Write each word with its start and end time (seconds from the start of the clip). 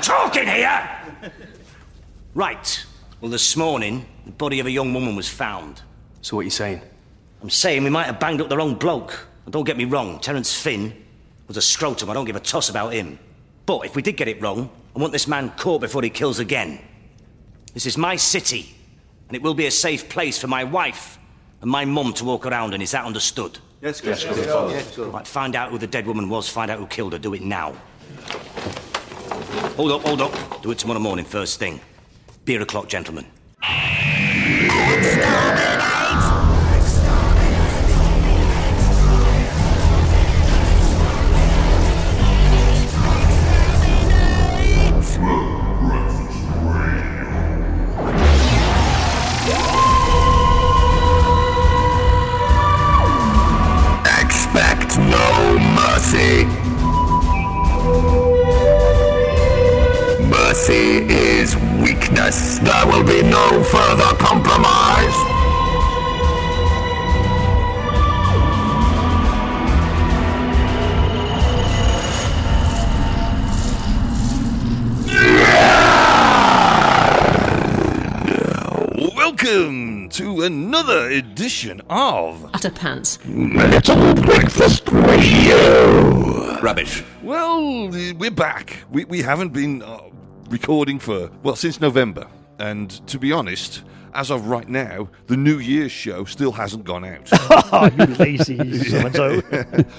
man 0.00 0.02
talking 0.02 0.48
here! 0.48 1.32
Right. 2.34 2.84
Well, 3.20 3.30
this 3.30 3.56
morning, 3.56 4.06
the 4.24 4.32
body 4.32 4.60
of 4.60 4.66
a 4.66 4.70
young 4.70 4.94
woman 4.94 5.16
was 5.16 5.28
found. 5.28 5.82
So 6.22 6.36
what 6.36 6.42
are 6.42 6.44
you 6.44 6.50
saying? 6.50 6.80
I'm 7.42 7.50
saying 7.50 7.84
we 7.84 7.90
might 7.90 8.06
have 8.06 8.20
banged 8.20 8.40
up 8.40 8.48
the 8.48 8.56
wrong 8.56 8.74
bloke. 8.74 9.26
And 9.44 9.52
don't 9.52 9.64
get 9.64 9.76
me 9.76 9.84
wrong, 9.84 10.20
Terence 10.20 10.54
Finn 10.54 10.94
was 11.48 11.56
a 11.56 11.62
scrotum. 11.62 12.08
I 12.10 12.14
don't 12.14 12.24
give 12.24 12.36
a 12.36 12.40
toss 12.40 12.68
about 12.68 12.92
him. 12.92 13.18
But 13.66 13.84
if 13.84 13.96
we 13.96 14.02
did 14.02 14.16
get 14.16 14.28
it 14.28 14.40
wrong, 14.40 14.70
I 14.94 14.98
want 14.98 15.12
this 15.12 15.28
man 15.28 15.50
caught 15.56 15.80
before 15.80 16.02
he 16.02 16.10
kills 16.10 16.38
again. 16.38 16.80
This 17.74 17.86
is 17.86 17.96
my 17.96 18.16
city, 18.16 18.74
and 19.28 19.36
it 19.36 19.42
will 19.42 19.54
be 19.54 19.66
a 19.66 19.70
safe 19.70 20.08
place 20.08 20.38
for 20.38 20.48
my 20.48 20.64
wife 20.64 21.18
and 21.60 21.70
my 21.70 21.84
mum 21.84 22.12
to 22.14 22.24
walk 22.24 22.46
around 22.46 22.74
in. 22.74 22.82
Is 22.82 22.90
that 22.92 23.04
understood? 23.04 23.58
Yes, 23.80 24.02
yes, 24.04 24.24
yes. 24.24 24.98
Right, 24.98 25.26
find 25.26 25.54
out 25.54 25.70
who 25.70 25.78
the 25.78 25.86
dead 25.86 26.06
woman 26.06 26.28
was, 26.28 26.48
find 26.48 26.70
out 26.70 26.78
who 26.78 26.86
killed 26.86 27.12
her. 27.12 27.18
Do 27.18 27.34
it 27.34 27.42
now. 27.42 27.74
Hold 29.76 29.92
up, 29.92 30.02
hold 30.02 30.20
up. 30.20 30.62
Do 30.62 30.70
it 30.70 30.78
tomorrow 30.78 31.00
morning, 31.00 31.24
first 31.24 31.58
thing. 31.58 31.80
Beer 32.44 32.62
o'clock, 32.62 32.88
gentlemen. 32.88 33.26
Edition 81.50 81.82
of 81.90 82.48
Utter 82.54 82.70
pants. 82.70 83.18
Metal 83.24 84.14
Breakfast 84.14 84.88
Radio. 84.88 86.60
Rubbish. 86.60 87.02
Well, 87.24 87.88
we're 87.88 88.30
back. 88.30 88.84
We, 88.88 89.04
we 89.06 89.20
haven't 89.20 89.52
been 89.52 89.82
uh, 89.82 89.98
recording 90.48 91.00
for, 91.00 91.28
well, 91.42 91.56
since 91.56 91.80
November. 91.80 92.28
And 92.60 92.88
to 93.08 93.18
be 93.18 93.32
honest, 93.32 93.82
as 94.14 94.30
of 94.30 94.46
right 94.48 94.68
now, 94.68 95.08
the 95.26 95.36
New 95.36 95.58
Year's 95.58 95.92
show 95.92 96.24
still 96.24 96.52
hasn't 96.52 96.84
gone 96.84 97.04
out. 97.04 97.28
Oh, 97.72 97.88
you 97.96 98.06
lazy 98.16 98.56
so 98.82 98.96
and 98.98 99.14
so. 99.14 99.42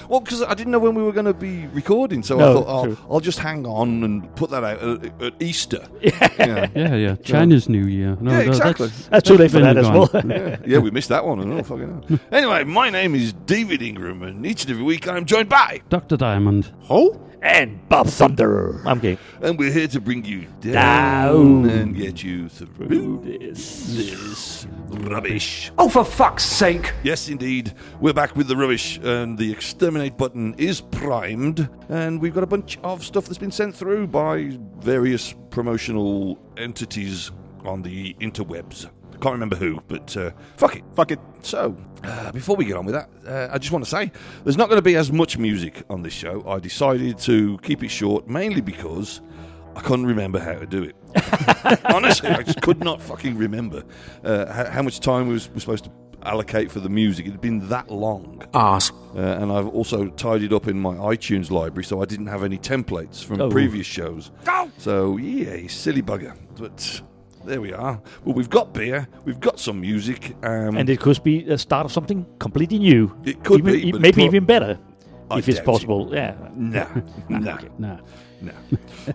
well, 0.08 0.20
because 0.20 0.42
I 0.42 0.52
didn't 0.52 0.72
know 0.72 0.78
when 0.78 0.94
we 0.94 1.02
were 1.02 1.12
going 1.12 1.24
to 1.26 1.32
be 1.32 1.66
recording, 1.68 2.22
so 2.22 2.36
I 2.36 2.40
No, 2.40 2.54
thought 2.62 2.68
I'll, 2.68 2.84
true. 2.84 2.98
I'll 3.10 3.20
just 3.20 3.38
hang 3.38 3.66
on 3.66 4.04
and 4.04 4.36
put 4.36 4.50
that 4.50 4.62
out 4.62 4.82
at, 4.82 5.22
at 5.22 5.42
Easter. 5.42 5.86
Yeah. 6.02 6.68
Yeah, 6.74 6.94
yeah. 6.96 7.14
China's 7.16 7.68
New 7.68 7.86
Year. 7.86 8.16
No, 8.20 8.32
Yeah, 8.32 8.40
exactly. 8.40 8.88
That's 9.10 9.26
too 9.26 9.36
late 9.38 9.50
for 9.50 9.60
been 9.60 9.74
that 9.74 9.78
as 9.78 9.88
well. 9.90 10.10
yeah, 10.26 10.56
yeah, 10.66 10.78
we 10.78 10.90
missed 10.90 11.08
that 11.08 11.24
one. 11.24 11.40
I 11.40 11.44
don't 11.44 11.64
fucking 11.64 12.02
hell. 12.08 12.20
Anyway, 12.30 12.64
my 12.64 12.90
name 12.90 13.14
is 13.14 13.32
David 13.32 13.80
Ingram, 13.80 14.22
and 14.22 14.44
each 14.44 14.62
and 14.64 14.70
every 14.72 14.82
week 14.84 15.08
I'm 15.08 15.24
joined 15.24 15.48
by 15.48 15.80
Dr. 15.88 16.16
Diamond. 16.18 16.70
Ho, 16.82 17.18
and 17.42 17.86
Bob 17.88 18.06
Thunder. 18.06 18.80
I'm 18.86 18.98
game. 19.00 19.18
and 19.42 19.58
we're 19.58 19.72
here 19.72 19.88
to 19.88 20.00
bring 20.00 20.24
you 20.24 20.46
down, 20.60 21.64
Down. 21.64 21.70
and 21.70 21.96
get 21.96 22.22
you 22.22 22.48
through 22.48 23.20
this 23.24 24.66
rubbish. 24.88 25.72
Oh, 25.76 25.88
for 25.88 26.04
fuck's 26.04 26.44
sake! 26.44 26.92
Yes, 27.02 27.28
indeed, 27.28 27.74
we're 28.00 28.12
back 28.14 28.36
with 28.36 28.46
the 28.48 28.56
rubbish, 28.56 28.98
and 29.02 29.36
the 29.36 29.50
exterminate 29.50 30.16
button 30.16 30.54
is 30.54 30.80
primed, 30.80 31.68
and 31.88 32.20
we've 32.20 32.34
got 32.34 32.44
a 32.44 32.46
bunch 32.46 32.78
of 32.84 33.04
stuff 33.04 33.26
that's 33.26 33.38
been 33.38 33.50
sent 33.50 33.74
through 33.74 34.06
by 34.06 34.56
various 34.78 35.34
promotional 35.50 36.38
entities 36.56 37.30
on 37.64 37.82
the 37.82 38.14
interwebs. 38.20 38.88
Can't 39.22 39.32
remember 39.34 39.56
who, 39.56 39.80
but 39.88 40.14
uh, 40.16 40.32
fuck 40.56 40.76
it, 40.76 40.82
fuck 40.94 41.10
it. 41.12 41.20
So, 41.42 41.76
uh, 42.04 42.32
before 42.32 42.56
we 42.56 42.64
get 42.64 42.76
on 42.76 42.84
with 42.84 42.94
that, 42.94 43.08
uh, 43.26 43.48
I 43.54 43.58
just 43.58 43.70
want 43.72 43.84
to 43.84 43.90
say 43.90 44.10
there's 44.44 44.56
not 44.56 44.68
going 44.68 44.78
to 44.78 44.82
be 44.82 44.96
as 44.96 45.10
much 45.12 45.38
music 45.38 45.84
on 45.88 46.02
this 46.02 46.12
show. 46.12 46.44
I 46.46 46.58
decided 46.58 47.18
to 47.20 47.56
keep 47.62 47.82
it 47.84 47.88
short, 47.88 48.26
mainly 48.28 48.60
because 48.60 49.20
I 49.76 49.80
couldn't 49.80 50.06
remember 50.06 50.38
how 50.40 50.54
to 50.54 50.66
do 50.66 50.82
it. 50.82 50.96
Honestly, 51.84 52.30
I 52.30 52.42
just 52.42 52.60
could 52.62 52.80
not 52.82 53.00
fucking 53.00 53.36
remember 53.38 53.84
uh, 54.24 54.52
how, 54.52 54.64
how 54.70 54.82
much 54.82 54.98
time 55.00 55.28
we 55.28 55.34
was, 55.34 55.48
were 55.54 55.60
supposed 55.60 55.84
to 55.84 55.90
allocate 56.24 56.70
for 56.72 56.80
the 56.80 56.88
music. 56.88 57.26
It 57.26 57.30
had 57.30 57.40
been 57.40 57.68
that 57.68 57.90
long. 57.90 58.42
Arse. 58.54 58.90
Uh, 59.14 59.18
and 59.20 59.52
I've 59.52 59.68
also 59.68 60.08
tidied 60.08 60.52
up 60.52 60.66
in 60.66 60.80
my 60.80 60.94
iTunes 60.94 61.50
library, 61.50 61.84
so 61.84 62.02
I 62.02 62.06
didn't 62.06 62.26
have 62.26 62.42
any 62.42 62.58
templates 62.58 63.22
from 63.24 63.40
Oh. 63.40 63.50
previous 63.50 63.86
shows. 63.86 64.30
So, 64.78 65.16
yeah, 65.16 65.66
silly 65.68 66.02
bugger. 66.02 66.36
But 66.58 67.02
there 67.44 67.60
we 67.60 67.72
are. 67.72 68.00
Well, 68.24 68.34
we've 68.34 68.50
got 68.50 68.72
beer, 68.72 69.06
we've 69.24 69.40
got 69.40 69.58
some 69.58 69.80
music. 69.80 70.34
Um, 70.42 70.76
And 70.76 70.88
it 70.88 71.00
could 71.00 71.22
be 71.22 71.44
a 71.48 71.58
start 71.58 71.84
of 71.84 71.92
something 71.92 72.26
completely 72.38 72.78
new. 72.78 73.14
It 73.24 73.42
could 73.44 73.60
even, 73.60 73.72
be, 73.72 73.88
e- 73.88 73.92
maybe 73.92 74.12
pro- 74.12 74.24
even 74.24 74.44
better, 74.44 74.78
I 75.30 75.38
if 75.38 75.48
it's 75.48 75.58
doubt 75.58 75.64
it. 75.64 75.66
possible. 75.66 76.10
Yeah. 76.12 76.34
Nah, 76.56 76.86
nah, 77.28 77.58
Nah. 77.78 77.96
nah. 78.40 78.52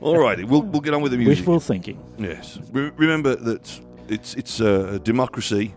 All 0.02 0.18
righty, 0.18 0.44
we'll, 0.46 0.62
we'll 0.64 0.82
get 0.82 0.94
on 0.94 1.02
with 1.02 1.12
the 1.12 1.18
music. 1.18 1.38
Wishful 1.40 1.60
thinking. 1.60 1.98
Yes. 2.18 2.60
Re- 2.72 2.92
remember 2.98 3.36
that 3.36 3.80
it's 4.10 4.36
it's 4.36 4.62
uh, 4.62 4.92
a 4.96 5.00
democracy, 5.00 5.74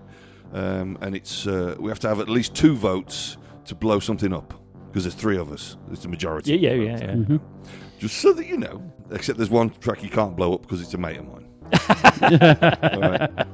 um, 0.52 0.96
and 1.00 1.14
it's 1.16 1.46
uh, 1.46 1.74
we 1.80 1.88
have 1.90 1.98
to 2.00 2.08
have 2.08 2.20
at 2.20 2.28
least 2.28 2.54
two 2.54 2.74
votes 2.76 3.36
to 3.66 3.74
blow 3.74 3.98
something 4.00 4.32
up 4.32 4.54
because 4.86 5.04
there's 5.04 5.14
three 5.14 5.36
of 5.36 5.50
us. 5.52 5.76
It's 5.92 6.02
the 6.02 6.08
majority. 6.08 6.56
Yeah, 6.56 6.72
yeah, 6.74 6.96
yeah. 6.96 7.14
yeah. 7.28 7.38
Just 7.98 8.18
so 8.18 8.32
that 8.32 8.46
you 8.46 8.56
know. 8.56 8.82
Except 9.12 9.36
there's 9.38 9.50
one 9.50 9.70
track 9.80 10.04
you 10.04 10.08
can't 10.08 10.36
blow 10.36 10.54
up 10.54 10.62
because 10.62 10.80
it's 10.80 10.94
a 10.94 10.98
mate 10.98 11.18
of 11.18 11.26
mine. 11.26 11.39
All 12.92 13.00
right. 13.00 13.30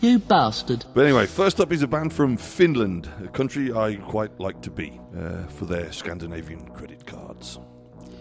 You 0.00 0.18
bastard. 0.18 0.84
But 0.92 1.06
anyway, 1.06 1.24
first 1.24 1.60
up 1.60 1.72
is 1.72 1.82
a 1.82 1.86
band 1.86 2.12
from 2.12 2.36
Finland, 2.36 3.08
a 3.24 3.28
country 3.28 3.72
I 3.72 3.94
quite 3.94 4.38
like 4.38 4.60
to 4.62 4.70
be 4.70 5.00
uh, 5.16 5.46
for 5.46 5.64
their 5.64 5.90
Scandinavian 5.92 6.68
credit 6.70 7.06
cards. 7.06 7.58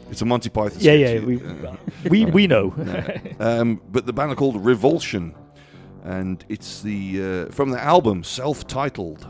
It's 0.09 0.21
a 0.21 0.25
Monty 0.25 0.49
Python. 0.49 0.77
Yeah, 0.79 0.93
sketch, 0.95 1.19
yeah. 1.21 1.25
We, 1.25 1.43
uh, 1.43 1.75
we, 2.09 2.25
we 2.25 2.47
know. 2.47 2.73
Um, 3.39 3.81
but 3.89 4.05
the 4.05 4.13
band 4.13 4.31
are 4.31 4.35
called 4.35 4.63
Revulsion, 4.63 5.35
and 6.03 6.45
it's 6.47 6.81
the 6.81 7.47
uh, 7.49 7.51
from 7.51 7.71
the 7.71 7.83
album 7.83 8.23
self-titled. 8.23 9.27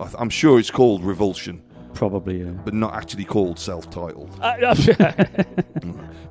I 0.00 0.04
th- 0.04 0.16
I'm 0.18 0.30
sure 0.30 0.58
it's 0.58 0.70
called 0.72 1.04
Revulsion, 1.04 1.62
Probably. 1.94 2.42
Yeah. 2.42 2.50
but 2.64 2.74
not 2.74 2.94
actually 2.94 3.24
called 3.24 3.58
self-titled. 3.58 4.30
Uh, 4.42 4.74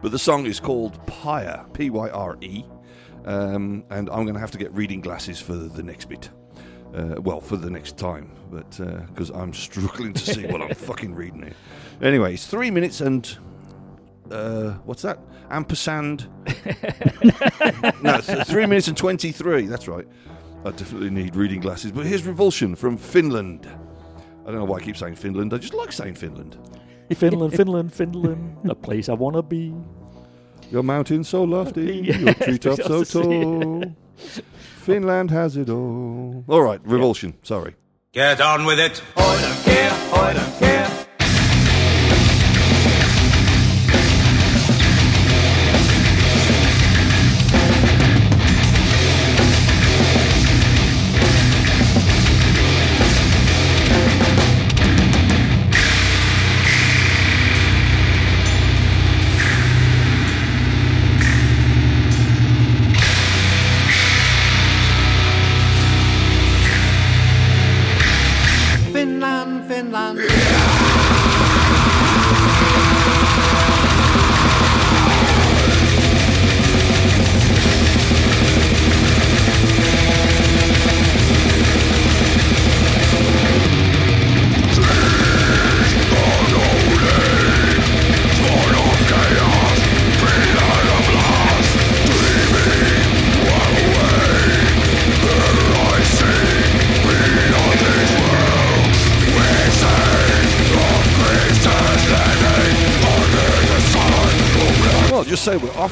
But 0.02 0.12
the 0.14 0.20
song 0.20 0.46
is 0.46 0.60
called 0.62 1.06
Pyre, 1.08 1.66
P-Y-R-E, 1.74 2.64
um, 3.26 3.84
and 3.90 4.10
I'm 4.10 4.24
going 4.24 4.34
to 4.36 4.40
have 4.40 4.52
to 4.52 4.58
get 4.58 4.74
reading 4.74 5.02
glasses 5.02 5.42
for 5.42 5.54
the 5.56 5.84
next 5.84 6.06
bit. 6.08 6.30
Uh, 6.96 7.16
well, 7.22 7.42
for 7.42 7.58
the 7.58 7.70
next 7.70 7.98
time, 7.98 8.32
but 8.50 8.70
because 9.10 9.30
I'm 9.30 9.54
struggling 9.54 10.14
to 10.14 10.34
see 10.34 10.46
what 10.48 10.62
I'm 10.62 10.74
fucking 10.90 11.14
reading 11.14 11.44
here. 11.44 11.54
Anyway, 12.02 12.34
it's 12.34 12.48
three 12.48 12.72
minutes 12.72 13.02
and 13.02 13.38
uh, 14.32 14.72
what's 14.86 15.02
that? 15.04 15.20
Ampersand. 15.52 16.28
no, 18.02 18.16
it's 18.16 18.50
three 18.50 18.66
minutes 18.66 18.88
and 18.88 18.96
twenty-three. 18.98 19.68
That's 19.68 19.88
right. 19.88 20.08
I 20.66 20.72
definitely 20.72 21.10
need 21.12 21.36
reading 21.36 21.60
glasses. 21.60 21.92
But 21.92 22.06
here's 22.06 22.26
Revulsion 22.26 22.76
from 22.76 22.98
Finland. 22.98 23.68
I 24.50 24.52
don't 24.52 24.62
know 24.62 24.66
why 24.66 24.78
I 24.78 24.82
keep 24.82 24.98
saying 24.98 25.14
Finland. 25.16 25.54
I 25.54 25.58
just 25.60 25.76
like 25.76 25.92
saying 25.92 26.16
Finland. 26.16 26.58
Finland, 27.16 27.54
Finland, 27.54 27.94
Finland, 27.94 28.58
a 28.68 28.74
place 28.74 29.08
I 29.08 29.14
want 29.14 29.36
to 29.36 29.44
be. 29.44 29.76
Your 30.72 30.82
mountain 30.82 31.24
so 31.24 31.44
lofty, 31.44 32.02
Yeah. 32.04 32.18
your 32.18 32.34
treetops 32.34 32.84
so 32.84 33.00
Just 33.00 33.12
to 33.12 33.24
see. 33.24 33.44
tall. 33.44 33.84
Finland 34.88 35.30
has 35.30 35.56
it 35.56 35.70
all. 35.70 36.44
All 36.48 36.64
right, 36.64 36.82
Revulsion. 36.84 37.36
Sorry. 37.44 37.76
Get 38.12 38.42
on 38.42 38.66
with 38.66 38.80
it. 38.80 38.98
Finland, 39.16 39.56
Finland. 39.66 40.69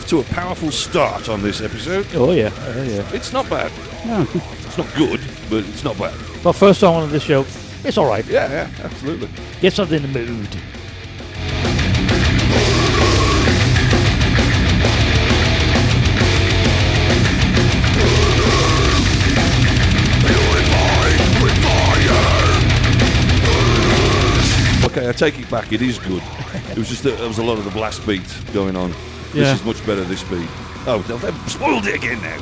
Off 0.07 0.25
to 0.25 0.31
a 0.31 0.35
powerful 0.35 0.71
start 0.71 1.27
on 1.27 1.41
this 1.41 1.59
episode. 1.59 2.07
Oh 2.13 2.31
yeah, 2.31 2.49
oh 2.53 2.83
yeah. 2.83 3.09
It's 3.13 3.33
not 3.33 3.49
bad. 3.49 3.71
Yeah. 4.05 4.25
It's 4.33 4.77
not 4.77 4.87
good, 4.95 5.19
but 5.49 5.65
it's 5.65 5.83
not 5.83 5.97
bad. 5.97 6.15
Well, 6.43 6.53
first 6.53 6.79
song 6.79 7.03
on 7.03 7.11
this 7.11 7.23
show, 7.23 7.45
it's 7.83 7.97
all 7.97 8.07
right. 8.07 8.25
Yeah, 8.25 8.49
yeah, 8.49 8.69
absolutely. 8.83 9.27
Gets 9.59 9.79
us 9.79 9.91
in 9.91 10.03
the 10.03 10.07
mood. 10.07 10.47
Okay, 24.85 25.09
I 25.09 25.11
take 25.11 25.37
it 25.37 25.49
back. 25.49 25.73
It 25.73 25.81
is 25.81 25.99
good. 25.99 26.23
It 26.71 26.77
was 26.77 26.87
just 26.87 27.03
that 27.03 27.17
there 27.17 27.27
was 27.27 27.39
a 27.39 27.43
lot 27.43 27.57
of 27.57 27.65
the 27.65 27.71
blast 27.71 28.05
beat 28.07 28.23
going 28.53 28.77
on. 28.77 28.93
Yeah. 29.37 29.51
This 29.51 29.59
is 29.59 29.65
much 29.67 29.85
better. 29.85 30.03
This 30.03 30.23
beat. 30.23 30.49
Oh, 30.87 31.03
they've 31.07 31.21
they've 31.21 31.51
spoiled 31.51 31.85
it 31.85 31.93
again 31.93 32.19
now. 32.21 32.37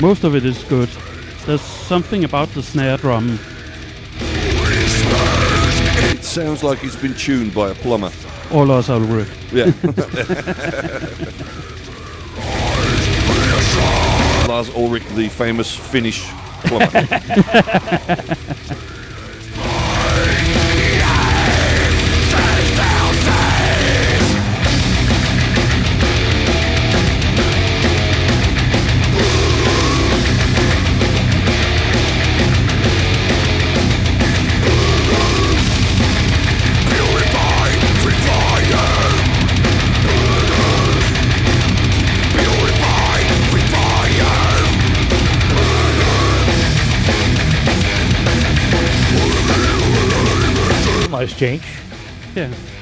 Most 0.00 0.24
of 0.24 0.34
it 0.34 0.46
is 0.46 0.64
good. 0.64 0.88
There's 1.44 1.60
something 1.60 2.24
about 2.24 2.48
the 2.50 2.62
snare 2.62 2.96
drum. 2.96 3.38
Sounds 6.36 6.62
like 6.62 6.84
it's 6.84 6.94
been 6.94 7.14
tuned 7.14 7.54
by 7.54 7.70
a 7.70 7.74
plumber. 7.74 8.12
All 8.52 8.70
work. 9.06 9.26
Yeah. 9.50 9.72
Lars 14.46 14.68
Ulrich, 14.76 15.06
the 15.14 15.30
famous 15.30 15.74
Finnish 15.74 16.28
plumber. 16.64 16.90
Nice 51.36 51.40
change. 51.40 51.62
Yeah. 52.34 52.75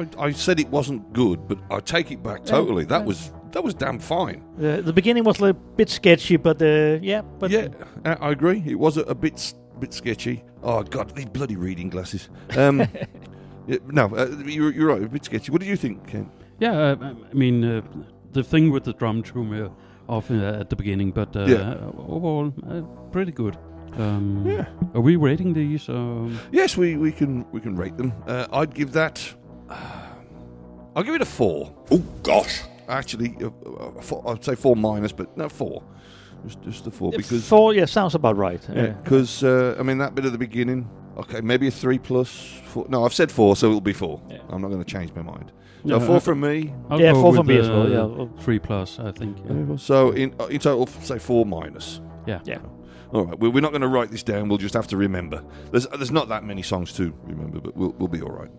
I, 0.00 0.22
I, 0.22 0.26
I 0.26 0.32
said 0.32 0.60
it 0.60 0.68
wasn't 0.68 1.12
good, 1.12 1.46
but 1.48 1.58
I 1.70 1.80
take 1.80 2.10
it 2.10 2.22
back 2.22 2.44
totally. 2.44 2.84
That 2.84 3.04
was 3.04 3.32
that 3.52 3.64
was 3.64 3.74
damn 3.74 3.98
fine. 3.98 4.42
Uh, 4.58 4.80
the 4.80 4.92
beginning 4.92 5.24
was 5.24 5.38
a 5.40 5.44
little 5.46 5.60
bit 5.76 5.90
sketchy, 5.90 6.36
but 6.36 6.60
uh, 6.62 6.98
yeah, 7.02 7.22
but 7.38 7.50
yeah, 7.50 7.68
I, 8.04 8.12
I 8.14 8.30
agree. 8.30 8.62
It 8.66 8.78
was 8.78 8.96
a, 8.96 9.02
a 9.02 9.14
bit 9.14 9.54
bit 9.80 9.92
sketchy. 9.94 10.42
Oh 10.62 10.82
God, 10.82 11.14
these 11.16 11.26
bloody 11.26 11.56
reading 11.56 11.90
glasses. 11.90 12.28
Um, 12.56 12.80
yeah, 13.66 13.78
no, 13.86 14.04
uh, 14.16 14.26
you're, 14.44 14.72
you're 14.72 14.88
right. 14.88 15.02
A 15.02 15.08
bit 15.08 15.24
sketchy. 15.24 15.50
What 15.52 15.60
do 15.62 15.66
you 15.66 15.76
think, 15.76 16.06
Ken? 16.06 16.30
Yeah, 16.60 16.72
uh, 17.00 17.14
I 17.30 17.34
mean, 17.34 17.64
uh, 17.64 17.80
the 18.32 18.42
thing 18.44 18.70
with 18.70 18.84
the 18.84 18.92
drum 18.92 19.22
tune 19.22 19.54
uh, 19.54 19.68
off 20.08 20.30
uh, 20.30 20.60
at 20.60 20.68
the 20.70 20.76
beginning, 20.76 21.12
but 21.12 21.34
uh, 21.34 21.46
Yeah. 21.46 21.74
overall, 21.96 22.52
uh, 22.68 22.82
pretty 23.10 23.32
good. 23.32 23.56
Um, 23.98 24.44
Yeah. 24.46 24.66
Are 24.94 25.00
we 25.00 25.16
rating 25.16 25.54
these? 25.54 25.88
Um, 25.88 26.38
Yes, 26.52 26.76
we, 26.76 26.96
we 26.96 27.10
can 27.12 27.44
we 27.52 27.60
can 27.60 27.76
rate 27.76 27.96
them. 27.96 28.12
Uh, 28.26 28.46
I'd 28.52 28.74
give 28.74 28.92
that. 28.92 29.34
I'll 30.96 31.02
give 31.02 31.14
it 31.14 31.22
a 31.22 31.26
four. 31.26 31.74
Oh 31.90 31.98
gosh. 32.22 32.62
Actually, 32.88 33.36
uh, 33.42 33.46
uh, 33.70 34.00
four, 34.00 34.28
I'd 34.28 34.44
say 34.44 34.54
four 34.56 34.74
minus, 34.74 35.12
but 35.12 35.36
no 35.36 35.48
four. 35.48 35.82
Just 36.44 36.62
just 36.62 36.86
a 36.86 36.90
four 36.90 37.12
because 37.12 37.46
four, 37.46 37.74
yeah, 37.74 37.84
sounds 37.84 38.14
about 38.14 38.36
right. 38.36 38.60
Yeah, 38.74 38.88
because 38.88 39.44
uh, 39.44 39.76
I 39.78 39.82
mean 39.82 39.98
that 39.98 40.14
bit 40.14 40.24
at 40.24 40.32
the 40.32 40.38
beginning. 40.38 40.88
Okay, 41.18 41.40
maybe 41.40 41.68
a 41.68 41.70
three 41.70 41.98
plus. 41.98 42.30
Four. 42.66 42.86
No, 42.88 43.04
I've 43.04 43.12
said 43.14 43.30
four, 43.30 43.54
so 43.56 43.66
it'll 43.68 43.80
be 43.80 43.92
four. 43.92 44.20
Yeah. 44.28 44.38
I'm 44.48 44.62
not 44.62 44.68
going 44.68 44.82
to 44.82 44.90
change 44.90 45.12
my 45.14 45.22
mind. 45.22 45.52
So 45.86 45.98
Yeah, 45.98 46.06
four 46.06 46.16
I- 46.16 46.20
from 46.20 46.40
me. 46.40 46.72
I'll 46.88 47.00
Yeah, 47.00 47.12
go 47.12 47.20
four 47.20 47.30
with 47.32 47.38
from 47.40 47.46
me 47.48 47.58
as 47.58 47.66
the 47.66 47.72
well, 47.74 47.90
yeah. 47.90 48.02
Well- 48.04 48.30
Three 48.40 48.58
plus, 48.58 48.98
I 48.98 49.12
think. 49.12 49.36
Yeah. 49.44 49.76
So 49.76 50.10
in 50.12 50.34
uh, 50.40 50.46
in 50.46 50.60
total, 50.60 50.86
say 50.86 51.18
four 51.18 51.44
minus. 51.46 52.00
yeah. 52.26 52.40
Yeah. 52.44 52.58
All 53.12 53.24
right, 53.26 53.38
we're 53.38 53.50
we're 53.50 53.60
not 53.60 53.72
going 53.72 53.82
to 53.82 53.88
write 53.88 54.10
this 54.10 54.22
down. 54.22 54.48
We'll 54.48 54.58
just 54.58 54.74
have 54.74 54.86
to 54.88 54.96
remember. 54.96 55.44
There's 55.72 55.86
there's 55.88 56.10
not 56.12 56.28
that 56.28 56.42
many 56.44 56.62
songs 56.62 56.92
to 56.94 57.12
remember, 57.24 57.60
but 57.60 57.76
we'll 57.76 57.90
we'll 57.98 58.08
be 58.08 58.22
all 58.22 58.30
right. 58.30 58.50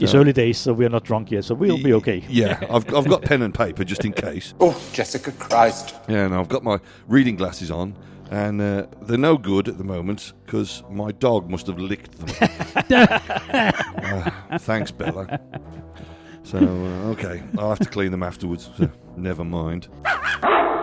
It's 0.00 0.14
early 0.14 0.32
days, 0.32 0.58
so 0.58 0.72
we're 0.72 0.88
not 0.88 1.02
drunk 1.04 1.32
yet, 1.32 1.44
so 1.44 1.54
we'll 1.54 1.82
be 1.82 1.92
okay. 1.94 2.24
Yeah, 2.28 2.58
I've 2.70 2.94
I've 2.94 3.08
got 3.08 3.22
pen 3.22 3.42
and 3.42 3.52
paper 3.52 3.82
just 3.84 4.04
in 4.04 4.12
case. 4.12 4.54
Oh, 4.60 4.80
Jessica 4.92 5.32
Christ. 5.32 5.94
Yeah, 6.08 6.26
and 6.26 6.34
I've 6.34 6.48
got 6.48 6.62
my 6.62 6.78
reading 7.08 7.34
glasses 7.34 7.70
on, 7.70 7.96
and 8.30 8.60
uh, 8.60 8.86
they're 9.02 9.18
no 9.18 9.36
good 9.36 9.68
at 9.68 9.76
the 9.76 9.84
moment 9.84 10.34
because 10.46 10.84
my 10.88 11.10
dog 11.12 11.50
must 11.50 11.66
have 11.66 11.78
licked 11.80 12.12
them. 12.12 12.48
Ah, 12.90 14.44
thanks, 14.60 14.92
Bella. 14.92 15.40
So 16.44 16.58
uh, 16.58 17.10
okay, 17.10 17.42
I'll 17.58 17.70
have 17.70 17.80
to 17.80 17.88
clean 17.88 18.12
them 18.12 18.22
afterwards. 18.22 18.70
So 18.78 18.88
never 19.16 19.44
mind. 19.44 19.88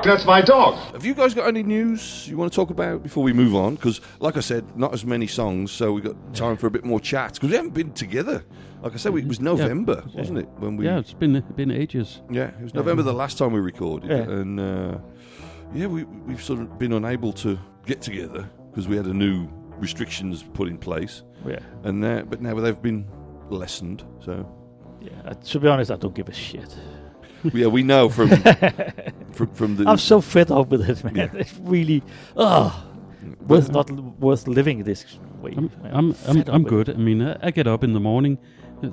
That's 0.06 0.26
my 0.26 0.42
dog. 0.42 0.76
Have 0.94 1.04
you 1.04 1.16
guys 1.16 1.34
got 1.34 1.48
any 1.48 1.64
news 1.64 2.28
you 2.28 2.38
want 2.38 2.52
to 2.52 2.56
talk 2.56 2.70
about 2.70 3.02
before 3.02 3.24
we 3.24 3.34
move 3.34 3.56
on? 3.56 3.74
Because, 3.76 4.02
like 4.20 4.38
I 4.38 4.40
said, 4.40 4.78
not 4.78 4.94
as 4.94 5.04
many 5.04 5.26
songs, 5.26 5.72
so 5.72 5.94
we've 5.94 6.04
got 6.04 6.16
time 6.36 6.58
for 6.58 6.68
a 6.68 6.72
bit 6.72 6.86
more 6.86 7.00
chat. 7.00 7.34
Because 7.34 7.50
we 7.50 7.56
haven't 7.56 7.74
been 7.74 7.92
together. 7.92 8.44
Like 8.84 8.94
I 8.94 8.98
said, 8.98 9.14
we- 9.14 9.22
it 9.22 9.28
was 9.28 9.40
November, 9.40 10.04
wasn't 10.14 10.38
it? 10.40 10.48
When 10.58 10.78
we 10.78 10.86
Yeah, 10.86 11.00
it's 11.00 11.14
been 11.14 11.44
been 11.56 11.72
ages. 11.72 12.22
Yeah, 12.30 12.50
it 12.50 12.62
was 12.62 12.74
November 12.76 13.02
the 13.02 13.14
last 13.14 13.38
time 13.40 13.52
we 13.52 13.60
recorded, 13.60 14.12
Yeah. 14.12 14.18
and 14.32 14.60
uh, 14.60 14.98
yeah, 15.74 15.88
we 15.88 16.04
we've 16.04 16.42
sort 16.44 16.60
of 16.60 16.78
been 16.78 16.94
unable 16.94 17.34
to 17.34 17.58
get 17.88 18.02
together 18.02 18.48
because 18.70 18.88
we 18.88 18.96
had 18.96 19.08
a 19.08 19.14
new 19.14 19.48
restrictions 19.80 20.44
put 20.54 20.68
in 20.68 20.78
place, 20.78 21.24
Yeah. 21.48 21.60
and 21.84 22.06
uh, 22.06 22.24
but 22.30 22.42
now 22.42 22.54
they've 22.54 22.80
been 22.82 23.08
lessened. 23.50 24.04
So 24.24 24.46
yeah. 25.02 25.34
To 25.34 25.60
be 25.60 25.68
honest, 25.68 25.90
I 25.90 25.96
don't 25.96 26.14
give 26.14 26.30
a 26.30 26.34
shit. 26.34 26.78
yeah, 27.54 27.68
we 27.68 27.84
know 27.84 28.10
from 28.10 28.30
from, 29.32 29.48
from 29.54 29.76
the 29.76 29.86
I'm 29.88 29.98
so 29.98 30.22
fed 30.22 30.52
up 30.52 30.70
with 30.70 30.90
it, 30.90 31.04
man. 31.04 31.16
Yeah. 31.16 31.30
It's 31.34 31.54
really, 31.60 32.04
oh, 32.36 32.84
worth 33.48 33.72
not 33.72 33.90
worth 34.20 34.48
living 34.48 34.84
this 34.84 35.18
way. 35.42 35.54
I'm. 35.58 35.72
I'm 35.84 36.16
I'm, 36.28 36.44
I'm 36.48 36.64
good. 36.64 36.90
I 36.90 36.94
mean, 36.94 37.22
I, 37.22 37.38
I 37.42 37.52
get 37.52 37.68
up 37.68 37.84
in 37.84 37.94
the 37.94 38.00
morning, 38.00 38.38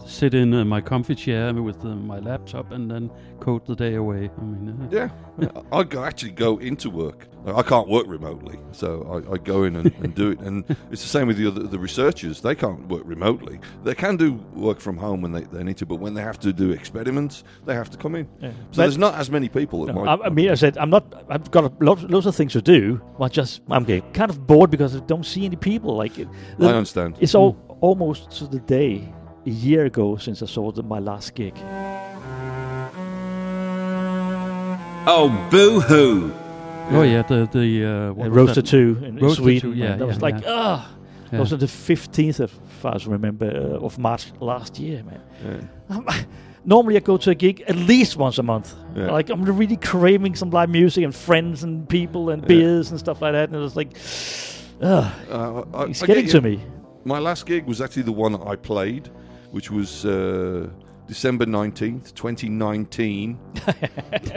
sit 0.06 0.34
in 0.34 0.54
uh, 0.54 0.64
my 0.64 0.80
comfy 0.80 1.14
chair 1.14 1.52
with 1.54 1.84
uh, 1.84 1.88
my 1.88 2.18
laptop, 2.18 2.72
and 2.72 2.90
then 2.90 3.10
code 3.40 3.66
the 3.66 3.74
day 3.74 3.94
away. 3.94 4.30
I 4.38 4.42
mean, 4.42 4.68
uh, 4.70 4.88
yeah, 4.90 5.48
I 5.72 6.06
actually 6.06 6.32
go 6.32 6.58
into 6.58 6.90
work. 6.90 7.26
I 7.44 7.62
can't 7.62 7.88
work 7.88 8.06
remotely, 8.06 8.58
so 8.70 9.24
I, 9.28 9.34
I 9.34 9.38
go 9.38 9.64
in 9.64 9.74
and, 9.74 9.92
and 10.02 10.14
do 10.14 10.30
it. 10.30 10.38
And 10.40 10.64
it's 10.92 11.02
the 11.02 11.08
same 11.08 11.26
with 11.26 11.36
the 11.38 11.48
other 11.48 11.62
the 11.64 11.78
researchers. 11.78 12.40
They 12.40 12.54
can't 12.54 12.86
work 12.88 13.02
remotely. 13.04 13.58
They 13.82 13.94
can 13.94 14.16
do 14.16 14.34
work 14.54 14.80
from 14.80 14.96
home 14.96 15.22
when 15.22 15.32
they, 15.32 15.42
they 15.42 15.64
need 15.64 15.76
to, 15.78 15.86
but 15.86 15.96
when 15.96 16.14
they 16.14 16.22
have 16.22 16.38
to 16.40 16.52
do 16.52 16.70
experiments, 16.70 17.42
they 17.66 17.74
have 17.74 17.90
to 17.90 17.98
come 17.98 18.14
in. 18.14 18.28
Yeah. 18.40 18.50
So 18.50 18.56
But- 18.56 18.76
there's 18.76 18.98
not 18.98 19.14
as 19.14 19.30
many 19.30 19.48
people 19.48 19.88
at 19.88 19.94
No, 19.94 20.04
my. 20.04 20.14
I, 20.14 20.26
I 20.26 20.28
mean, 20.28 20.50
I 20.50 20.54
said 20.54 20.78
I'm 20.78 20.90
not. 20.90 21.24
I've 21.28 21.50
got 21.50 21.64
a 21.64 21.84
lot, 21.84 22.08
lots 22.10 22.26
of 22.26 22.36
things 22.36 22.52
to 22.52 22.62
do. 22.62 23.00
But 23.18 23.32
just 23.32 23.62
I'm 23.70 23.84
getting 23.84 24.10
kind 24.12 24.30
of 24.30 24.46
bored 24.46 24.70
because 24.70 24.94
I 24.94 25.00
don't 25.00 25.26
see 25.26 25.44
any 25.44 25.56
people. 25.56 25.96
Like 25.96 26.18
it, 26.18 26.28
I 26.60 26.66
understand. 26.66 27.16
It's 27.20 27.34
all 27.34 27.56
almost 27.80 28.30
to 28.30 28.46
the 28.46 28.60
day 28.60 29.12
a 29.46 29.50
year 29.50 29.84
ago 29.84 30.16
since 30.16 30.42
I 30.42 30.46
saw 30.46 30.70
my 30.82 30.98
last 30.98 31.34
gig. 31.34 31.54
Oh, 35.04 35.28
boo 35.50 35.80
hoo. 35.80 36.32
Oh 36.90 37.02
yeah, 37.02 37.22
the 37.22 37.48
the 37.52 37.84
uh, 37.84 38.12
what 38.12 38.26
Uh, 38.28 38.30
Roaster 38.30 38.62
that? 38.62 38.70
Two 38.70 38.98
in 39.04 39.16
Roaster 39.16 39.42
Sweden. 39.42 39.72
Two, 39.72 39.76
yeah, 39.78 39.92
and 39.94 40.02
I 40.02 40.04
was 40.04 40.16
yeah, 40.16 40.22
like, 40.22 40.40
yeah. 40.42 40.48
ah, 40.48 40.94
It 41.32 41.38
was 41.40 41.52
on 41.52 41.58
the 41.58 41.66
15th, 41.66 42.40
of, 42.40 42.52
if 42.52 42.84
I 42.84 42.96
remember, 43.10 43.46
uh, 43.46 43.84
of 43.86 43.98
March 43.98 44.26
last 44.40 44.78
year, 44.78 45.02
man. 45.02 45.68
Um, 45.88 46.06
normally 46.64 46.96
I 46.96 47.00
go 47.00 47.16
to 47.16 47.30
a 47.30 47.34
gig 47.34 47.62
at 47.66 47.74
least 47.76 48.16
once 48.16 48.38
a 48.38 48.42
month. 48.42 48.74
Yeah. 48.94 49.10
Like 49.10 49.30
I'm 49.30 49.42
really 49.44 49.76
craving 49.78 50.36
some 50.36 50.50
live 50.50 50.68
music 50.70 51.02
and 51.04 51.14
friends 51.14 51.64
and 51.64 51.88
people 51.88 52.30
and 52.30 52.46
beers 52.46 52.90
and 52.90 52.98
stuff 52.98 53.22
like 53.22 53.32
that. 53.32 53.48
And 53.48 53.56
it 53.56 53.60
was 53.60 53.74
like, 53.76 53.96
ugh, 54.82 55.10
Uh, 55.30 55.62
I- 55.74 55.84
it's 55.90 56.02
I 56.02 56.06
getting 56.06 56.24
get 56.26 56.32
to 56.32 56.40
me. 56.42 56.60
My 57.04 57.18
last 57.18 57.46
gig 57.46 57.66
was 57.66 57.80
actually 57.80 58.04
the 58.04 58.12
one 58.12 58.32
that 58.32 58.46
I 58.46 58.54
played, 58.56 59.08
which 59.52 59.70
was 59.70 60.04
uh, 60.04 60.68
December 61.06 61.46
19th, 61.46 62.12
2019. 62.14 63.38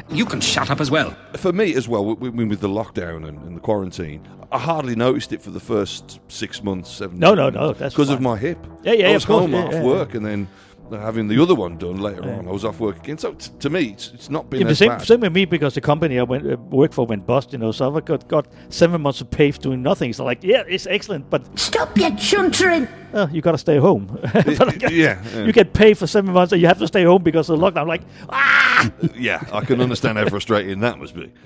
You 0.09 0.25
can 0.25 0.39
shut 0.39 0.69
up 0.69 0.79
as 0.79 0.89
well. 0.91 1.15
For 1.35 1.51
me 1.51 1.73
as 1.75 1.87
well, 1.87 2.03
w- 2.13 2.31
w- 2.31 2.47
with 2.49 2.59
the 2.61 2.69
lockdown 2.69 3.27
and, 3.27 3.37
and 3.43 3.55
the 3.57 3.59
quarantine, 3.59 4.25
I 4.51 4.59
hardly 4.59 4.95
noticed 4.95 5.33
it 5.33 5.41
for 5.41 5.49
the 5.51 5.59
first 5.59 6.19
six 6.29 6.63
months, 6.63 6.89
seven 6.91 7.17
No, 7.19 7.33
no, 7.33 7.43
months. 7.45 7.55
no, 7.57 7.73
that's 7.73 7.93
Because 7.95 8.09
of 8.11 8.21
my 8.21 8.37
hip. 8.37 8.57
Yeah, 8.83 8.93
yeah, 8.93 9.05
I 9.07 9.09
of 9.09 9.13
was 9.15 9.25
course, 9.25 9.41
home 9.41 9.53
yeah, 9.53 9.65
off 9.65 9.73
yeah, 9.73 9.83
work 9.83 10.13
and 10.13 10.25
then 10.25 10.47
having 10.91 11.27
the 11.27 11.41
other 11.41 11.55
one 11.55 11.77
done 11.77 11.97
later 11.97 12.21
Yeah. 12.25 12.37
on. 12.37 12.47
I 12.47 12.51
was 12.51 12.63
off 12.65 12.79
work 12.79 12.97
again. 12.97 13.17
So 13.17 13.33
t- 13.33 13.51
to 13.59 13.69
me, 13.69 13.89
it's, 13.89 14.11
it's 14.13 14.29
not 14.29 14.49
been 14.49 14.61
Yeah, 14.61 14.67
as 14.67 14.77
same, 14.79 14.89
bad. 14.89 15.01
same 15.01 15.19
with 15.21 15.33
me 15.33 15.45
because 15.45 15.73
the 15.73 15.81
company 15.81 16.19
I 16.19 16.23
went 16.23 16.45
uh, 16.51 16.57
worked 16.57 16.93
for 16.93 17.05
went 17.05 17.25
bust, 17.25 17.51
you 17.53 17.57
know. 17.59 17.71
So 17.71 17.95
I 17.95 17.99
got 18.01 18.27
got 18.27 18.47
seven 18.69 19.01
months 19.01 19.21
of 19.21 19.29
pay 19.31 19.51
for 19.51 19.59
doing 19.61 19.81
nothing. 19.81 20.13
So 20.13 20.23
like, 20.25 20.43
yeah, 20.43 20.63
it's 20.67 20.87
excellent, 20.87 21.29
but 21.29 21.41
Stop 21.59 21.97
your 21.97 22.11
chuntering! 22.11 22.87
uh, 23.13 23.27
you 23.31 23.41
got 23.41 23.53
to 23.53 23.57
stay 23.57 23.77
home. 23.77 24.07
Like, 24.65 24.81
yeah, 24.81 24.89
yeah. 25.33 25.43
you 25.45 25.51
get 25.53 25.73
paid 25.73 25.97
for 25.97 26.07
seven 26.07 26.33
months 26.33 26.51
and 26.53 26.61
you 26.61 26.67
have 26.67 26.79
to 26.79 26.87
stay 26.87 27.03
home 27.03 27.23
because 27.23 27.49
of 27.49 27.59
the 27.59 27.65
lockdown. 27.71 27.87
Like, 27.87 28.01
ah, 28.29 28.91
yeah, 29.15 29.43
I 29.51 29.61
can 29.65 29.81
understand 29.81 30.17
how 30.17 30.27
frustrating 30.29 30.79
that 30.81 30.99
must 30.99 31.15
be. 31.15 31.31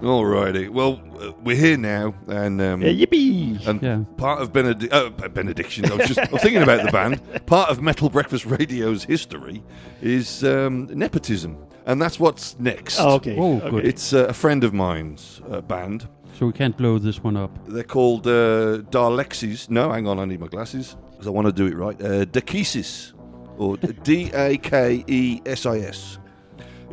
Alrighty, 0.00 0.68
well, 0.68 1.00
uh, 1.20 1.32
we're 1.42 1.56
here 1.56 1.76
now, 1.78 2.14
and 2.26 2.60
um, 2.60 2.82
yeah, 2.82 2.90
yippee! 2.90 3.64
and 3.66 3.80
Yeah. 3.82 4.02
part 4.16 4.42
of 4.42 4.52
Benedi- 4.52 4.92
uh, 4.92 5.10
benediction. 5.28 5.90
I 5.90 5.94
was 5.94 6.08
just 6.08 6.18
I'm 6.20 6.38
thinking 6.38 6.62
about 6.62 6.84
the 6.84 6.90
band. 6.92 7.20
Part 7.46 7.70
of 7.70 7.80
Metal 7.80 8.10
Breakfast 8.10 8.44
Radio's 8.44 9.04
history 9.04 9.62
is 10.02 10.42
um, 10.44 10.86
nepotism, 10.92 11.56
and 11.86 12.02
that's 12.02 12.18
what's 12.18 12.58
next. 12.58 12.98
Oh, 13.00 13.14
okay. 13.14 13.36
Oh, 13.38 13.58
okay. 13.58 13.70
good. 13.70 13.86
It's 13.86 14.12
uh, 14.12 14.26
a 14.28 14.32
friend 14.32 14.64
of 14.64 14.74
mine's 14.74 15.40
uh, 15.50 15.60
band. 15.60 16.08
So 16.38 16.46
we 16.46 16.52
can't 16.52 16.76
blow 16.76 16.98
this 16.98 17.22
one 17.22 17.36
up. 17.36 17.50
They're 17.68 17.84
called 17.84 18.26
uh, 18.26 18.78
Dalexis. 18.90 19.70
No, 19.70 19.92
hang 19.92 20.08
on, 20.08 20.18
I 20.18 20.24
need 20.24 20.40
my 20.40 20.48
glasses 20.48 20.96
because 21.12 21.28
I 21.28 21.30
want 21.30 21.46
to 21.46 21.52
do 21.52 21.66
it 21.66 21.76
right. 21.76 21.98
Uh, 22.02 22.24
Dakesis, 22.26 23.12
or 23.56 23.76
D 23.76 24.30
A 24.34 24.56
K 24.58 25.04
E 25.06 25.40
S 25.46 25.64
I 25.66 25.78
S. 25.78 26.18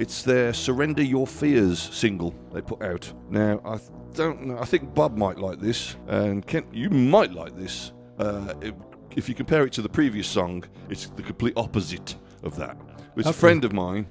It's 0.02 0.24
their 0.24 0.52
"Surrender 0.52 1.04
Your 1.04 1.28
Fears" 1.28 1.78
single 1.78 2.34
they 2.52 2.60
put 2.60 2.82
out. 2.82 3.14
Now, 3.30 3.62
I 3.64 3.78
don't 4.16 4.48
know. 4.48 4.58
I 4.58 4.66
think 4.66 4.96
Bob 4.96 5.16
might 5.16 5.38
like 5.38 5.60
this, 5.60 5.96
and 6.08 6.44
Kent, 6.48 6.66
you 6.74 6.90
might 6.90 7.34
like 7.34 7.56
this. 7.56 7.94
Uh, 8.18 8.52
if, 8.62 8.74
if 9.16 9.30
you 9.30 9.36
compare 9.36 9.64
it 9.64 9.72
to 9.74 9.84
the 9.84 9.90
previous 9.90 10.28
song, 10.28 10.64
it's 10.90 11.06
the 11.10 11.22
complete 11.22 11.54
opposite 11.56 12.16
of 12.42 12.56
that. 12.56 12.78
It's 13.16 13.30
a 13.30 13.34
friend 13.34 13.64
of 13.64 13.74
mine. 13.74 14.08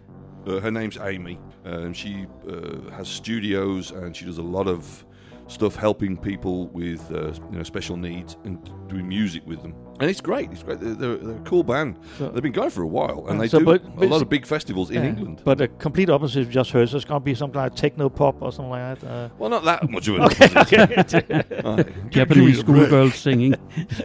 Uh, 0.47 0.61
her 0.61 0.71
name's 0.71 0.97
Amy, 0.97 1.41
and 1.65 1.97
she 1.97 2.29
uh, 2.49 2.89
has 2.93 3.09
studios, 3.09 3.91
and 3.91 4.17
she 4.17 4.27
does 4.27 4.39
a 4.39 4.43
lot 4.43 4.69
of 4.69 5.05
stuff 5.49 5.75
helping 5.75 6.17
people 6.17 6.69
with 6.69 7.11
uh, 7.11 7.33
you 7.51 7.59
know 7.59 7.65
special 7.65 7.97
needs 7.97 8.37
and 8.45 8.71
doing 8.87 9.09
music 9.09 9.45
with 9.45 9.61
them. 9.61 9.75
And 10.01 10.09
it's 10.11 10.21
great. 10.23 10.51
It's 10.51 10.63
great. 10.63 10.81
They're, 10.81 10.95
they're, 10.95 11.17
they're 11.17 11.37
a 11.37 11.41
cool 11.41 11.63
band. 11.63 11.97
They've 12.19 12.43
been 12.43 12.53
going 12.53 12.71
for 12.71 12.83
a 12.83 12.87
while, 12.87 13.27
and 13.29 13.39
they 13.41 13.49
So, 13.49 13.59
do 13.59 13.65
but- 13.67 13.85
a 13.99 14.07
lot 14.07 14.23
of 14.23 14.29
big 14.31 14.47
festivals 14.47 14.91
in 14.91 14.97
Yeah. 15.03 15.11
England. 15.11 15.43
But 15.45 15.59
the 15.59 15.69
complete 15.69 16.09
opposite 16.11 16.41
of 16.43 16.51
just 16.51 16.71
heard. 16.71 16.89
So 16.89 16.97
it's 16.97 17.05
gonna 17.05 17.21
be 17.21 17.35
some 17.35 17.53
kind 17.53 17.71
of 17.71 17.77
techno 17.77 18.09
pop 18.09 18.41
or 18.41 18.51
something 18.51 18.71
like 18.71 19.01
that. 19.01 19.07
Uh, 19.11 19.29
Well, 19.39 19.51
not 19.51 19.65
that 19.65 19.89
much 19.91 20.09
of 20.09 20.17
an 20.17 20.23
opposite. 20.23 21.47
Right. 21.65 22.11
Japanese 22.11 22.57
Give 22.63 22.69
me 22.69 22.85
a 22.85 22.87
break. 22.89 22.89
schoolgirls 22.89 23.15
singing. 23.15 23.55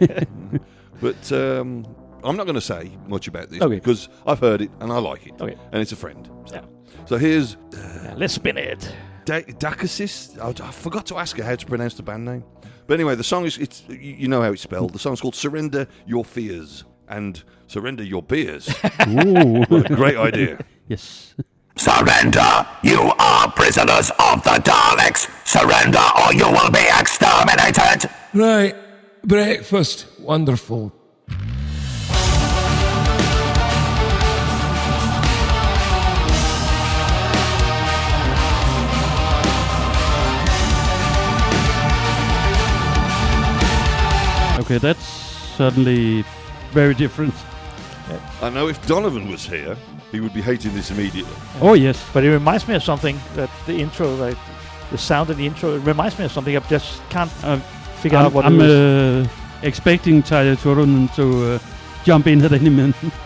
But 1.00 1.30
um, 1.32 1.86
I'm 2.24 2.36
not 2.36 2.44
going 2.44 2.54
to 2.54 2.60
say 2.60 2.90
much 3.06 3.28
about 3.28 3.50
this 3.50 3.60
Okay. 3.60 3.74
because 3.74 4.08
I've 4.26 4.38
heard 4.38 4.62
it 4.62 4.70
and 4.80 4.90
I 4.90 4.98
like 4.98 5.26
it. 5.26 5.34
Okay. 5.40 5.56
And 5.72 5.82
it's 5.82 5.92
a 5.92 5.96
friend. 5.96 6.28
So, 6.46 6.54
Yeah. 6.54 6.60
so 7.06 7.16
here's 7.18 7.56
yeah, 7.72 8.14
let's 8.16 8.34
spin 8.34 8.56
it. 8.56 8.94
da- 9.26 9.42
Dakasis. 9.44 10.38
I, 10.40 10.66
I 10.66 10.70
forgot 10.70 11.04
to 11.06 11.16
ask 11.18 11.36
her 11.36 11.44
how 11.44 11.54
to 11.54 11.66
pronounce 11.66 11.94
the 11.94 12.02
band 12.02 12.24
name. 12.24 12.44
But 12.86 12.94
anyway, 12.94 13.14
the 13.14 13.24
song 13.24 13.44
is, 13.44 13.58
it's, 13.58 13.82
you 13.88 13.96
you 13.96 14.28
know 14.28 14.42
how 14.42 14.52
it's 14.52 14.62
spelled. 14.62 14.92
The 14.92 14.98
song's 14.98 15.20
called 15.20 15.34
Surrender 15.34 15.86
Your 16.06 16.24
Fears 16.24 16.84
and 17.08 17.42
Surrender 17.66 18.02
Your 18.04 18.22
Beers. 18.22 18.68
Ooh. 19.08 19.64
great 19.94 20.16
idea. 20.16 20.58
yes. 20.88 21.34
Surrender! 21.78 22.66
You 22.82 23.12
are 23.18 23.52
prisoners 23.52 24.10
of 24.18 24.42
the 24.44 24.58
Daleks! 24.64 25.28
Surrender 25.46 26.00
or 26.24 26.32
you 26.32 26.46
will 26.50 26.70
be 26.70 26.84
exterminated! 26.98 28.10
Right. 28.32 28.74
Breakfast. 29.22 30.06
Wonderful. 30.18 30.92
Okay, 44.66 44.78
that's 44.78 45.04
certainly 45.56 46.24
very 46.72 46.92
different. 46.94 47.32
I 48.42 48.50
know 48.50 48.68
if 48.68 48.84
Donovan 48.86 49.30
was 49.30 49.46
here, 49.46 49.76
he 50.12 50.18
would 50.20 50.34
be 50.34 50.42
hating 50.42 50.74
this 50.74 50.90
immediately. 50.90 51.32
Oh 51.60 51.74
yes. 51.74 52.04
But 52.12 52.24
it 52.24 52.30
reminds 52.32 52.66
me 52.68 52.74
of 52.74 52.82
something 52.82 53.18
that 53.36 53.48
the 53.66 53.74
intro, 53.80 54.12
like 54.16 54.36
the 54.90 54.98
sound 54.98 55.30
of 55.30 55.36
the 55.36 55.46
intro, 55.46 55.74
it 55.76 55.80
reminds 55.80 56.18
me 56.18 56.24
of 56.24 56.32
something 56.32 56.56
I 56.56 56.60
just 56.68 57.00
can't 57.10 57.30
Uh, 57.44 57.58
figure 58.02 58.18
I'm, 58.18 58.26
out 58.26 58.32
what 58.32 58.44
I'm 58.44 58.60
it 58.60 58.68
is. 58.68 59.26
uh, 59.26 59.30
expecting 59.62 60.22
Tarja 60.22 60.56
Turunen 60.56 61.08
to 61.14 61.54
uh, 61.54 61.58
jump 62.04 62.26
in 62.26 62.44
at 62.44 62.52
any 62.52 62.70
minute. 62.70 62.96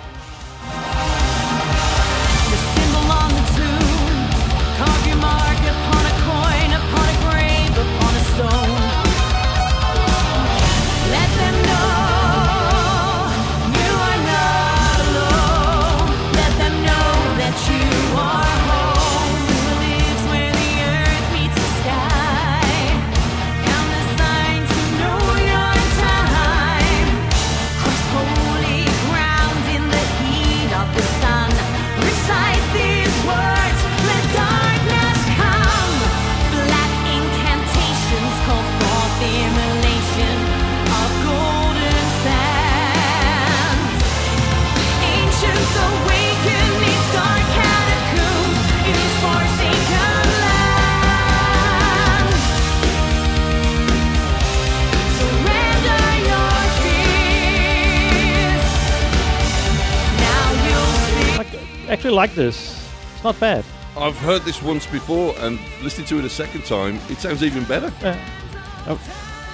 actually 61.91 62.15
like 62.15 62.35
this. 62.35 62.89
It's 63.15 63.25
not 63.25 63.39
bad. 63.41 63.65
I've 63.97 64.17
heard 64.19 64.43
this 64.43 64.63
once 64.63 64.87
before, 64.87 65.35
and 65.39 65.59
listening 65.83 66.07
to 66.09 66.19
it 66.21 66.25
a 66.25 66.31
second 66.31 66.65
time, 66.65 66.99
it 67.09 67.19
sounds 67.19 67.43
even 67.43 67.65
better. 67.65 67.93
Uh, 68.03 68.97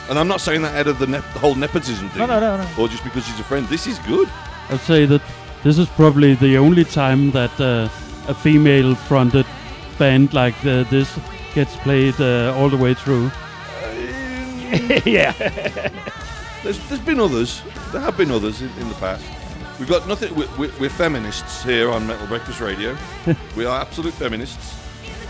And 0.09 0.19
I'm 0.21 0.29
not 0.29 0.41
saying 0.41 0.63
that 0.63 0.75
out 0.77 0.87
of 0.87 0.99
the, 1.01 1.07
nep- 1.07 1.33
the 1.33 1.41
whole 1.41 1.57
nepotism 1.57 2.09
thing. 2.11 2.19
No, 2.21 2.27
no, 2.27 2.39
no, 2.39 2.57
no. 2.59 2.69
Or 2.79 2.87
just 2.89 3.03
because 3.03 3.27
she's 3.27 3.41
a 3.41 3.45
friend. 3.45 3.67
This 3.69 3.87
is 3.89 3.99
good. 4.01 4.29
I'd 4.71 4.79
say 4.81 5.05
that 5.07 5.21
this 5.65 5.79
is 5.79 5.89
probably 5.89 6.35
the 6.35 6.57
only 6.59 6.85
time 6.85 7.33
that 7.33 7.61
uh, 7.61 7.89
a 8.29 8.35
female-fronted 8.35 9.47
band 9.99 10.33
like 10.33 10.55
uh, 10.65 10.85
this 10.85 11.19
gets 11.55 11.75
played 11.77 12.21
uh, 12.21 12.55
all 12.57 12.69
the 12.69 12.77
way 12.77 12.95
through. 12.95 13.33
yeah. 15.05 15.33
There's, 16.63 16.79
there's 16.89 17.01
been 17.01 17.21
others. 17.21 17.63
There 17.93 18.01
have 18.01 18.17
been 18.17 18.31
others 18.33 18.61
in, 18.61 18.69
in 18.81 18.89
the 18.89 18.95
past. 18.97 19.25
We've 19.79 19.89
got 19.89 20.09
nothing. 20.09 20.35
We're, 20.35 20.49
we're, 20.57 20.73
we're 20.81 20.91
feminists 20.91 21.63
here 21.63 21.91
on 21.91 22.07
Metal 22.07 22.27
Breakfast 22.27 22.61
Radio. 22.61 22.97
we 23.57 23.67
are 23.67 23.81
absolute 23.81 24.15
feminists. 24.15 24.75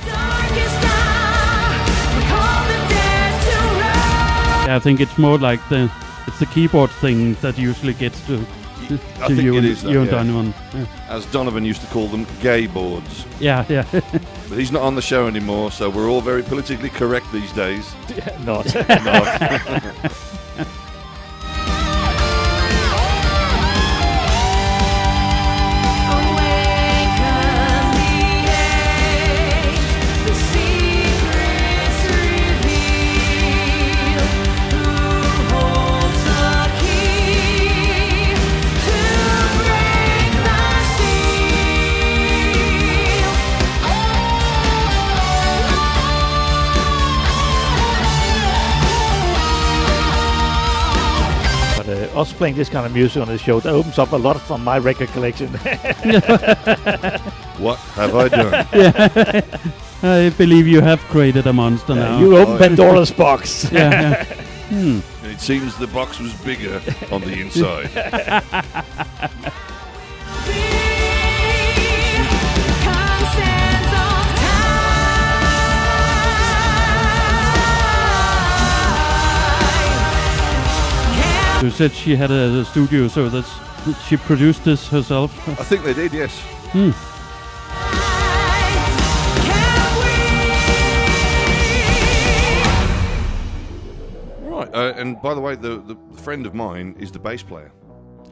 Darkest 0.04 0.84
hour, 0.84 2.16
we 2.16 2.22
call 2.28 2.62
the 2.68 2.88
dead 2.88 3.42
to 3.42 3.56
rise. 3.80 4.66
Yeah, 4.68 4.76
I 4.76 4.78
think 4.78 5.00
it's 5.00 5.18
more 5.18 5.36
like 5.38 5.60
the 5.68 5.90
it's 6.28 6.38
the 6.38 6.46
keyboard 6.46 6.90
thing 6.90 7.34
that 7.34 7.58
usually 7.58 7.94
gets 7.94 8.24
to, 8.26 8.38
to 8.38 8.94
I 9.20 9.26
think 9.28 9.42
you, 9.42 9.54
it 9.54 9.58
and, 9.58 9.66
is 9.66 9.82
that, 9.82 9.90
you 9.90 10.00
and 10.02 10.10
yeah. 10.10 10.16
Donovan. 10.16 10.54
Yeah, 10.74 10.86
As 11.08 11.26
Donovan 11.26 11.64
used 11.64 11.80
to 11.80 11.86
call 11.88 12.06
them, 12.06 12.24
gay 12.40 12.66
boards. 12.68 13.26
yeah. 13.40 13.64
yeah. 13.68 13.84
But 14.48 14.58
he's 14.58 14.70
not 14.70 14.82
on 14.82 14.94
the 14.94 15.02
show 15.02 15.26
anymore, 15.26 15.72
so 15.72 15.90
we're 15.90 16.08
all 16.08 16.20
very 16.20 16.44
politically 16.44 16.88
correct 16.88 17.26
these 17.32 17.50
days. 17.52 17.92
not. 18.44 18.64
Us 52.16 52.32
playing 52.32 52.56
this 52.56 52.68
kind 52.68 52.86
of 52.86 52.92
music 52.92 53.20
on 53.22 53.28
the 53.28 53.38
show, 53.38 53.60
that 53.60 53.72
opens 53.72 53.98
up 53.98 54.12
a 54.12 54.16
lot 54.16 54.40
from 54.40 54.64
my 54.64 54.78
record 54.78 55.08
collection. 55.10 55.48
What 57.58 57.78
have 57.96 58.14
I 58.14 58.28
done? 58.28 58.52
yeah. 58.74 59.42
I 60.02 60.28
believe 60.36 60.66
you 60.66 60.82
have 60.82 61.00
created 61.08 61.46
a 61.46 61.52
monster 61.54 61.94
Yeah, 61.94 62.00
now. 62.00 62.18
you 62.20 62.36
open 62.36 62.54
Oh, 62.54 62.58
Pandora's 62.58 63.10
box. 63.10 63.70
yeah, 63.72 63.90
yeah. 63.90 64.24
Hmm. 64.68 65.00
And 65.22 65.32
it 65.32 65.40
seems 65.40 65.74
the 65.78 65.86
box 65.86 66.18
was 66.20 66.34
bigger 66.44 66.82
on 67.10 67.22
the 67.22 67.32
inside. 67.40 67.88
You 81.62 81.70
said 81.70 81.92
she 81.92 82.14
had 82.16 82.30
a, 82.30 82.60
a 82.60 82.64
studio, 82.64 83.08
so 83.08 83.28
that's 83.30 83.50
she 84.06 84.16
produced 84.16 84.64
this 84.64 84.88
herself. 84.88 85.30
I 85.48 85.64
think 85.64 85.84
they 85.84 85.94
did, 85.94 86.12
yes. 86.12 86.38
Hmm. 86.72 86.90
Right, 94.42 94.72
uh, 94.74 94.92
and 94.96 95.20
by 95.20 95.34
the 95.34 95.40
way, 95.40 95.54
the, 95.56 95.78
the 95.80 95.96
friend 96.22 96.46
of 96.46 96.54
mine 96.54 96.96
is 96.98 97.10
the 97.10 97.18
bass 97.18 97.42
player. 97.42 97.72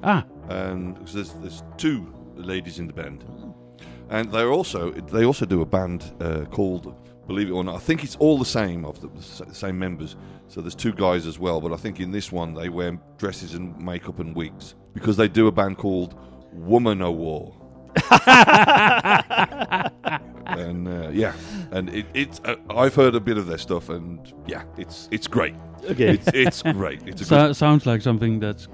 Ah, 0.02 0.24
and 0.48 0.96
'cause 0.98 1.14
there's 1.14 1.32
there's 1.34 1.62
two 1.76 2.12
ladies 2.36 2.78
in 2.78 2.86
the 2.86 2.92
band, 2.92 3.24
and 4.10 4.30
they 4.30 4.42
also 4.44 4.90
they 4.90 5.24
also 5.24 5.46
do 5.46 5.62
a 5.62 5.66
band 5.66 6.12
uh, 6.20 6.44
called 6.50 6.94
Believe 7.26 7.48
It 7.48 7.52
or 7.52 7.64
Not. 7.64 7.76
I 7.76 7.78
think 7.78 8.04
it's 8.04 8.16
all 8.16 8.38
the 8.38 8.44
same 8.44 8.84
of 8.84 9.00
the 9.00 9.54
same 9.54 9.78
members. 9.78 10.16
So 10.48 10.60
there's 10.60 10.74
two 10.74 10.92
guys 10.92 11.26
as 11.26 11.38
well, 11.38 11.60
but 11.60 11.72
I 11.72 11.76
think 11.76 12.00
in 12.00 12.10
this 12.12 12.30
one 12.30 12.54
they 12.54 12.68
wear 12.68 12.98
dresses 13.18 13.54
and 13.54 13.76
makeup 13.80 14.18
and 14.18 14.34
wigs 14.36 14.74
because 14.92 15.16
they 15.16 15.28
do 15.28 15.46
a 15.46 15.52
band 15.52 15.78
called 15.78 16.18
Woman 16.52 17.00
O 17.02 17.10
War. 17.10 17.54
and 20.46 20.88
uh, 20.88 21.08
yeah, 21.12 21.32
and 21.70 21.88
it, 21.90 22.06
it's 22.14 22.40
uh, 22.44 22.56
I've 22.70 22.94
heard 22.94 23.14
a 23.14 23.20
bit 23.20 23.38
of 23.38 23.46
their 23.46 23.58
stuff, 23.58 23.88
and 23.88 24.32
yeah, 24.46 24.64
it's 24.76 25.08
it's 25.10 25.26
great. 25.26 25.54
Okay. 25.84 26.10
it's, 26.14 26.28
it's 26.34 26.62
great. 26.62 27.02
It's 27.06 27.26
so, 27.26 27.46
good, 27.48 27.56
sounds 27.56 27.86
like 27.86 28.00
something 28.02 28.40
that's 28.40 28.68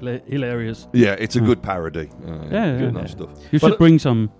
hilarious. 0.00 0.88
yeah, 0.92 1.12
it's 1.18 1.36
a 1.36 1.40
Hmm. 1.40 1.46
good 1.46 1.62
parody. 1.62 2.08
Uh, 2.26 2.30
Yeah, 2.30 2.36
yeah, 2.50 2.78
good 2.78 2.94
yeah. 2.94 3.00
nice 3.00 3.10
stuff. 3.12 3.30
You 3.52 3.58
should 3.58 3.78
bring 3.78 3.98
some. 3.98 4.30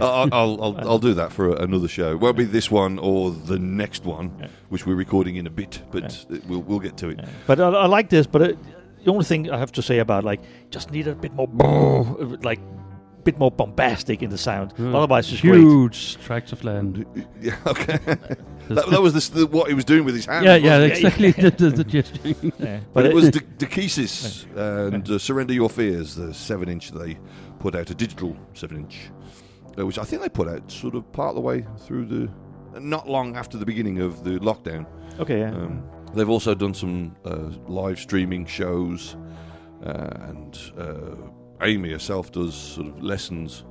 I'll, 0.00 0.28
I'll, 0.32 0.62
I'll, 0.62 0.76
I'll 0.90 0.98
do 0.98 1.14
that 1.14 1.32
for 1.32 1.54
another 1.56 1.88
show. 1.88 2.12
It 2.12 2.20
won't 2.20 2.36
be 2.36 2.44
this 2.44 2.70
one 2.70 2.98
or 2.98 3.30
the 3.30 3.58
next 3.58 4.04
one, 4.04 4.48
which 4.68 4.86
we're 4.86 4.94
recording 4.96 5.36
in 5.36 5.46
a 5.46 5.50
bit, 5.50 5.82
but 5.90 6.26
it- 6.30 6.44
we'll, 6.46 6.62
we'll 6.62 6.80
get 6.80 6.96
to 6.98 7.08
it. 7.10 7.20
But 7.46 7.60
I, 7.60 7.68
I 7.68 7.86
like 7.86 8.08
this. 8.10 8.26
But 8.26 8.42
it, 8.42 8.58
the 9.04 9.10
only 9.12 9.24
thing 9.24 9.50
I 9.50 9.58
have 9.58 9.72
to 9.72 9.82
say 9.82 9.98
about 10.00 10.24
like 10.24 10.40
just 10.70 10.90
need 10.90 11.06
a 11.08 11.14
bit 11.14 11.32
more 11.32 11.46
like 12.42 12.60
bit 13.24 13.38
more 13.40 13.50
bombastic 13.50 14.22
in 14.22 14.30
the 14.30 14.38
sound. 14.38 14.72
Otherwise, 14.78 15.32
it's 15.32 15.40
great. 15.40 15.58
huge 15.58 16.16
tracts 16.18 16.52
of 16.52 16.62
land. 16.62 17.04
Yeah, 17.40 17.56
okay. 17.66 17.98
that, 18.68 18.86
that 18.90 19.02
was 19.02 19.12
the, 19.30 19.40
the, 19.40 19.46
what 19.48 19.68
he 19.68 19.74
was 19.74 19.84
doing 19.84 20.04
with 20.04 20.14
his 20.14 20.26
hands. 20.26 20.44
Yeah, 20.44 20.54
yeah, 20.56 20.78
exactly. 20.78 21.32
the, 21.32 21.50
the, 21.50 21.70
the. 21.70 22.52
Yeah. 22.58 22.80
But, 22.92 22.94
But 22.94 23.06
it 23.06 23.10
it- 23.10 23.14
was 23.14 23.30
the, 23.32 23.42
the 23.58 24.90
and 24.90 25.10
uh, 25.10 25.18
Surrender 25.18 25.52
Your 25.52 25.68
Fears, 25.68 26.14
the 26.14 26.32
7 26.32 26.68
inch 26.68 26.92
they 26.92 27.18
put 27.58 27.74
out, 27.74 27.90
a 27.90 27.94
digital 27.94 28.36
7 28.54 28.76
inch, 28.76 29.10
uh, 29.10 29.15
which 29.84 29.98
I 29.98 30.04
think 30.04 30.22
they 30.22 30.28
put 30.28 30.48
out 30.48 30.70
sort 30.70 30.94
of 30.94 31.10
part 31.12 31.30
of 31.30 31.34
the 31.34 31.40
way 31.42 31.66
through 31.80 32.06
the. 32.06 32.30
Not 32.80 33.08
long 33.08 33.36
after 33.36 33.56
the 33.58 33.66
beginning 33.66 34.00
of 34.00 34.22
the 34.22 34.38
lockdown. 34.38 34.86
Okay, 35.18 35.40
yeah. 35.40 35.50
Um, 35.50 35.82
they've 36.14 36.28
also 36.28 36.54
done 36.54 36.74
some 36.74 37.16
uh, 37.24 37.50
live 37.68 37.98
streaming 37.98 38.44
shows, 38.46 39.16
uh, 39.84 40.10
and 40.28 40.58
uh, 40.78 41.16
Amy 41.62 41.90
herself 41.92 42.30
does 42.32 42.54
sort 42.54 42.88
of 42.88 43.02
lessons 43.02 43.64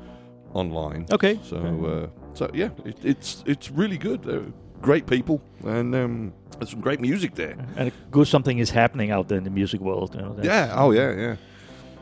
online. 0.54 1.06
Okay. 1.12 1.40
So, 1.44 1.58
uh, 1.58 2.34
so 2.34 2.50
yeah, 2.54 2.70
it, 2.84 2.98
it's 3.04 3.44
it's 3.46 3.70
really 3.70 3.98
good. 3.98 4.24
They're 4.24 4.46
great 4.82 5.06
people, 5.06 5.40
and 5.64 5.94
um, 5.96 6.34
there's 6.58 6.72
some 6.72 6.82
great 6.82 7.00
music 7.00 7.36
there. 7.36 7.56
and 7.76 7.92
good 8.12 8.28
something 8.28 8.58
is 8.60 8.72
happening 8.72 9.12
out 9.12 9.28
there 9.28 9.38
in 9.38 9.44
the 9.44 9.50
music 9.50 9.82
world. 9.82 10.16
You 10.16 10.22
know, 10.22 10.36
Yeah. 10.42 10.74
Oh, 10.76 10.92
yeah, 10.92 11.12
yeah. 11.16 11.36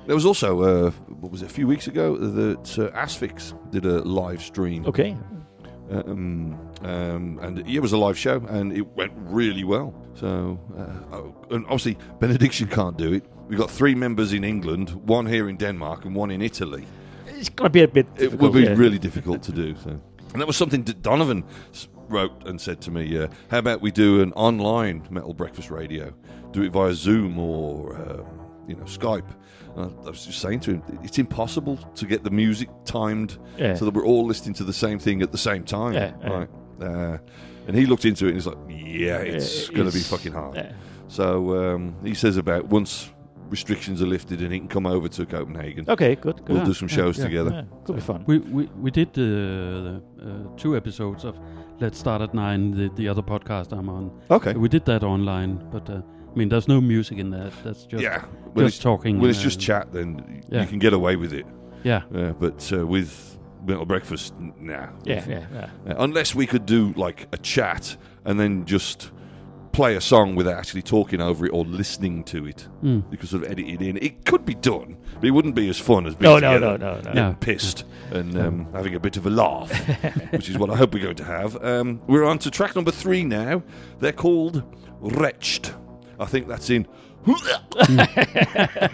There 0.06 0.16
was 0.16 0.26
also, 0.26 0.62
uh, 0.62 0.92
what 1.08 1.32
was 1.32 1.42
it, 1.42 1.46
a 1.46 1.54
few 1.54 1.66
weeks 1.66 1.88
ago 1.88 2.18
that 2.18 2.80
uh, 2.80 2.92
Asphyx 2.98 3.54
did 3.72 3.86
a 3.86 4.02
live 4.02 4.42
stream. 4.42 4.86
Okay. 4.86 5.16
Um, 5.90 6.60
um, 6.82 7.40
and 7.42 7.60
it 7.68 7.80
was 7.80 7.94
a 7.94 7.98
live 7.98 8.18
show, 8.18 8.38
and 8.50 8.74
it 8.76 8.86
went 8.96 9.14
really 9.16 9.64
well. 9.64 9.94
So, 10.16 10.60
uh, 10.78 11.16
oh, 11.16 11.36
and 11.52 11.66
obviously, 11.66 11.98
Benediction 12.20 12.68
can't 12.68 12.98
do 12.98 13.14
it. 13.14 13.26
We've 13.48 13.60
got 13.60 13.70
three 13.70 13.96
members 13.96 14.34
in 14.34 14.44
England, 14.44 14.90
one 15.08 15.26
here 15.26 15.50
in 15.50 15.58
Denmark, 15.58 16.06
and 16.06 16.16
one 16.16 16.32
in 16.32 16.42
Italy. 16.42 16.86
It's 17.28 17.50
gonna 17.50 17.70
be 17.70 17.84
a 17.84 17.88
bit. 17.88 18.08
It 18.18 18.34
would 18.34 18.54
be 18.54 18.64
yeah. 18.64 18.74
really 18.76 19.00
difficult 19.00 19.44
to 19.44 19.52
do. 19.52 19.76
So, 19.84 19.90
and 19.90 20.42
that 20.42 20.48
was 20.48 20.58
something 20.58 20.84
that 20.84 21.02
Donovan 21.02 21.44
wrote 22.08 22.46
and 22.48 22.60
said 22.60 22.82
to 22.82 22.92
me. 22.92 23.18
Uh, 23.18 23.28
How 23.50 23.60
about 23.60 23.82
we 23.82 23.92
do 23.92 24.22
an 24.22 24.34
online 24.34 25.06
metal 25.10 25.34
breakfast 25.34 25.70
radio? 25.70 26.14
Do 26.52 26.64
it 26.64 26.72
via 26.72 26.94
Zoom 26.94 27.38
or 27.40 27.96
um, 27.96 28.43
you 28.68 28.76
know 28.76 28.84
Skype. 28.84 29.30
And 29.76 29.86
I, 30.04 30.08
I 30.08 30.10
was 30.10 30.26
just 30.26 30.40
saying 30.40 30.60
to 30.62 30.72
him, 30.72 30.84
it's 31.04 31.18
impossible 31.20 31.78
to 31.96 32.06
get 32.06 32.24
the 32.24 32.30
music 32.30 32.70
timed 32.86 33.38
Yeah. 33.58 33.74
so 33.76 33.86
that 33.86 33.94
we're 33.94 34.06
all 34.06 34.26
listening 34.26 34.54
to 34.56 34.64
the 34.64 34.74
same 34.74 35.00
thing 35.00 35.22
at 35.22 35.32
the 35.32 35.38
same 35.38 35.64
time. 35.64 35.94
Yeah, 35.94 36.12
yeah. 36.22 36.30
Right. 36.30 36.50
Uh, 36.82 37.18
and 37.68 37.76
he 37.76 37.86
looked 37.86 38.06
into 38.06 38.26
it 38.26 38.30
and 38.30 38.38
he's 38.38 38.48
like, 38.48 38.58
"Yeah, 38.70 39.18
it's 39.18 39.70
Yeah, 39.70 39.76
going 39.78 39.90
to 39.90 39.94
be 39.94 40.02
fucking 40.02 40.34
hard." 40.34 40.56
yeah. 40.56 40.72
So 41.08 41.74
um, 41.76 41.96
he 42.04 42.14
says 42.14 42.38
about 42.38 42.66
once 42.66 43.10
restrictions 43.50 44.02
are 44.02 44.08
lifted 44.08 44.42
and 44.42 44.52
he 44.52 44.58
can 44.60 44.68
come 44.68 44.88
over 44.88 45.08
to 45.08 45.26
Copenhagen. 45.26 45.86
Okay, 45.88 46.16
good, 46.16 46.38
good. 46.38 46.50
We'll 46.50 46.58
Yeah, 46.60 46.66
do 46.66 46.74
some 46.74 46.88
shows 46.88 47.18
yeah, 47.18 47.26
together. 47.26 47.52
yeah. 47.54 47.78
Could 47.86 47.96
be 47.96 48.02
fun. 48.02 48.24
We 48.26 48.40
we, 48.40 48.64
we 48.82 48.92
did 48.92 49.10
uh, 49.10 49.22
the 49.22 50.02
uh, 50.22 50.58
two 50.58 50.76
episodes 50.76 51.24
of 51.24 51.38
Let's 51.80 52.00
Start 52.00 52.22
at 52.22 52.34
Nine, 52.34 52.72
the, 52.72 52.90
the 52.96 53.08
other 53.08 53.22
podcast 53.22 53.72
I'm 53.78 53.90
on. 53.90 54.12
Okay. 54.30 54.54
We 54.54 54.70
did 54.70 54.86
that 54.86 55.04
online, 55.04 55.58
but 55.72 55.90
uh, 55.90 56.02
I 56.34 56.38
mean, 56.38 56.50
there's 56.50 56.68
no 56.68 56.82
music 56.82 57.20
in 57.20 57.30
there. 57.30 57.52
That's 57.64 57.86
just 57.86 58.04
yeah, 58.04 58.22
when 58.54 58.66
just 58.66 58.78
it's, 58.78 58.84
talking. 58.84 59.20
When 59.20 59.30
it's 59.30 59.40
uh, 59.40 59.44
just 59.44 59.60
chat, 59.60 59.94
then 59.94 60.44
yeah. 60.50 60.62
you 60.62 60.68
can 60.68 60.80
get 60.80 60.94
away 60.94 61.16
with 61.16 61.34
it. 61.34 61.46
Yeah. 61.84 62.02
but 62.40 62.72
uh, 62.74 62.88
with 62.88 63.38
mental 63.66 63.86
breakfast, 63.86 64.34
n- 64.40 64.54
nah. 64.60 64.88
Yeah, 65.04 65.24
yeah, 65.28 65.46
yeah. 65.54 65.70
Uh, 65.88 65.96
unless 66.00 66.34
we 66.34 66.48
could 66.48 66.66
do 66.66 66.94
like 66.94 67.28
a 67.32 67.38
chat 67.38 67.96
and 68.26 68.40
then 68.40 68.66
just 68.66 69.12
play 69.74 69.96
a 69.96 70.02
song 70.02 70.36
without 70.36 70.58
actually 70.58 70.84
talking 70.84 71.20
over 71.20 71.46
it 71.46 71.50
or 71.50 71.66
listening 71.66 72.24
to 72.24 72.46
it. 72.46 72.68
Mm. 72.84 73.12
You 73.12 73.18
could 73.18 73.28
sort 73.28 73.44
of 73.44 73.52
edit 73.52 73.68
it 73.68 73.82
in. 73.82 73.98
It 73.98 74.24
could 74.24 74.46
be 74.46 74.54
done, 74.54 74.98
but 75.16 75.26
it 75.26 75.32
wouldn't 75.32 75.56
be 75.56 75.68
as 75.68 75.80
fun 75.80 76.06
as 76.06 76.16
being 76.16 76.32
no, 76.32 76.36
together 76.38 76.78
no, 76.78 77.02
no, 77.02 77.02
no. 77.02 77.14
No. 77.14 77.38
pissed 77.40 77.84
and 78.12 78.38
um, 78.38 78.72
having 78.72 78.94
a 78.94 79.00
bit 79.00 79.18
of 79.18 79.26
a 79.26 79.32
laugh, 79.32 79.72
which 80.32 80.48
is 80.48 80.58
what 80.58 80.70
I 80.70 80.76
hope 80.76 80.94
we're 80.94 81.04
going 81.04 81.16
to 81.16 81.26
have. 81.26 81.62
Um, 81.64 82.02
we're 82.08 82.24
on 82.24 82.38
to 82.40 82.52
track 82.52 82.76
number 82.76 82.92
three 82.92 83.24
now. 83.24 83.64
They're 84.00 84.12
called 84.12 84.64
Wretched. 85.00 85.74
I 86.20 86.26
think 86.26 86.48
that's 86.48 86.70
in. 86.70 86.88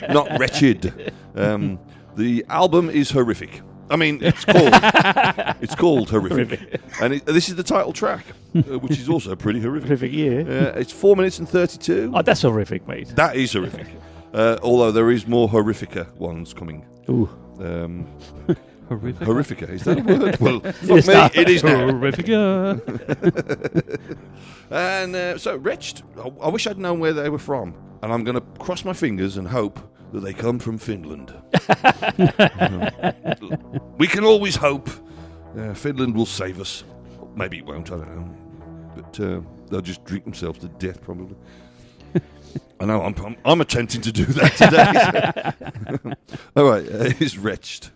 not 0.09 0.39
wretched. 0.39 1.13
Um, 1.35 1.79
the 2.15 2.45
album 2.49 2.89
is 2.89 3.09
horrific. 3.09 3.61
I 3.89 3.95
mean, 3.95 4.19
it's 4.21 4.45
called 4.45 4.69
it's 5.61 5.73
called 5.75 6.09
horrific, 6.09 6.79
and 7.01 7.15
it, 7.15 7.25
this 7.25 7.49
is 7.49 7.55
the 7.55 7.63
title 7.63 7.91
track, 7.91 8.23
uh, 8.55 8.61
which 8.79 8.99
is 8.99 9.09
also 9.09 9.35
pretty 9.35 9.59
horrific. 9.59 9.87
Horrific, 9.87 10.11
yeah. 10.13 10.41
Uh, 10.41 10.79
it's 10.79 10.91
four 10.91 11.15
minutes 11.15 11.39
and 11.39 11.49
thirty-two. 11.49 12.11
Oh, 12.13 12.21
that's 12.21 12.43
horrific, 12.43 12.87
mate. 12.87 13.07
That 13.15 13.35
is 13.35 13.53
horrific. 13.53 13.87
Uh, 14.31 14.59
although 14.61 14.91
there 14.91 15.09
is 15.09 15.25
more 15.25 15.49
horrifica 15.49 16.07
ones 16.19 16.53
coming. 16.53 16.85
Ooh. 17.09 17.27
Um, 17.59 18.07
Horrifica? 18.89 19.25
Horrifica, 19.25 19.69
is 19.69 19.83
that 19.83 19.99
a 19.99 20.01
word? 20.01 20.39
Well, 20.39 20.61
It 20.65 20.73
fuck 20.75 21.05
me, 21.07 21.13
now. 21.13 21.29
it 21.33 21.49
is 21.49 21.63
now. 21.63 21.87
Horrifica. 21.91 22.81
and 24.71 25.15
uh, 25.15 25.37
so, 25.37 25.57
Wretched, 25.57 26.01
I, 26.17 26.31
I 26.41 26.49
wish 26.49 26.65
I'd 26.67 26.77
known 26.79 26.99
where 26.99 27.13
they 27.13 27.29
were 27.29 27.37
from. 27.39 27.75
And 28.01 28.11
I'm 28.11 28.23
going 28.23 28.35
to 28.35 28.41
cross 28.63 28.83
my 28.85 28.93
fingers 28.93 29.37
and 29.37 29.47
hope 29.47 29.79
that 30.13 30.21
they 30.21 30.33
come 30.33 30.57
from 30.59 30.77
Finland. 30.79 31.33
we 33.97 34.07
can 34.07 34.23
always 34.23 34.55
hope. 34.55 34.89
Uh, 35.57 35.73
Finland 35.73 36.15
will 36.15 36.25
save 36.25 36.59
us. 36.59 36.83
Maybe 37.35 37.57
it 37.59 37.65
won't, 37.65 37.91
I 37.91 37.97
don't 37.97 38.15
know. 38.15 38.35
But 38.95 39.19
uh, 39.19 39.41
they'll 39.69 39.81
just 39.81 40.03
drink 40.05 40.23
themselves 40.23 40.59
to 40.59 40.67
death, 40.67 41.01
probably. 41.01 41.35
I 42.79 42.85
know, 42.85 43.01
I'm, 43.03 43.13
I'm, 43.23 43.35
I'm 43.45 43.61
attempting 43.61 44.01
to 44.01 44.11
do 44.11 44.25
that 44.25 44.55
today. 44.55 46.15
All 46.55 46.63
right, 46.63 46.85
uh, 46.87 47.13
it's 47.19 47.37
Wretched. 47.37 47.89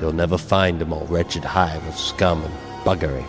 You'll 0.00 0.12
never 0.12 0.38
find 0.38 0.80
a 0.80 0.84
more 0.84 1.04
wretched 1.06 1.44
hive 1.44 1.86
of 1.86 1.98
scum 1.98 2.44
and 2.44 2.54
buggery. 2.84 3.24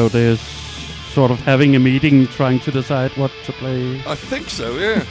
so 0.00 0.08
they're 0.08 0.36
sort 1.12 1.30
of 1.30 1.38
having 1.40 1.76
a 1.76 1.78
meeting, 1.78 2.26
trying 2.28 2.58
to 2.60 2.70
decide 2.70 3.10
what 3.18 3.30
to 3.44 3.52
play. 3.52 4.00
I 4.06 4.14
think 4.14 4.48
so, 4.48 4.78
yeah. 4.78 5.04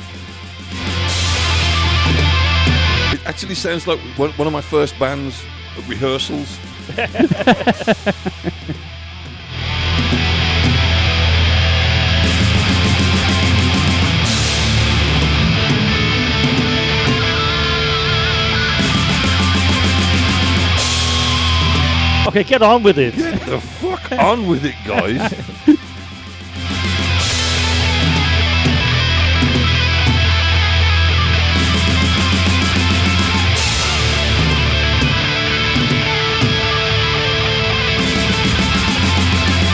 It 3.13 3.23
actually 3.27 3.53
sounds 3.53 3.85
like 3.85 3.99
one, 4.17 4.31
one 4.31 4.47
of 4.47 4.53
my 4.53 4.61
first 4.61 4.97
bands 4.97 5.43
rehearsals. 5.87 6.57
Okay, 22.29 22.43
get 22.43 22.61
on 22.61 22.83
with 22.83 22.99
it. 22.99 23.15
Get 23.15 23.41
the 23.47 23.59
fuck 23.59 24.11
on 24.11 24.47
with 24.47 24.63
it, 24.63 24.75
guys. 24.85 25.33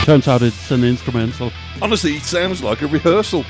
Turns 0.06 0.28
out 0.28 0.40
it's 0.40 0.70
an 0.70 0.84
instrumental. 0.84 1.50
Honestly, 1.82 2.12
it 2.14 2.22
sounds 2.22 2.62
like 2.62 2.80
a 2.80 2.86
rehearsal. 2.86 3.40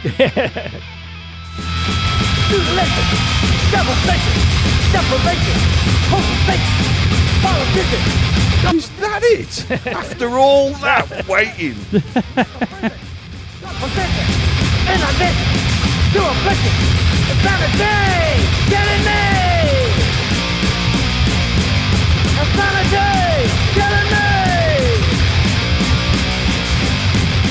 Is 8.75 8.89
that 9.01 9.21
it? 9.23 9.71
After 9.87 10.31
all 10.31 10.71
that 10.71 11.29
waiting? 11.29 11.77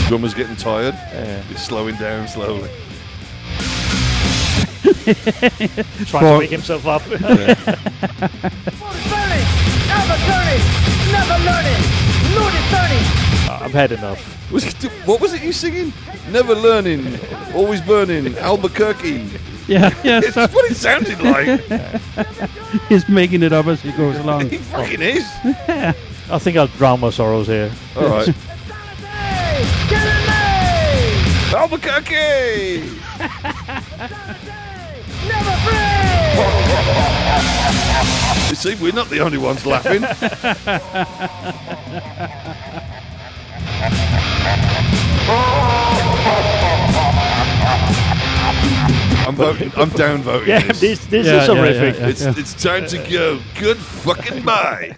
Drummer's 0.07 0.33
getting 0.33 0.55
tired. 0.55 0.93
Yeah. 0.93 1.41
He's 1.43 1.61
slowing 1.61 1.95
down 1.95 2.27
slowly. 2.27 2.69
Trying 6.05 6.23
to 6.23 6.37
wake 6.39 6.51
himself 6.51 6.85
up. 6.85 7.01
I've 13.47 13.71
had 13.73 13.91
enough. 13.91 14.51
Was 14.51 14.65
it, 14.65 14.83
what 15.07 15.21
was 15.21 15.33
it 15.33 15.43
you 15.43 15.51
singing? 15.51 15.91
Never 16.29 16.53
learning, 16.53 17.19
always 17.53 17.81
burning, 17.81 18.37
Albuquerque. 18.37 19.27
Yeah, 19.67 19.89
yeah. 20.03 20.21
It's 20.23 20.33
so- 20.35 20.47
what 20.47 20.69
it 20.69 20.75
sounded 20.75 21.19
like. 21.21 22.49
He's 22.89 23.07
making 23.09 23.43
it 23.43 23.53
up 23.53 23.65
as 23.67 23.81
he 23.81 23.91
goes 23.93 24.17
along. 24.17 24.49
He 24.49 24.57
fucking 24.57 25.01
is. 25.01 25.25
I 26.29 26.39
think 26.39 26.57
I'll 26.57 26.67
drown 26.67 26.99
my 26.99 27.09
sorrows 27.09 27.47
here. 27.47 27.71
All 27.95 28.07
right. 28.07 28.29
Albuquerque. 31.65 32.83
You 38.49 38.55
see, 38.55 38.75
we're 38.75 38.93
not 38.93 39.09
the 39.09 39.19
only 39.19 39.37
ones 39.39 39.65
laughing. 39.65 40.03
I'm 49.27 49.35
voting. 49.35 49.71
I'm 49.75 49.89
down 49.89 50.21
voting. 50.21 50.49
Yeah, 50.49 50.61
this. 50.67 50.79
this 50.79 51.05
this 51.07 51.27
Yeah, 51.27 51.41
is 51.41 51.47
yeah, 51.47 51.53
yeah, 51.53 51.61
horrific. 51.61 51.99
yeah. 51.99 52.09
It's 52.09 52.21
it's 52.37 52.53
time 52.63 52.85
to 52.87 52.97
go. 53.09 53.39
Good 53.59 53.77
fucking 53.77 54.43
bye. 54.43 54.97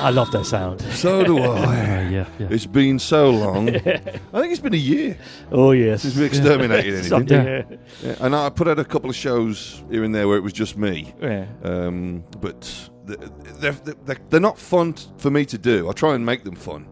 I 0.00 0.10
love 0.10 0.30
that 0.30 0.44
sound. 0.46 0.80
So 0.80 1.24
do 1.24 1.38
I. 1.38 1.58
Yeah, 2.08 2.08
yeah, 2.08 2.26
yeah. 2.38 2.46
It's 2.50 2.64
been 2.66 2.98
so 2.98 3.30
long. 3.30 3.68
I 3.76 3.80
think 3.80 4.52
it's 4.52 4.60
been 4.60 4.72
a 4.72 4.76
year 4.76 5.18
Oh 5.50 5.72
yes. 5.72 6.02
since 6.02 6.16
we 6.16 6.24
exterminated 6.24 6.86
anything. 6.94 7.08
Something. 7.08 7.44
Yeah. 7.44 7.62
Yeah, 8.02 8.14
and 8.20 8.34
I 8.34 8.48
put 8.50 8.68
out 8.68 8.78
a 8.78 8.84
couple 8.84 9.10
of 9.10 9.16
shows 9.16 9.82
here 9.90 10.04
and 10.04 10.14
there 10.14 10.26
where 10.28 10.36
it 10.38 10.42
was 10.42 10.52
just 10.54 10.76
me. 10.78 11.12
Yeah. 11.20 11.46
Um, 11.64 12.24
but 12.40 12.62
th- 13.06 13.18
they're, 13.58 13.72
they're, 13.72 14.16
they're 14.30 14.40
not 14.40 14.58
fun 14.58 14.92
t- 14.94 15.06
for 15.18 15.30
me 15.30 15.44
to 15.46 15.58
do. 15.58 15.88
I 15.88 15.92
try 15.92 16.14
and 16.14 16.24
make 16.24 16.44
them 16.44 16.54
fun. 16.54 16.86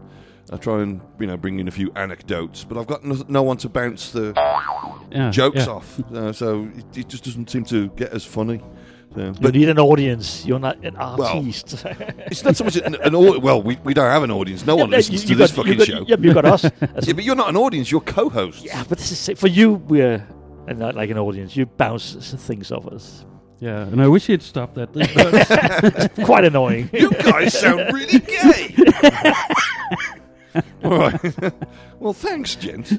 I 0.51 0.57
try 0.57 0.81
and 0.81 1.01
you 1.19 1.27
know 1.27 1.37
bring 1.37 1.59
in 1.59 1.67
a 1.67 1.71
few 1.71 1.91
anecdotes, 1.95 2.63
but 2.63 2.77
I've 2.77 2.87
got 2.87 3.03
no, 3.03 3.21
no 3.27 3.43
one 3.43 3.57
to 3.57 3.69
bounce 3.69 4.11
the 4.11 4.33
yeah, 5.11 5.29
jokes 5.29 5.65
yeah. 5.65 5.73
off, 5.73 5.99
uh, 6.13 6.31
so 6.33 6.69
it, 6.75 6.97
it 6.97 7.07
just 7.09 7.23
doesn't 7.25 7.49
seem 7.49 7.63
to 7.65 7.89
get 7.89 8.11
as 8.13 8.23
funny. 8.25 8.61
So, 9.15 9.21
You 9.25 9.33
but 9.41 9.53
need 9.55 9.69
an 9.69 9.79
audience. 9.79 10.45
You're 10.45 10.59
not 10.59 10.83
an 10.85 10.93
Well, 10.95 11.23
artist. 11.23 11.83
it's 12.27 12.43
not 12.43 12.55
so 12.55 12.65
much 12.65 12.75
an, 12.75 12.95
an 12.95 13.15
au- 13.15 13.39
well, 13.39 13.61
we, 13.63 13.77
we 13.83 13.93
don't 13.93 14.11
have 14.11 14.21
an 14.23 14.31
audience. 14.31 14.65
No 14.65 14.75
one 14.75 14.89
Yeah, 14.91 14.97
listens 14.97 15.21
you- 15.23 15.27
to 15.27 15.33
you 15.33 15.37
this 15.39 15.51
fucking 15.51 15.77
got- 15.77 15.87
show. 15.87 16.05
Yeah, 16.07 16.17
you 16.19 16.33
got 16.33 16.45
us. 16.45 16.63
Yeah, 16.81 17.13
but 17.13 17.23
you're 17.23 17.35
not 17.35 17.49
an 17.49 17.55
audience. 17.57 17.89
You're 17.89 18.01
co-hosts. 18.01 18.63
Yeah, 18.63 18.83
but 18.87 18.97
this 18.99 19.11
is 19.29 19.39
for 19.39 19.47
you. 19.47 19.73
We're 19.73 20.27
not 20.67 20.95
like 20.95 21.09
an 21.09 21.17
audience. 21.17 21.55
You 21.55 21.65
bounce 21.65 22.13
things 22.45 22.71
off 22.71 22.85
us. 22.87 23.25
Yeah, 23.59 23.81
and 23.87 24.01
I 24.03 24.07
wish 24.07 24.29
you'd 24.29 24.43
stop 24.43 24.75
that. 24.75 24.93
This 24.93 25.07
hurts. 25.09 26.25
Quite 26.25 26.43
annoying. 26.45 26.89
You 26.93 27.09
guys 27.09 27.57
sound 27.57 27.91
really 27.93 28.19
gay. 28.19 28.75
All 30.83 30.97
right. 30.97 31.53
well, 31.99 32.13
thanks, 32.13 32.55
gents. 32.55 32.93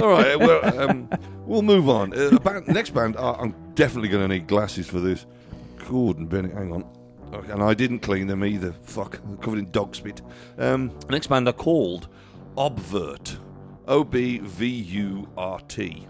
All 0.00 0.08
right. 0.08 0.38
Well, 0.38 0.80
um, 0.80 1.08
we'll 1.46 1.62
move 1.62 1.88
on. 1.88 2.12
Uh, 2.18 2.38
band, 2.38 2.68
next 2.68 2.90
band. 2.90 3.16
Uh, 3.16 3.34
I'm 3.34 3.54
definitely 3.74 4.08
going 4.08 4.28
to 4.28 4.34
need 4.34 4.46
glasses 4.46 4.88
for 4.88 5.00
this. 5.00 5.26
Gordon 5.88 6.26
Bennett. 6.26 6.52
Hang 6.52 6.72
on. 6.72 6.84
Okay, 7.32 7.52
and 7.52 7.62
I 7.62 7.74
didn't 7.74 8.00
clean 8.00 8.26
them 8.26 8.44
either. 8.44 8.72
Fuck. 8.72 9.20
They're 9.24 9.36
covered 9.38 9.58
in 9.58 9.70
dog 9.70 9.94
spit. 9.94 10.20
Um, 10.58 10.92
next 11.08 11.28
band 11.28 11.48
are 11.48 11.52
called 11.52 12.08
Obvurt. 12.56 13.38
O 13.88 14.04
B 14.04 14.38
V 14.38 14.66
U 14.66 15.28
R 15.36 15.60
T. 15.60 16.06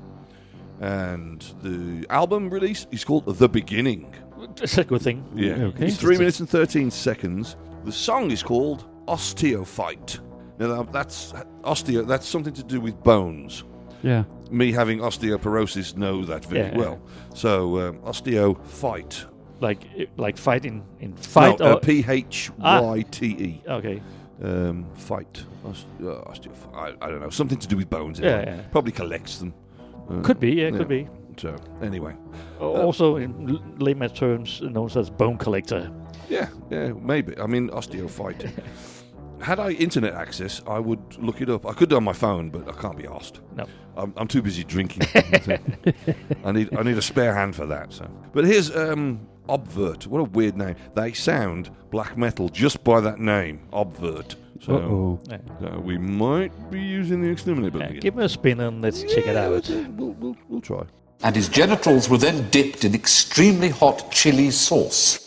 And 0.81 1.41
the 1.63 2.07
album 2.11 2.51
release 2.51 2.87
is 2.91 3.05
called 3.05 3.25
The 3.39 3.49
Beginning. 3.49 4.13
It's 4.61 4.77
a 4.77 4.85
good 4.85 5.03
thing. 5.03 5.25
Yeah. 5.35 5.55
Okay. 5.55 5.87
It's 5.87 5.97
three 5.97 6.19
minutes 6.19 6.41
and 6.41 6.49
13 6.49 6.91
seconds. 6.91 7.57
The 7.85 7.93
song 7.93 8.31
is 8.31 8.43
called 8.43 8.85
Osteophyte. 9.07 10.19
Now, 10.59 10.83
that's 10.85 11.33
osteo. 11.63 12.07
That's 12.07 12.27
something 12.29 12.55
to 12.55 12.63
do 12.63 12.81
with 12.81 13.03
bones. 13.03 13.65
yeah. 14.03 14.25
Me 14.51 14.71
having 14.73 14.99
osteoporosis 15.01 15.97
know 15.97 16.25
that 16.27 16.45
very 16.45 16.69
Yeah. 16.69 16.77
well. 16.77 16.99
So, 17.35 17.79
um, 17.89 17.99
osteophyte. 18.01 19.25
Like 19.61 20.09
like 20.17 20.37
fighting 20.37 20.85
in 21.01 21.15
fight 21.17 21.59
no, 21.61 21.67
uh, 21.67 21.77
P 21.79 22.05
H 22.07 22.51
Y 22.59 23.05
T 23.11 23.27
E. 23.27 23.63
okay. 23.69 24.03
Um, 24.43 24.87
fight. 24.95 25.45
Oste- 25.65 25.85
uh, 26.03 26.31
osteophyte. 26.31 26.75
I, 26.75 27.07
I 27.07 27.11
don't 27.11 27.21
know. 27.21 27.31
Something 27.31 27.59
to 27.59 27.69
do 27.69 27.77
with 27.77 27.89
bones. 27.89 28.19
Yeah, 28.19 28.31
anyway. 28.39 28.57
yeah. 28.57 28.63
Probably 28.73 28.93
collects 28.93 29.39
them. 29.39 29.55
Uh, 30.11 30.21
Could 30.23 30.41
be. 30.41 30.51
Yeah, 30.53 30.71
could 30.73 30.89
be. 30.89 31.09
So, 31.39 31.55
anyway. 31.81 32.15
also, 32.61 33.17
in 33.17 33.59
layman's 33.79 34.13
terms, 34.13 34.61
known 34.63 34.91
as 34.97 35.09
bone 35.11 35.39
collector. 35.39 35.91
Yeah, 36.29 36.49
yeah, 36.71 36.93
maybe. 37.01 37.39
I 37.39 37.47
mean, 37.47 37.71
osteophyte. 37.71 38.51
Had 39.43 39.59
I 39.59 39.71
internet 39.73 40.15
access, 40.15 40.63
I 40.67 40.79
would 40.79 41.01
look 41.19 41.41
it 41.41 41.51
up. 41.51 41.67
I 41.67 41.73
could 41.73 41.89
do 41.89 41.97
it 41.97 41.99
on 41.99 42.05
my 42.05 42.13
phone, 42.13 42.49
but 42.51 42.69
I 42.69 42.81
can't 42.81 42.97
be 42.97 43.07
asked. 43.07 43.41
No. 43.57 43.67
I'm, 43.97 44.15
I'm 44.17 44.29
too 44.29 44.41
busy 44.41 44.65
drinking. 44.65 45.03
I 46.45 46.53
need 46.53 46.75
I 46.77 46.83
need 46.83 46.97
a 46.97 47.03
spare 47.03 47.35
hand 47.35 47.55
for 47.57 47.67
that. 47.67 47.93
So, 47.93 48.09
but 48.33 48.45
here's 48.45 48.75
um, 48.75 49.27
Obvurt. 49.49 50.07
What 50.07 50.21
a 50.21 50.25
weird 50.25 50.57
name. 50.57 50.77
They 50.95 51.13
sound 51.13 51.71
black 51.91 52.17
metal 52.17 52.49
just 52.49 52.83
by 52.85 53.01
that 53.01 53.19
name, 53.19 53.61
Obvurt. 53.73 54.37
So, 54.61 54.77
Uh-oh. 54.77 55.21
Yeah. 55.29 55.39
so 55.61 55.81
we 55.81 55.99
might 55.99 56.71
be 56.71 56.81
using 56.81 57.21
the 57.21 57.29
exterminate 57.29 57.73
button 57.73 57.95
Yeah, 57.97 58.01
give 58.01 58.15
me 58.15 58.25
a 58.25 58.29
spin 58.29 58.61
and 58.61 58.81
let's 58.81 59.03
check 59.03 59.27
it 59.27 59.37
out. 59.37 59.69
We'll, 59.97 60.13
we'll, 60.13 60.37
we'll 60.49 60.61
try. 60.61 60.85
and 61.25 61.35
his 61.35 61.49
genitals 61.49 62.09
were 62.09 62.19
then 62.19 62.49
dipped 62.51 62.85
in 62.85 62.95
extremely 62.95 63.71
hot 63.71 64.13
chili 64.13 64.53
sauce. 64.53 65.19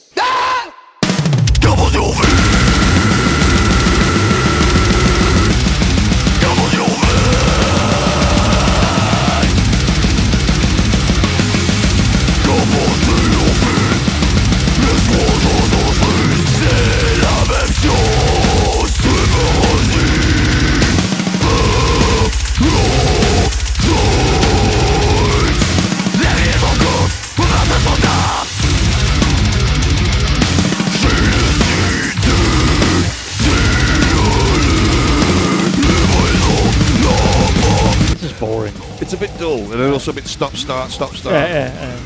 And 38.72 39.82
then 39.82 39.92
also 39.94 40.12
a 40.12 40.14
bit 40.14 40.26
stop 40.28 40.56
start 40.56 40.92
stop 40.92 41.16
start. 41.16 41.34
Yeah, 41.36 41.48
yeah, 41.48 41.74
yeah. 41.74 42.00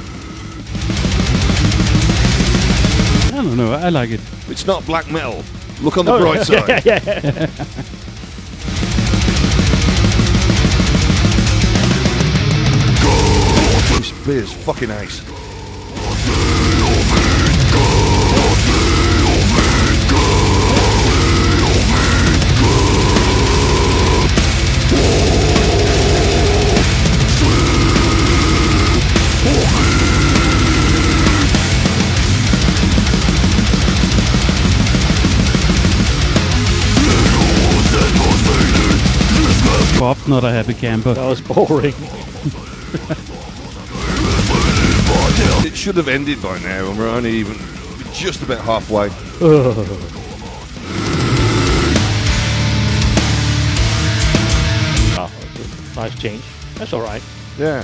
I 3.27 3.41
don't 3.43 3.55
know. 3.57 3.71
I 3.73 3.89
like 3.89 4.09
it. 4.11 4.19
It's 4.49 4.65
not 4.65 4.85
black 4.85 5.09
metal. 5.09 5.43
Look 5.81 5.97
on 5.97 6.05
the 6.05 6.13
Oh, 6.13 6.19
bright 6.19 6.45
side. 6.47 6.85
yeah, 6.85 6.99
yeah. 7.05 7.45
This 13.97 14.11
beer's 14.25 14.53
fucking 14.53 14.91
ace. 14.91 15.21
Bob's 40.09 40.27
not 40.27 40.43
a 40.43 40.49
happy 40.49 40.73
camper. 40.73 41.13
That 41.13 41.27
was 41.27 41.39
boring. 41.39 41.93
It 45.63 45.75
should 45.75 45.97
have 45.97 46.07
ended 46.07 46.41
by 46.41 46.57
now, 46.61 46.89
and 46.89 46.97
we're 46.97 47.09
only 47.09 47.29
even 47.29 47.55
just 48.11 48.41
about 48.41 48.61
halfway. 48.61 49.09
Oh, 49.39 49.85
nice 55.95 56.19
change. 56.19 56.43
That's 56.73 56.91
all 56.91 57.01
right. 57.01 57.21
Yeah. 57.59 57.83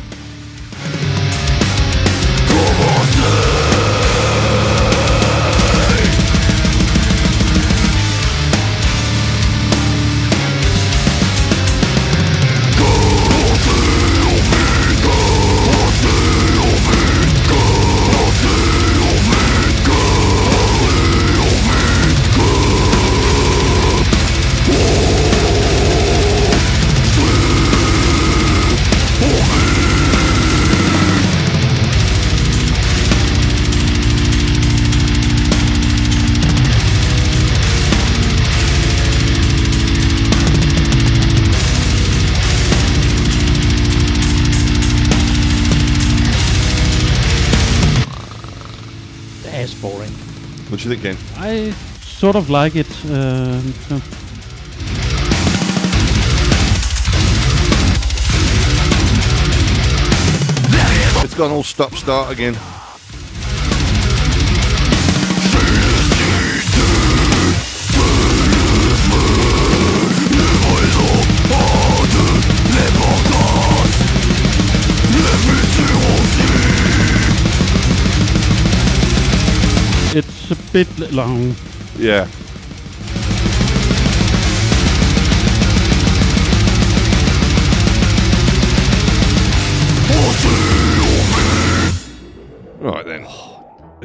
Sort 52.25 52.38
of 52.38 52.49
like 52.49 52.75
it. 52.75 52.89
Uh, 53.05 53.61
so- 53.88 54.01
It's 61.23 61.35
gone 61.35 61.51
all 61.51 61.61
stop 61.61 61.93
start 61.93 62.31
again. 62.31 62.55
it's 80.15 80.49
a 80.51 80.55
bit 80.71 81.11
long. 81.11 81.55
Yeah. 81.97 82.27
Right 92.79 93.05
then. 93.05 93.25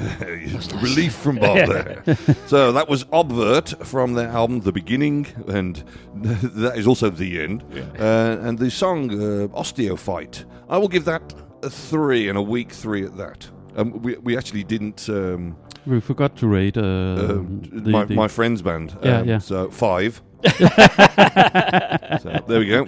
Relief 0.80 1.14
from 1.14 1.36
Bob 1.36 1.68
there. 1.68 2.02
so 2.46 2.72
that 2.72 2.88
was 2.88 3.04
Obvurt 3.12 3.84
from 3.84 4.14
their 4.14 4.28
album 4.28 4.60
The 4.60 4.72
Beginning, 4.72 5.26
and 5.48 5.82
that 6.14 6.78
is 6.78 6.86
also 6.86 7.10
the 7.10 7.42
end. 7.42 7.62
Uh, 7.98 8.38
and 8.40 8.58
the 8.58 8.70
song 8.70 9.10
uh, 9.10 9.48
Osteophyte. 9.48 10.44
I 10.68 10.78
will 10.78 10.88
give 10.88 11.04
that 11.04 11.34
a 11.62 11.68
three 11.68 12.28
and 12.28 12.38
a 12.38 12.42
weak 12.42 12.70
three 12.72 13.04
at 13.04 13.16
that. 13.18 13.50
Um, 13.76 14.00
we, 14.00 14.16
we 14.16 14.36
actually 14.36 14.64
didn't. 14.64 15.08
Um, 15.08 15.56
We 15.90 16.00
forgot 16.00 16.36
to 16.36 16.46
rate 16.46 16.76
uh, 16.76 16.80
um, 16.82 17.62
the, 17.72 17.90
my, 17.90 18.04
the- 18.04 18.14
my 18.14 18.28
friend's 18.28 18.62
band. 18.62 18.96
Yeah, 19.02 19.18
um, 19.18 19.28
yeah. 19.28 19.38
So 19.38 19.70
five. 19.70 20.22
so 22.20 22.44
there 22.46 22.60
we 22.60 22.66
go. 22.66 22.86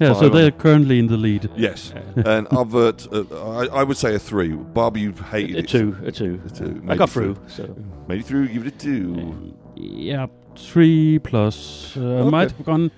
Yeah, 0.00 0.14
so 0.14 0.22
Five. 0.22 0.32
they're 0.32 0.50
currently 0.50 0.98
in 0.98 1.06
the 1.06 1.16
lead. 1.16 1.48
Yes, 1.56 1.92
and 2.16 2.48
Obvurt, 2.48 3.06
uh, 3.12 3.24
I, 3.58 3.66
I 3.80 3.82
would 3.84 3.96
say 3.96 4.14
a 4.14 4.18
three. 4.18 4.48
Bob, 4.52 4.96
you 4.96 5.12
hated 5.12 5.56
A 5.56 5.58
it. 5.60 5.68
two, 5.68 5.96
a 6.04 6.10
two. 6.10 6.40
A 6.46 6.50
two. 6.50 6.82
I 6.88 6.96
got 6.96 7.08
through. 7.10 7.34
through, 7.34 7.48
so. 7.48 7.76
Made 8.08 8.20
it 8.20 8.26
through. 8.26 8.48
Give 8.48 8.66
it 8.66 8.74
a 8.74 8.78
two. 8.78 9.54
Yeah, 9.76 10.26
three 10.56 11.18
plus. 11.20 11.96
Uh, 11.96 12.00
I 12.00 12.04
Okay. 12.04 12.30
might 12.30 12.50
have 12.50 12.64
gone 12.66 12.90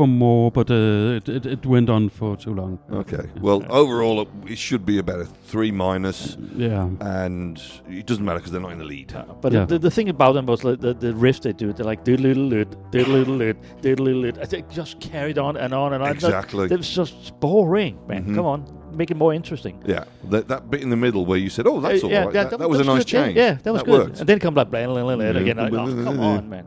for 0.00 0.06
more, 0.08 0.50
but 0.50 0.70
uh, 0.70 1.18
it, 1.18 1.28
it, 1.28 1.44
it 1.46 1.66
went 1.66 1.90
on 1.90 2.08
for 2.08 2.34
too 2.34 2.54
long. 2.54 2.78
Okay. 2.90 3.24
Well, 3.42 3.62
overall, 3.68 4.22
it, 4.22 4.28
it 4.52 4.56
should 4.58 4.86
be 4.86 4.96
about 4.98 5.20
a 5.20 5.26
three 5.26 5.70
minus. 5.70 6.38
Yeah. 6.56 6.88
And 7.00 7.60
it 7.86 8.06
doesn't 8.06 8.24
matter 8.24 8.38
because 8.38 8.52
they're 8.52 8.62
not 8.62 8.72
in 8.72 8.78
the 8.78 8.84
lead. 8.86 9.12
But 9.42 9.52
Yeah. 9.52 9.66
the, 9.66 9.78
the 9.78 9.90
thing 9.90 10.08
about 10.08 10.32
them 10.32 10.46
was 10.46 10.64
like 10.64 10.80
the, 10.80 10.94
the 10.94 11.12
riff 11.14 11.42
they 11.42 11.52
do, 11.52 11.74
they're 11.74 11.84
like 11.84 12.02
doodle 12.02 12.24
little 12.28 12.44
lit, 12.44 12.90
doodle 12.90 13.12
little 13.12 13.34
lit, 13.34 13.56
doodle 13.82 14.06
little 14.06 14.22
lit. 14.22 14.38
I 14.38 14.46
think 14.46 14.70
just 14.70 15.00
carried 15.00 15.36
on 15.36 15.58
and 15.58 15.74
on 15.74 15.92
and 15.92 16.02
on. 16.02 16.10
Exactly. 16.12 16.64
It 16.64 16.76
was 16.78 16.88
just 16.88 17.38
boring, 17.40 17.98
man. 18.08 18.24
Mhm. 18.24 18.34
Come 18.36 18.46
on, 18.46 18.64
make 18.96 19.10
it 19.10 19.18
more 19.18 19.34
interesting. 19.34 19.82
Yeah, 19.86 20.04
that, 20.30 20.48
that 20.48 20.70
bit 20.70 20.80
in 20.82 20.88
the 20.88 20.96
middle 20.96 21.26
where 21.26 21.38
you 21.38 21.50
said, 21.50 21.66
"Oh, 21.66 21.78
that's 21.80 22.02
Uh, 22.02 22.06
all 22.06 22.12
yeah, 22.12 22.24
right." 22.24 22.34
yeah, 22.34 22.44
that, 22.44 22.58
that 22.58 22.70
was 22.70 22.80
a 22.80 22.84
nice 22.84 23.00
good. 23.04 23.06
Change. 23.06 23.36
Yeah, 23.36 23.58
that 23.64 23.72
was 23.72 23.82
good. 23.82 23.98
worked. 24.00 24.20
And 24.20 24.28
then 24.28 24.38
come 24.38 24.54
like 24.54 24.70
blah, 24.70 24.86
blah, 24.86 25.02
blah, 25.02 25.16
blah, 25.16 25.40
again. 25.42 25.56
Like, 25.58 25.72
oh, 25.74 26.04
come 26.04 26.20
on, 26.20 26.48
man. 26.48 26.64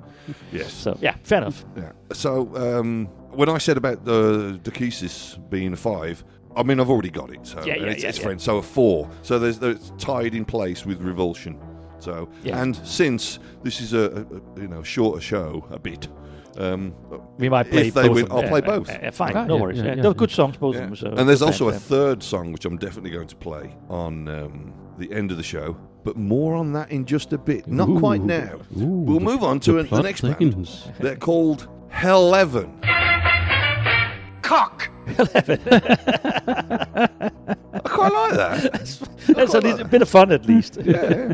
Yes. 0.51 0.71
So 0.71 0.97
yeah, 1.01 1.15
fair 1.23 1.39
enough. 1.39 1.65
Yeah. 1.75 1.91
So 2.13 2.29
um, 2.55 3.09
when 3.35 3.49
I 3.49 3.57
said 3.57 3.77
about 3.77 4.05
the 4.05 4.59
Dekesis 4.63 5.37
being 5.49 5.73
a 5.73 5.77
five, 5.77 6.23
I 6.55 6.63
mean 6.63 6.79
I've 6.79 6.89
already 6.89 7.09
got 7.09 7.31
it. 7.33 7.45
So 7.45 7.63
Yeah, 7.65 7.73
and 7.73 7.81
yeah, 7.85 7.91
it's, 7.91 8.03
yeah, 8.03 8.09
it's 8.09 8.17
yeah. 8.19 8.23
friend. 8.25 8.41
So 8.41 8.57
a 8.57 8.61
four. 8.61 9.09
So 9.21 9.39
there's, 9.39 9.59
there's 9.59 9.91
tied 9.97 10.35
in 10.35 10.45
place 10.45 10.85
with 10.85 11.01
Revulsion. 11.01 11.59
So 11.99 12.29
Yeah. 12.43 12.61
and 12.61 12.75
since 12.85 13.39
this 13.63 13.81
is 13.81 13.93
a, 13.93 13.99
a, 13.99 14.59
a 14.59 14.61
you 14.61 14.67
know 14.67 14.83
shorter 14.83 15.21
show 15.21 15.65
a 15.71 15.79
bit. 15.79 16.07
Um, 16.55 16.93
We 17.39 17.49
might 17.49 17.67
play 17.71 17.87
if 17.87 17.95
they 17.95 18.07
both 18.07 18.15
win, 18.15 18.27
I'll 18.29 18.41
them. 18.41 18.49
play 18.49 18.61
both. 18.61 18.87
yeah, 18.87 18.99
yeah, 19.05 19.09
fine, 19.09 19.47
no 19.47 19.57
worries. 19.57 19.79
yeah, 19.79 19.85
Yeah, 19.85 19.95
yeah. 19.95 20.01
They're 20.03 20.13
good 20.13 20.29
songs, 20.29 20.55
both 20.57 20.75
Yeah. 20.75 20.81
of 20.83 20.87
them. 20.89 20.95
So 20.95 21.07
and 21.07 21.27
there's 21.27 21.39
good 21.39 21.47
also 21.47 21.69
a 21.69 21.71
bands, 21.71 21.85
third 21.85 22.21
song 22.21 22.51
which 22.51 22.65
I'm 22.65 22.77
definitely 22.77 23.09
going 23.09 23.27
to 23.29 23.35
play 23.35 23.73
on 23.89 24.27
um, 24.27 24.71
the 24.99 25.11
end 25.11 25.31
of 25.31 25.37
the 25.37 25.43
show, 25.43 25.75
but 26.03 26.15
more 26.15 26.53
on 26.53 26.71
that 26.73 26.91
in 26.91 27.05
just 27.05 27.33
a 27.33 27.39
bit. 27.39 27.67
Not 27.67 27.97
quite 27.97 28.21
now. 28.21 28.59
Ooh, 28.77 28.85
we'll 28.85 29.17
the- 29.17 29.25
move 29.25 29.43
on 29.43 29.59
to 29.61 29.71
the 29.71 29.77
an- 29.79 29.83
the 29.85 29.89
plot 29.89 30.03
next 30.03 30.21
band. 30.21 30.67
They're 30.99 31.15
called 31.15 31.67
Hell-Eleven. 31.89 32.81
Cock! 34.53 34.89
I 35.07 35.25
quite 37.85 38.13
like 38.13 38.33
that. 38.33 38.99
That's 39.29 39.55
at 39.55 39.63
least 39.63 39.79
a 39.79 39.85
bit 39.85 40.03
of 40.03 40.09
fun, 40.09 40.31
at 40.31 40.45
least. 40.45 40.77
Yeah. 40.83 41.33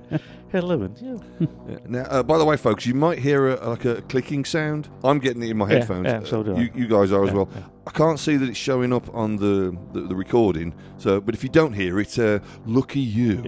Eleven. 0.53 0.95
Yeah. 0.99 1.47
Yeah. 1.69 1.77
Now, 1.87 2.01
uh, 2.09 2.23
by 2.23 2.37
the 2.39 2.45
way, 2.45 2.57
folks, 2.57 2.85
you 2.87 2.95
might 2.95 3.19
hear 3.19 3.49
a, 3.49 3.69
like 3.69 3.85
a 3.85 4.01
clicking 4.03 4.43
sound. 4.43 4.89
I'm 5.03 5.19
getting 5.19 5.43
it 5.43 5.51
in 5.51 5.57
my 5.57 5.69
Yeah, 5.69 5.77
headphones. 5.77 6.05
yeah, 6.07 6.23
so 6.23 6.41
do 6.41 6.55
I. 6.55 6.61
you, 6.61 6.71
you 6.73 6.87
guys 6.87 7.11
are 7.11 7.23
as 7.23 7.29
Yeah, 7.29 7.35
well. 7.35 7.49
yeah. 7.55 7.61
I 7.85 7.91
can't 7.91 8.19
see 8.19 8.37
that 8.37 8.49
it's 8.49 8.57
showing 8.57 8.91
up 8.91 9.13
on 9.13 9.35
the, 9.35 9.77
the, 9.93 10.01
the 10.01 10.15
recording. 10.15 10.73
So, 10.97 11.21
but 11.21 11.35
if 11.35 11.43
you 11.43 11.49
don't 11.49 11.73
hear 11.73 11.99
it, 11.99 12.17
uh, 12.17 12.39
lucky 12.65 12.99
you. 12.99 13.43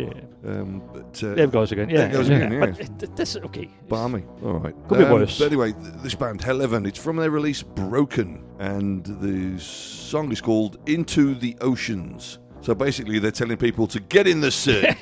Yeah. 0.46 0.50
Um, 0.52 0.84
but 0.94 1.24
uh, 1.24 1.34
There 1.36 1.46
it 1.46 1.52
goes 1.52 1.72
again. 1.72 1.90
Yeah, 1.90 1.98
there 1.98 2.10
it 2.10 2.14
goes 2.14 2.30
again. 2.30 2.52
yeah. 2.52 2.60
But 2.60 2.70
it- 2.80 3.00
th- 3.00 3.12
that's 3.16 3.36
okay. 3.38 3.70
Barmy. 3.88 4.24
All 4.44 4.54
right. 4.60 4.76
Could 4.88 5.00
be 5.00 5.04
worse. 5.06 5.40
But 5.40 5.46
anyway, 5.48 5.72
th- 5.74 5.94
this 6.04 6.14
band, 6.16 6.42
Hell-Eleven, 6.44 6.86
it's 6.86 7.00
from 7.00 7.16
their 7.18 7.32
release 7.32 7.64
Broken, 7.64 8.44
and 8.60 9.04
the 9.06 9.60
song 9.60 10.32
is 10.32 10.42
called 10.42 10.78
Into 10.88 11.34
the 11.36 11.58
Oceans. 11.62 12.38
So 12.62 12.76
basically, 12.76 13.20
they're 13.20 13.32
telling 13.32 13.58
people 13.58 13.88
to 13.88 14.00
get 14.00 14.28
in 14.28 14.42
the 14.42 14.52
sea. 14.52 14.88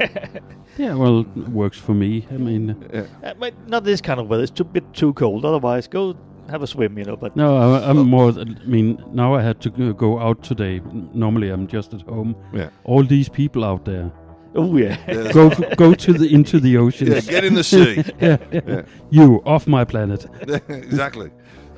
Yeah, 0.78 0.94
well, 0.94 1.20
it 1.22 1.50
works 1.50 1.78
for 1.78 1.94
me. 1.94 2.26
I 2.32 2.38
mean, 2.38 2.74
yeah. 2.94 3.04
Uh, 3.22 3.34
but 3.38 3.54
not 3.68 3.84
this 3.84 4.00
kind 4.00 4.18
of 4.18 4.30
weather. 4.30 4.44
It's 4.44 4.62
a 4.62 4.64
bit 4.64 4.94
too 4.94 5.12
cold. 5.14 5.44
Otherwise, 5.44 5.90
go 5.90 6.16
have 6.50 6.64
a 6.64 6.68
swim, 6.68 6.98
you 6.98 7.04
know. 7.04 7.18
But 7.18 7.36
No, 7.36 7.58
I, 7.58 7.90
I'm 7.90 7.98
more. 8.08 8.32
th- 8.32 8.48
I 8.48 8.66
mean, 8.66 9.04
now 9.12 9.34
I 9.36 9.42
had 9.42 9.60
to 9.62 9.70
go- 9.70 9.92
go 9.92 10.20
out 10.20 10.42
today. 10.42 10.80
Normally, 11.14 11.50
I'm 11.50 11.68
just 11.68 11.94
at 11.94 12.02
home. 12.04 12.34
Yeah. 12.54 12.70
All 12.86 13.04
these 13.04 13.28
people 13.28 13.66
out 13.66 13.84
there. 13.84 14.10
Oh 14.56 14.78
yeah. 14.78 14.96
Yeah. 15.06 15.34
go 15.34 15.50
f- 15.50 15.76
go 15.76 15.94
to 15.94 16.14
the 16.14 16.34
into 16.34 16.62
the 16.62 16.78
ocean. 16.86 17.12
Yeah, 17.12 17.20
get 17.20 17.44
in 17.44 17.56
the 17.56 17.64
sea. 17.64 18.02
yeah, 18.22 18.38
yeah. 18.54 18.62
Yeah. 18.66 18.82
You 19.10 19.42
off 19.46 19.68
my 19.68 19.84
planet. 19.84 20.26
exactly. 20.70 21.30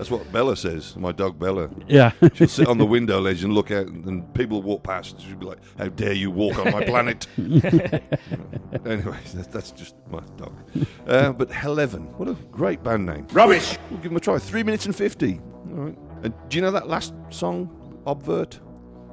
That's 0.02 0.10
what 0.10 0.32
Bella 0.32 0.58
says. 0.58 0.96
My 0.98 1.12
dog 1.12 1.38
Bella. 1.38 1.70
Yeah. 1.88 2.12
She'll 2.34 2.48
sit 2.48 2.68
on 2.68 2.80
the 2.80 2.86
window 2.88 3.22
ledge 3.22 3.44
and 3.44 3.54
look 3.54 3.70
out, 3.70 3.86
and 3.86 4.34
people 4.34 4.64
walk 4.64 4.82
past. 4.82 5.14
And 5.14 5.22
she'll 5.22 5.38
be 5.38 5.46
like, 5.46 5.60
"How 5.78 5.90
dare 5.90 6.14
you 6.14 6.32
walk 6.32 6.58
on 6.58 6.72
my 6.72 6.84
planet?" 6.84 7.28
anyway, 7.38 9.18
that's, 9.32 9.46
that's 9.48 9.70
just 9.70 9.94
my 10.10 10.22
dog. 10.38 10.58
Uh, 11.06 11.32
but 11.34 11.52
Eleven, 11.64 12.06
what 12.18 12.28
a 12.28 12.34
great 12.52 12.82
band 12.84 13.06
name. 13.06 13.28
Rubbish. 13.32 13.78
We'll 13.92 14.00
give 14.00 14.10
them 14.10 14.18
a 14.18 14.20
try. 14.20 14.40
Three 14.40 14.64
minutes 14.64 14.88
and 14.88 14.96
fifty. 14.96 15.40
All 15.70 15.76
right. 15.84 15.98
And 16.24 16.34
do 16.50 16.58
you 16.58 16.64
know 16.64 16.72
that 16.72 16.88
last 16.88 17.14
song, 17.30 17.70
Obvurt? 18.08 18.56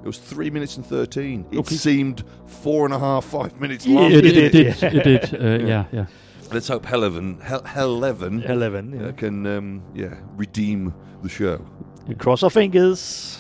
It 0.02 0.06
was 0.06 0.16
three 0.16 0.48
minutes 0.48 0.78
and 0.78 0.86
thirteen. 0.86 1.44
It 1.50 1.58
Okay. 1.58 1.74
seemed 1.74 2.24
four 2.46 2.86
and 2.86 2.94
a 2.94 2.98
half, 2.98 3.26
five 3.26 3.60
minutes 3.60 3.84
Yeah, 3.86 4.00
long. 4.00 4.10
it 4.12 4.22
did, 4.22 4.36
it 4.38 4.52
did, 4.52 4.82
it 4.82 5.04
did, 5.04 5.34
uh, 5.34 5.66
yeah, 5.66 5.84
yeah. 5.92 6.06
Let's 6.50 6.68
hope 6.68 6.86
Heleven, 6.86 7.40
Hel- 7.40 7.64
Heleven, 7.64 8.40
Heleven, 8.40 8.98
yeah. 8.98 9.06
uh, 9.08 9.12
can 9.12 9.46
um, 9.46 9.82
yeah 9.94 10.14
redeem 10.36 10.94
the 11.22 11.28
show. 11.28 11.64
we 12.06 12.14
cross 12.14 12.42
our 12.42 12.50
fingers. 12.50 13.38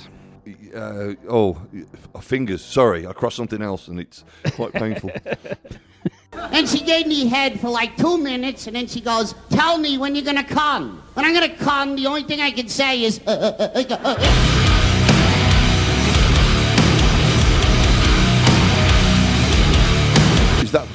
Uh, 0.74 1.14
oh, 1.28 1.60
uh, 2.14 2.20
fingers. 2.20 2.62
Sorry, 2.64 3.06
I 3.06 3.12
crossed 3.12 3.36
something 3.36 3.62
else, 3.62 3.88
and 3.88 3.98
it's 4.00 4.24
quite 4.52 4.72
painful. 4.72 5.10
And 6.52 6.68
she 6.68 6.80
gave 6.84 7.06
me 7.06 7.26
head 7.26 7.58
for 7.58 7.68
like 7.68 7.96
two 7.96 8.16
minutes, 8.16 8.66
and 8.68 8.76
then 8.76 8.86
she 8.86 9.00
goes, 9.00 9.34
"Tell 9.50 9.76
me 9.76 9.98
when 9.98 10.14
you're 10.14 10.24
gonna 10.24 10.44
come." 10.44 11.02
When 11.14 11.24
I'm 11.26 11.34
gonna 11.34 11.56
come, 11.56 11.96
the 11.96 12.06
only 12.06 12.22
thing 12.22 12.40
I 12.40 12.50
can 12.52 12.68
say 12.68 13.02
is, 13.02 13.20
uh, 13.26 13.30
uh, 13.30 13.96
uh, 14.04 14.67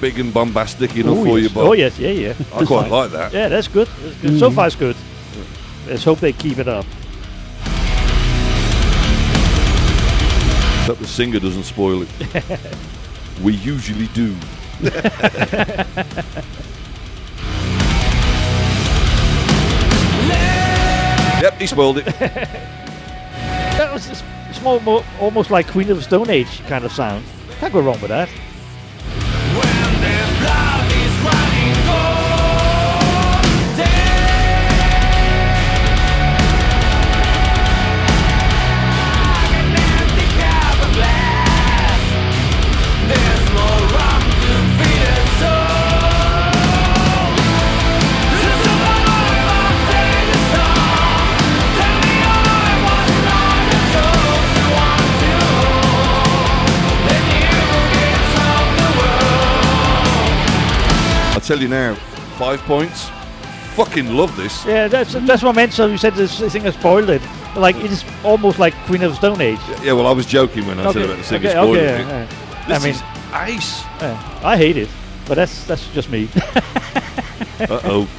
big 0.03 0.19
and 0.19 0.33
bombastic 0.33 0.97
enough 0.97 1.17
oh, 1.17 1.23
for 1.23 1.39
yes. 1.39 1.49
you, 1.49 1.55
Bob? 1.55 1.67
Oh 1.67 1.71
yes, 1.71 1.97
yeah, 1.97 2.09
yeah. 2.09 2.33
I 2.53 2.65
quite 2.65 2.81
fine. 2.81 2.89
like 2.89 3.11
that. 3.11 3.31
Yeah, 3.31 3.47
that's 3.47 3.69
good. 3.69 3.87
That's 3.87 4.17
good. 4.17 4.37
So 4.37 4.49
Mhm. 4.49 4.55
far, 4.55 4.67
it's 4.67 4.75
good. 4.75 4.97
Let's 5.87 6.03
hope 6.03 6.19
they 6.19 6.33
keep 6.33 6.59
it 6.59 6.67
up. 6.67 6.83
Hope 10.87 10.97
the 10.97 11.07
singer 11.07 11.39
doesn't 11.39 11.63
spoil 11.63 12.01
it. 12.01 12.09
we 13.43 13.53
usually 13.53 14.07
do. 14.07 14.35
yep, 21.41 21.53
he 21.61 21.67
spoiled 21.67 21.99
it. 21.99 22.07
That 23.73 23.91
was 23.91 24.07
just, 24.07 24.23
it's 24.49 24.61
more, 24.61 24.79
more, 24.81 25.03
almost 25.19 25.49
like 25.49 25.67
Queen 25.67 25.89
of 25.89 25.97
the 25.97 26.03
Stone 26.03 26.29
Age 26.29 26.61
kind 26.67 26.85
of 26.85 26.91
sound. 26.91 27.25
Can't 27.59 27.73
go 27.73 27.81
wrong 27.81 27.99
with 27.99 28.09
that. 28.09 28.29
I'll 29.55 30.72
tell 61.53 61.61
you 61.61 61.67
now, 61.67 61.93
five 62.39 62.59
points. 62.61 63.09
Fucking 63.75 64.15
love 64.15 64.35
this. 64.35 64.65
Yeah, 64.65 64.87
that's 64.87 65.13
that's 65.13 65.43
what 65.43 65.49
I 65.49 65.55
meant. 65.55 65.73
So 65.73 65.85
you 65.87 65.97
said 65.97 66.15
this 66.15 66.39
thing 66.39 66.63
has 66.63 66.73
spoiled 66.73 67.09
it. 67.09 67.21
Like 67.55 67.75
it 67.75 67.91
is 67.91 68.03
almost 68.23 68.57
like 68.57 68.73
Queen 68.85 69.03
of 69.03 69.11
the 69.11 69.17
Stone 69.17 69.41
Age. 69.41 69.59
Yeah, 69.83 69.93
well, 69.93 70.07
I 70.07 70.11
was 70.13 70.25
joking 70.25 70.65
when 70.65 70.79
I 70.79 70.91
said 70.91 71.03
about 71.03 71.17
the 71.17 71.23
singer 71.23 71.49
okay, 71.49 71.51
spoiling 71.51 71.79
okay, 71.79 72.01
it. 72.01 72.07
yeah, 72.07 72.27
yeah. 72.27 72.67
This 72.67 72.79
I 72.79 72.85
mean- 72.85 72.95
is 72.95 73.03
ace. 73.55 73.81
Yeah, 74.01 74.39
I 74.43 74.57
hate 74.57 74.77
it, 74.77 74.89
but 75.27 75.35
that's 75.35 75.65
that's 75.65 75.87
just 75.93 76.09
me. 76.09 76.29
Uh 77.59 77.79
oh. 77.83 78.09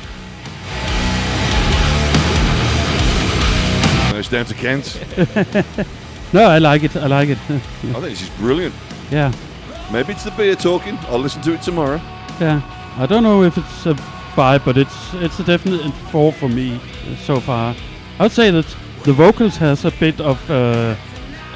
it's 4.16 4.28
down 4.28 4.44
to 4.46 4.54
Kent. 4.54 5.04
No, 6.32 6.44
I 6.46 6.58
like 6.58 6.82
it. 6.82 6.96
I 6.96 7.06
like 7.06 7.28
it. 7.28 7.38
I 7.48 7.58
think 7.58 8.02
this 8.02 8.22
is 8.22 8.30
brilliant. 8.30 8.74
yeah, 9.10 9.32
Maybe 9.92 10.12
it's 10.12 10.24
the 10.24 10.32
beer 10.32 10.56
talking. 10.56 10.98
I'll 11.02 11.20
listen 11.20 11.42
to 11.42 11.52
it 11.54 11.62
tomorrow. 11.62 12.00
yeah. 12.40 12.73
I 12.96 13.06
don't 13.06 13.22
know 13.22 13.42
if 13.42 13.56
it's 13.58 13.86
a 13.86 13.94
five, 14.36 14.64
but 14.64 14.76
it's 14.76 15.14
it's 15.14 15.38
a 15.40 15.44
definite 15.44 15.92
four 16.12 16.32
for 16.32 16.48
me 16.48 16.76
uh, 16.76 17.16
so 17.16 17.40
far. 17.40 17.74
I 18.18 18.22
would 18.24 18.32
say 18.32 18.50
that 18.50 18.66
the 19.04 19.12
vocals 19.12 19.56
has 19.56 19.84
a 19.84 19.90
bit 19.90 20.20
of 20.20 20.38
uh, 20.50 20.94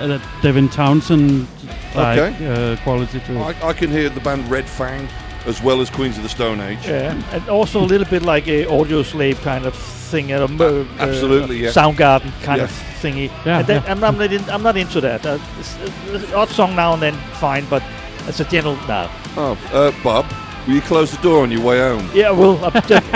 uh, 0.00 0.18
Devin 0.42 0.68
Townsend 0.68 1.46
like 1.94 2.18
Okay. 2.18 2.72
uh, 2.72 2.76
quality 2.82 3.20
to 3.20 3.32
it. 3.32 3.38
I, 3.62 3.68
I 3.68 3.72
can 3.72 3.90
hear 3.90 4.08
the 4.10 4.20
band 4.20 4.50
Red 4.50 4.68
Fang 4.68 5.08
as 5.46 5.62
well 5.62 5.80
as 5.80 5.90
Queens 5.90 6.16
of 6.16 6.22
the 6.24 6.28
Stone 6.28 6.60
Age. 6.60 6.78
yeah, 6.86 7.14
and 7.32 7.48
also 7.48 7.80
a 7.80 7.86
little 7.86 8.06
bit 8.06 8.22
like 8.22 8.46
a 8.48 8.66
Audioslave 8.66 9.40
kind 9.42 9.64
of 9.64 9.74
thing. 10.10 10.32
Uh, 10.32 10.46
uh, 10.60 10.84
absolutely, 10.98 11.56
yeah. 11.58 11.70
Soundgarden 11.70 12.32
kind 12.42 12.58
Yeah. 12.58 12.64
of 12.64 12.70
thingy. 13.02 13.30
Yeah, 13.46 13.60
And 13.60 13.68
yeah. 13.68 13.82
I'm, 13.86 14.02
I'm, 14.04 14.18
not 14.18 14.32
in, 14.32 14.42
I'm 14.50 14.62
not 14.62 14.76
into 14.76 15.00
that. 15.00 15.24
Uh, 15.24 15.38
it's, 15.58 15.76
uh, 15.76 16.36
odd 16.36 16.48
song 16.48 16.74
now 16.76 16.92
and 16.94 17.02
then, 17.02 17.14
fine, 17.40 17.64
but 17.70 17.82
it's 18.26 18.40
a 18.40 18.44
general, 18.44 18.76
no. 18.88 19.08
Oh, 19.36 19.56
uh, 19.72 19.92
Bob, 20.02 20.26
will 20.68 20.74
you 20.74 20.82
close 20.82 21.10
the 21.10 21.20
door 21.22 21.42
on 21.42 21.50
your 21.50 21.62
way 21.62 21.78
home? 21.78 22.08
Yeah, 22.14 22.30
well, 22.30 22.62
I 22.64 22.68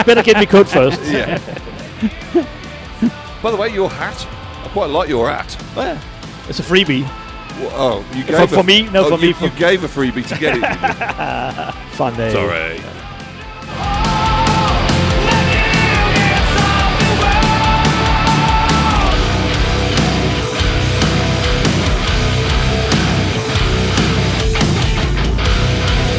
better 0.05 0.23
get 0.23 0.39
me 0.39 0.47
coat 0.47 0.69
first. 0.69 1.01
Yeah. 1.13 1.39
By 3.43 3.51
the 3.51 3.57
way, 3.57 3.69
your 3.69 3.91
hat. 3.91 4.27
I 4.65 4.69
quite 4.73 4.87
like 4.91 5.09
your 5.09 5.29
hat. 5.29 5.57
Well, 5.77 6.01
it's 6.49 6.59
a 6.59 6.63
freebie. 6.63 7.03
Well, 7.59 7.71
oh, 7.75 8.17
you 8.17 8.25
For- 8.25 8.33
gave 8.33 8.51
for 8.51 8.61
a, 8.61 8.65
me? 8.65 8.89
No, 8.89 9.05
oh, 9.05 9.11
for 9.11 9.19
me, 9.19 9.29
you, 9.29 9.35
for- 9.35 9.45
you 9.47 9.51
gave 9.53 9.85
a 9.85 9.89
freebie 9.89 10.27
to 10.29 10.39
get 10.39 10.57
it. 10.57 11.75
Fun 11.97 12.17
day. 12.17 12.33
Sorry. 12.33 12.81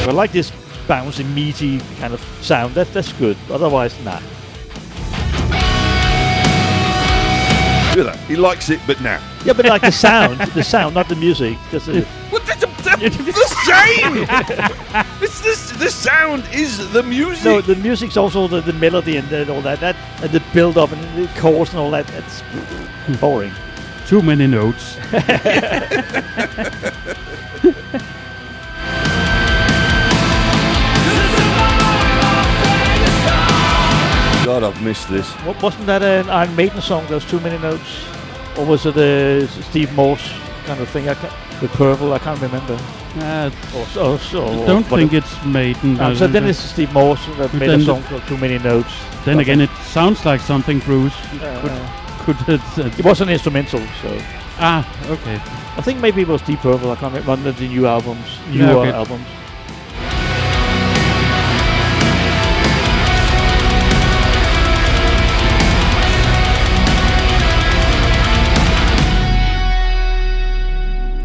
I 0.06 0.12
like 0.12 0.32
this 0.32 0.52
bouncy, 0.88 1.26
meaty 1.34 1.80
kind 2.00 2.14
of 2.14 2.22
sound. 2.42 2.76
That, 2.76 2.92
that's 2.94 3.12
good. 3.14 3.38
Otherwise, 3.50 3.98
nah. 4.04 4.20
Look 7.96 8.08
at 8.08 8.16
that. 8.16 8.20
He 8.28 8.36
likes 8.36 8.70
it, 8.72 8.80
but 8.88 9.00
now. 9.02 9.22
Yeah, 9.46 9.54
but 9.54 9.66
like 9.66 9.82
the 9.82 9.92
sound, 9.92 10.40
the 10.40 10.64
sound, 10.64 10.96
not 10.96 11.08
the 11.10 11.16
music. 11.16 11.58
That's 11.72 11.88
it. 11.88 12.06
What 12.32 12.44
the, 12.46 12.56
the, 12.56 12.68
the 13.10 13.46
same? 13.66 14.26
it's 15.22 15.42
this. 15.42 15.72
The 15.72 15.90
sound 15.92 16.44
is 16.52 16.92
the 16.92 17.04
music. 17.04 17.46
No, 17.46 17.62
the 17.62 17.76
music's 17.76 18.18
also 18.18 18.48
the, 18.48 18.62
the 18.62 18.74
melody 18.74 19.18
and, 19.18 19.32
and 19.32 19.50
all 19.50 19.62
that. 19.62 19.80
That 19.80 19.96
and 20.24 20.32
the 20.32 20.42
build 20.54 20.78
up 20.78 20.92
and 20.92 21.02
the 21.18 21.28
chords 21.40 21.70
and 21.72 21.80
all 21.80 21.92
that. 21.92 22.08
That's 22.08 22.42
boring. 23.20 23.52
Too 24.08 24.22
many 24.24 24.48
notes. 24.48 24.98
God, 34.46 34.64
I've 34.64 34.82
missed 34.84 35.08
this. 35.10 35.30
What, 35.46 35.62
wasn't 35.62 35.86
that 35.86 36.02
an 36.04 36.30
Iron 36.30 36.56
Maiden 36.56 36.82
song? 36.82 37.06
Those 37.08 37.26
too 37.26 37.40
many 37.40 37.58
notes, 37.60 38.06
or 38.58 38.66
was 38.66 38.86
it 38.86 38.98
a 38.98 39.48
Steve 39.70 39.94
Morse 39.96 40.34
kind 40.66 40.82
of 40.82 40.90
thing? 40.90 41.08
I 41.08 41.14
can't, 41.14 41.34
with 41.62 41.72
purple, 41.72 42.12
I 42.14 42.20
can't 42.20 42.40
remember. 42.42 42.78
Uh, 43.18 43.50
Or, 43.76 43.86
so- 43.86 44.18
so- 44.18 44.46
I 44.46 44.58
or 44.58 44.66
don't 44.68 44.92
what 44.92 44.98
think 45.00 45.14
it's 45.14 45.46
Maiden. 45.46 45.92
Um, 45.92 45.98
but- 46.12 46.18
so 46.18 46.28
then 46.28 46.46
it's 46.46 46.60
Steve 46.60 46.92
Morse 46.94 47.26
that 47.38 47.54
made 47.54 47.70
Then 47.70 47.76
a 47.76 47.78
the- 47.78 47.86
song 47.86 48.04
called 48.04 48.24
Too 48.28 48.38
Many 48.38 48.58
Notes. 48.60 48.92
Then 49.24 49.40
again, 49.40 49.62
it 49.62 49.70
sounds 49.86 50.26
like 50.26 50.42
something 50.42 50.80
Bruce 50.80 51.16
could 51.62 51.72
could 52.26 52.36
have. 52.48 52.80
Uh, 52.80 52.90
it 52.98 53.06
was 53.06 53.22
an 53.22 53.30
instrumental, 53.30 53.80
so 54.02 54.18
ah, 54.60 54.84
okay. 55.10 55.36
I 55.78 55.82
think 55.82 56.00
maybe 56.02 56.22
it 56.22 56.28
was 56.28 56.42
Deep 56.42 56.60
Purple. 56.60 56.92
I 56.92 56.96
can't 56.96 57.14
remember 57.14 57.30
one 57.32 57.48
of 57.48 57.58
the 57.58 57.68
new 57.68 57.86
albums, 57.88 58.26
Yeah, 58.52 58.66
newer 58.68 58.80
okay. 58.88 58.92
albums. 58.92 59.26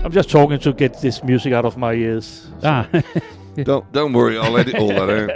I'm 0.08 0.14
just 0.14 0.30
talking 0.30 0.58
to 0.60 0.72
get 0.72 1.02
this 1.02 1.22
music 1.22 1.52
out 1.52 1.66
of 1.66 1.76
my 1.76 1.92
ears. 1.92 2.46
Ah. 2.64 2.88
don't 3.62 3.92
don't 3.92 4.14
worry, 4.14 4.38
I'll 4.38 4.56
edit 4.56 4.76
all 4.76 4.88
that 4.88 5.10
out. 5.10 5.30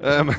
Um, 0.02 0.30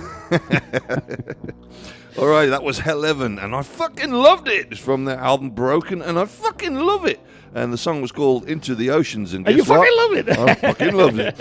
All 2.17 2.27
right, 2.27 2.47
that 2.47 2.63
was 2.63 2.79
Hell 2.79 3.03
Heaven, 3.03 3.37
and 3.39 3.53
I 3.53 3.61
fucking 3.61 4.11
loved 4.11 4.47
it. 4.47 4.69
It's 4.71 4.79
from 4.79 5.03
their 5.03 5.17
album 5.17 5.49
Broken, 5.49 6.01
and 6.01 6.17
I 6.17 6.23
fucking 6.25 6.75
love 6.75 7.05
it. 7.05 7.19
And 7.53 7.73
the 7.73 7.77
song 7.77 8.01
was 8.01 8.13
called 8.13 8.47
Into 8.49 8.73
the 8.73 8.89
Oceans. 8.89 9.33
And 9.33 9.45
And 9.45 9.57
you 9.57 9.63
guess 9.63 9.69
what? 9.69 9.79
fucking 9.79 9.97
love 9.97 10.13
it. 10.13 10.29
I 10.37 10.53
fucking 10.53 10.95
loved 10.95 11.19
it. 11.19 11.35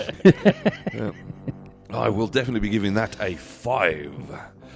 Yeah. 0.93 1.11
I 1.91 2.09
will 2.09 2.27
definitely 2.27 2.59
be 2.61 2.69
giving 2.69 2.95
that 2.95 3.15
a 3.21 3.35
five. 3.35 4.13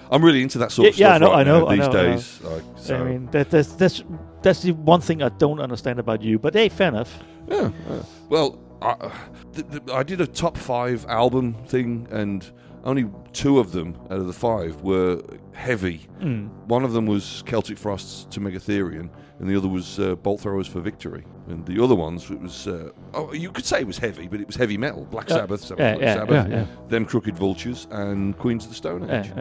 I'm 0.09 0.23
really 0.23 0.41
into 0.41 0.57
that 0.59 0.71
sort 0.71 0.85
yeah, 0.85 0.91
of 0.91 0.97
yeah, 0.97 1.15
I 1.15 1.17
know, 1.17 1.31
right 1.31 1.39
I 1.39 1.43
know, 1.43 1.59
now 1.59 1.67
I 1.67 1.75
these 1.75 1.79
know, 1.79 1.85
I 1.85 1.93
know. 1.93 2.03
days. 2.15 2.41
Like, 2.41 2.63
so. 2.77 2.95
I 2.97 3.03
mean, 3.03 3.25
that, 3.31 3.49
that's 3.49 3.73
that's 3.73 4.03
that's 4.41 4.61
the 4.61 4.71
one 4.71 5.01
thing 5.01 5.21
I 5.21 5.27
don't 5.29 5.59
understand 5.59 5.99
about 5.99 6.21
you. 6.21 6.39
But 6.39 6.53
hey, 6.53 6.69
fair 6.69 6.87
enough. 6.89 7.19
Yeah. 7.47 7.71
yeah. 7.89 8.01
Well, 8.29 8.59
I, 8.81 9.11
th- 9.53 9.69
th- 9.71 9.83
I 9.91 10.03
did 10.03 10.21
a 10.21 10.27
top 10.27 10.57
five 10.57 11.05
album 11.07 11.53
thing, 11.65 12.07
and 12.11 12.49
only 12.83 13.09
two 13.33 13.59
of 13.59 13.71
them 13.71 13.95
out 14.05 14.19
of 14.19 14.27
the 14.27 14.33
five 14.33 14.81
were 14.81 15.21
heavy. 15.53 16.07
Mm. 16.19 16.49
One 16.67 16.83
of 16.83 16.93
them 16.93 17.05
was 17.05 17.43
Celtic 17.45 17.77
Frost's 17.77 18.25
to 18.31 18.39
Mega 18.39 18.59
Therion, 18.59 19.09
and 19.39 19.49
the 19.49 19.55
other 19.55 19.67
was 19.67 19.99
uh, 19.99 20.15
Bolt 20.15 20.41
Thrower's 20.41 20.67
for 20.67 20.79
Victory. 20.79 21.23
And 21.47 21.65
the 21.65 21.81
other 21.83 21.95
ones, 21.95 22.29
it 22.29 22.39
was, 22.39 22.67
uh, 22.67 22.89
oh, 23.13 23.31
you 23.33 23.51
could 23.51 23.65
say 23.65 23.79
it 23.81 23.87
was 23.87 23.97
heavy, 23.97 24.27
but 24.27 24.39
it 24.41 24.47
was 24.47 24.55
heavy 24.55 24.77
metal. 24.77 25.05
Black. 25.05 25.29
Sabbath, 25.29 25.61
Sabbath, 25.61 25.79
Yeah, 25.79 25.93
Black 25.95 26.01
yeah, 26.05 26.13
Sabbath, 26.15 26.51
yeah. 26.51 26.65
Them 26.89 27.05
Crooked 27.05 27.35
Vultures, 27.37 27.87
and 27.91 28.37
Queens 28.37 28.65
of 28.65 28.69
the 28.71 28.75
Stone 28.75 29.09
Age. 29.09 29.31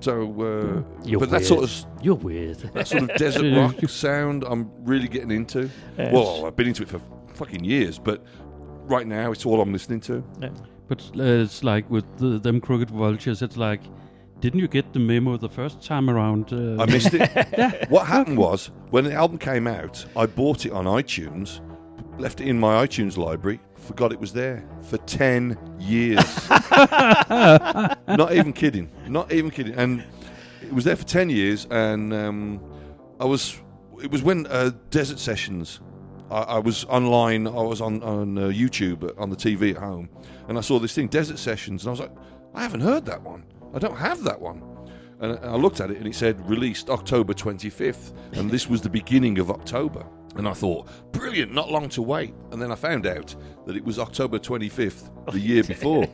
So, 0.00 0.22
uh, 0.22 1.04
You're 1.04 1.20
but 1.20 1.30
that 1.30 1.44
sort 1.44 1.60
weird. 1.60 1.70
of 1.70 2.04
You're 2.04 2.14
weird. 2.16 2.56
that 2.58 2.88
sort 2.88 3.02
of 3.04 3.14
desert 3.16 3.56
rock 3.56 3.88
sound, 3.88 4.42
I'm 4.44 4.70
really 4.84 5.06
getting 5.08 5.30
into. 5.30 5.70
Yes. 5.96 6.12
Well, 6.12 6.44
I've 6.46 6.56
been 6.56 6.66
into 6.68 6.82
it 6.82 6.88
for 6.88 7.00
fucking 7.34 7.64
years, 7.64 7.98
but 7.98 8.24
right 8.86 9.06
now 9.06 9.32
it's 9.32 9.46
all 9.46 9.60
I'm 9.60 9.72
listening 9.72 10.00
to. 10.02 10.22
But 10.88 11.02
uh, 11.16 11.22
it's 11.22 11.64
like 11.64 11.88
with 11.90 12.04
the, 12.18 12.38
them 12.38 12.60
crooked 12.60 12.90
vultures. 12.90 13.42
It's 13.42 13.56
like, 13.56 13.80
didn't 14.40 14.60
you 14.60 14.68
get 14.68 14.92
the 14.92 14.98
memo 14.98 15.36
the 15.36 15.48
first 15.48 15.82
time 15.82 16.10
around? 16.10 16.52
Uh, 16.52 16.82
I 16.82 16.86
missed 16.86 17.14
it. 17.14 17.88
What 17.88 18.06
happened 18.06 18.38
was 18.38 18.70
when 18.90 19.04
the 19.04 19.12
album 19.14 19.38
came 19.38 19.66
out, 19.66 20.04
I 20.16 20.26
bought 20.26 20.66
it 20.66 20.72
on 20.72 20.84
iTunes, 20.86 21.60
left 22.18 22.40
it 22.40 22.48
in 22.48 22.58
my 22.58 22.86
iTunes 22.86 23.16
library, 23.16 23.60
forgot 23.76 24.12
it 24.12 24.20
was 24.20 24.32
there 24.32 24.64
for 24.82 24.98
ten 24.98 25.56
years. 25.78 26.50
Not 27.30 28.32
even 28.32 28.52
kidding. 28.52 28.90
Not 29.08 29.32
even 29.32 29.50
kidding. 29.50 29.74
And 29.74 30.04
it 30.62 30.72
was 30.72 30.84
there 30.84 30.96
for 30.96 31.04
ten 31.04 31.30
years, 31.30 31.66
and 31.70 32.12
um, 32.12 32.60
I 33.20 33.24
was. 33.24 33.58
It 34.02 34.10
was 34.10 34.22
when 34.22 34.46
uh, 34.48 34.72
Desert 34.90 35.20
Sessions. 35.20 35.80
I, 36.32 36.42
I 36.42 36.58
was 36.58 36.84
online. 36.86 37.46
I 37.46 37.50
was 37.50 37.80
on 37.80 38.02
on 38.02 38.38
uh, 38.38 38.42
YouTube 38.48 39.04
uh, 39.04 39.20
on 39.20 39.30
the 39.30 39.36
TV 39.36 39.70
at 39.72 39.76
home, 39.76 40.08
and 40.48 40.56
I 40.58 40.62
saw 40.62 40.78
this 40.78 40.94
thing, 40.94 41.08
Desert 41.08 41.38
Sessions, 41.38 41.82
and 41.84 41.88
I 41.88 41.92
was 41.92 42.00
like, 42.00 42.12
I 42.54 42.62
haven't 42.62 42.80
heard 42.80 43.04
that 43.06 43.22
one. 43.22 43.44
I 43.74 43.78
don't 43.78 43.96
have 43.96 44.24
that 44.24 44.40
one. 44.40 44.62
And 45.20 45.38
I 45.44 45.54
looked 45.54 45.80
at 45.80 45.90
it 45.92 45.98
and 45.98 46.06
it 46.08 46.16
said 46.16 46.48
released 46.50 46.90
October 46.90 47.32
25th, 47.32 48.12
and 48.32 48.50
this 48.50 48.68
was 48.68 48.80
the 48.80 48.90
beginning 48.90 49.38
of 49.38 49.50
October. 49.50 50.04
And 50.34 50.48
I 50.48 50.52
thought, 50.52 50.88
brilliant, 51.12 51.52
not 51.52 51.70
long 51.70 51.88
to 51.90 52.02
wait. 52.02 52.34
And 52.50 52.60
then 52.60 52.72
I 52.72 52.74
found 52.74 53.06
out 53.06 53.34
that 53.66 53.76
it 53.76 53.84
was 53.84 53.98
October 53.98 54.38
25th, 54.38 55.10
the 55.30 55.38
year 55.50 55.62
before. 55.62 56.08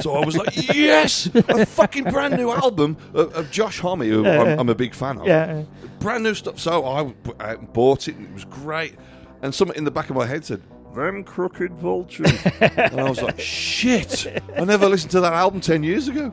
so 0.00 0.14
I 0.14 0.26
was 0.26 0.36
like, 0.36 0.50
yes, 0.74 1.26
a 1.34 1.64
fucking 1.64 2.04
brand 2.04 2.36
new 2.36 2.50
album 2.50 2.96
of, 3.14 3.32
of 3.34 3.50
Josh 3.50 3.78
Homme, 3.78 4.00
who 4.00 4.26
I'm. 4.26 4.58
I'm 4.58 4.68
a 4.68 4.74
big 4.74 4.92
fan 4.92 5.18
of. 5.18 5.26
Yeah. 5.26 5.62
Brand 6.00 6.24
new 6.24 6.34
stuff. 6.34 6.58
So 6.58 6.84
I 6.84 7.54
bought 7.56 8.08
it, 8.08 8.16
and 8.16 8.26
it 8.26 8.34
was 8.34 8.44
great. 8.44 8.96
And 9.42 9.54
something 9.54 9.76
in 9.76 9.84
the 9.84 9.90
back 9.90 10.10
of 10.10 10.16
my 10.16 10.26
head 10.26 10.44
said, 10.44 10.62
them 10.94 11.22
crooked 11.22 11.72
vultures. 11.74 12.32
and 12.60 13.00
I 13.00 13.08
was 13.08 13.22
like, 13.22 13.38
shit, 13.38 14.26
I 14.56 14.64
never 14.64 14.88
listened 14.88 15.12
to 15.12 15.20
that 15.20 15.32
album 15.32 15.60
10 15.60 15.82
years 15.82 16.08
ago 16.08 16.32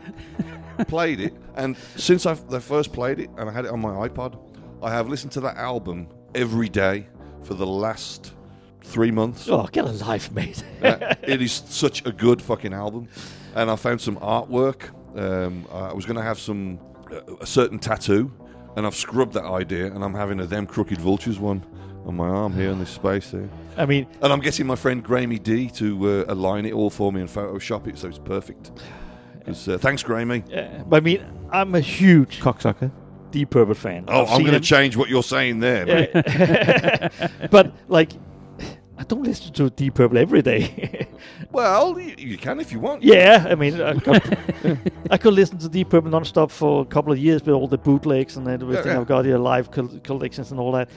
played 0.83 1.21
it, 1.21 1.33
and 1.55 1.77
since 1.95 2.25
I've 2.25 2.47
they 2.49 2.59
first 2.59 2.91
played 2.91 3.19
it 3.19 3.29
and 3.37 3.49
I 3.49 3.53
had 3.53 3.65
it 3.65 3.71
on 3.71 3.79
my 3.79 4.07
iPod, 4.07 4.37
I 4.83 4.91
have 4.91 5.07
listened 5.07 5.31
to 5.33 5.41
that 5.41 5.57
album 5.57 6.09
every 6.33 6.67
day 6.67 7.07
for 7.43 7.53
the 7.53 7.65
last 7.65 8.33
three 8.81 9.11
months. 9.11 9.47
Oh, 9.49 9.67
get 9.71 9.85
a 9.85 9.91
life, 9.91 10.31
mate. 10.31 10.63
Uh, 10.83 11.15
it 11.23 11.41
is 11.41 11.63
such 11.67 12.05
a 12.05 12.11
good 12.11 12.41
fucking 12.41 12.73
album, 12.73 13.07
and 13.55 13.71
I 13.71 13.75
found 13.75 14.01
some 14.01 14.17
artwork. 14.17 14.89
Um, 15.17 15.65
I 15.71 15.93
was 15.93 16.05
going 16.05 16.17
to 16.17 16.23
have 16.23 16.39
some 16.39 16.79
uh, 17.09 17.37
a 17.39 17.45
certain 17.45 17.79
tattoo, 17.79 18.31
and 18.75 18.85
I've 18.85 18.95
scrubbed 18.95 19.33
that 19.33 19.45
idea, 19.45 19.87
and 19.87 20.03
I'm 20.03 20.13
having 20.13 20.39
a 20.41 20.45
them 20.45 20.67
crooked 20.67 20.99
vultures 20.99 21.39
one 21.39 21.63
on 22.05 22.15
my 22.15 22.27
arm 22.27 22.53
here 22.53 22.69
in 22.69 22.79
this 22.79 22.89
space 22.89 23.31
here. 23.31 23.49
I 23.77 23.85
mean, 23.85 24.07
and 24.21 24.31
I'm 24.31 24.39
getting 24.39 24.67
my 24.67 24.75
friend 24.75 25.03
Gramey 25.03 25.41
D 25.41 25.69
to 25.71 26.09
uh, 26.09 26.25
align 26.27 26.65
it 26.65 26.73
all 26.73 26.89
for 26.89 27.11
me 27.11 27.21
and 27.21 27.29
Photoshop 27.29 27.87
it 27.87 27.97
so 27.97 28.07
it's 28.07 28.19
perfect. 28.19 28.71
uh, 29.47 29.77
thanks, 29.77 30.03
Gramey. 30.03 30.43
Yeah, 30.49 30.83
but 30.85 30.97
I 30.97 30.99
mean, 31.01 31.25
I'm 31.51 31.75
a 31.75 31.79
huge 31.81 32.39
cocksucker, 32.41 32.91
Deep 33.31 33.49
Purple 33.49 33.73
fan. 33.73 34.05
Oh, 34.07 34.23
I've 34.23 34.31
I'm 34.33 34.41
going 34.41 34.53
to 34.53 34.59
change 34.59 34.95
what 34.95 35.09
you're 35.09 35.23
saying 35.23 35.59
there. 35.59 35.87
Yeah. 35.87 37.29
but 37.51 37.73
like, 37.87 38.11
I 38.97 39.03
don't 39.03 39.23
listen 39.23 39.51
to 39.53 39.69
Deep 39.69 39.95
Purple 39.95 40.17
every 40.17 40.41
day. 40.41 41.07
well, 41.51 41.99
you, 41.99 42.15
you 42.17 42.37
can 42.37 42.59
if 42.59 42.71
you 42.71 42.79
want. 42.79 43.03
yeah, 43.03 43.45
I 43.49 43.55
mean, 43.55 43.81
I 43.81 43.99
could, 43.99 44.91
I 45.11 45.17
could 45.17 45.33
listen 45.33 45.57
to 45.57 45.69
Deep 45.69 45.89
Purple 45.89 46.11
non-stop 46.11 46.49
for 46.49 46.81
a 46.83 46.85
couple 46.85 47.11
of 47.11 47.17
years 47.19 47.41
with 47.43 47.55
all 47.55 47.67
the 47.67 47.77
bootlegs 47.77 48.37
and 48.37 48.47
everything 48.47 48.85
Yeah, 48.85 48.93
yeah. 48.93 48.99
I've 49.01 49.07
got 49.07 49.25
here, 49.25 49.37
live 49.37 49.69
col- 49.71 49.99
collections 50.03 50.51
and 50.51 50.59
all 50.59 50.71
that. 50.73 50.89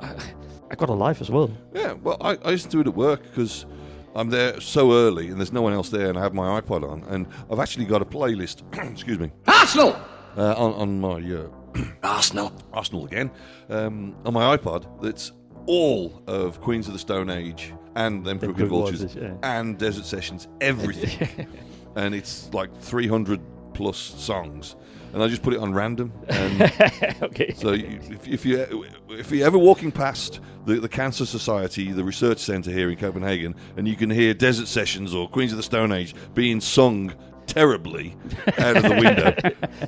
But 0.00 0.04
I, 0.04 0.22
I 0.70 0.74
got 0.74 0.88
a 0.88 0.94
life 0.94 1.20
as 1.20 1.30
well. 1.30 1.50
Yeah, 1.74 1.92
well, 1.92 2.16
I, 2.20 2.30
I 2.44 2.50
listen 2.50 2.70
to 2.70 2.76
do 2.76 2.80
it 2.80 2.86
at 2.88 2.94
work 2.94 3.22
because 3.22 3.66
I'm 4.14 4.30
there 4.30 4.60
so 4.60 4.92
early 4.92 5.28
and 5.28 5.38
there's 5.38 5.52
no 5.52 5.62
one 5.62 5.72
else 5.72 5.90
there, 5.90 6.08
and 6.08 6.18
I 6.18 6.22
have 6.22 6.34
my 6.34 6.60
iPod 6.60 6.88
on, 6.88 7.04
and 7.04 7.26
I've 7.50 7.60
actually 7.60 7.84
got 7.84 8.02
a 8.02 8.04
playlist. 8.04 8.62
excuse 8.92 9.18
me. 9.18 9.30
Arsenal! 9.46 9.96
Uh, 10.36 10.54
on, 10.56 10.72
on 10.74 11.00
my 11.00 11.34
uh, 11.34 11.48
Arsenal, 12.02 12.52
Arsenal 12.72 13.04
again, 13.06 13.30
um, 13.68 14.16
on 14.24 14.32
my 14.32 14.56
iPod. 14.56 15.02
That's 15.02 15.32
all 15.66 16.22
of 16.26 16.60
Queens 16.60 16.86
of 16.86 16.92
the 16.92 16.98
Stone 16.98 17.30
Age 17.30 17.74
and 17.96 18.24
them 18.24 18.38
Crooked 18.38 18.56
Crooked 18.56 18.70
Vultures 18.70 19.00
Vultures, 19.00 19.22
yeah. 19.22 19.34
and 19.42 19.78
Desert 19.78 20.04
Sessions, 20.04 20.48
everything, 20.60 21.46
and 21.96 22.14
it's 22.14 22.52
like 22.54 22.74
300 22.80 23.40
plus 23.74 23.96
songs. 23.96 24.76
And 25.12 25.22
I 25.22 25.28
just 25.28 25.42
put 25.42 25.54
it 25.54 25.60
on 25.60 25.74
random. 25.74 26.12
And 26.28 26.62
okay. 27.22 27.52
So 27.54 27.72
you, 27.72 27.98
if, 28.10 28.28
if 28.28 28.46
you 28.46 28.86
if 29.10 29.30
you're 29.30 29.46
ever 29.46 29.58
walking 29.58 29.90
past 29.90 30.40
the, 30.66 30.80
the 30.80 30.88
Cancer 30.88 31.26
Society, 31.26 31.92
the 31.92 32.04
research 32.04 32.38
centre 32.38 32.70
here 32.70 32.90
in 32.90 32.96
Copenhagen, 32.96 33.54
and 33.76 33.88
you 33.88 33.96
can 33.96 34.10
hear 34.10 34.34
Desert 34.34 34.68
Sessions 34.68 35.14
or 35.14 35.28
Queens 35.28 35.52
of 35.52 35.56
the 35.56 35.62
Stone 35.62 35.92
Age 35.92 36.14
being 36.34 36.60
sung 36.60 37.12
terribly 37.46 38.16
out 38.58 38.76
of 38.76 38.82
the 38.84 38.90
window, 38.90 39.34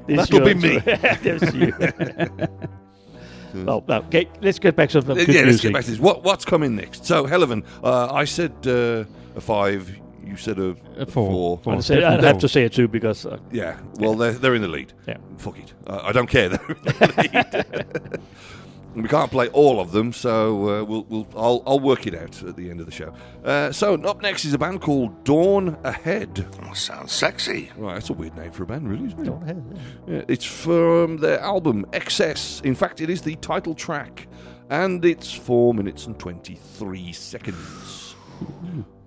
This 0.06 0.28
that'll 0.28 0.44
be 0.44 0.54
me. 0.54 0.78
That's 0.84 1.54
you. 1.54 1.72
well, 3.64 3.84
no, 3.86 3.98
okay, 3.98 4.28
let's 4.40 4.58
get 4.58 4.74
back 4.76 4.90
to 4.90 5.00
good 5.00 5.28
yeah, 5.28 5.42
let's 5.42 5.60
get 5.60 5.72
back 5.72 5.84
to 5.84 5.90
this. 5.92 6.00
What, 6.00 6.24
what's 6.24 6.44
coming 6.44 6.74
next? 6.74 7.06
So, 7.06 7.24
Helevan, 7.24 7.64
uh, 7.84 8.12
I 8.12 8.24
said 8.24 8.52
uh, 8.66 9.04
a 9.36 9.40
five. 9.40 9.98
You 10.32 10.38
said 10.38 10.58
a, 10.58 10.74
A 10.96 11.04
four. 11.04 11.58
Four. 11.58 11.74
I'd, 11.74 11.84
say, 11.84 12.02
I'd 12.02 12.24
have 12.24 12.38
to 12.38 12.48
say 12.48 12.64
it 12.64 12.72
too 12.72 12.88
because 12.88 13.26
uh, 13.26 13.38
Yeah, 13.50 13.78
well, 13.96 14.14
they're, 14.14 14.32
they're 14.32 14.54
in 14.54 14.62
the 14.62 14.68
lead. 14.68 14.94
Yeah. 15.06 15.18
Fuck 15.36 15.58
it. 15.58 15.74
Uh, 15.86 16.00
I 16.02 16.12
don't 16.12 16.26
care. 16.26 16.48
They're 16.48 16.70
in 16.70 16.82
the 16.84 17.66
lead. 18.14 18.20
we 18.94 19.08
can't 19.08 19.30
play 19.30 19.48
all 19.48 19.78
of 19.78 19.92
them, 19.92 20.10
so 20.14 20.80
uh, 20.80 20.84
we'll, 20.84 21.04
we'll, 21.10 21.28
I'll, 21.36 21.62
I'll 21.66 21.80
work 21.80 22.06
it 22.06 22.14
out 22.14 22.42
at 22.44 22.56
the 22.56 22.70
end 22.70 22.80
of 22.80 22.86
the 22.86 22.92
show. 22.92 23.12
Uh, 23.44 23.72
so, 23.72 23.94
up 24.04 24.22
next 24.22 24.46
is 24.46 24.54
a 24.54 24.58
band 24.58 24.80
called 24.80 25.22
Dawn 25.24 25.76
Ahead. 25.84 26.46
Oh, 26.64 26.72
sounds 26.72 27.12
sexy. 27.12 27.70
Right, 27.76 27.94
that's 27.94 28.08
a 28.08 28.14
weird 28.14 28.34
name 28.34 28.52
for 28.52 28.62
a 28.62 28.66
band, 28.66 28.88
really, 28.88 29.08
isn't 29.08 29.20
it? 29.20 29.24
Dawn 29.24 29.42
Ahead, 29.42 29.78
Yeah, 30.06 30.22
it's 30.28 30.46
from 30.46 31.18
their 31.18 31.40
album 31.40 31.84
Excess. 31.92 32.62
In 32.64 32.74
fact, 32.74 33.02
it 33.02 33.10
is 33.10 33.20
the 33.20 33.36
title 33.36 33.74
track, 33.74 34.28
and 34.70 35.04
it's 35.04 35.30
4 35.30 35.74
minutes 35.74 36.06
and 36.06 36.18
23 36.18 37.12
seconds. 37.12 38.14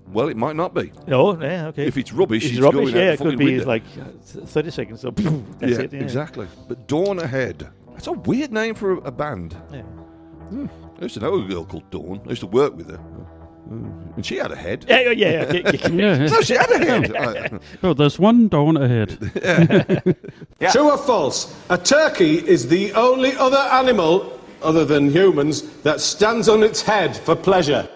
Well, 0.07 0.29
it 0.29 0.37
might 0.37 0.55
not 0.55 0.73
be. 0.73 0.91
Oh, 1.09 1.39
yeah, 1.41 1.67
okay. 1.67 1.85
If 1.87 1.97
it's 1.97 2.13
rubbish, 2.13 2.45
If 2.45 2.51
it's 2.51 2.59
rubbish, 2.61 2.91
going 2.91 2.95
out 2.95 2.99
yeah, 2.99 3.05
the 3.07 3.13
it 3.13 3.17
could 3.29 3.37
be 3.39 3.45
window. 3.45 3.65
like 3.65 3.83
uh, 3.99 4.05
30 4.45 4.69
seconds. 4.71 5.01
So, 5.01 5.11
that's 5.11 5.71
yeah, 5.71 5.79
it. 5.81 5.93
Yeah. 5.93 5.99
exactly. 5.99 6.47
But 6.67 6.87
Dawn 6.87 7.19
Ahead. 7.19 7.67
That's 7.93 8.07
a 8.07 8.11
weird 8.13 8.51
name 8.51 8.75
for 8.75 8.93
a, 8.93 8.97
a 8.97 9.11
band. 9.11 9.57
Yeah. 9.73 9.81
Hmm. 9.81 10.67
I 10.99 11.03
used 11.03 11.15
to 11.15 11.19
know 11.21 11.35
a 11.35 11.41
girl 11.43 11.65
called 11.65 11.89
Dawn. 11.91 12.21
I 12.25 12.29
used 12.29 12.41
to 12.41 12.47
work 12.47 12.75
with 12.75 12.89
her. 12.89 12.97
Hmm. 12.97 13.89
And 14.15 14.25
she 14.25 14.35
had 14.37 14.51
a 14.51 14.55
head. 14.55 14.85
Yeah, 14.87 14.99
yeah, 15.09 15.11
yeah. 15.11 15.43
okay, 15.45 15.63
okay. 15.65 15.91
Yeah. 15.95 16.27
No, 16.27 16.41
she 16.41 16.53
had 16.53 16.69
a 16.69 16.77
head. 16.85 17.61
Oh, 17.83 17.93
there's 17.95 18.19
one 18.19 18.47
dawn 18.47 18.77
ahead. 18.77 19.17
True 20.71 20.91
or 20.91 20.97
false? 20.99 21.53
A 21.69 21.77
turkey 21.77 22.35
is 22.47 22.67
the 22.67 22.93
only 22.93 23.35
other 23.37 23.57
animal, 23.57 24.39
other 24.61 24.85
than 24.85 25.09
humans, 25.09 25.63
that 25.81 25.99
stands 25.99 26.47
on 26.47 26.61
its 26.63 26.81
head 26.83 27.17
for 27.17 27.35
pleasure. 27.35 27.89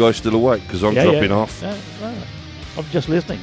Guys 0.00 0.16
still 0.16 0.34
awake? 0.34 0.62
Because 0.66 0.82
I'm 0.82 0.94
Yeah, 0.94 1.04
yeah. 1.04 1.10
dropping 1.12 1.32
off. 1.32 1.60
Yeah, 1.62 1.76
well, 2.00 2.14
I'm 2.78 2.84
just 2.90 3.08
listening. 3.08 3.40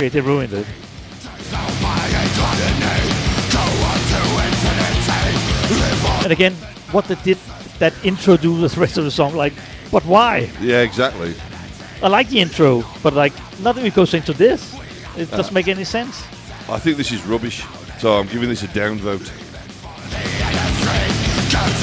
They 0.00 0.20
ruined 0.20 0.52
it. 0.52 0.66
And 6.22 6.32
again, 6.32 6.54
what 6.92 7.04
they 7.06 7.16
did 7.16 7.38
that 7.78 7.92
intro 8.04 8.36
do 8.36 8.60
with 8.60 8.74
the 8.74 8.80
rest 8.80 8.96
of 8.96 9.04
the 9.04 9.10
song, 9.10 9.34
like, 9.34 9.52
but 9.90 10.04
why? 10.06 10.50
Yeah, 10.60 10.80
exactly. 10.80 11.34
I 12.02 12.08
like 12.08 12.28
the 12.28 12.40
intro, 12.40 12.82
but 13.02 13.12
like 13.14 13.32
nothing 13.60 13.88
goes 13.90 14.14
into 14.14 14.32
this. 14.32 14.74
It 15.16 15.32
Uh, 15.32 15.36
doesn't 15.36 15.54
make 15.54 15.68
any 15.68 15.84
sense. 15.84 16.22
I 16.68 16.78
think 16.78 16.96
this 16.96 17.12
is 17.12 17.24
rubbish. 17.26 17.62
So 17.98 18.18
I'm 18.18 18.26
giving 18.28 18.48
this 18.48 18.62
a 18.62 18.68
down 18.68 18.98
vote. 18.98 19.30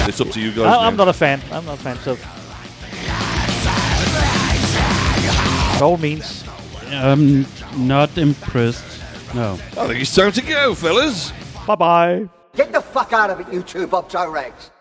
It's 0.07 0.21
up 0.21 0.29
to 0.29 0.39
you 0.41 0.51
guys. 0.51 0.65
I, 0.65 0.87
I'm 0.87 0.95
not 0.95 1.07
a 1.07 1.13
fan. 1.13 1.41
I'm 1.51 1.65
not 1.65 1.79
a 1.79 1.81
fan. 1.81 1.97
So, 1.97 2.15
by 5.79 5.85
all 5.85 5.97
means, 5.97 6.43
I'm 6.87 7.45
not 7.77 8.17
impressed. 8.17 9.01
No. 9.33 9.53
I 9.53 9.87
think 9.87 10.01
it's 10.01 10.13
time 10.13 10.31
to 10.33 10.41
go, 10.41 10.75
fellas. 10.75 11.31
bye 11.65 11.75
bye. 11.75 12.29
Get 12.55 12.71
the 12.71 12.81
fuck 12.81 13.13
out 13.13 13.29
of 13.29 13.39
it, 13.39 13.51
you 13.53 13.63
two 13.63 13.87
Bob 13.87 14.11
Rex. 14.13 14.71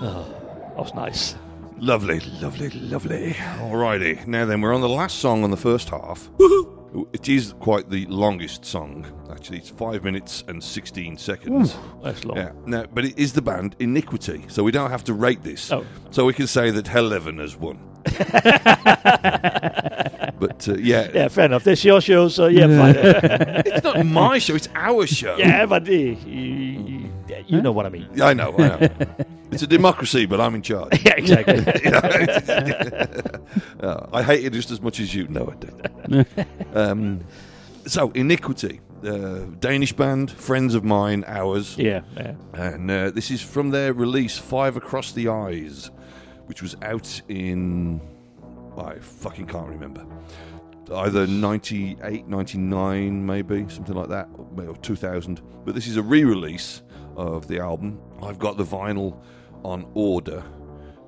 That 0.00 0.78
was 0.78 0.94
nice. 0.94 1.36
Lovely, 1.78 2.20
lovely, 2.40 2.70
lovely. 2.70 3.34
Alrighty. 3.34 4.26
Now 4.26 4.46
then, 4.46 4.60
we're 4.62 4.74
on 4.74 4.80
the 4.80 4.88
last 4.88 5.18
song 5.18 5.44
on 5.44 5.50
the 5.50 5.56
first 5.56 5.90
half. 5.90 6.30
It 7.12 7.28
is 7.28 7.54
quite 7.58 7.88
the 7.88 8.04
longest 8.06 8.66
song. 8.66 9.06
Actually, 9.30 9.58
it's 9.58 9.70
five 9.70 10.04
minutes 10.04 10.44
and 10.46 10.62
sixteen 10.62 11.16
seconds. 11.16 11.74
Ooh, 11.74 11.78
that's 12.02 12.24
long. 12.24 12.36
Yeah. 12.36 12.52
Now, 12.66 12.84
but 12.92 13.06
it 13.06 13.18
is 13.18 13.32
the 13.32 13.40
band 13.40 13.76
Iniquity, 13.78 14.44
so 14.48 14.62
we 14.62 14.72
don't 14.72 14.90
have 14.90 15.04
to 15.04 15.14
rate 15.14 15.42
this. 15.42 15.72
Oh. 15.72 15.86
So 16.10 16.26
we 16.26 16.34
can 16.34 16.46
say 16.46 16.70
that 16.70 16.84
Hellevin 16.84 17.38
has 17.40 17.56
won. 17.56 17.78
but 20.38 20.68
uh, 20.68 20.74
yeah, 20.74 21.08
Yeah, 21.14 21.28
fair 21.28 21.46
enough. 21.46 21.64
This 21.64 21.84
your 21.84 22.00
show, 22.00 22.28
so 22.28 22.48
yeah, 22.48 22.66
fine. 22.66 22.96
it's 23.66 23.84
not 23.84 24.04
my 24.04 24.38
show; 24.38 24.54
it's 24.54 24.68
our 24.74 25.06
show. 25.06 25.36
yeah, 25.36 25.64
but 25.64 25.88
uh, 25.88 26.14
you, 27.46 27.60
know 27.62 27.72
what 27.72 27.86
I 27.86 27.88
mean. 27.88 28.08
Yeah, 28.14 28.26
I 28.26 28.34
know. 28.34 28.54
I 28.58 28.68
know. 28.68 28.88
it's 29.52 29.62
a 29.62 29.66
democracy, 29.66 30.26
but 30.26 30.40
I'm 30.40 30.54
in 30.54 30.62
charge. 30.62 31.02
Yeah, 31.04 31.14
exactly. 31.16 31.56
Yeah, 33.82 34.06
I 34.12 34.22
hate 34.22 34.44
it 34.44 34.52
just 34.52 34.70
as 34.70 34.80
much 34.80 35.00
as 35.00 35.14
you. 35.14 35.26
No, 35.28 35.52
I 35.52 35.54
don't. 35.56 36.28
um, 36.74 37.20
so, 37.86 38.10
Iniquity, 38.12 38.80
uh, 39.04 39.40
Danish 39.58 39.92
band, 39.92 40.30
friends 40.30 40.74
of 40.74 40.84
mine, 40.84 41.24
ours. 41.26 41.76
Yeah, 41.76 42.02
yeah. 42.16 42.34
And 42.54 42.90
uh, 42.90 43.10
this 43.10 43.30
is 43.30 43.42
from 43.42 43.70
their 43.70 43.92
release, 43.92 44.38
Five 44.38 44.76
Across 44.76 45.12
the 45.12 45.28
Eyes, 45.28 45.90
which 46.46 46.62
was 46.62 46.76
out 46.82 47.20
in. 47.28 48.00
I 48.78 48.94
fucking 49.00 49.46
can't 49.46 49.68
remember. 49.68 50.06
Either 50.92 51.26
98, 51.26 52.26
99, 52.28 53.26
maybe, 53.26 53.66
something 53.68 53.94
like 53.94 54.08
that, 54.08 54.28
or 54.56 54.76
2000. 54.76 55.40
But 55.64 55.74
this 55.74 55.86
is 55.86 55.96
a 55.96 56.02
re 56.02 56.24
release 56.24 56.82
of 57.16 57.48
the 57.48 57.58
album. 57.60 58.00
I've 58.22 58.38
got 58.38 58.56
the 58.56 58.64
vinyl 58.64 59.18
on 59.64 59.86
order. 59.94 60.42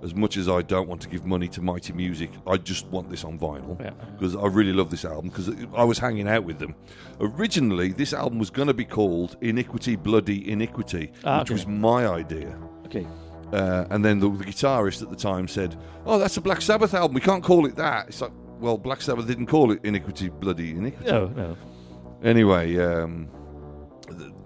As 0.03 0.15
much 0.15 0.37
as 0.37 0.51
I 0.51 0.61
don't 0.61 0.87
want 0.87 1.01
to 1.03 1.09
give 1.09 1.25
money 1.25 1.49
to 1.49 1.63
Mighty 1.63 1.95
Music, 1.95 2.31
I 2.47 2.59
just 2.59 2.87
want 2.89 3.09
this 3.09 3.25
on 3.25 3.39
vinyl 3.39 3.81
Yeah. 3.81 3.93
because 4.13 4.37
I 4.37 4.47
really 4.49 4.75
love 4.75 4.91
this 4.91 5.07
album 5.07 5.31
because 5.31 5.49
I 5.75 5.83
was 5.83 5.99
hanging 5.99 6.29
out 6.29 6.45
with 6.45 6.59
them. 6.59 6.75
Originally, 7.21 7.93
this 7.93 8.13
album 8.13 8.39
was 8.39 8.51
going 8.51 8.69
to 8.69 8.75
be 8.75 8.85
called 8.85 9.37
Iniquity 9.41 9.97
Bloody 9.97 10.51
Iniquity, 10.51 11.11
Ah, 11.25 11.39
which 11.39 11.49
okay. 11.51 11.55
was 11.55 11.67
my 11.67 12.07
idea. 12.07 12.55
Okay. 12.85 13.07
Uh, 13.51 13.87
and 13.91 14.05
then 14.05 14.19
the, 14.21 14.29
the 14.29 14.45
guitarist 14.45 15.01
at 15.03 15.09
the 15.09 15.17
time 15.17 15.49
said, 15.49 15.75
"Oh, 16.05 16.19
that's 16.19 16.37
a 16.37 16.41
Black 16.43 16.61
Sabbath 16.61 16.93
album. 16.93 17.15
We 17.15 17.21
can't 17.23 17.43
call 17.43 17.65
it 17.67 17.77
that." 17.77 18.09
It's 18.09 18.21
like, 18.21 18.33
well, 18.61 18.77
Black 18.77 19.01
Sabbath 19.01 19.27
didn't 19.27 19.47
call 19.47 19.71
it 19.73 19.81
Iniquity 19.85 20.29
Bloody 20.29 20.73
Iniquity. 20.73 21.11
No, 21.11 21.29
no. 21.29 21.57
Anyway, 22.23 22.77
um, 22.79 23.29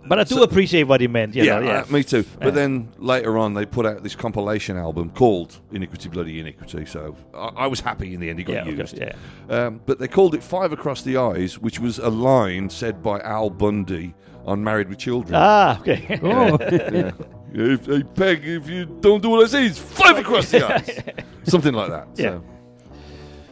But 0.08 0.18
I 0.20 0.24
do 0.24 0.36
So- 0.36 0.42
appreciate 0.42 0.84
what 0.84 1.00
he 1.00 1.08
meant. 1.08 1.34
You 1.34 1.44
yeah, 1.44 1.58
know, 1.60 1.66
yeah. 1.66 1.84
uh, 1.88 1.92
me 1.92 2.02
too. 2.02 2.24
But 2.38 2.46
Yeah. 2.46 2.50
then 2.52 2.88
later 2.98 3.36
on, 3.38 3.54
they 3.54 3.66
put 3.66 3.86
out 3.86 4.02
this 4.02 4.14
compilation 4.14 4.76
album 4.76 5.10
called 5.10 5.58
Iniquity 5.72 6.08
Bloody 6.08 6.40
Iniquity. 6.40 6.86
So 6.86 7.14
I, 7.34 7.50
I 7.56 7.66
was 7.66 7.80
happy 7.80 8.14
in 8.14 8.20
the 8.20 8.30
end. 8.30 8.40
It 8.40 8.44
got 8.44 8.52
Yeah, 8.54 8.62
okay, 8.62 8.72
used. 8.76 8.98
yeah. 8.98 9.12
Um, 9.48 9.80
but 9.86 9.98
they 9.98 10.08
called 10.08 10.34
it 10.34 10.42
Five 10.42 10.72
Across 10.72 11.02
the 11.02 11.16
Eyes, 11.18 11.58
which 11.58 11.78
was 11.80 11.98
a 11.98 12.08
line 12.08 12.70
said 12.70 13.02
by 13.02 13.20
Al 13.20 13.50
Bundy 13.50 14.14
on 14.46 14.64
Married 14.64 14.88
with 14.88 14.98
Children. 14.98 15.34
Ah, 15.36 15.78
okay. 15.80 16.18
Oh. 16.22 16.56
yeah. 16.60 17.10
If, 17.52 17.86
hey, 17.86 18.02
Peg, 18.14 18.46
if 18.46 18.68
you 18.68 18.84
don't 19.00 19.22
do 19.22 19.30
what 19.30 19.44
I 19.44 19.48
say, 19.48 19.66
it's 19.66 19.78
five 19.78 20.18
across 20.18 20.50
the 20.50 20.66
eyes. 20.70 21.00
Something 21.44 21.72
like 21.74 21.88
that. 21.90 22.08
So. 22.16 22.44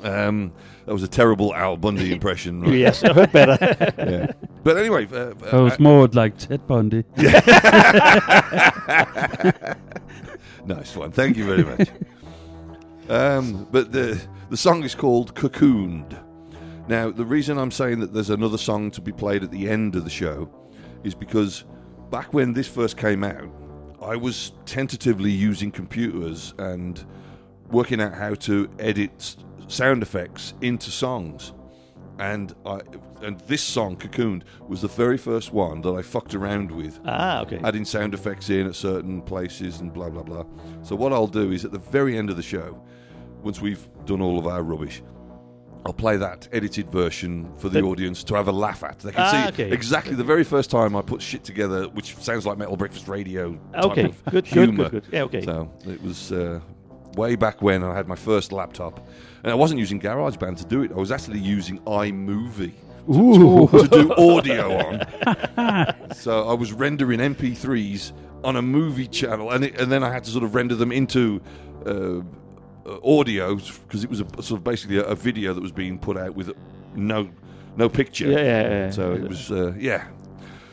Um, 0.02 0.52
that 0.86 0.92
was 0.92 1.02
a 1.02 1.08
terrible 1.08 1.54
Al 1.54 1.76
Bundy 1.76 2.12
impression. 2.12 2.60
right? 2.62 2.72
Yes, 2.86 3.02
I 3.04 3.12
heard 3.12 3.32
better. 3.32 3.58
yeah. 3.98 4.32
But 4.64 4.76
anyway, 4.78 5.04
uh, 5.06 5.34
That 5.34 5.52
was 5.52 5.72
uh, 5.74 5.76
more 5.80 6.06
like 6.08 6.38
Ted 6.38 6.66
Bundy. 6.66 7.04
nice 10.66 10.96
one. 10.96 11.10
Thank 11.12 11.36
you 11.36 11.44
very 11.44 11.64
much. 11.64 11.88
um, 13.08 13.66
but 13.70 13.92
the 13.92 14.20
the 14.50 14.56
song 14.56 14.82
is 14.84 14.94
called 14.94 15.34
Cocooned. 15.34 16.22
Now, 16.88 17.10
the 17.10 17.24
reason 17.24 17.58
I'm 17.58 17.72
saying 17.72 17.98
that 18.00 18.12
there's 18.14 18.30
another 18.30 18.58
song 18.58 18.90
to 18.92 19.00
be 19.00 19.10
played 19.12 19.42
at 19.42 19.50
the 19.50 19.68
end 19.68 19.96
of 19.96 20.04
the 20.04 20.10
show 20.10 20.48
is 21.02 21.14
because 21.16 21.64
back 22.10 22.32
when 22.32 22.52
this 22.52 22.68
first 22.68 22.96
came 22.96 23.24
out, 23.24 23.48
I 24.00 24.14
was 24.14 24.52
tentatively 24.66 25.32
using 25.32 25.72
computers 25.72 26.54
and 26.58 27.04
working 27.72 28.00
out 28.00 28.14
how 28.14 28.34
to 28.34 28.68
edit 28.78 29.10
s- 29.18 29.36
sound 29.68 30.02
effects 30.02 30.54
into 30.60 30.90
songs. 30.90 31.52
And 32.18 32.54
I 32.64 32.80
and 33.22 33.38
this 33.40 33.62
song, 33.62 33.96
Cocooned, 33.96 34.42
was 34.68 34.80
the 34.80 34.88
very 34.88 35.18
first 35.18 35.52
one 35.52 35.82
that 35.82 35.90
I 35.92 36.00
fucked 36.00 36.34
around 36.34 36.70
with. 36.70 36.98
Ah, 37.04 37.42
okay. 37.42 37.60
Adding 37.62 37.84
sound 37.84 38.14
effects 38.14 38.48
in 38.48 38.66
at 38.66 38.74
certain 38.74 39.20
places 39.20 39.80
and 39.80 39.92
blah 39.92 40.08
blah 40.08 40.22
blah. 40.22 40.44
So 40.82 40.96
what 40.96 41.12
I'll 41.12 41.26
do 41.26 41.52
is 41.52 41.64
at 41.66 41.72
the 41.72 41.78
very 41.78 42.16
end 42.16 42.30
of 42.30 42.36
the 42.36 42.42
show, 42.42 42.82
once 43.42 43.60
we've 43.60 43.86
done 44.06 44.22
all 44.22 44.38
of 44.38 44.46
our 44.46 44.62
rubbish, 44.62 45.02
I'll 45.84 45.92
play 45.92 46.16
that 46.16 46.48
edited 46.52 46.90
version 46.90 47.52
for 47.58 47.68
the 47.68 47.82
That- 47.82 47.86
audience 47.86 48.24
to 48.24 48.34
have 48.34 48.48
a 48.48 48.52
laugh 48.52 48.82
at. 48.82 49.00
They 49.00 49.12
can 49.12 49.20
Ah, 49.20 49.30
see 49.30 49.48
okay. 49.62 49.70
exactly 49.74 50.14
the 50.14 50.24
very 50.24 50.42
first 50.42 50.70
time 50.70 50.96
I 50.96 51.02
put 51.02 51.20
shit 51.20 51.44
together, 51.44 51.84
which 51.88 52.16
sounds 52.16 52.46
like 52.46 52.56
Metal 52.56 52.76
Breakfast 52.78 53.08
Radio. 53.08 53.58
Okay, 53.74 54.04
good, 54.30 54.32
good, 54.32 54.46
humour. 54.46 54.88
good, 54.88 55.02
good. 55.04 55.12
Yeah, 55.12 55.22
okay. 55.24 55.42
So 55.44 55.70
it 55.86 56.02
was 56.02 56.32
uh, 56.32 56.60
way 57.16 57.34
back 57.34 57.62
when 57.62 57.82
I 57.82 57.94
had 57.94 58.06
my 58.06 58.14
first 58.14 58.52
laptop, 58.52 59.06
and 59.42 59.50
I 59.50 59.54
wasn't 59.54 59.80
using 59.80 60.00
GarageBand 60.00 60.58
to 60.58 60.64
do 60.64 60.82
it. 60.82 60.92
I 60.92 60.96
was 60.96 61.10
actually 61.10 61.40
using 61.40 61.80
iMovie. 61.80 62.74
to-. 63.06 63.68
To, 63.82 63.88
do 63.88 64.12
audio 64.18 64.78
on. 64.78 66.14
so 66.14 66.48
I 66.48 66.54
was 66.54 66.72
rendering 66.72 67.20
MP3s 67.20 68.12
on 68.44 68.56
a 68.56 68.62
movie 68.62 69.08
channel, 69.08 69.50
and 69.50 69.64
it, 69.64 69.80
and 69.80 69.90
then 69.90 70.04
I 70.04 70.12
had 70.12 70.24
to 70.24 70.30
sort 70.30 70.44
of 70.44 70.54
render 70.54 70.74
them 70.74 70.92
into 70.92 71.40
uh, 71.86 72.20
uh, 72.86 72.98
audio 73.04 73.56
because 73.56 74.04
it 74.04 74.10
was 74.10 74.20
a, 74.20 74.42
sort 74.42 74.58
of 74.58 74.64
basically 74.64 74.98
a, 74.98 75.04
a 75.04 75.14
video 75.14 75.52
that 75.52 75.60
was 75.60 75.72
being 75.72 75.98
put 75.98 76.16
out 76.16 76.34
with 76.34 76.52
no 76.94 77.28
no 77.76 77.88
picture. 77.88 78.30
Yeah, 78.30 78.38
yeah, 78.38 78.68
yeah. 78.68 78.90
So 78.90 79.12
it 79.12 79.28
was 79.28 79.50
uh, 79.50 79.72
yeah. 79.78 80.06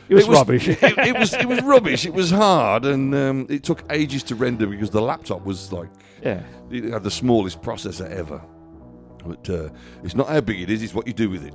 It 0.08 0.14
was 0.14 0.28
rubbish. 0.28 0.68
it, 0.68 0.82
it 0.82 1.18
was 1.18 1.32
it 1.32 1.46
was 1.46 1.62
rubbish. 1.62 2.04
It 2.04 2.12
was 2.12 2.30
hard, 2.30 2.84
and 2.84 3.14
um, 3.14 3.46
it 3.48 3.62
took 3.62 3.82
ages 3.90 4.22
to 4.24 4.34
render 4.34 4.66
because 4.66 4.90
the 4.90 5.00
laptop 5.00 5.44
was 5.44 5.72
like 5.72 5.88
Yeah. 6.24 6.42
it 6.70 6.84
had 6.84 7.02
the 7.02 7.10
smallest 7.10 7.60
processor 7.62 8.08
ever. 8.10 8.40
But 9.24 9.48
uh, 9.50 9.68
it's 10.02 10.14
not 10.14 10.28
how 10.28 10.40
big 10.40 10.60
it 10.60 10.70
is; 10.70 10.82
it's 10.82 10.94
what 10.94 11.06
you 11.06 11.12
do 11.12 11.30
with 11.30 11.44
it. 11.44 11.54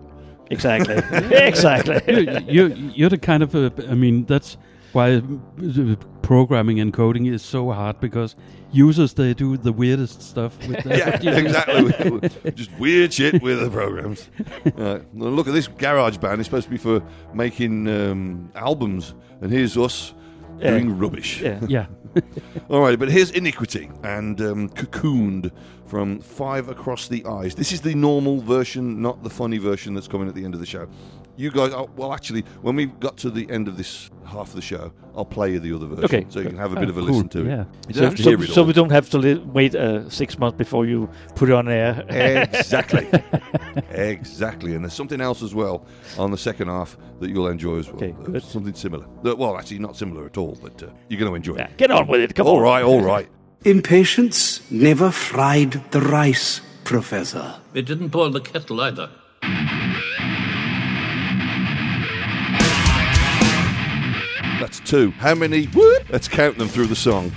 Exactly. 0.52 0.96
exactly. 1.38 2.02
you, 2.08 2.68
you, 2.68 2.92
you're 2.96 3.10
the 3.10 3.18
kind 3.18 3.44
of, 3.44 3.54
uh, 3.56 3.70
I 3.88 3.94
mean, 3.96 4.26
that's 4.26 4.58
why 4.94 5.16
uh, 5.18 5.96
programming 6.24 6.80
and 6.80 6.92
coding 6.92 7.28
is 7.28 7.44
so 7.44 7.72
hard 7.72 8.00
because 8.00 8.36
users, 8.72 9.14
they 9.14 9.36
do 9.36 9.56
the 9.58 9.72
weirdest 9.72 10.24
stuff 10.24 10.58
with 10.68 10.84
their 10.84 10.98
yeah, 11.22 11.36
exactly. 11.38 12.52
Just 12.52 12.72
weird 12.80 13.14
shit 13.14 13.42
with 13.44 13.60
the 13.60 13.70
programs. 13.70 14.30
Right. 14.76 15.04
Well, 15.14 15.32
look 15.32 15.48
at 15.48 15.54
this 15.54 15.68
GarageBand. 15.68 16.40
It's 16.40 16.46
supposed 16.46 16.66
to 16.66 16.72
be 16.72 16.78
for 16.78 17.04
making 17.36 17.88
um, 17.88 18.52
albums, 18.56 19.14
and 19.42 19.52
here's 19.52 19.78
us 19.78 20.14
Yeah. 20.60 20.72
doing 20.72 20.98
rubbish. 20.98 21.42
Yeah. 21.42 21.60
Yeah. 21.68 21.86
All 22.70 22.82
right, 22.82 22.98
but 22.98 23.10
here's 23.10 23.32
Iniquity 23.32 23.90
and 24.04 24.40
um, 24.42 24.70
Cocooned 24.70 25.52
from 25.88 26.20
Five 26.20 26.70
Across 26.70 27.08
the 27.08 27.26
Eyes. 27.26 27.56
This 27.56 27.72
is 27.72 27.82
the 27.82 27.96
normal 27.96 28.42
version, 28.42 29.02
not 29.02 29.24
the 29.24 29.30
funny 29.30 29.58
version 29.58 29.94
that's 29.94 30.08
coming 30.08 30.28
at 30.28 30.36
the 30.36 30.46
end 30.46 30.54
of 30.54 30.60
the 30.60 30.66
show. 30.66 30.88
You 31.40 31.50
guys, 31.52 31.72
oh, 31.74 31.90
well, 31.96 32.12
actually, 32.12 32.42
when 32.64 32.76
we 32.76 32.88
got 32.88 33.16
to 33.20 33.30
the 33.30 33.50
end 33.50 33.70
of 33.70 33.78
this 33.78 34.10
half 34.26 34.50
of 34.50 34.56
the 34.56 34.62
show, 34.62 34.92
I'll 35.16 35.24
play 35.24 35.54
you 35.54 35.62
the 35.62 35.74
other 35.74 35.86
version, 35.86 36.04
Okay. 36.04 36.26
so 36.28 36.42
you 36.42 36.50
can 36.50 36.58
have 36.58 36.74
a 36.74 36.76
bit 36.76 36.88
Oh, 36.88 36.90
of 36.90 36.98
a 36.98 37.00
cool. 37.00 37.10
listen 37.12 37.30
to 37.30 37.46
Yeah. 37.46 37.62
it. 37.62 37.68
You 37.88 37.94
So, 37.94 38.10
to 38.10 38.24
so, 38.24 38.30
it 38.32 38.50
so 38.50 38.64
we 38.64 38.74
don't 38.74 38.92
have 38.92 39.10
to 39.12 39.18
li- 39.18 39.42
wait 39.54 39.74
uh, 39.74 40.10
six 40.10 40.38
months 40.38 40.58
before 40.58 40.86
you 40.86 41.08
put 41.36 41.48
it 41.48 41.54
on 41.56 41.70
air. 41.70 42.04
exactly, 42.10 43.08
exactly. 43.92 44.76
And 44.76 44.84
there's 44.84 44.94
something 44.94 45.22
else 45.22 45.42
as 45.42 45.56
well 45.56 45.86
on 46.18 46.32
the 46.32 46.38
second 46.38 46.68
half 46.68 46.98
that 47.22 47.30
you'll 47.30 47.48
enjoy 47.48 47.78
as 47.78 47.88
well. 47.88 47.96
Okay, 47.96 48.12
Uh, 48.20 48.24
good. 48.24 48.44
Something 48.44 48.74
similar. 48.74 49.06
Uh, 49.26 49.34
Well, 49.38 49.58
actually, 49.58 49.80
not 49.80 49.96
similar 49.96 50.26
at 50.26 50.38
all, 50.38 50.58
but 50.62 50.84
uh, 50.84 50.88
you're 51.08 51.20
going 51.22 51.32
to 51.32 51.36
enjoy 51.38 51.56
it. 51.56 51.78
Get 51.78 51.90
on 51.90 52.08
with 52.08 52.20
it. 52.20 52.36
Come 52.36 52.48
All 52.48 52.58
on. 52.58 52.64
right, 52.64 52.84
all 52.84 53.02
right. 53.02 53.30
Impatience 53.64 54.60
never 54.70 55.10
fried 55.10 55.82
the 55.92 56.02
rice, 56.02 56.60
Professor. 56.84 57.56
It 57.74 57.86
didn't 57.86 58.10
boil 58.10 58.30
the 58.32 58.42
kettle 58.42 58.82
either. 58.82 59.10
That's 64.60 64.80
two. 64.82 65.12
How 65.12 65.36
many? 65.36 65.66
Whoop. 65.68 66.10
Let's 66.10 66.28
count 66.28 66.58
them 66.58 66.68
through 66.68 66.88
the 66.88 66.96
song. 66.96 67.32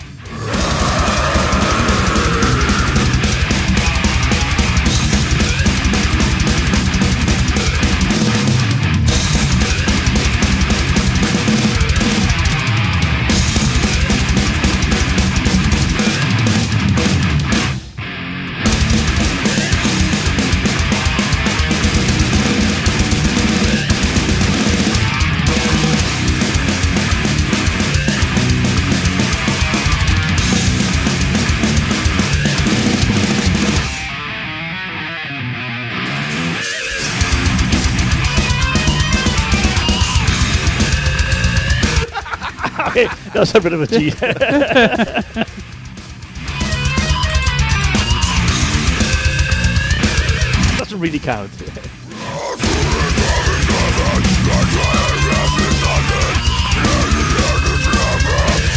Okay, 43.32 43.38
that's 43.38 43.54
a 43.54 43.60
bit 43.60 43.72
of 43.72 43.80
a 43.80 43.86
cheat. 43.86 44.18
Doesn't 50.78 51.00
really 51.00 51.18
count. 51.18 51.50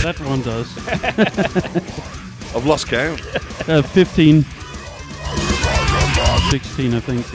That 0.01 0.20
one 0.22 0.41
does. 0.43 0.78
I've 2.56 2.66
lost 2.66 2.88
count. 2.88 3.22
Uh, 3.68 3.82
15. 3.82 4.43
16, 6.51 6.93
I 6.93 6.99
think. 6.99 7.26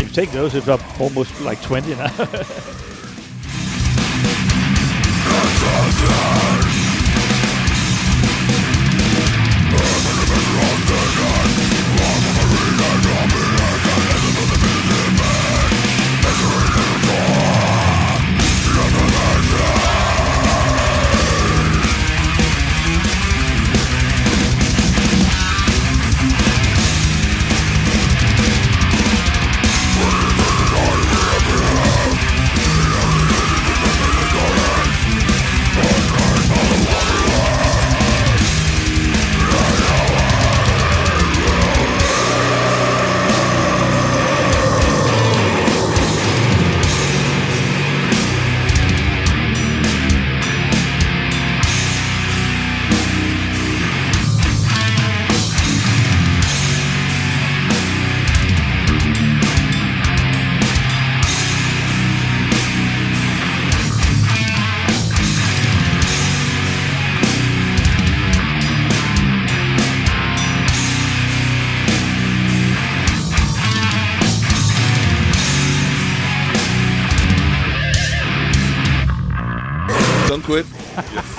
If 0.00 0.02
you 0.02 0.08
take 0.08 0.32
those, 0.32 0.54
it's 0.54 0.68
up 0.68 0.80
almost 1.00 1.40
like 1.40 1.62
20 1.62 1.94
now. 1.94 2.08
Don't 5.62 6.51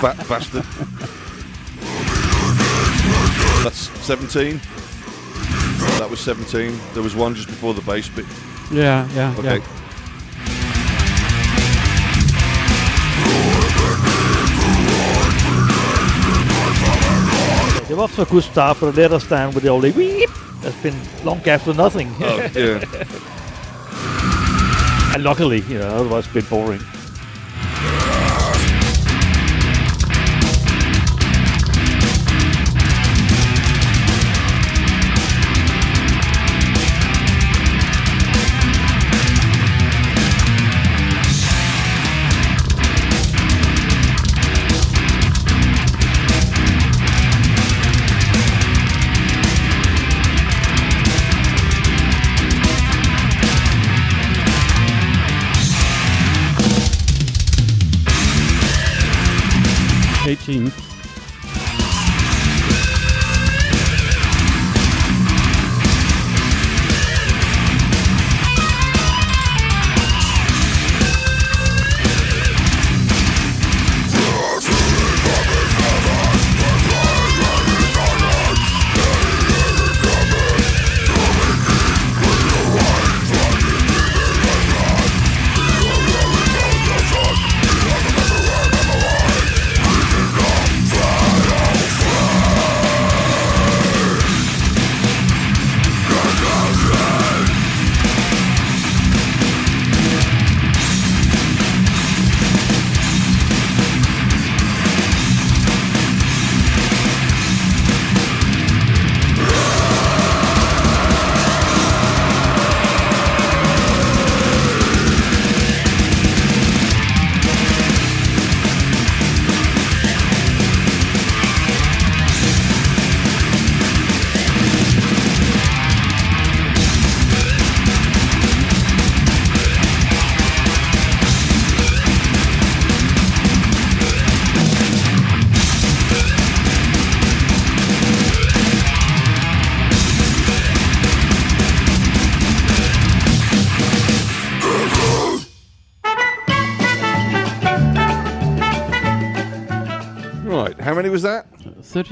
fat 0.03 0.27
bastard. 0.27 0.63
That's 3.63 3.89
17. 4.05 4.59
That 5.97 6.09
was 6.09 6.19
17. 6.19 6.77
There 6.93 7.01
was 7.01 7.15
one 7.15 7.35
just 7.35 7.47
before 7.47 7.73
the 7.73 7.79
bass 7.83 8.09
bit. 8.09 8.25
Yeah, 8.69 9.07
yeah, 9.13 9.33
Okay. 9.37 9.59
yeah. 9.59 9.63
They're 17.87 17.99
off 17.99 18.19
a 18.19 18.25
good 18.25 18.43
start, 18.43 18.79
but 18.81 18.95
let 18.95 19.13
us 19.13 19.25
down 19.29 19.53
with 19.53 19.63
the 19.63 19.69
only 19.69 19.91
like, 19.91 19.97
weep. 19.97 20.29
That's 20.59 20.75
been 20.83 20.99
long 21.23 21.47
after 21.47 21.73
nothing. 21.73 22.13
Oh, 22.19 22.39
yeah. 22.53 22.83
and 25.13 25.23
luckily, 25.23 25.61
you 25.61 25.77
know, 25.79 25.87
otherwise 25.87 26.25
it's 26.25 26.31
a 26.31 26.33
bit 26.33 26.49
boring. 26.49 26.81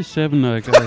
37, 0.02 0.46
I 0.46 0.60
guess. 0.62 0.76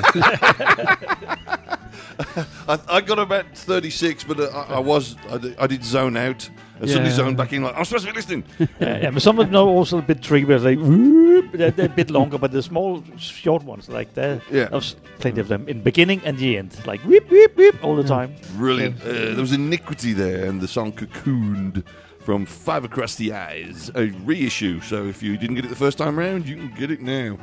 I, 2.68 2.78
I 2.88 3.00
got 3.00 3.18
about 3.18 3.46
36, 3.56 4.24
but 4.24 4.40
uh, 4.40 4.44
I, 4.44 4.74
I 4.74 4.78
was 4.78 5.16
I 5.30 5.38
did, 5.38 5.58
I 5.58 5.66
did 5.66 5.84
zone 5.84 6.16
out. 6.16 6.48
I 6.80 6.86
suddenly 6.86 7.10
Yeah. 7.10 7.16
zoned 7.16 7.36
back 7.36 7.52
in 7.52 7.62
like 7.62 7.76
I'm 7.76 7.84
supposed 7.84 8.06
to 8.06 8.12
be 8.12 8.16
listening. 8.16 8.44
yeah, 8.58 8.66
yeah, 9.02 9.10
but 9.10 9.22
some 9.22 9.38
of 9.38 9.46
them 9.46 9.56
are 9.56 9.68
also 9.68 9.98
a 9.98 10.02
bit 10.02 10.22
tricky, 10.22 10.46
but 10.46 10.62
like 10.62 10.78
whoop, 10.78 11.52
they're, 11.52 11.70
they're 11.70 11.86
a 11.86 11.88
bit 11.88 12.10
longer. 12.10 12.38
But 12.38 12.52
the 12.52 12.62
small, 12.62 13.02
short 13.18 13.62
ones, 13.64 13.88
like 13.88 14.14
that. 14.14 14.40
Yeah. 14.50 14.66
there's 14.66 14.94
plenty 15.18 15.40
of 15.40 15.48
them 15.48 15.68
in 15.68 15.82
beginning 15.82 16.20
and 16.24 16.38
the 16.38 16.56
end, 16.56 16.76
like 16.86 17.00
whip, 17.02 17.30
whip, 17.30 17.56
whip, 17.56 17.82
all 17.84 17.96
the 17.96 18.04
time. 18.04 18.34
Brilliant. 18.56 19.00
Uh, 19.02 19.12
there 19.34 19.40
was 19.40 19.52
iniquity 19.52 20.12
there, 20.14 20.46
and 20.46 20.60
the 20.60 20.68
song 20.68 20.92
"Cocooned" 20.92 21.84
from 22.24 22.46
Five 22.46 22.84
Across 22.84 23.16
the 23.16 23.34
Eyes, 23.34 23.90
a 23.94 24.06
reissue. 24.24 24.80
So 24.80 25.04
if 25.06 25.22
you 25.22 25.36
didn't 25.36 25.56
get 25.56 25.64
it 25.66 25.68
the 25.68 25.76
first 25.76 25.98
time 25.98 26.18
round, 26.18 26.48
you 26.48 26.56
can 26.56 26.74
get 26.74 26.90
it 26.90 27.00
now. 27.00 27.38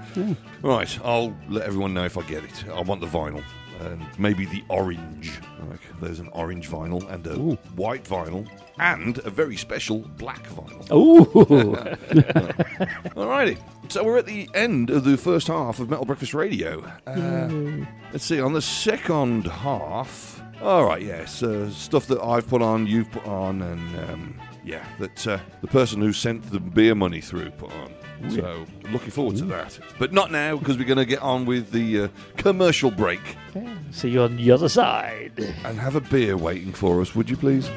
Right, 0.63 0.99
I'll 1.03 1.35
let 1.49 1.65
everyone 1.65 1.93
know 1.93 2.05
if 2.05 2.17
I 2.17 2.23
get 2.23 2.43
it. 2.43 2.65
I 2.67 2.81
want 2.81 3.01
the 3.01 3.07
vinyl. 3.07 3.43
And 3.79 4.05
maybe 4.19 4.45
the 4.45 4.63
orange. 4.69 5.39
Like, 5.67 5.79
there's 5.99 6.19
an 6.19 6.29
orange 6.33 6.69
vinyl 6.69 7.09
and 7.11 7.25
a 7.25 7.35
white 7.75 8.03
vinyl 8.03 8.47
and 8.77 9.17
a 9.19 9.29
very 9.31 9.57
special 9.57 9.99
black 10.17 10.43
vinyl. 10.49 10.91
Ooh. 10.91 11.25
Alrighty. 13.15 13.59
So 13.89 14.03
we're 14.03 14.19
at 14.19 14.27
the 14.27 14.47
end 14.53 14.91
of 14.91 15.03
the 15.03 15.17
first 15.17 15.47
half 15.47 15.79
of 15.79 15.89
Metal 15.89 16.05
Breakfast 16.05 16.33
Radio. 16.35 16.83
Uh, 17.07 17.85
let's 18.11 18.23
see, 18.25 18.39
on 18.39 18.53
the 18.53 18.61
second 18.61 19.47
half. 19.47 20.41
All 20.61 20.85
right, 20.85 21.01
yes, 21.01 21.41
uh, 21.41 21.71
stuff 21.71 22.05
that 22.07 22.21
I've 22.21 22.47
put 22.47 22.61
on, 22.61 22.85
you've 22.85 23.11
put 23.11 23.25
on, 23.25 23.63
and 23.63 23.99
um, 24.11 24.35
yeah, 24.63 24.85
that 24.99 25.27
uh, 25.27 25.39
the 25.61 25.67
person 25.67 26.01
who 26.01 26.13
sent 26.13 26.51
the 26.51 26.59
beer 26.59 26.95
money 26.95 27.21
through 27.21 27.51
put 27.51 27.71
on. 27.71 27.93
So 28.29 28.65
looking 28.91 29.09
forward 29.09 29.37
to 29.37 29.45
that, 29.45 29.79
but 29.97 30.13
not 30.13 30.31
now 30.31 30.55
because 30.55 30.77
we're 30.77 30.83
going 30.85 30.99
to 30.99 31.05
get 31.05 31.23
on 31.23 31.45
with 31.45 31.71
the 31.71 32.01
uh, 32.03 32.07
commercial 32.37 32.91
break 32.91 33.19
See 33.89 34.09
you 34.09 34.21
on 34.21 34.37
the 34.37 34.51
other 34.51 34.69
side. 34.69 35.31
and 35.65 35.79
have 35.79 35.95
a 35.95 36.01
beer 36.01 36.37
waiting 36.37 36.71
for 36.71 37.01
us. 37.01 37.15
Would 37.15 37.31
you 37.31 37.35
please? 37.37 37.67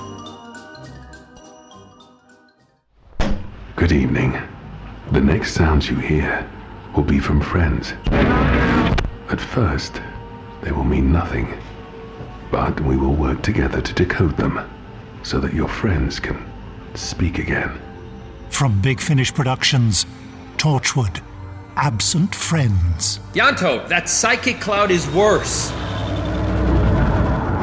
Good 3.75 3.91
evening. 3.91 4.39
The 5.11 5.21
next 5.21 5.53
sounds 5.53 5.89
you 5.89 5.95
hear 5.95 6.47
will 6.95 7.01
be 7.03 7.17
from 7.19 7.41
friends. 7.41 7.93
At 8.11 9.41
first, 9.41 9.99
they 10.61 10.71
will 10.71 10.83
mean 10.83 11.11
nothing. 11.11 11.51
But 12.51 12.79
we 12.81 12.95
will 12.95 13.15
work 13.15 13.41
together 13.41 13.81
to 13.81 13.93
decode 13.93 14.37
them 14.37 14.59
so 15.23 15.39
that 15.39 15.53
your 15.53 15.67
friends 15.67 16.19
can 16.19 16.52
speak 16.95 17.39
again. 17.39 17.79
From 18.49 18.79
Big 18.81 18.99
Finish 18.99 19.33
Productions, 19.33 20.05
Torchwood, 20.57 21.21
Absent 21.75 22.35
Friends. 22.35 23.19
Ianto, 23.33 23.87
that 23.89 24.07
psychic 24.09 24.59
cloud 24.61 24.91
is 24.91 25.09
worse. 25.09 25.71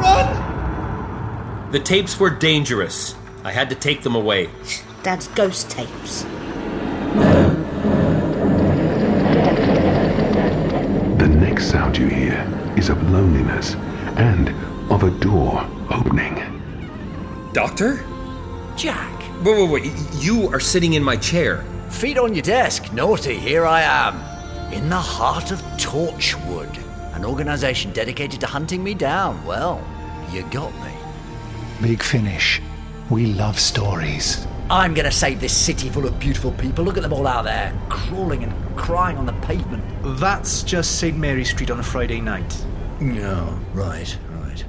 Run! 0.03 1.71
The 1.71 1.81
tapes 1.81 2.19
were 2.19 2.31
dangerous. 2.31 3.15
I 3.45 3.53
had 3.53 3.71
to 3.71 3.77
take 3.77 4.03
them 4.03 4.17
away. 4.17 4.49
Dad's 5.03 5.29
ghost 5.29 5.71
tapes. 5.71 6.25
The 11.19 11.29
next 11.29 11.71
sound 11.71 11.97
you 11.97 12.09
hear 12.09 12.75
is 12.77 12.89
of 12.89 13.03
loneliness 13.11 13.75
and 14.17 14.49
of 14.91 15.05
a 15.05 15.11
door 15.21 15.65
opening. 15.91 16.35
Doctor? 17.53 18.05
Jack. 18.77 19.20
Wait, 19.43 19.57
wait, 19.57 19.71
wait. 19.71 19.93
You 20.23 20.49
are 20.53 20.61
sitting 20.61 20.93
in 20.93 21.03
my 21.03 21.17
chair. 21.17 21.65
Feet 21.89 22.19
on 22.19 22.35
your 22.35 22.43
desk. 22.43 22.93
Naughty, 22.93 23.39
here 23.39 23.65
I 23.65 23.81
am. 23.81 24.15
In 24.71 24.91
the 24.91 25.01
heart 25.01 25.51
of 25.51 25.63
Torchwood, 25.79 26.77
an 27.15 27.25
organization 27.25 27.91
dedicated 27.93 28.39
to 28.41 28.47
hunting 28.47 28.85
me 28.85 28.93
down. 28.93 29.43
Well, 29.47 29.83
you 30.31 30.43
got 30.51 30.75
me. 30.75 30.93
Big 31.81 32.03
Finish. 32.03 32.61
We 33.09 33.33
love 33.33 33.59
stories. 33.59 34.47
I'm 34.69 34.93
gonna 34.93 35.11
save 35.11 35.41
this 35.41 35.57
city 35.57 35.89
full 35.89 36.07
of 36.07 36.21
beautiful 36.21 36.53
people. 36.53 36.85
Look 36.85 36.99
at 36.99 37.03
them 37.03 37.15
all 37.15 37.27
out 37.27 37.45
there, 37.45 37.73
crawling 37.89 38.45
and 38.45 38.77
crying 38.77 39.17
on 39.17 39.25
the 39.25 39.33
pavement. 39.41 39.83
That's 40.21 40.63
just 40.63 40.99
St. 40.99 41.17
Mary 41.17 41.47
Street 41.47 41.71
on 41.71 41.81
a 41.81 41.83
Friday 41.83 42.21
night. 42.21 42.63
No, 43.01 43.59
right, 43.73 44.17
right. 44.33 44.65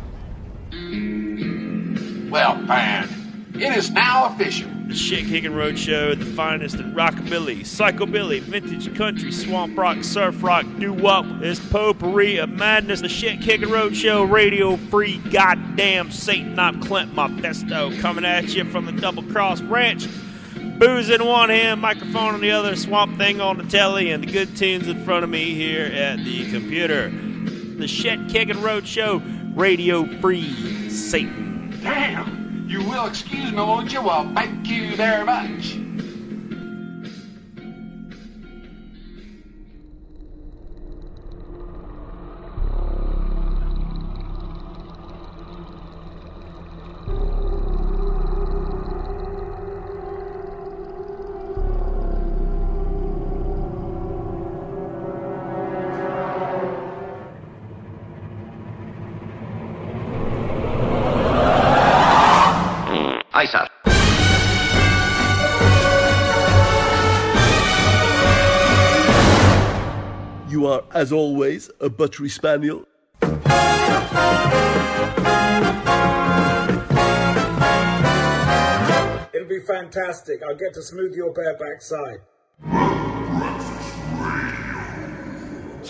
Well, 2.32 2.56
man, 2.62 3.10
it 3.56 3.78
is 3.78 3.92
now 3.92 4.28
official. 4.28 4.70
The 4.88 4.96
Shit 4.96 5.28
Kicking 5.28 5.52
Roadshow, 5.52 6.18
the 6.20 6.26
finest 6.26 6.76
in 6.76 6.94
rockabilly, 6.94 7.62
psychobilly, 7.62 8.42
vintage 8.42 8.94
country, 8.96 9.32
swamp 9.32 9.78
rock, 9.78 10.04
surf 10.04 10.44
rock, 10.44 10.66
doo 10.80 10.92
wop, 10.92 11.26
this 11.40 11.60
potpourri 11.70 12.38
of 12.38 12.50
madness. 12.50 13.02
The 13.02 13.08
Shit 13.08 13.42
Kicking 13.42 13.70
Roadshow, 13.70 14.30
radio 14.30 14.76
free, 14.76 15.18
goddamn 15.18 16.12
Satan. 16.12 16.60
I'm 16.60 16.82
Clint 16.82 17.16
Mephisto 17.16 17.98
coming 18.00 18.26
at 18.26 18.54
you 18.54 18.66
from 18.66 18.86
the 18.86 18.92
Double 18.92 19.24
Cross 19.24 19.62
Ranch. 19.62 20.08
Booze 20.78 21.10
in 21.10 21.26
one 21.26 21.50
hand, 21.50 21.80
microphone 21.80 22.34
on 22.34 22.42
the 22.42 22.52
other, 22.52 22.76
swamp 22.76 23.18
thing 23.18 23.40
on 23.40 23.58
the 23.58 23.64
telly, 23.66 24.12
and 24.12 24.24
the 24.24 24.32
good 24.32 24.58
tunes 24.58 24.88
in 24.88 25.06
front 25.06 25.24
of 25.24 25.30
me 25.30 25.54
here 25.54 25.86
at 25.86 26.18
the 26.18 26.52
computer. 26.52 27.10
The 27.10 27.88
Shit 27.88 28.28
Kicking 28.30 28.58
Roadshow, 28.58 29.56
radio 29.56 30.06
free, 30.20 30.90
Satan. 30.90 31.80
Damn! 31.82 32.41
You 32.72 32.82
will 32.84 33.06
excuse 33.06 33.52
me, 33.52 33.58
won't 33.58 33.92
you? 33.92 34.02
Well, 34.02 34.32
thank 34.34 34.70
you 34.70 34.96
very 34.96 35.26
much. 35.26 35.91
You 70.52 70.68
are, 70.68 70.84
as 70.94 71.14
always, 71.14 71.72
a 71.80 71.88
buttery 71.90 72.28
spaniel. 72.28 72.86
It'll 79.34 79.48
be 79.48 79.62
fantastic. 79.66 80.44
I'll 80.44 80.58
get 80.58 80.74
to 80.74 80.82
smooth 80.82 81.14
your 81.16 81.32
bare 81.32 81.58
backside. 81.58 83.11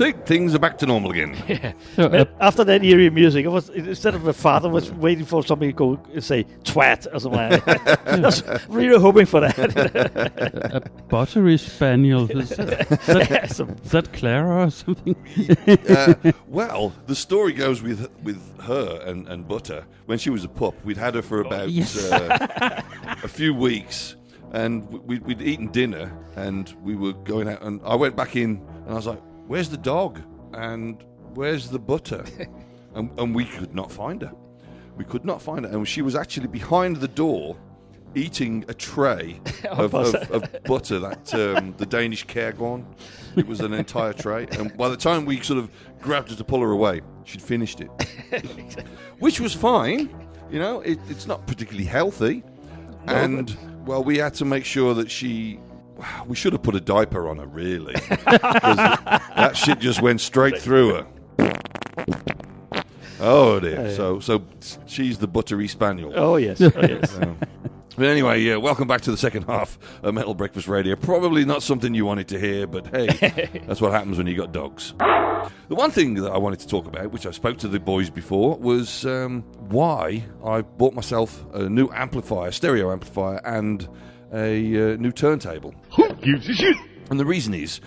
See, 0.01 0.11
things 0.25 0.55
are 0.55 0.59
back 0.59 0.77
to 0.79 0.85
normal 0.85 1.11
again. 1.11 1.35
Yeah. 1.51 1.73
So, 1.95 2.05
uh, 2.05 2.25
after 2.39 2.63
that 2.63 2.83
eerie 2.83 3.09
music, 3.09 3.45
I 3.45 3.49
was 3.49 3.69
instead 3.69 4.15
of 4.15 4.23
the 4.23 4.33
father 4.33 4.69
was 4.69 4.91
waiting 4.91 5.25
for 5.25 5.43
somebody 5.43 5.71
to 5.73 5.77
go 5.77 5.99
and 6.13 6.23
say 6.23 6.45
twat 6.63 7.07
or 7.13 7.19
something. 7.19 7.39
Like 7.51 7.65
that. 7.65 8.01
I 8.07 8.19
was 8.19 8.43
really 8.69 8.99
hoping 8.99 9.25
for 9.25 9.41
that. 9.41 9.59
a 9.59 10.89
buttery 11.09 11.57
spaniel. 11.57 12.31
Is 12.31 12.49
that, 12.49 12.91
is 12.91 13.05
that, 13.05 13.29
Yeah, 13.29 13.45
some- 13.47 13.75
is 13.83 13.91
that 13.91 14.13
Clara 14.13 14.67
or 14.67 14.71
something? 14.71 15.15
uh, 15.89 16.31
well, 16.47 16.93
the 17.07 17.15
story 17.15 17.53
goes 17.53 17.81
with 17.81 18.09
with 18.23 18.39
her 18.61 19.01
and, 19.05 19.27
and 19.27 19.47
Butter. 19.47 19.85
When 20.05 20.17
she 20.17 20.29
was 20.29 20.43
a 20.43 20.49
pup, 20.49 20.73
we'd 20.85 20.97
had 20.97 21.15
her 21.15 21.21
for 21.21 21.41
about 21.41 21.69
yes. 21.69 22.11
uh, 22.11 22.81
a 23.23 23.27
few 23.27 23.53
weeks, 23.53 24.15
and 24.53 24.87
we, 24.89 25.19
we'd 25.19 25.41
eaten 25.41 25.67
dinner, 25.67 26.11
and 26.35 26.73
we 26.81 26.95
were 26.95 27.13
going 27.13 27.49
out, 27.49 27.61
and 27.61 27.81
I 27.83 27.95
went 27.95 28.15
back 28.15 28.35
in, 28.35 28.61
and 28.85 28.89
I 28.89 28.93
was 28.93 29.07
like, 29.07 29.21
"Where's 29.51 29.67
the 29.67 29.77
dog? 29.77 30.21
And 30.53 31.03
where's 31.33 31.69
the 31.69 31.77
butter?" 31.77 32.23
and, 32.95 33.11
and 33.19 33.35
we 33.35 33.43
could 33.43 33.75
not 33.75 33.91
find 33.91 34.21
her. 34.21 34.31
We 34.95 35.03
could 35.03 35.25
not 35.25 35.41
find 35.41 35.65
her, 35.65 35.71
and 35.71 35.85
she 35.85 36.01
was 36.01 36.15
actually 36.15 36.47
behind 36.47 36.95
the 36.97 37.09
door. 37.09 37.57
Eating 38.15 38.63
a 38.69 38.73
tray 38.73 39.41
of, 39.69 39.93
of, 39.93 40.15
of 40.31 40.63
butter 40.63 40.99
that 40.99 41.33
um, 41.33 41.73
the 41.77 41.85
Danish 41.85 42.25
Kærgården. 42.27 42.85
It 43.35 43.45
was 43.45 43.59
an 43.59 43.73
entire 43.73 44.13
tray, 44.13 44.47
and 44.51 44.75
by 44.77 44.87
the 44.87 44.95
time 44.97 45.25
we 45.25 45.41
sort 45.41 45.59
of 45.59 45.69
grabbed 46.01 46.29
her 46.29 46.37
to 46.37 46.43
pull 46.45 46.61
her 46.61 46.71
away, 46.71 47.01
she'd 47.25 47.41
finished 47.41 47.81
it, 47.81 47.89
which 49.19 49.41
was 49.41 49.53
fine. 49.53 50.09
You 50.49 50.59
know, 50.59 50.79
it, 50.81 50.97
it's 51.09 51.27
not 51.27 51.45
particularly 51.45 51.85
healthy, 51.85 52.43
and 53.07 53.57
well, 53.85 54.03
we 54.03 54.17
had 54.17 54.33
to 54.35 54.45
make 54.45 54.63
sure 54.63 54.93
that 54.93 55.11
she. 55.11 55.59
We 56.27 56.35
should 56.35 56.53
have 56.53 56.63
put 56.63 56.75
a 56.75 56.81
diaper 56.81 57.27
on 57.29 57.37
her, 57.37 57.45
really. 57.45 57.93
that 57.93 59.53
shit 59.55 59.79
just 59.79 60.01
went 60.01 60.21
straight 60.21 60.57
through 60.57 60.93
her. 60.95 61.07
Oh 63.19 63.59
dear! 63.59 63.93
So, 63.95 64.19
so 64.19 64.43
she's 64.87 65.19
the 65.19 65.27
buttery 65.27 65.67
spaniel. 65.67 66.11
Oh, 66.15 66.37
yes. 66.37 66.59
Oh, 66.61 66.71
yes. 66.81 67.11
So- 67.11 67.35
but 67.97 68.07
anyway, 68.07 68.39
yeah, 68.41 68.55
welcome 68.55 68.87
back 68.87 69.01
to 69.01 69.11
the 69.11 69.17
second 69.17 69.43
half 69.43 69.77
of 70.01 70.13
Metal 70.13 70.33
Breakfast 70.33 70.69
Radio. 70.69 70.95
Probably 70.95 71.43
not 71.43 71.61
something 71.61 71.93
you 71.93 72.05
wanted 72.05 72.29
to 72.29 72.39
hear, 72.39 72.65
but 72.65 72.87
hey, 72.87 73.61
that's 73.67 73.81
what 73.81 73.91
happens 73.91 74.17
when 74.17 74.27
you 74.27 74.35
got 74.35 74.53
dogs. 74.53 74.93
The 74.97 75.75
one 75.75 75.91
thing 75.91 76.13
that 76.15 76.31
I 76.31 76.37
wanted 76.37 76.59
to 76.61 76.67
talk 76.67 76.87
about, 76.87 77.11
which 77.11 77.25
I 77.25 77.31
spoke 77.31 77.57
to 77.59 77.67
the 77.67 77.81
boys 77.81 78.09
before, 78.09 78.55
was 78.57 79.05
um, 79.05 79.41
why 79.69 80.23
I 80.43 80.61
bought 80.61 80.93
myself 80.93 81.43
a 81.53 81.67
new 81.67 81.89
amplifier, 81.91 82.51
stereo 82.51 82.91
amplifier, 82.93 83.41
and 83.45 83.87
a 84.33 84.93
uh, 84.93 84.95
new 84.97 85.11
turntable. 85.11 85.73
Who 85.95 86.13
gives 86.15 86.49
a 86.49 86.53
shit? 86.53 86.77
And 87.09 87.19
the 87.19 87.25
reason 87.25 87.53
is, 87.53 87.81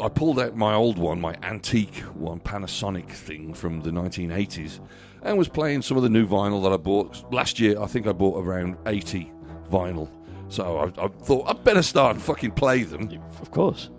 I 0.00 0.08
pulled 0.08 0.40
out 0.40 0.56
my 0.56 0.74
old 0.74 0.98
one, 0.98 1.20
my 1.20 1.36
antique 1.42 1.96
one, 2.14 2.40
Panasonic 2.40 3.10
thing 3.10 3.54
from 3.54 3.80
the 3.80 3.90
1980s, 3.90 4.80
and 5.22 5.36
was 5.36 5.48
playing 5.48 5.82
some 5.82 5.96
of 5.96 6.02
the 6.02 6.08
new 6.08 6.26
vinyl 6.26 6.62
that 6.62 6.72
I 6.72 6.76
bought 6.76 7.32
last 7.32 7.60
year. 7.60 7.80
I 7.80 7.86
think 7.86 8.06
I 8.06 8.12
bought 8.12 8.42
around 8.42 8.76
80 8.86 9.30
vinyl, 9.70 10.08
so 10.48 10.78
I, 10.78 11.04
I 11.04 11.08
thought 11.08 11.48
I'd 11.48 11.62
better 11.62 11.82
start 11.82 12.16
and 12.16 12.22
fucking 12.22 12.52
play 12.52 12.82
them. 12.82 13.08
Of 13.40 13.50
course. 13.50 13.90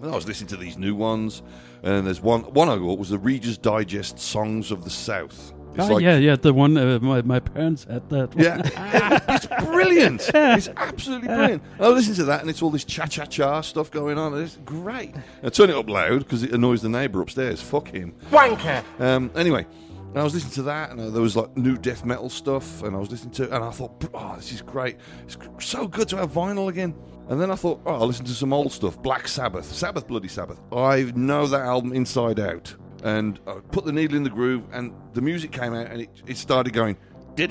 And 0.00 0.10
I 0.10 0.14
was 0.14 0.26
listening 0.26 0.48
to 0.48 0.56
these 0.56 0.78
new 0.78 0.96
ones, 0.96 1.42
and 1.82 2.06
there's 2.06 2.20
one 2.20 2.42
one 2.54 2.68
I 2.68 2.76
bought 2.76 2.98
was 2.98 3.10
the 3.10 3.18
Reader's 3.18 3.58
Digest 3.58 4.18
Songs 4.18 4.72
of 4.72 4.84
the 4.84 4.90
South. 4.90 5.52
It's 5.74 5.84
Ah, 5.88 5.92
like- 5.94 6.02
yeah, 6.02 6.16
yeah, 6.18 6.36
the 6.36 6.52
one 6.52 6.76
uh, 6.76 6.98
my, 7.00 7.22
my 7.22 7.40
parents 7.40 7.84
had 7.84 8.08
that. 8.10 8.34
one. 8.34 8.44
yeah, 8.44 9.18
it's 9.28 9.46
brilliant. 9.64 10.30
It's 10.34 10.68
absolutely 10.76 11.28
brilliant. 11.28 11.62
I 11.80 11.88
listen 11.88 12.14
to 12.16 12.24
that, 12.24 12.40
and 12.42 12.50
it's 12.50 12.60
all 12.62 12.70
this 12.70 12.84
cha 12.84 13.06
cha 13.06 13.24
cha 13.24 13.60
stuff 13.62 13.90
going 13.90 14.18
on. 14.18 14.34
and 14.34 14.42
It's 14.42 14.58
great. 14.64 15.14
I 15.42 15.48
turn 15.48 15.70
it 15.70 15.76
up 15.76 15.88
loud 15.88 16.20
because 16.20 16.42
it 16.42 16.52
annoys 16.52 16.82
the 16.82 16.88
neighbour 16.88 17.22
upstairs. 17.22 17.62
Fuck 17.62 17.88
him. 17.88 18.14
Wanker. 18.30 18.84
Um, 19.00 19.30
anyway, 19.34 19.66
and 20.10 20.18
I 20.18 20.22
was 20.24 20.34
listening 20.34 20.52
to 20.54 20.62
that, 20.64 20.90
and 20.90 21.00
uh, 21.00 21.10
there 21.10 21.22
was 21.22 21.36
like 21.36 21.56
new 21.56 21.78
death 21.78 22.04
metal 22.04 22.28
stuff, 22.28 22.82
and 22.82 22.94
I 22.94 22.98
was 22.98 23.10
listening 23.10 23.32
to, 23.34 23.44
it, 23.44 23.50
and 23.52 23.64
I 23.64 23.70
thought, 23.70 24.04
oh, 24.12 24.34
this 24.36 24.52
is 24.52 24.60
great. 24.60 24.96
It's 25.24 25.38
so 25.60 25.88
good 25.88 26.08
to 26.08 26.16
have 26.18 26.32
vinyl 26.32 26.68
again. 26.68 26.94
And 27.28 27.40
then 27.40 27.50
I 27.50 27.54
thought, 27.54 27.80
oh, 27.86 27.94
I'll 27.94 28.06
listen 28.08 28.26
to 28.26 28.32
some 28.34 28.52
old 28.52 28.72
stuff. 28.72 29.00
Black 29.00 29.26
Sabbath, 29.28 29.64
Sabbath, 29.64 30.06
Bloody 30.06 30.28
Sabbath. 30.28 30.60
I 30.72 31.10
know 31.14 31.46
that 31.46 31.60
album 31.62 31.92
inside 31.94 32.38
out, 32.40 32.74
and 33.02 33.38
I 33.46 33.54
put 33.70 33.84
the 33.84 33.92
needle 33.92 34.16
in 34.16 34.22
the 34.22 34.30
groove, 34.30 34.62
and 34.72 34.92
the 35.14 35.20
music 35.20 35.52
came 35.52 35.74
out, 35.74 35.86
and 35.88 36.02
it, 36.02 36.10
it 36.26 36.36
started 36.36 36.72
going. 36.72 36.96
And 37.36 37.50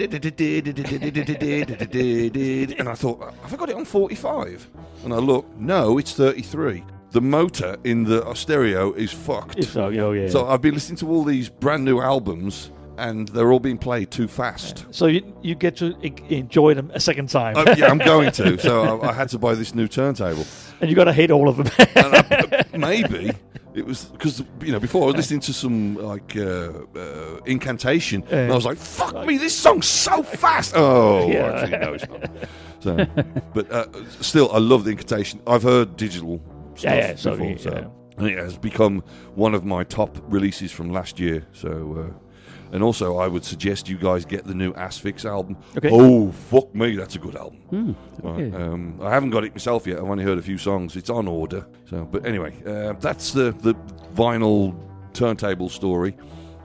I 2.90 2.94
thought, 2.96 3.34
have 3.42 3.54
I 3.54 3.56
got 3.58 3.70
it 3.70 3.76
on 3.76 3.86
45? 3.86 4.70
And 5.06 5.14
I 5.14 5.18
look, 5.18 5.46
no, 5.58 5.98
it's 5.98 6.14
33. 6.14 6.84
The 7.12 7.22
motor 7.22 7.76
in 7.84 8.04
the 8.04 8.32
stereo 8.36 8.94
is 8.94 9.12
fucked. 9.12 9.58
It's- 9.58 9.76
oh, 9.76 9.90
yeah, 9.90 10.02
oh, 10.04 10.28
So. 10.28 10.48
I've 10.48 10.62
been 10.62 10.76
listening 10.76 10.98
to 10.98 11.10
all 11.10 11.24
these 11.24 11.50
brand 11.50 11.84
new 11.84 12.00
albums, 12.00 12.72
and 12.98 13.28
they're 13.30 13.52
all 13.52 13.60
being 13.60 13.78
played 13.80 14.12
too 14.12 14.28
fast. 14.28 14.86
So 14.92 15.08
you 15.08 15.22
you 15.42 15.56
get 15.56 15.76
to 15.78 15.96
enjoy 16.30 16.76
them 16.76 16.92
a 16.94 17.00
second 17.00 17.30
time. 17.30 17.58
Uh, 17.58 17.74
yeah, 17.78 17.88
I'm 17.88 17.98
going 18.14 18.32
to. 18.34 18.60
So 18.60 19.00
I, 19.02 19.10
I 19.10 19.14
had 19.14 19.30
to 19.30 19.40
buy 19.40 19.56
this 19.56 19.74
new 19.74 19.88
turntable. 19.88 20.46
and 20.80 20.90
you 20.90 20.96
got 20.96 21.06
to 21.06 21.14
hate 21.14 21.32
all 21.32 21.50
of 21.50 21.58
them. 21.58 21.70
Maybe 22.80 23.32
it 23.74 23.86
was 23.86 24.06
because 24.06 24.44
you 24.62 24.72
know 24.72 24.80
before 24.80 25.04
I 25.04 25.06
was 25.08 25.16
listening 25.16 25.40
to 25.42 25.54
some 25.54 25.96
like 25.96 26.36
uh, 26.36 26.72
uh, 26.96 27.38
incantation, 27.46 28.24
and 28.30 28.52
I 28.52 28.56
was 28.56 28.66
like, 28.66 28.78
"Fuck 28.78 29.26
me, 29.26 29.38
this 29.38 29.56
song's 29.56 29.88
so 29.88 30.24
fast." 30.24 30.74
Oh, 30.76 31.30
Yeah. 31.32 31.52
actually, 31.54 31.78
no, 31.80 31.94
it's 31.94 32.08
not. 32.08 32.30
So, 32.80 33.26
but 33.54 33.72
uh, 33.72 33.86
still, 34.22 34.52
I 34.52 34.58
love 34.58 34.84
the 34.84 34.92
incantation. 34.92 35.42
I've 35.48 35.64
heard 35.64 35.96
digital 35.98 36.42
stuff 36.76 36.84
Yeah, 36.84 36.96
yeah, 37.10 37.16
so, 37.16 37.38
before, 37.38 37.58
so 37.58 37.94
and 38.18 38.28
it 38.28 38.38
has 38.38 38.58
become 38.58 39.04
one 39.36 39.54
of 39.56 39.64
my 39.66 39.84
top 39.84 40.18
releases 40.28 40.72
from 40.72 40.92
last 40.92 41.20
year. 41.20 41.46
So. 41.54 42.14
And 42.72 42.82
also, 42.84 43.18
I 43.18 43.28
would 43.28 43.44
suggest 43.44 43.90
you 43.90 43.98
guys 43.98 44.24
get 44.26 44.46
the 44.46 44.54
new 44.54 44.74
Asphyx 44.74 45.26
album. 45.26 45.58
Okay. 45.78 45.90
Oh, 45.92 46.32
fuck 46.32 46.74
me, 46.74 46.96
that's 46.96 47.16
a 47.16 47.20
good 47.20 47.36
album. 47.36 47.96
Right, 48.24 48.46
okay. 48.46 48.56
um, 48.56 49.00
I 49.02 49.10
haven't 49.10 49.32
got 49.32 49.44
it 49.44 49.54
myself 49.54 49.86
yet. 49.86 49.98
I've 49.98 50.06
only 50.10 50.24
heard 50.24 50.38
a 50.38 50.42
few 50.42 50.58
songs. 50.58 50.96
It's 50.96 51.10
on 51.10 51.28
order. 51.28 51.66
So, 51.90 52.06
but 52.06 52.26
anyway, 52.26 52.56
uh, 52.66 52.94
that's 52.94 53.34
the 53.34 53.52
the 53.52 53.74
vinyl 54.16 54.76
turntable 55.14 55.70
story. 55.70 56.16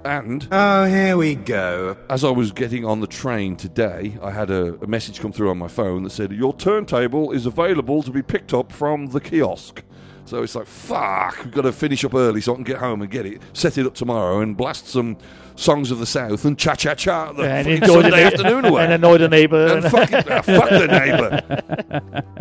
And 0.05 0.47
oh, 0.53 0.85
here 0.85 1.17
we 1.17 1.35
go. 1.35 1.97
As 2.09 2.23
I 2.23 2.31
was 2.31 2.53
getting 2.53 2.85
on 2.85 3.01
the 3.01 3.09
train 3.09 3.57
today, 3.57 4.17
I 4.23 4.31
had 4.31 4.51
a, 4.51 4.75
a 4.81 4.87
message 4.87 5.19
come 5.19 5.33
through 5.33 5.51
on 5.51 5.59
my 5.59 5.67
phone 5.67 6.05
that 6.05 6.11
said 6.11 6.31
your 6.31 6.55
turntable 6.55 7.33
is 7.33 7.45
available 7.45 8.05
to 8.05 8.13
be 8.13 8.23
picked 8.23 8.55
up 8.55 8.71
from 8.71 9.09
the 9.09 9.21
kiosk. 9.21 9.83
So 10.27 10.43
it's 10.43 10.55
like, 10.55 10.66
fuck, 10.66 11.39
we've 11.45 11.53
got 11.55 11.62
to 11.62 11.72
finish 11.72 12.05
up 12.05 12.14
early 12.14 12.41
so 12.41 12.53
I 12.53 12.57
can 12.57 12.64
get 12.64 12.79
home 12.79 13.01
and 13.01 13.11
get 13.11 13.24
it, 13.27 13.41
set 13.53 13.79
it 13.79 13.87
up 13.87 13.95
tomorrow, 13.95 14.41
and 14.41 14.57
blast 14.57 14.89
some 14.89 15.16
songs 15.55 15.91
of 15.91 15.99
the 16.01 16.07
South 16.07 16.45
and 16.45 16.59
cha 16.59 16.74
cha 16.74 16.95
cha 16.95 17.33
the 17.33 17.45
And 17.45 17.64
fucking 17.66 17.83
enjoy 17.83 17.97
the 18.03 18.03
Sunday 18.11 18.20
na- 18.22 18.27
afternoon 18.27 18.64
away. 18.66 18.85
and 18.85 18.93
annoy 18.93 19.18
the 19.18 19.29
neighbour. 19.29 19.66
And 19.79 19.85
fucking, 19.91 20.24
ah, 20.31 20.43
fuck 20.43 20.68
the 20.68 20.87
neighbour. 20.89 22.22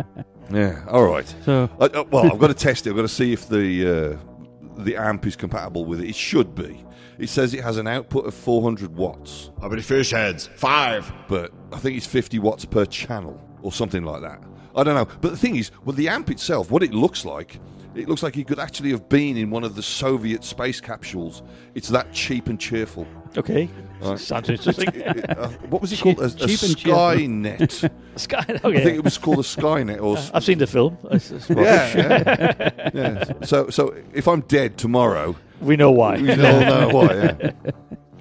Yeah, 0.48 0.84
all 0.88 1.02
right. 1.04 1.26
So- 1.44 1.68
I, 1.80 1.86
uh, 1.86 2.04
well, 2.10 2.30
I've 2.32 2.38
got 2.38 2.46
to 2.48 2.54
test 2.54 2.86
it. 2.86 2.90
I've 2.90 2.96
got 2.96 3.02
to 3.02 3.08
see 3.08 3.32
if 3.32 3.48
the 3.48 4.16
uh, 4.78 4.82
the 4.84 4.94
amp 4.96 5.26
is 5.26 5.34
compatible 5.34 5.84
with 5.84 6.00
it. 6.00 6.08
It 6.08 6.14
should 6.14 6.54
be. 6.54 6.84
It 7.18 7.28
says 7.30 7.52
it 7.52 7.64
has 7.64 7.78
an 7.78 7.88
output 7.88 8.26
of 8.26 8.34
400 8.34 8.94
watts. 8.94 9.50
How 9.60 9.68
many 9.68 9.82
fish 9.82 10.10
heads? 10.12 10.46
Five. 10.54 11.12
But 11.28 11.50
I 11.72 11.78
think 11.78 11.96
it's 11.96 12.06
50 12.06 12.38
watts 12.38 12.64
per 12.64 12.84
channel 12.84 13.40
or 13.62 13.72
something 13.72 14.04
like 14.04 14.20
that. 14.22 14.40
I 14.76 14.84
don't 14.84 14.94
know. 14.94 15.08
But 15.20 15.30
the 15.30 15.36
thing 15.36 15.56
is, 15.56 15.70
well, 15.84 15.96
the 15.96 16.08
amp 16.08 16.30
itself, 16.30 16.70
what 16.70 16.82
it 16.84 16.92
looks 16.94 17.24
like, 17.24 17.58
it 17.96 18.08
looks 18.08 18.22
like 18.22 18.34
he 18.34 18.44
could 18.44 18.58
actually 18.58 18.90
have 18.90 19.08
been 19.08 19.36
in 19.36 19.50
one 19.50 19.64
of 19.64 19.74
the 19.76 19.82
Soviet 19.82 20.44
space 20.44 20.80
capsules. 20.80 21.42
It's 21.74 21.88
that 21.88 22.12
cheap 22.12 22.46
and 22.48 22.58
cheerful. 22.60 23.06
Okay. 23.36 23.68
Right. 24.00 24.18
Sounds 24.32 24.48
interesting. 24.48 24.88
It- 24.88 24.96
it- 25.18 25.38
uh, 25.38 25.48
what 25.70 25.80
was 25.82 25.92
it 25.92 25.96
Cheap- 26.02 26.16
called? 26.18 26.32
A, 26.40 26.44
a 26.44 26.48
cheap 26.48 26.62
and 26.62 26.76
cheerful. 26.76 26.92
Skynet. 26.94 27.90
Skynet, 28.16 28.64
I 28.64 28.82
think 28.84 28.96
it 28.98 29.04
was 29.04 29.18
called 29.18 29.38
a 29.38 29.42
Skynet. 29.42 30.00
Or 30.02 30.16
I've 30.34 30.44
seen 30.44 30.58
the 30.58 30.66
film. 30.66 30.96
It's- 31.04 31.30
it's 31.30 31.48
rubbish. 31.50 31.64
yeah, 31.94 32.52
yeah, 32.56 32.90
yeah. 32.94 33.24
So, 33.44 33.68
so 33.70 33.94
if 34.14 34.26
I'm 34.28 34.40
dead 34.42 34.78
tomorrow, 34.78 35.36
We 35.60 35.76
know 35.76 35.90
why. 35.90 36.16
We 36.20 36.30
all 36.32 36.36
know 36.36 36.88
why. 36.92 37.14
Yeah. 37.14 37.50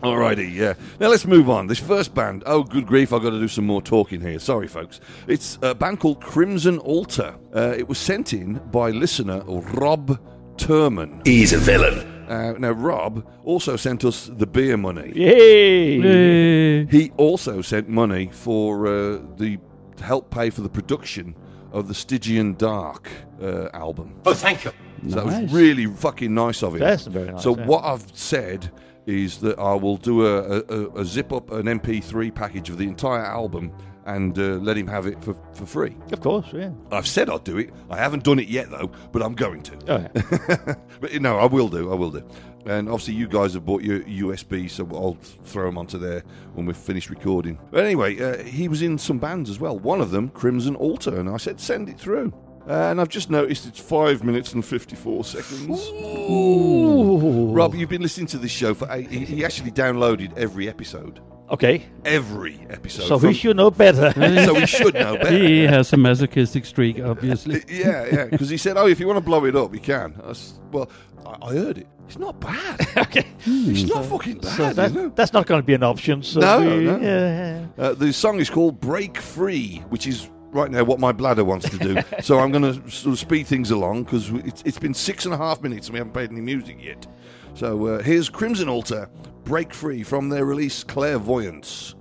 Alrighty, 0.05 0.53
yeah. 0.53 0.73
Now 0.99 1.07
let's 1.07 1.25
move 1.25 1.49
on. 1.49 1.67
This 1.67 1.79
first 1.79 2.13
band. 2.13 2.43
Oh, 2.45 2.63
good 2.63 2.85
grief! 2.85 3.11
I've 3.11 3.21
got 3.23 3.31
to 3.31 3.39
do 3.39 3.47
some 3.47 3.65
more 3.65 3.81
talking 3.81 4.21
here. 4.21 4.39
Sorry, 4.39 4.67
folks. 4.67 4.99
It's 5.27 5.57
a 5.61 5.73
band 5.73 5.99
called 5.99 6.21
Crimson 6.21 6.77
Altar. 6.79 7.35
Uh, 7.55 7.73
it 7.77 7.87
was 7.87 7.97
sent 7.97 8.33
in 8.33 8.55
by 8.71 8.91
listener 8.91 9.41
Rob 9.45 10.19
Turman. 10.57 11.25
He's 11.25 11.53
a 11.53 11.57
villain. 11.57 12.11
Uh, 12.29 12.53
now, 12.57 12.71
Rob 12.71 13.27
also 13.43 13.75
sent 13.75 14.03
us 14.03 14.31
the 14.33 14.47
beer 14.47 14.77
money. 14.77 15.13
Yay! 15.15 15.97
Yay. 16.01 16.85
He 16.85 17.11
also 17.17 17.61
sent 17.61 17.87
money 17.87 18.29
for 18.31 18.87
uh, 18.87 19.19
the 19.37 19.59
to 19.97 20.03
help 20.03 20.29
pay 20.31 20.49
for 20.49 20.61
the 20.61 20.69
production 20.69 21.35
of 21.71 21.87
the 21.87 21.93
Stygian 21.93 22.53
Dark 22.55 23.09
uh, 23.41 23.69
album. 23.73 24.19
Oh, 24.25 24.33
thank 24.33 24.65
you. 24.65 24.71
So 25.09 25.15
that 25.15 25.25
was 25.25 25.53
really 25.53 25.85
fucking 25.85 26.33
nice 26.33 26.63
of 26.63 26.73
him. 26.73 26.79
That's 26.79 27.05
very 27.05 27.31
nice, 27.31 27.43
So 27.43 27.55
yeah. 27.55 27.65
what 27.65 27.83
I've 27.83 28.05
said 28.17 28.71
is 29.05 29.39
that 29.39 29.59
I 29.59 29.73
will 29.73 29.97
do 29.97 30.25
a, 30.25 30.63
a, 30.67 31.01
a 31.01 31.05
zip 31.05 31.31
up 31.31 31.51
an 31.51 31.65
MP3 31.65 32.33
package 32.33 32.69
of 32.69 32.77
the 32.77 32.87
entire 32.87 33.23
album 33.23 33.71
and 34.05 34.37
uh, 34.37 34.57
let 34.61 34.77
him 34.77 34.87
have 34.87 35.07
it 35.07 35.23
for, 35.23 35.35
for 35.53 35.65
free. 35.65 35.95
Of 36.11 36.21
course, 36.21 36.47
yeah. 36.53 36.71
I've 36.91 37.07
said 37.07 37.29
I'd 37.29 37.43
do 37.43 37.57
it. 37.57 37.71
I 37.89 37.97
haven't 37.97 38.23
done 38.23 38.39
it 38.39 38.47
yet 38.47 38.69
though, 38.69 38.91
but 39.11 39.23
I'm 39.23 39.33
going 39.33 39.63
to. 39.63 39.77
Oh, 39.87 39.97
yeah. 39.97 40.75
but 41.01 41.11
you 41.11 41.19
know, 41.19 41.37
I 41.39 41.45
will 41.45 41.69
do. 41.69 41.91
I 41.91 41.95
will 41.95 42.11
do. 42.11 42.23
And 42.67 42.89
obviously, 42.89 43.13
you 43.13 43.27
guys 43.27 43.53
have 43.53 43.63
bought 43.63 43.83
your 43.83 43.99
USB, 44.01 44.69
so 44.69 44.87
I'll 44.91 45.17
throw 45.43 45.65
them 45.65 45.77
onto 45.77 45.99
there 45.99 46.23
when 46.53 46.65
we've 46.65 46.75
finished 46.75 47.11
recording. 47.11 47.59
But 47.69 47.85
anyway, 47.85 48.19
uh, 48.19 48.43
he 48.43 48.67
was 48.67 48.81
in 48.81 48.97
some 48.97 49.19
bands 49.19 49.51
as 49.51 49.59
well. 49.59 49.77
One 49.77 50.01
of 50.01 50.09
them, 50.09 50.29
Crimson 50.29 50.75
Altar, 50.75 51.19
and 51.19 51.29
I 51.29 51.37
said 51.37 51.59
send 51.59 51.89
it 51.89 51.99
through. 51.99 52.33
Uh, 52.67 52.89
and 52.89 52.99
I've 52.99 53.09
just 53.09 53.29
noticed 53.29 53.67
it's 53.67 53.79
five 53.79 54.23
minutes 54.23 54.53
and 54.53 54.65
fifty-four 54.65 55.23
seconds. 55.23 55.87
Ooh. 55.89 57.51
Rob, 57.51 57.75
you've 57.75 57.89
been 57.89 58.01
listening 58.01 58.27
to 58.27 58.37
this 58.37 58.51
show 58.51 58.73
for 58.73 58.87
eight. 58.91 59.09
He, 59.09 59.19
he 59.19 59.45
actually 59.45 59.71
downloaded 59.71 60.35
every 60.37 60.67
episode. 60.67 61.21
Okay. 61.51 61.85
Every 62.05 62.59
episode. 62.71 63.03
So 63.03 63.19
from- 63.19 63.27
we 63.29 63.33
should 63.35 63.55
know 63.57 63.69
better. 63.69 64.11
so 64.45 64.53
we 64.55 64.65
should 64.65 64.95
know 64.95 65.15
better. 65.17 65.37
He 65.37 65.61
has 65.61 65.93
a 65.93 65.97
masochistic 65.97 66.65
streak, 66.65 66.99
obviously. 66.99 67.63
yeah, 67.69 68.05
yeah. 68.11 68.25
Because 68.25 68.49
he 68.49 68.57
said, 68.57 68.77
"Oh, 68.77 68.87
if 68.87 68.99
you 68.99 69.05
want 69.07 69.17
to 69.17 69.25
blow 69.25 69.45
it 69.45 69.55
up, 69.55 69.73
you 69.73 69.79
can." 69.79 70.19
I 70.23 70.31
s- 70.31 70.59
well, 70.71 70.89
I, 71.25 71.37
I 71.43 71.53
heard 71.53 71.77
it. 71.77 71.87
It's 72.07 72.17
not 72.17 72.39
bad. 72.39 72.81
okay. 72.97 73.27
It's 73.45 73.83
not 73.89 74.05
fucking 74.05 74.39
bad. 74.39 74.57
So 74.57 74.73
that, 74.73 74.91
you 74.91 75.01
know? 75.01 75.09
that's 75.09 75.33
not 75.33 75.45
going 75.45 75.61
to 75.61 75.65
be 75.65 75.73
an 75.73 75.83
option. 75.83 76.21
So 76.23 76.39
no, 76.39 76.59
we, 76.59 76.83
no. 76.85 76.97
yeah. 76.99 77.65
Uh, 77.77 77.93
the 77.93 78.11
song 78.11 78.39
is 78.39 78.49
called 78.49 78.79
"Break 78.79 79.17
Free," 79.17 79.83
which 79.89 80.07
is 80.07 80.29
right 80.55 80.71
now 80.71 80.83
what 80.83 80.99
my 80.99 81.11
bladder 81.11 81.43
wants 81.43 81.69
to 81.69 81.77
do. 81.77 81.97
so 82.21 82.39
I'm 82.39 82.51
going 82.51 82.63
to 82.63 82.89
sort 82.89 83.13
of 83.13 83.19
speed 83.19 83.45
things 83.45 83.71
along 83.71 84.05
because 84.05 84.29
it's, 84.29 84.63
it's 84.63 84.79
been 84.79 84.93
six 84.93 85.25
and 85.25 85.33
a 85.33 85.37
half 85.37 85.61
minutes 85.61 85.87
and 85.87 85.93
we 85.93 85.99
haven't 85.99 86.13
played 86.13 86.31
any 86.31 86.41
music 86.41 86.77
yet. 86.81 87.05
So 87.53 87.85
uh, 87.87 88.01
here's 88.01 88.29
Crimson 88.29 88.67
Altar, 88.67 89.09
"Break 89.43 89.73
Free" 89.73 90.03
from 90.03 90.29
their 90.29 90.45
release 90.45 90.83
"Clairvoyance." 90.83 91.95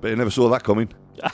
But 0.00 0.08
you 0.08 0.16
never 0.16 0.30
saw 0.30 0.48
that 0.50 0.64
coming. 0.64 0.92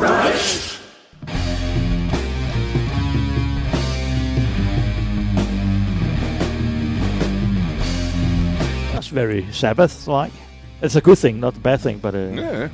That's 0.00 0.67
very 9.08 9.46
Sabbath-like. 9.52 10.32
It's 10.82 10.96
a 10.96 11.00
good 11.00 11.18
thing, 11.18 11.40
not 11.40 11.56
a 11.56 11.60
bad 11.60 11.80
thing, 11.80 11.98
but 11.98 12.14
uh, 12.14 12.18
Yeah. 12.18 12.68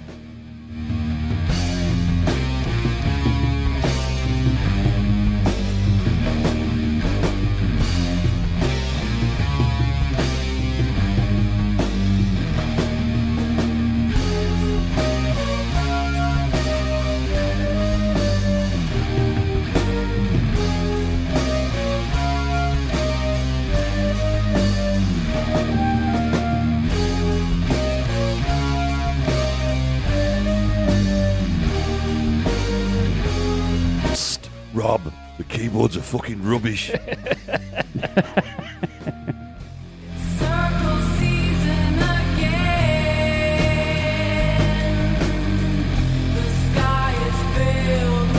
The 35.94 35.96
keyboards 35.96 35.96
are 35.96 36.02
fucking 36.02 36.42
rubbish. 36.42 36.90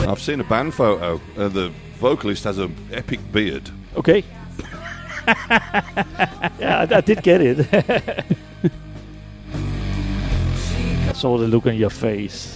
I've 0.08 0.20
seen 0.22 0.40
a 0.40 0.44
band 0.44 0.72
photo. 0.72 1.20
Uh, 1.36 1.48
the 1.48 1.72
vocalist 1.98 2.44
has 2.44 2.58
an 2.58 2.74
epic 2.92 3.20
beard. 3.32 3.68
okay. 3.96 4.24
yeah, 5.26 6.86
I, 6.88 6.96
I 6.96 7.00
did 7.00 7.22
get 7.22 7.40
it. 7.40 7.66
I 11.08 11.12
saw 11.12 11.36
the 11.36 11.48
look 11.48 11.66
on 11.66 11.76
your 11.76 11.90
face. 11.90 12.55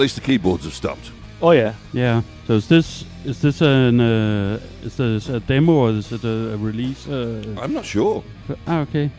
Least 0.00 0.14
the 0.14 0.20
keyboards 0.22 0.64
have 0.64 0.74
stopped. 0.74 1.12
Oh 1.42 1.52
yeah. 1.52 1.74
Yeah. 1.92 2.22
So 2.46 2.54
is 2.54 2.68
this 2.68 3.04
is 3.24 3.40
this 3.40 3.60
an 3.60 4.00
uh, 4.00 4.58
is 4.82 4.96
this 4.96 5.28
a 5.28 5.40
demo 5.40 5.72
or 5.72 5.90
is 5.90 6.10
it 6.10 6.24
a, 6.24 6.54
a 6.54 6.56
release? 6.56 7.06
Uh, 7.06 7.42
I'm 7.60 7.74
not 7.74 7.84
sure. 7.84 8.24
Ah, 8.66 8.80
okay. 8.80 9.10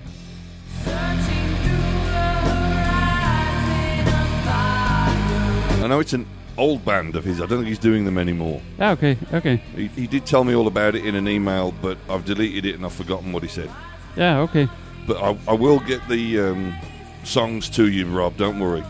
I 5.84 5.88
know 5.88 6.00
it's 6.00 6.14
an 6.14 6.26
old 6.58 6.84
band 6.84 7.16
of 7.16 7.24
his. 7.24 7.42
I 7.42 7.46
don't 7.46 7.60
think 7.60 7.68
he's 7.68 7.80
doing 7.80 8.06
them 8.06 8.18
anymore. 8.18 8.62
Ah, 8.80 8.92
okay. 8.92 9.18
Okay. 9.34 9.58
He, 9.76 9.88
he 9.88 10.08
did 10.08 10.26
tell 10.26 10.44
me 10.44 10.56
all 10.56 10.68
about 10.68 10.96
it 10.96 11.06
in 11.06 11.16
an 11.16 11.28
email, 11.28 11.74
but 11.82 11.98
I've 12.10 12.26
deleted 12.26 12.66
it 12.66 12.76
and 12.76 12.86
I've 12.86 12.94
forgotten 12.94 13.32
what 13.32 13.44
he 13.44 13.50
said. 13.50 13.70
Yeah. 14.16 14.40
Okay. 14.42 14.68
But 15.08 15.18
I, 15.18 15.38
I 15.48 15.54
will 15.54 15.80
get 15.80 16.08
the 16.08 16.40
um, 16.40 16.76
songs 17.24 17.70
to 17.72 17.88
you, 17.88 18.06
Rob. 18.08 18.38
Don't 18.38 18.60
worry. 18.60 18.84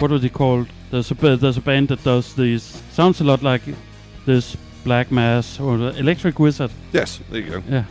What 0.00 0.10
was 0.10 0.24
it 0.24 0.32
called? 0.32 0.68
There's 0.90 1.10
a 1.10 1.14
there's 1.14 1.56
a 1.56 1.60
band 1.60 1.88
that 1.88 2.02
does 2.04 2.34
these. 2.34 2.82
Sounds 2.92 3.20
a 3.20 3.24
lot 3.24 3.42
like 3.42 3.62
this 4.26 4.56
Black 4.84 5.10
Mass 5.10 5.58
or 5.58 5.78
the 5.78 5.98
Electric 5.98 6.38
Wizard. 6.38 6.70
Yes, 6.92 7.20
there 7.30 7.40
you 7.40 7.50
go. 7.50 7.62
Yeah. 7.68 7.84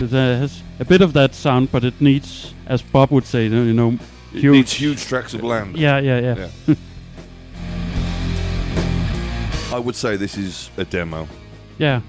It 0.00 0.10
has 0.10 0.62
a 0.80 0.84
bit 0.84 1.00
of 1.02 1.12
that 1.12 1.34
sound, 1.34 1.70
but 1.70 1.84
it 1.84 2.00
needs, 2.00 2.52
as 2.66 2.82
Bob 2.82 3.10
would 3.10 3.26
say, 3.26 3.46
you 3.46 3.72
know, 3.72 3.98
It 4.32 4.42
needs 4.42 4.72
huge 4.72 5.04
tracts 5.04 5.34
of 5.34 5.42
land. 5.42 5.76
Yeah, 5.76 5.98
yeah, 5.98 6.18
yeah. 6.18 6.48
Yeah. 6.66 6.74
I 9.72 9.78
would 9.78 9.96
say 9.96 10.16
this 10.16 10.36
is 10.36 10.70
a 10.76 10.84
demo. 10.84 11.28
Yeah. 11.78 12.00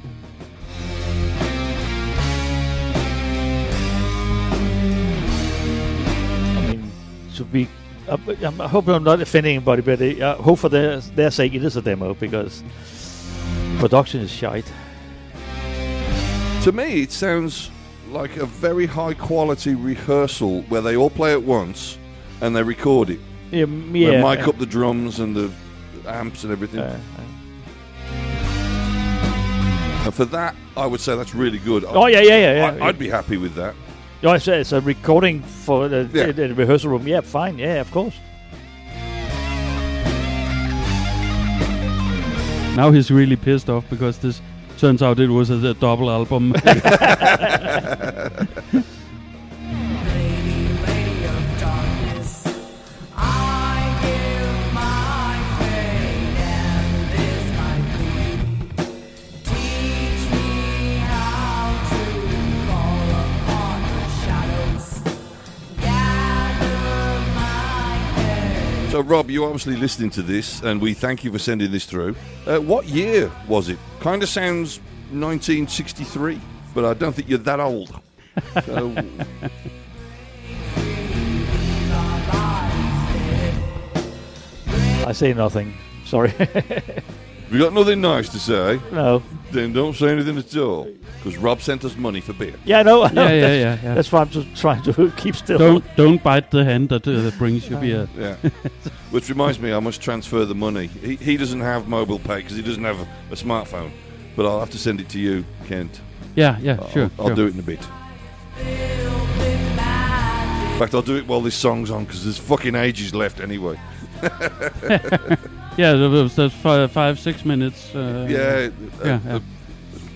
To 7.35 7.43
be. 7.43 7.67
Uh, 8.07 8.17
I'm- 8.43 8.61
I 8.61 8.67
hope 8.67 8.87
I'm 8.87 9.03
not 9.03 9.21
offending 9.21 9.55
anybody, 9.55 9.81
but 9.81 10.01
uh, 10.01 10.35
I 10.39 10.41
hope 10.41 10.59
for 10.59 10.69
their 10.69 10.99
their 10.99 11.31
sake 11.31 11.53
it 11.53 11.63
is 11.63 11.75
a 11.75 11.81
demo 11.81 12.13
because 12.13 12.63
production 13.79 14.21
is 14.21 14.31
shite. 14.31 14.71
To 16.63 16.71
me, 16.71 17.01
it 17.03 17.11
sounds 17.11 17.69
like 18.11 18.37
a 18.37 18.45
very 18.45 18.85
high 18.85 19.13
quality 19.13 19.75
rehearsal 19.75 20.61
where 20.63 20.81
they 20.81 20.95
all 20.95 21.09
play 21.09 21.33
at 21.33 21.41
once 21.43 21.97
and 22.41 22.55
they 22.55 22.63
record 22.63 23.09
it. 23.09 23.19
Yeah, 23.51 23.63
m- 23.63 23.91
They 23.93 23.99
yeah, 23.99 24.21
mic 24.23 24.47
up 24.47 24.57
the 24.57 24.65
drums 24.65 25.19
and 25.19 25.35
the 25.35 25.51
amps 26.07 26.43
and 26.43 26.51
everything. 26.51 26.79
Uh, 26.79 26.99
and 30.05 30.13
for 30.13 30.25
that, 30.25 30.55
I 30.77 30.85
would 30.85 31.01
say 31.01 31.15
that's 31.15 31.33
really 31.33 31.57
good. 31.59 31.83
Oh, 31.87 32.05
yeah, 32.05 32.21
yeah, 32.21 32.37
yeah, 32.37 32.53
yeah. 32.75 32.83
I, 32.83 32.87
would 32.87 32.99
be 32.99 33.09
happy 33.09 33.37
with 33.37 33.55
that. 33.55 33.73
Yeah, 34.21 34.35
it's 34.35 34.47
a, 34.47 34.59
it's 34.59 34.71
a 34.71 34.81
recording 34.81 35.41
for 35.41 35.87
the, 35.87 36.09
Yeah. 36.13 36.27
the, 36.27 36.47
the 36.47 36.53
rehearsal 36.55 36.91
room. 36.91 37.07
Yeah, 37.07 37.21
fine. 37.21 37.57
Yeah, 37.57 37.81
of 37.81 37.91
course. 37.91 38.15
Now 42.75 42.91
he's 42.91 43.09
really 43.09 43.37
pissed 43.37 43.69
off 43.69 43.85
because 43.89 44.17
this 44.17 44.41
turns 44.77 45.01
out 45.01 45.19
it 45.19 45.29
was 45.29 45.49
a, 45.49 45.55
a 45.69 45.73
double 45.75 46.11
album. 46.11 46.53
So, 68.95 69.01
Rob, 69.01 69.29
you're 69.29 69.43
obviously 69.43 69.75
listening 69.75 70.09
to 70.11 70.21
this, 70.21 70.61
and 70.61 70.79
we 70.79 70.93
thank 70.93 71.25
you 71.25 71.31
for 71.33 71.37
sending 71.37 71.69
this 71.69 71.83
through. 71.83 72.15
Uh, 72.47 72.59
what 72.59 72.87
year 72.87 73.29
was 73.45 73.67
it? 73.67 73.77
Kind 73.99 74.23
of 74.23 74.29
sounds 74.29 74.77
1963, 75.11 76.39
but 76.73 76.85
I 76.85 76.93
don't 76.93 77.11
think 77.11 77.27
you're 77.27 77.37
that 77.39 77.59
old. 77.59 77.89
So, 78.63 78.95
I 85.05 85.11
say 85.11 85.33
nothing. 85.33 85.73
Sorry. 86.05 86.33
you 87.51 87.59
got 87.59 87.73
nothing 87.73 88.01
nice 88.01 88.29
to 88.29 88.39
say? 88.39 88.79
No. 88.91 89.21
Then 89.51 89.73
don't 89.73 89.95
say 89.95 90.09
anything 90.09 90.37
at 90.37 90.55
all, 90.57 90.85
because 91.17 91.37
Rob 91.37 91.61
sent 91.61 91.85
us 91.85 91.95
money 91.95 92.19
for 92.19 92.33
beer. 92.33 92.55
yeah, 92.65 92.79
I 92.79 92.83
know. 92.83 93.03
I 93.03 93.11
know. 93.11 93.27
Yeah, 93.27 93.33
yeah, 93.33 93.41
that's, 93.41 93.83
yeah, 93.83 93.89
yeah. 93.89 93.95
That's 93.95 94.11
why 94.11 94.21
I'm 94.21 94.29
just 94.29 94.55
trying 94.55 94.81
to 94.83 95.11
keep 95.17 95.35
still. 95.35 95.57
Don't 95.57 95.95
don't 95.95 96.21
bite 96.23 96.51
the 96.51 96.65
hand 96.65 96.89
that, 96.89 97.07
uh, 97.07 97.21
that 97.21 97.37
brings 97.37 97.69
you 97.69 97.77
beer. 97.77 98.07
Yeah. 98.17 98.35
Which 99.11 99.29
reminds 99.29 99.59
me, 99.59 99.71
I 99.71 99.79
must 99.79 100.01
transfer 100.01 100.43
the 100.45 100.55
money. 100.55 100.87
He, 100.87 101.15
he 101.15 101.37
doesn't 101.37 101.61
have 101.61 101.87
mobile 101.87 102.19
pay 102.19 102.37
because 102.41 102.55
he 102.57 102.61
doesn't 102.63 102.83
have 102.83 102.99
a, 102.99 103.07
a 103.31 103.35
smartphone. 103.35 103.91
But 104.35 104.45
I'll 104.45 104.59
have 104.59 104.71
to 104.71 104.77
send 104.77 104.99
it 104.99 105.07
to 105.09 105.19
you, 105.19 105.45
Kent. 105.67 106.01
Yeah, 106.35 106.57
yeah, 106.59 106.77
I'll, 106.81 106.89
sure, 106.89 107.11
I'll 107.17 107.27
sure. 107.27 107.35
do 107.35 107.47
it 107.47 107.53
in 107.53 107.59
a 107.59 107.63
bit. 107.63 107.79
In 110.73 110.79
fact, 110.79 110.93
I'll 110.93 111.01
do 111.01 111.15
it 111.15 111.25
while 111.25 111.39
this 111.39 111.55
song's 111.55 111.89
on 111.89 112.03
because 112.03 112.25
there's 112.25 112.37
fucking 112.37 112.75
ages 112.75 113.15
left 113.15 113.39
anyway. 113.39 113.79
Yeah, 115.77 115.93
there 115.93 116.09
was 116.09 116.35
that 116.35 116.51
five, 116.51 116.91
five 116.91 117.19
six 117.19 117.43
minutes. 117.43 117.93
Uh, 117.93 118.27
yeah, 118.29 118.37
uh, 118.37 119.05
yeah, 119.05 119.19
yeah. 119.25 119.35
uh, 119.35 119.39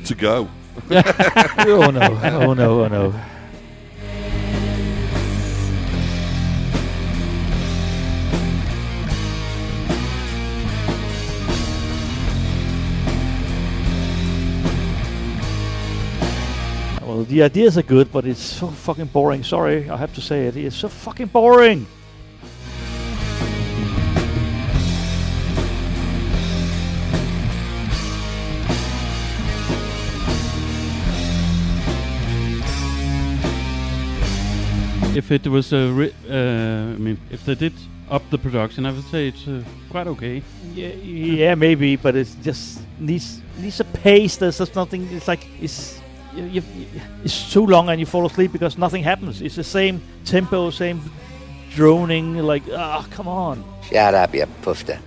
to 0.06 0.16
go. 0.16 0.50
oh 0.92 1.92
no! 1.92 2.20
Oh 2.24 2.54
no! 2.54 2.84
Oh 2.84 2.88
no! 2.88 3.14
Well, 17.06 17.24
the 17.24 17.44
ideas 17.44 17.78
are 17.78 17.84
good, 17.84 18.12
but 18.14 18.26
it's 18.26 18.40
so 18.40 18.68
fucking 18.68 19.08
boring. 19.08 19.44
Sorry, 19.44 19.90
I 19.90 19.98
have 19.98 20.14
to 20.16 20.22
say 20.22 20.48
it. 20.48 20.56
It's 20.56 20.78
so 20.78 20.88
fucking 20.88 21.28
boring. 21.28 21.86
If 35.30 35.46
it 35.46 35.50
was 35.52 35.72
a, 35.74 35.92
ri- 35.92 36.16
uh, 36.28 36.96
I 36.96 36.98
mean, 36.98 37.20
if 37.30 37.46
they 37.46 37.54
did 37.54 37.74
up 38.10 38.28
the 38.32 38.40
production, 38.40 38.88
I 38.88 38.92
would 38.92 39.04
say 39.12 39.28
it's 39.28 39.48
uh, 39.48 39.64
quite 39.92 40.08
okay. 40.08 40.42
Yeah, 40.74 40.88
yeah, 40.88 41.54
maybe, 41.54 41.98
but 41.98 42.16
it 42.16 42.36
just 42.42 42.82
needs 43.00 43.40
needs 43.60 43.80
a 43.80 43.84
pace. 43.84 44.38
There's 44.38 44.58
just 44.58 44.74
nothing. 44.74 45.08
It's 45.12 45.28
like 45.28 45.46
it's 45.62 46.02
you, 46.36 46.46
you, 46.46 46.64
it's 47.24 47.54
too 47.54 47.68
long 47.68 47.90
and 47.90 48.00
you 48.00 48.08
fall 48.08 48.26
asleep 48.26 48.52
because 48.52 48.76
nothing 48.76 49.04
happens. 49.04 49.40
It's 49.44 49.56
the 49.56 49.64
same 49.64 50.02
tempo, 50.26 50.72
same 50.72 51.00
droning. 51.76 52.40
Like 52.40 52.64
ah, 52.74 53.06
come 53.12 53.28
on. 53.28 53.64
Shut 53.84 54.16
up, 54.16 54.34
you 54.34 54.48
poofter. 54.64 55.00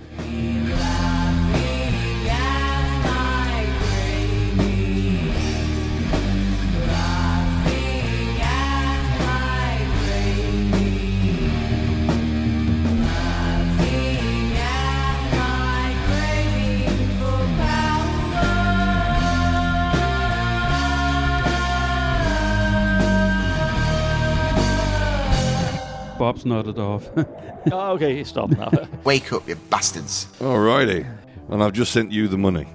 Bob's 26.33 26.45
nodded 26.47 26.79
off. 26.79 27.07
oh, 27.71 27.91
okay, 27.91 28.23
stop 28.23 28.49
now. 28.49 28.71
Wake 29.03 29.31
up, 29.33 29.47
you 29.47 29.55
bastards. 29.69 30.25
Alrighty. 30.39 31.05
And 31.49 31.63
I've 31.63 31.73
just 31.73 31.91
sent 31.91 32.11
you 32.11 32.27
the 32.27 32.39
money. 32.39 32.65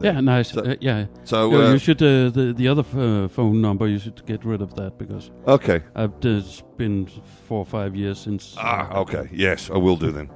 yeah, 0.00 0.18
nice. 0.20 0.52
So- 0.52 0.62
uh, 0.62 0.76
yeah. 0.80 1.04
so, 1.24 1.50
Yeah, 1.50 1.58
uh, 1.68 1.72
you 1.72 1.78
should 1.78 2.00
uh, 2.02 2.30
the 2.30 2.54
the 2.56 2.68
other 2.68 2.84
uh, 2.96 3.28
phone 3.28 3.60
number. 3.60 3.86
You 3.86 3.98
should 3.98 4.24
get 4.24 4.46
rid 4.46 4.62
of 4.62 4.74
that 4.76 4.96
because 4.96 5.30
Okay. 5.46 5.82
I've, 5.94 6.12
it's 6.22 6.62
been 6.78 7.06
four 7.46 7.58
or 7.58 7.66
five 7.66 7.94
years 7.94 8.18
since. 8.18 8.54
Ah, 8.56 8.96
okay. 9.00 9.28
Yes, 9.30 9.70
I 9.70 9.76
will 9.76 9.96
do 9.96 10.10
then. 10.10 10.30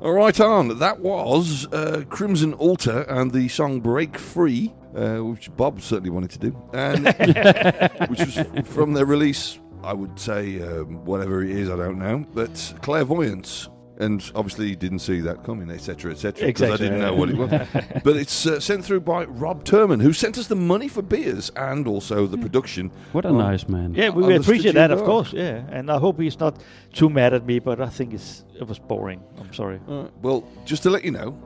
All 0.00 0.12
right, 0.14 0.40
on. 0.40 0.78
That 0.78 1.00
was 1.00 1.66
uh, 1.66 2.04
Crimson 2.08 2.54
Altar 2.54 3.02
and 3.10 3.30
the 3.30 3.48
song 3.48 3.80
Break 3.80 4.16
Free, 4.16 4.72
uh, 4.96 5.18
which 5.18 5.54
Bob 5.56 5.82
certainly 5.82 6.10
wanted 6.10 6.30
to 6.30 6.38
do, 6.38 6.56
and 6.72 7.04
which 8.08 8.20
was 8.20 8.38
from 8.64 8.94
their 8.94 9.06
release, 9.06 9.58
I 9.84 9.92
would 9.92 10.18
say, 10.18 10.60
um, 10.62 11.04
whatever 11.04 11.42
it 11.42 11.50
is, 11.50 11.68
I 11.70 11.76
don't 11.76 11.98
know, 11.98 12.24
but 12.34 12.74
Clairvoyance. 12.82 13.68
And 13.98 14.32
obviously, 14.34 14.68
you 14.68 14.74
didn't 14.74 14.98
see 15.00 15.20
that 15.20 15.44
coming, 15.44 15.70
etc., 15.70 16.10
etc., 16.12 16.46
because 16.46 16.62
I 16.70 16.76
didn't 16.82 17.00
know 17.00 17.14
what 17.14 17.28
it 17.28 17.36
was. 17.36 17.50
but 18.02 18.16
it's 18.16 18.46
uh, 18.46 18.58
sent 18.58 18.84
through 18.84 19.00
by 19.00 19.24
Rob 19.26 19.64
Turman, 19.64 20.00
who 20.02 20.12
sent 20.12 20.38
us 20.38 20.48
the 20.48 20.56
money 20.56 20.88
for 20.88 21.02
beers 21.02 21.50
and 21.56 21.86
also 21.86 22.26
the 22.26 22.38
production. 22.38 22.90
What 23.12 23.26
a 23.26 23.28
on- 23.28 23.38
nice 23.38 23.68
man. 23.68 23.94
Yeah, 23.94 24.08
we 24.08 24.24
on 24.24 24.30
the 24.30 24.36
appreciate 24.36 24.70
Studio 24.70 24.80
that, 24.80 24.90
of 24.90 25.00
Bar. 25.00 25.06
course. 25.06 25.32
Yeah, 25.32 25.62
and 25.70 25.90
I 25.90 25.98
hope 25.98 26.18
he's 26.18 26.40
not 26.40 26.60
too 26.92 27.10
mad 27.10 27.32
at 27.34 27.44
me, 27.46 27.58
but 27.60 27.80
I 27.80 27.88
think 27.90 28.14
it's 28.14 28.44
it 28.58 28.66
was 28.66 28.78
boring. 28.78 29.22
I'm 29.38 29.52
sorry. 29.52 29.78
All 29.86 30.02
right. 30.04 30.10
Well, 30.22 30.48
just 30.64 30.82
to 30.84 30.90
let 30.90 31.04
you 31.04 31.10
know, 31.12 31.38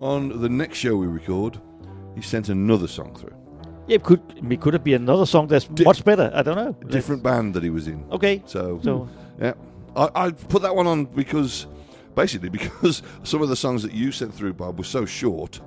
on 0.00 0.40
the 0.40 0.48
next 0.48 0.78
show 0.78 0.96
we 0.96 1.08
record, 1.08 1.60
he 2.14 2.22
sent 2.22 2.48
another 2.48 2.86
song 2.88 3.14
through. 3.16 3.34
Yeah, 3.88 3.94
it 3.96 4.02
could 4.04 4.20
it 4.50 4.60
could 4.60 4.74
it 4.74 4.84
be 4.84 4.94
another 4.94 5.26
song 5.26 5.46
that's 5.48 5.68
much 5.84 6.04
better? 6.04 6.30
I 6.34 6.42
don't 6.42 6.56
know. 6.56 6.72
Different 6.88 7.22
band 7.22 7.54
that 7.54 7.62
he 7.62 7.70
was 7.70 7.86
in. 7.88 8.04
Okay. 8.12 8.42
So, 8.46 8.78
So- 8.82 9.08
yeah, 9.40 9.54
I, 9.96 10.08
I 10.26 10.30
put 10.30 10.62
that 10.62 10.74
one 10.76 10.86
on 10.86 11.06
because, 11.06 11.66
basically, 12.14 12.48
because 12.58 13.02
some 13.22 13.42
of 13.42 13.48
the 13.48 13.56
songs 13.56 13.82
that 13.82 13.92
you 13.92 14.12
sent 14.12 14.34
through, 14.34 14.54
Bob, 14.54 14.78
were 14.78 14.84
so 14.84 15.06
short. 15.06 15.60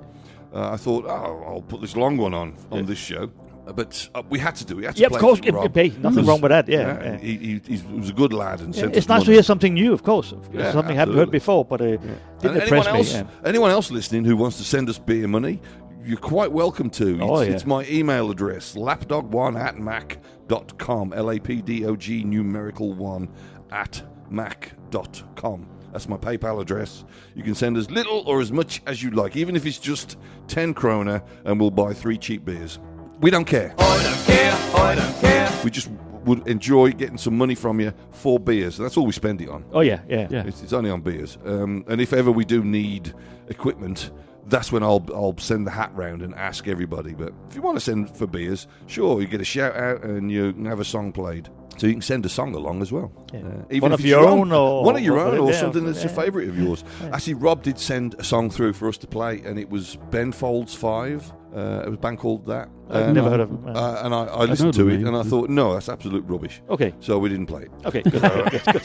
Uh, 0.54 0.70
I 0.72 0.76
thought, 0.76 1.04
oh, 1.06 1.44
I'll 1.46 1.62
put 1.62 1.80
this 1.80 1.96
long 1.96 2.16
one 2.16 2.34
on 2.34 2.54
on 2.70 2.86
this 2.86 2.98
show. 2.98 3.30
Uh, 3.66 3.72
But 3.72 4.08
uh, 4.14 4.22
we 4.28 4.38
had 4.40 4.56
to 4.56 4.64
do 4.64 4.74
it. 4.74 4.76
We 4.80 4.84
had 4.86 4.96
to 4.96 5.00
Yeah, 5.02 5.06
of 5.06 5.18
course, 5.18 5.38
it- 5.44 5.54
it- 5.54 5.74
hey, 5.74 5.92
nothing 6.02 6.26
wrong 6.26 6.40
with 6.42 6.50
that, 6.50 6.68
yeah, 6.68 7.02
yeah. 7.04 7.16
He, 7.18 7.36
he, 7.36 7.76
he 7.76 7.82
was 8.00 8.10
a 8.10 8.12
good 8.12 8.32
lad 8.32 8.60
and 8.60 8.74
Yeah, 8.74 8.90
it's 8.92 9.08
nice 9.08 9.24
to 9.24 9.30
hear 9.32 9.42
something 9.44 9.72
new, 9.74 9.92
of 9.92 10.02
course. 10.02 10.34
Yeah, 10.52 10.72
something 10.72 10.96
I 10.96 10.98
haven't 11.00 11.16
heard 11.16 11.30
before, 11.30 11.64
but 11.64 11.80
uh, 11.80 11.84
And 11.84 12.00
didn't 12.40 12.60
anyone 12.62 12.62
impress 12.62 12.86
me. 12.92 12.98
else, 12.98 13.12
yeah. 13.14 13.48
anyone 13.50 13.70
else 13.70 13.90
listening 13.94 14.24
who 14.26 14.36
wants 14.36 14.56
to 14.58 14.64
send 14.64 14.88
us 14.88 14.98
beer 14.98 15.28
money, 15.28 15.60
you're 16.04 16.18
quite 16.18 16.52
welcome 16.52 16.90
to. 16.90 17.18
Oh, 17.20 17.38
it's, 17.38 17.48
yeah. 17.48 17.54
it's 17.54 17.66
my 17.66 17.84
email 17.88 18.30
address, 18.30 18.74
lapdog1 18.74 19.58
at 19.58 19.78
mac.com. 19.78 21.12
L 21.12 21.30
A 21.30 21.38
P 21.38 21.62
D 21.62 21.84
O 21.86 21.96
G 21.96 22.24
numerical 22.24 22.92
1 22.92 23.28
at 23.70 24.02
mac.com. 24.30 25.68
That's 25.92 26.08
my 26.08 26.16
PayPal 26.16 26.60
address. 26.60 27.04
You 27.34 27.42
can 27.42 27.54
send 27.54 27.76
as 27.76 27.90
little 27.90 28.22
or 28.26 28.40
as 28.40 28.50
much 28.50 28.82
as 28.86 29.02
you 29.02 29.10
like, 29.10 29.36
even 29.36 29.54
if 29.56 29.66
it's 29.66 29.78
just 29.78 30.16
10 30.48 30.72
kroner, 30.72 31.22
and 31.44 31.60
we'll 31.60 31.70
buy 31.70 31.92
three 31.92 32.16
cheap 32.16 32.44
beers. 32.46 32.78
We 33.20 33.30
don't 33.30 33.44
care. 33.44 33.74
I 33.78 34.02
don't 34.02 34.24
care, 34.24 34.52
I 34.74 34.94
don't 34.94 35.20
care. 35.20 35.60
We 35.62 35.70
just 35.70 35.90
would 36.24 36.46
enjoy 36.48 36.92
getting 36.92 37.18
some 37.18 37.36
money 37.36 37.54
from 37.54 37.78
you 37.80 37.92
for 38.10 38.38
beers. 38.40 38.78
That's 38.78 38.96
all 38.96 39.04
we 39.04 39.12
spend 39.12 39.40
it 39.42 39.48
on. 39.48 39.64
Oh 39.72 39.80
yeah, 39.80 40.00
yeah, 40.08 40.28
Yeah. 40.30 40.44
It's, 40.46 40.62
it's 40.62 40.72
only 40.72 40.90
on 40.90 41.02
beers. 41.02 41.36
Um, 41.44 41.84
and 41.88 42.00
if 42.00 42.12
ever 42.12 42.30
we 42.32 42.44
do 42.44 42.64
need 42.64 43.12
equipment, 43.48 44.12
that's 44.46 44.72
when 44.72 44.82
I'll 44.82 45.04
I'll 45.14 45.36
send 45.38 45.66
the 45.66 45.70
hat 45.70 45.92
round 45.94 46.22
and 46.22 46.34
ask 46.34 46.68
everybody. 46.68 47.12
But 47.14 47.32
if 47.48 47.56
you 47.56 47.62
want 47.62 47.76
to 47.76 47.84
send 47.84 48.14
for 48.16 48.26
beers, 48.26 48.66
sure, 48.86 49.20
you 49.20 49.26
get 49.26 49.40
a 49.40 49.44
shout 49.44 49.76
out 49.76 50.02
and 50.02 50.30
you 50.30 50.52
have 50.64 50.80
a 50.80 50.84
song 50.84 51.12
played. 51.12 51.48
So 51.82 51.88
you 51.88 51.94
can 51.94 52.02
send 52.02 52.24
a 52.24 52.28
song 52.28 52.54
along 52.54 52.80
as 52.80 52.92
well. 52.92 53.10
Yeah. 53.34 53.40
Uh, 53.40 53.80
One 53.80 53.92
if 53.92 53.98
of 53.98 54.06
your 54.06 54.20
own 54.24 54.52
or- 54.52 54.84
one 54.84 54.94
of 54.94 55.02
your 55.02 55.18
own 55.18 55.36
or 55.40 55.52
something 55.52 55.84
that's 55.84 56.00
your 56.04 56.12
Yeah. 56.12 56.16
favourite 56.22 56.48
of 56.48 56.56
yours. 56.56 56.84
Actually, 57.12 57.34
Rob 57.34 57.64
did 57.64 57.76
send 57.76 58.14
a 58.20 58.22
song 58.22 58.50
through 58.50 58.74
for 58.74 58.86
us 58.88 58.96
to 58.98 59.08
play, 59.08 59.42
and 59.44 59.58
it 59.58 59.68
was 59.68 59.98
Ben 60.12 60.30
Folds 60.30 60.76
Five. 60.76 61.32
Uh, 61.52 61.82
it 61.84 61.88
was 61.88 61.94
a 61.94 62.00
band 62.00 62.20
called 62.20 62.46
that. 62.46 62.68
I've 62.88 63.06
And- 63.06 63.14
never 63.14 63.30
heard 63.30 63.40
of 63.40 63.48
them. 63.50 63.74
Uh, 63.76 64.00
and 64.04 64.14
I, 64.14 64.24
I 64.26 64.44
listened 64.44 64.74
to 64.74 64.88
it, 64.90 64.98
name. 64.98 65.08
and 65.08 65.16
I 65.16 65.24
thought, 65.24 65.50
no, 65.50 65.72
that's 65.74 65.88
absolute 65.88 66.22
rubbish. 66.28 66.62
Okay. 66.70 66.94
So 67.00 67.18
we 67.18 67.28
didn't 67.30 67.46
play 67.46 67.62
it. 67.62 67.70
Okay, 67.84 68.02
good, 68.02 68.12
good, 68.22 68.62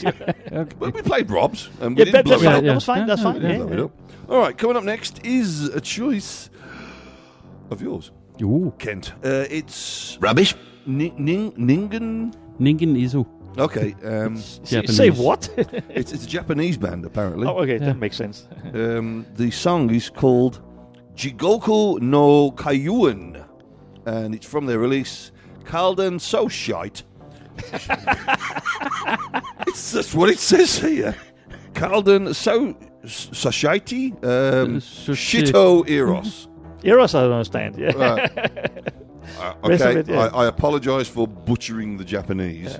good. 0.50 0.74
But 0.80 0.92
we 0.92 1.00
played 1.02 1.30
Rob's, 1.30 1.70
and 1.80 1.96
we 1.96 2.00
Yeah, 2.04 2.10
didn't 2.10 2.24
blow 2.24 2.36
it 2.38 2.42
fine. 2.42 2.54
up. 2.56 2.64
That 2.64 2.74
was 2.74 2.84
fine. 2.84 2.98
Yeah, 3.02 3.06
That's 3.06 3.22
fine. 3.22 3.40
yeah. 3.42 3.48
Yeah, 3.52 3.58
Blow 3.58 3.72
it 3.74 3.78
up. 3.78 3.90
All 4.28 4.38
right, 4.40 4.58
coming 4.58 4.76
up 4.76 4.82
next 4.82 5.24
is 5.24 5.66
a 5.68 5.80
choice 5.80 6.50
of 7.70 7.80
yours, 7.80 8.10
Ooh. 8.42 8.72
Kent. 8.80 9.12
Uh, 9.24 9.44
it's 9.48 10.18
Rubbish. 10.20 10.56
Ning, 10.84 11.14
Ning, 11.18 11.52
Ningen. 11.52 12.32
Ningen 12.60 12.96
Isu. 12.96 13.26
Okay, 13.56 13.94
um, 14.04 14.36
Say- 14.36 14.62
Japanese. 14.82 14.96
Say 14.96 15.10
what? 15.10 15.48
it's, 15.88 16.12
it's 16.12 16.24
a 16.24 16.28
Japanese 16.28 16.76
band 16.76 17.04
apparently. 17.04 17.46
oh, 17.46 17.58
okay, 17.58 17.72
Yeah. 17.78 17.86
that 17.86 17.98
makes 17.98 18.16
sense. 18.16 18.46
Um, 18.74 19.26
the 19.34 19.50
song 19.50 19.90
is 19.92 20.08
called 20.10 20.60
Jigoku 21.16 22.00
no 22.00 22.52
Kayuan, 22.52 23.44
and 24.06 24.34
it's 24.34 24.46
from 24.46 24.66
their 24.66 24.78
release 24.78 25.32
Kalden 25.64 26.20
So 26.20 26.46
Shite. 26.48 27.02
it's 29.66 29.90
that's 29.92 30.14
what 30.14 30.30
it 30.30 30.38
says 30.38 30.78
here. 30.78 31.14
Kalden 31.74 32.34
So 32.34 32.74
Sashite 33.04 34.12
um, 34.24 34.76
Sushi- 34.80 35.42
Shito 35.44 35.88
Eros. 35.88 36.48
Eros, 36.84 37.14
I 37.14 37.22
don't 37.22 37.32
understand. 37.32 37.76
Yeah. 37.76 37.92
Right. 37.96 38.92
Uh, 39.38 39.54
okay, 39.64 39.98
it, 40.00 40.08
yeah. 40.08 40.26
I, 40.26 40.44
I 40.44 40.46
apologise 40.46 41.08
for 41.08 41.26
butchering 41.28 41.96
the 41.96 42.04
Japanese, 42.04 42.78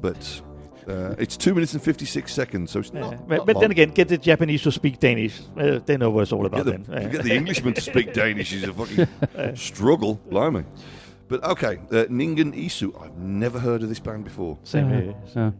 but 0.00 0.40
uh, 0.88 1.14
it's 1.18 1.36
two 1.36 1.54
minutes 1.54 1.72
and 1.74 1.82
fifty-six 1.82 2.32
seconds, 2.32 2.70
so 2.70 2.80
it's 2.80 2.90
Yeah. 2.94 3.00
not. 3.00 3.28
But, 3.28 3.36
not 3.38 3.46
but 3.46 3.54
long. 3.56 3.60
then 3.62 3.70
again, 3.70 3.90
get 3.90 4.08
the 4.08 4.18
Japanese 4.18 4.62
to 4.62 4.72
speak 4.72 4.98
Danish. 5.00 5.40
Uh, 5.58 5.78
they 5.84 5.96
know 5.96 6.10
what 6.10 6.22
it's 6.22 6.32
all 6.32 6.44
about. 6.46 6.64
get 6.66 6.84
the, 6.84 6.92
then. 6.92 7.02
Yeah. 7.02 7.08
get 7.08 7.22
the 7.22 7.34
Englishman 7.34 7.74
to 7.74 7.80
speak 7.80 8.12
Danish 8.22 8.52
is 8.52 8.64
a 8.64 8.72
fucking 8.72 9.56
struggle, 9.56 10.20
blimey. 10.30 10.64
But 11.28 11.42
okay, 11.44 11.78
uh, 11.90 12.04
Ningen 12.10 12.52
Isu. 12.54 12.92
I've 13.02 13.16
never 13.16 13.58
heard 13.58 13.82
of 13.82 13.88
this 13.88 13.98
band 14.00 14.24
before. 14.24 14.58
Same 14.64 14.90
Yeah, 14.90 15.00
here. 15.00 15.14
yeah. 15.36 15.50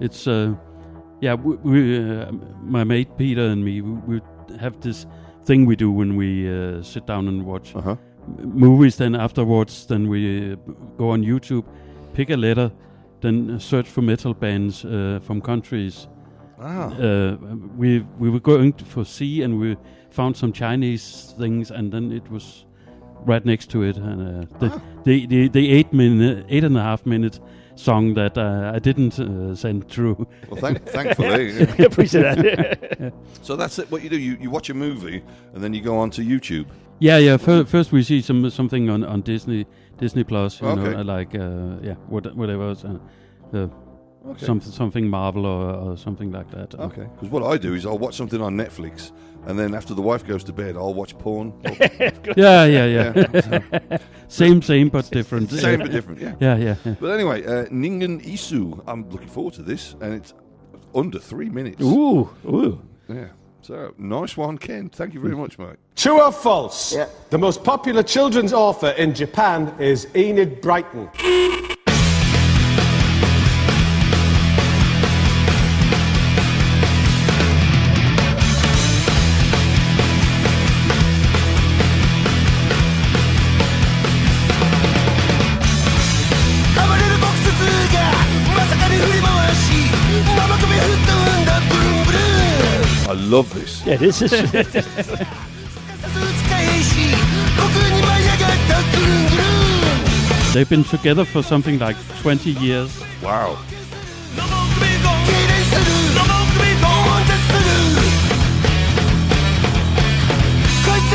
It's 0.00 0.26
uh, 0.26 0.54
yeah. 1.20 1.34
We, 1.34 1.56
we 1.56 2.20
uh, 2.20 2.30
my 2.62 2.84
mate 2.84 3.08
Peter 3.16 3.40
and 3.46 3.64
me, 3.64 3.80
we, 3.80 3.92
we 4.18 4.20
have 4.60 4.78
this 4.82 5.06
thing 5.46 5.64
we 5.66 5.76
do 5.76 5.90
when 5.90 6.16
we 6.16 6.46
uh, 6.48 6.82
sit 6.82 7.06
down 7.06 7.26
and 7.28 7.44
watch 7.46 7.74
Uh-huh. 7.74 7.96
Movies. 8.26 8.96
Then 8.96 9.14
afterwards, 9.14 9.86
then 9.86 10.08
we 10.08 10.52
uh, 10.52 10.56
go 10.96 11.10
on 11.10 11.22
YouTube, 11.22 11.64
pick 12.12 12.30
a 12.30 12.36
letter, 12.36 12.70
then 13.20 13.50
uh, 13.50 13.58
search 13.58 13.88
for 13.88 14.02
metal 14.02 14.34
bands 14.34 14.84
uh, 14.84 15.20
from 15.22 15.40
countries. 15.40 16.08
Ah. 16.60 16.92
Uh, 16.92 17.36
we 17.76 18.00
we 18.18 18.30
were 18.30 18.40
going 18.40 18.72
for 18.72 19.04
C 19.04 19.42
and 19.42 19.58
we 19.58 19.76
found 20.10 20.36
some 20.36 20.52
Chinese 20.52 21.34
things, 21.38 21.70
and 21.70 21.92
then 21.92 22.12
it 22.12 22.30
was 22.30 22.64
right 23.26 23.44
next 23.44 23.70
to 23.70 23.82
it. 23.82 23.96
And 23.96 24.44
uh, 24.44 24.58
the, 24.58 24.80
the 25.04 25.26
the 25.26 25.48
the 25.48 25.70
eight 25.72 25.92
minute, 25.92 26.46
eight 26.48 26.64
and 26.64 26.76
a 26.76 26.82
half 26.82 27.04
minute 27.06 27.40
song 27.76 28.14
that 28.14 28.38
uh, 28.38 28.72
I 28.74 28.78
didn't 28.78 29.18
uh, 29.18 29.54
send 29.54 29.88
through. 29.88 30.26
Well, 30.48 30.60
thank, 30.60 30.84
thankfully, 30.86 31.62
appreciate 31.84 32.22
that. 32.22 33.12
so 33.42 33.56
that's 33.56 33.78
it. 33.78 33.90
What 33.90 34.02
you 34.02 34.10
do, 34.10 34.18
you, 34.18 34.36
you 34.40 34.50
watch 34.50 34.70
a 34.70 34.74
movie 34.74 35.22
and 35.52 35.62
then 35.62 35.74
you 35.74 35.80
go 35.80 35.98
on 35.98 36.10
to 36.10 36.22
YouTube. 36.22 36.66
Yeah, 37.00 37.18
yeah. 37.18 37.36
Fir- 37.36 37.64
first 37.64 37.92
we 37.92 38.02
see 38.02 38.20
some 38.22 38.48
something 38.50 38.88
on, 38.90 39.04
on 39.04 39.22
Disney 39.22 39.66
Disney 39.98 40.24
Plus. 40.24 40.60
You 40.60 40.68
Okay. 40.68 40.90
know, 40.92 41.02
like 41.02 41.34
uh, 41.34 41.78
yeah, 41.82 41.94
what, 42.08 42.34
whatever. 42.36 42.70
Uh, 42.84 43.56
uh, 43.56 43.68
Okay. 44.26 44.46
Something 44.46 44.72
something 44.72 45.06
Marvel 45.10 45.44
or, 45.44 45.74
or 45.74 45.96
something 45.98 46.32
like 46.32 46.50
that. 46.52 46.74
Okay, 46.80 47.06
because 47.14 47.28
what 47.28 47.42
I 47.42 47.58
do 47.58 47.74
is 47.74 47.84
I'll 47.84 47.98
watch 47.98 48.14
something 48.16 48.40
on 48.40 48.56
Netflix, 48.56 49.12
and 49.46 49.58
then 49.58 49.74
after 49.74 49.92
the 49.92 50.00
wife 50.00 50.24
goes 50.26 50.42
to 50.44 50.52
bed, 50.54 50.76
I'll 50.78 50.94
watch 50.94 51.12
porn. 51.18 51.52
Yeah, 52.34 52.64
yeah, 52.64 52.86
yeah. 52.86 53.12
so- 53.42 53.98
Same, 54.28 54.62
same, 54.62 54.88
but 54.88 55.10
different. 55.10 55.50
Same 55.66 55.80
but 55.80 55.90
different. 55.92 56.22
Yeah. 56.22 56.36
Yeah, 56.40 56.56
yeah, 56.56 56.76
yeah. 56.86 56.94
But 56.98 57.10
anyway, 57.10 57.44
uh, 57.44 57.66
Ningen 57.66 58.22
Isu. 58.24 58.82
I'm 58.86 59.06
looking 59.10 59.28
forward 59.28 59.52
to 59.54 59.62
this, 59.62 59.94
and 60.00 60.14
it's 60.14 60.32
under 60.94 61.18
three 61.18 61.50
minutes. 61.50 61.82
Ooh, 61.82 62.30
ooh. 62.46 62.80
Yeah. 63.10 63.28
So 63.64 63.94
nice 63.96 64.36
one, 64.36 64.58
Ken. 64.58 64.90
Thank 64.90 65.14
you 65.14 65.20
very 65.20 65.32
hmm. 65.32 65.40
much, 65.40 65.58
mate. 65.58 65.76
True 65.96 66.20
or 66.20 66.30
false? 66.30 66.94
The 67.30 67.38
most 67.38 67.64
popular 67.64 68.02
children's 68.02 68.52
author 68.52 68.90
in 68.90 69.14
Japan 69.14 69.74
is 69.80 70.06
Enid 70.14 70.60
Blyton. 70.60 71.73
Love 93.34 93.52
this. 93.52 93.84
Yeah, 93.84 93.96
this 93.96 94.22
is. 94.22 94.30
They've 100.54 100.68
been 100.68 100.84
together 100.84 101.24
for 101.24 101.42
something 101.42 101.80
like 101.80 101.96
20 102.20 102.50
years. 102.50 103.02
Wow. 103.20 103.58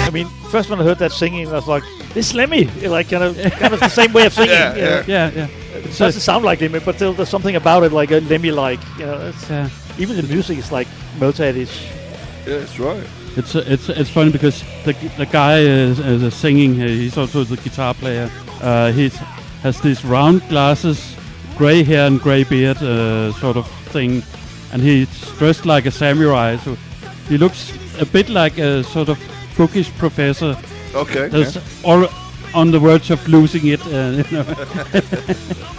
I 0.02 0.12
mean, 0.12 0.28
first 0.52 0.70
when 0.70 0.82
I 0.82 0.84
heard 0.84 1.00
that 1.00 1.12
singing, 1.14 1.48
I 1.48 1.54
was 1.54 1.68
like, 1.68 1.84
"This 2.14 2.30
is 2.30 2.34
Lemmy!" 2.34 2.66
Like 2.66 3.10
kind 3.10 3.24
of, 3.24 3.38
kind 3.54 3.74
of 3.74 3.80
the 3.80 3.90
same 3.90 4.12
way 4.12 4.26
of 4.26 4.34
singing. 4.34 4.52
Yeah, 4.52 4.76
you 4.76 4.82
know? 4.82 5.04
yeah, 5.08 5.32
yeah. 5.36 5.48
It 5.76 5.98
doesn't 5.98 6.22
sound 6.22 6.44
like 6.44 6.60
Lemmy, 6.60 6.80
but 6.80 6.98
there's 6.98 7.30
something 7.30 7.56
about 7.56 7.84
it 7.84 7.94
like 7.94 8.12
a 8.12 8.20
Lemmy-like. 8.20 8.80
You 8.98 9.06
know, 9.06 9.28
it's, 9.28 9.50
Yeah. 9.50 9.70
even 10.00 10.18
the 10.18 10.24
music 10.24 10.58
is 10.58 10.72
like 10.72 10.88
Motorhead-ish. 11.20 11.99
Yeah, 12.50 12.58
that's 12.58 12.80
right. 12.80 13.04
It's 13.36 13.56
uh, 13.56 13.64
it's 13.68 13.90
it's 13.90 14.10
funny 14.10 14.32
because 14.32 14.64
the 14.84 14.94
the 15.18 15.28
guy 15.28 15.60
is, 15.60 16.00
is 16.00 16.34
singing. 16.34 16.74
He's 16.74 17.16
also 17.16 17.44
the 17.44 17.58
guitar 17.58 17.94
player. 17.94 18.32
Uh, 18.60 18.92
he 18.92 19.12
has 19.62 19.80
these 19.82 20.04
round 20.04 20.42
glasses, 20.50 21.16
gray 21.58 21.84
hair 21.84 22.08
and 22.08 22.20
gray 22.20 22.44
beard, 22.44 22.78
uh, 22.78 23.32
sort 23.34 23.56
of 23.56 23.68
thing, 23.92 24.24
and 24.74 24.82
he's 24.82 25.08
dressed 25.38 25.68
like 25.68 25.86
a 25.86 25.92
samurai. 25.92 26.58
So 26.58 26.76
he 27.28 27.38
looks 27.38 27.72
a 28.02 28.06
bit 28.06 28.30
like 28.30 28.58
a 28.58 28.84
sort 28.84 29.10
of 29.10 29.20
bookish 29.56 29.92
professor. 30.00 30.58
Okay. 30.96 31.28
That's 31.28 31.56
yeah. 31.56 31.62
all 31.84 32.08
on 32.56 32.72
the 32.72 32.80
verge 32.80 33.12
of 33.12 33.28
losing 33.28 33.68
it. 33.68 33.82
Uh, 33.86 34.24
you 34.24 34.32
know. 34.32 35.76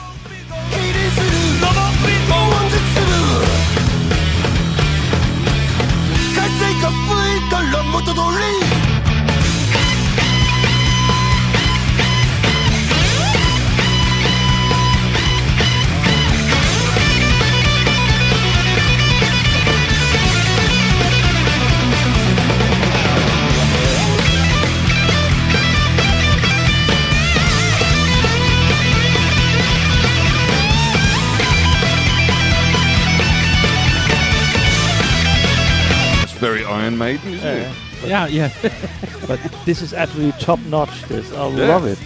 Iron 36.81 36.97
Maiden, 36.97 37.35
isn't 37.35 37.47
it? 37.47 37.77
yeah, 38.07 38.27
yeah. 38.27 38.51
but 39.29 39.39
this 39.67 39.83
is 39.83 39.93
absolutely 39.93 40.33
top 40.41 40.59
notch. 40.61 41.03
This 41.09 41.31
I 41.33 41.49
Yeah. 41.49 41.67
love 41.67 41.85
it. 41.85 41.99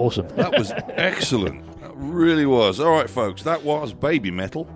Awesome. 0.00 0.26
That 0.36 0.58
was 0.58 0.72
excellent. 0.96 1.69
Really 2.20 2.44
was. 2.44 2.80
All 2.80 2.90
right, 2.92 3.08
folks, 3.08 3.42
that 3.44 3.64
was 3.64 3.94
Babymetal. 3.94 4.66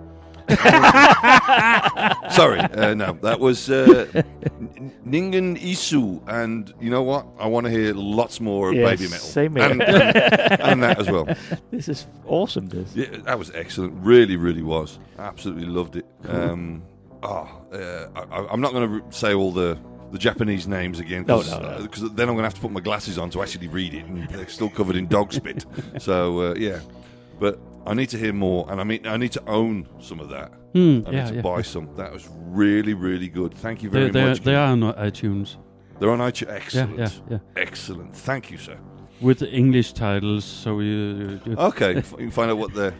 Sorry, 2.31 2.59
uh, 2.59 2.95
no, 2.95 3.13
that 3.21 3.37
was 3.39 3.69
uh, 3.69 4.07
Ningen 5.05 5.55
Isu, 5.61 6.23
and 6.27 6.73
you 6.81 6.89
know 6.89 7.03
what? 7.03 7.27
I 7.37 7.45
want 7.45 7.67
to 7.67 7.71
hear 7.71 7.93
lots 7.93 8.41
more 8.41 8.69
of 8.69 8.73
Yes, 8.75 8.99
Babymetal, 8.99 9.19
same 9.19 9.55
here. 9.57 9.69
and, 9.69 9.83
and, 9.83 10.15
and 10.59 10.83
that 10.83 10.99
as 10.99 11.07
well. 11.11 11.27
This 11.69 11.87
is 11.87 12.07
awesome. 12.25 12.67
This. 12.67 12.95
Yeah, 12.95 13.15
that 13.25 13.37
was 13.37 13.51
excellent. 13.51 13.93
Really, 14.03 14.37
really 14.37 14.63
was. 14.63 14.97
Absolutely 15.19 15.67
loved 15.67 15.97
it. 15.97 16.05
Um, 16.27 16.81
oh, 17.21 17.47
uh, 17.71 18.07
I, 18.15 18.47
I'm 18.51 18.59
not 18.61 18.71
going 18.71 18.89
to 19.03 19.15
say 19.15 19.35
all 19.35 19.51
the, 19.51 19.77
the 20.11 20.17
Japanese 20.17 20.67
names 20.67 20.99
again 20.99 21.25
No, 21.27 21.37
because 21.43 22.01
no, 22.01 22.07
no. 22.07 22.13
then 22.15 22.27
I'm 22.27 22.33
going 22.33 22.37
to 22.37 22.43
have 22.43 22.55
to 22.55 22.61
put 22.61 22.71
my 22.71 22.81
glasses 22.81 23.19
on 23.19 23.29
to 23.29 23.43
actually 23.43 23.67
read 23.67 23.93
it, 23.93 24.05
and 24.05 24.27
they're 24.29 24.47
still 24.47 24.69
covered 24.71 24.95
in 24.95 25.05
dog 25.07 25.31
spit. 25.31 25.63
so 25.99 26.39
uh, 26.39 26.53
yeah, 26.55 26.79
but 27.39 27.59
I 27.85 27.93
need 27.93 28.09
to 28.09 28.17
hear 28.17 28.33
more, 28.33 28.65
and 28.71 28.81
I 28.81 28.83
mean, 28.83 29.05
I 29.05 29.17
need 29.17 29.31
to 29.33 29.43
own 29.49 29.87
some 29.99 30.19
of 30.19 30.29
that. 30.29 30.51
Hmm, 30.73 31.01
I 31.07 31.11
need 31.11 31.27
to 31.27 31.35
yeah, 31.35 31.41
buy 31.41 31.61
some. 31.61 31.89
That 31.95 32.11
was 32.11 32.27
really, 32.31 32.93
really 32.93 33.27
good. 33.29 33.53
Thank 33.53 33.83
you 33.83 33.89
very 33.89 34.05
They, 34.09 34.19
they, 34.21 34.29
much. 34.29 34.41
they 34.41 34.55
are 34.55 34.67
on 34.71 34.81
iTunes 34.81 35.55
They're 35.99 36.11
on 36.11 36.19
iTunes. 36.19 36.49
Excellent. 36.51 36.97
yeah, 36.97 37.09
yeah. 37.29 37.37
Excellent. 37.55 38.15
Thank 38.15 38.51
you, 38.51 38.57
sir. 38.57 38.77
with 39.21 39.39
the 39.39 39.49
English 39.51 39.93
titles, 39.93 40.43
so 40.43 40.79
you. 40.81 41.39
you 41.45 41.55
Okay, 41.57 41.95
you 41.95 42.01
can 42.01 42.31
find 42.31 42.51
out 42.51 42.57
what 42.57 42.73
they're. 42.73 42.93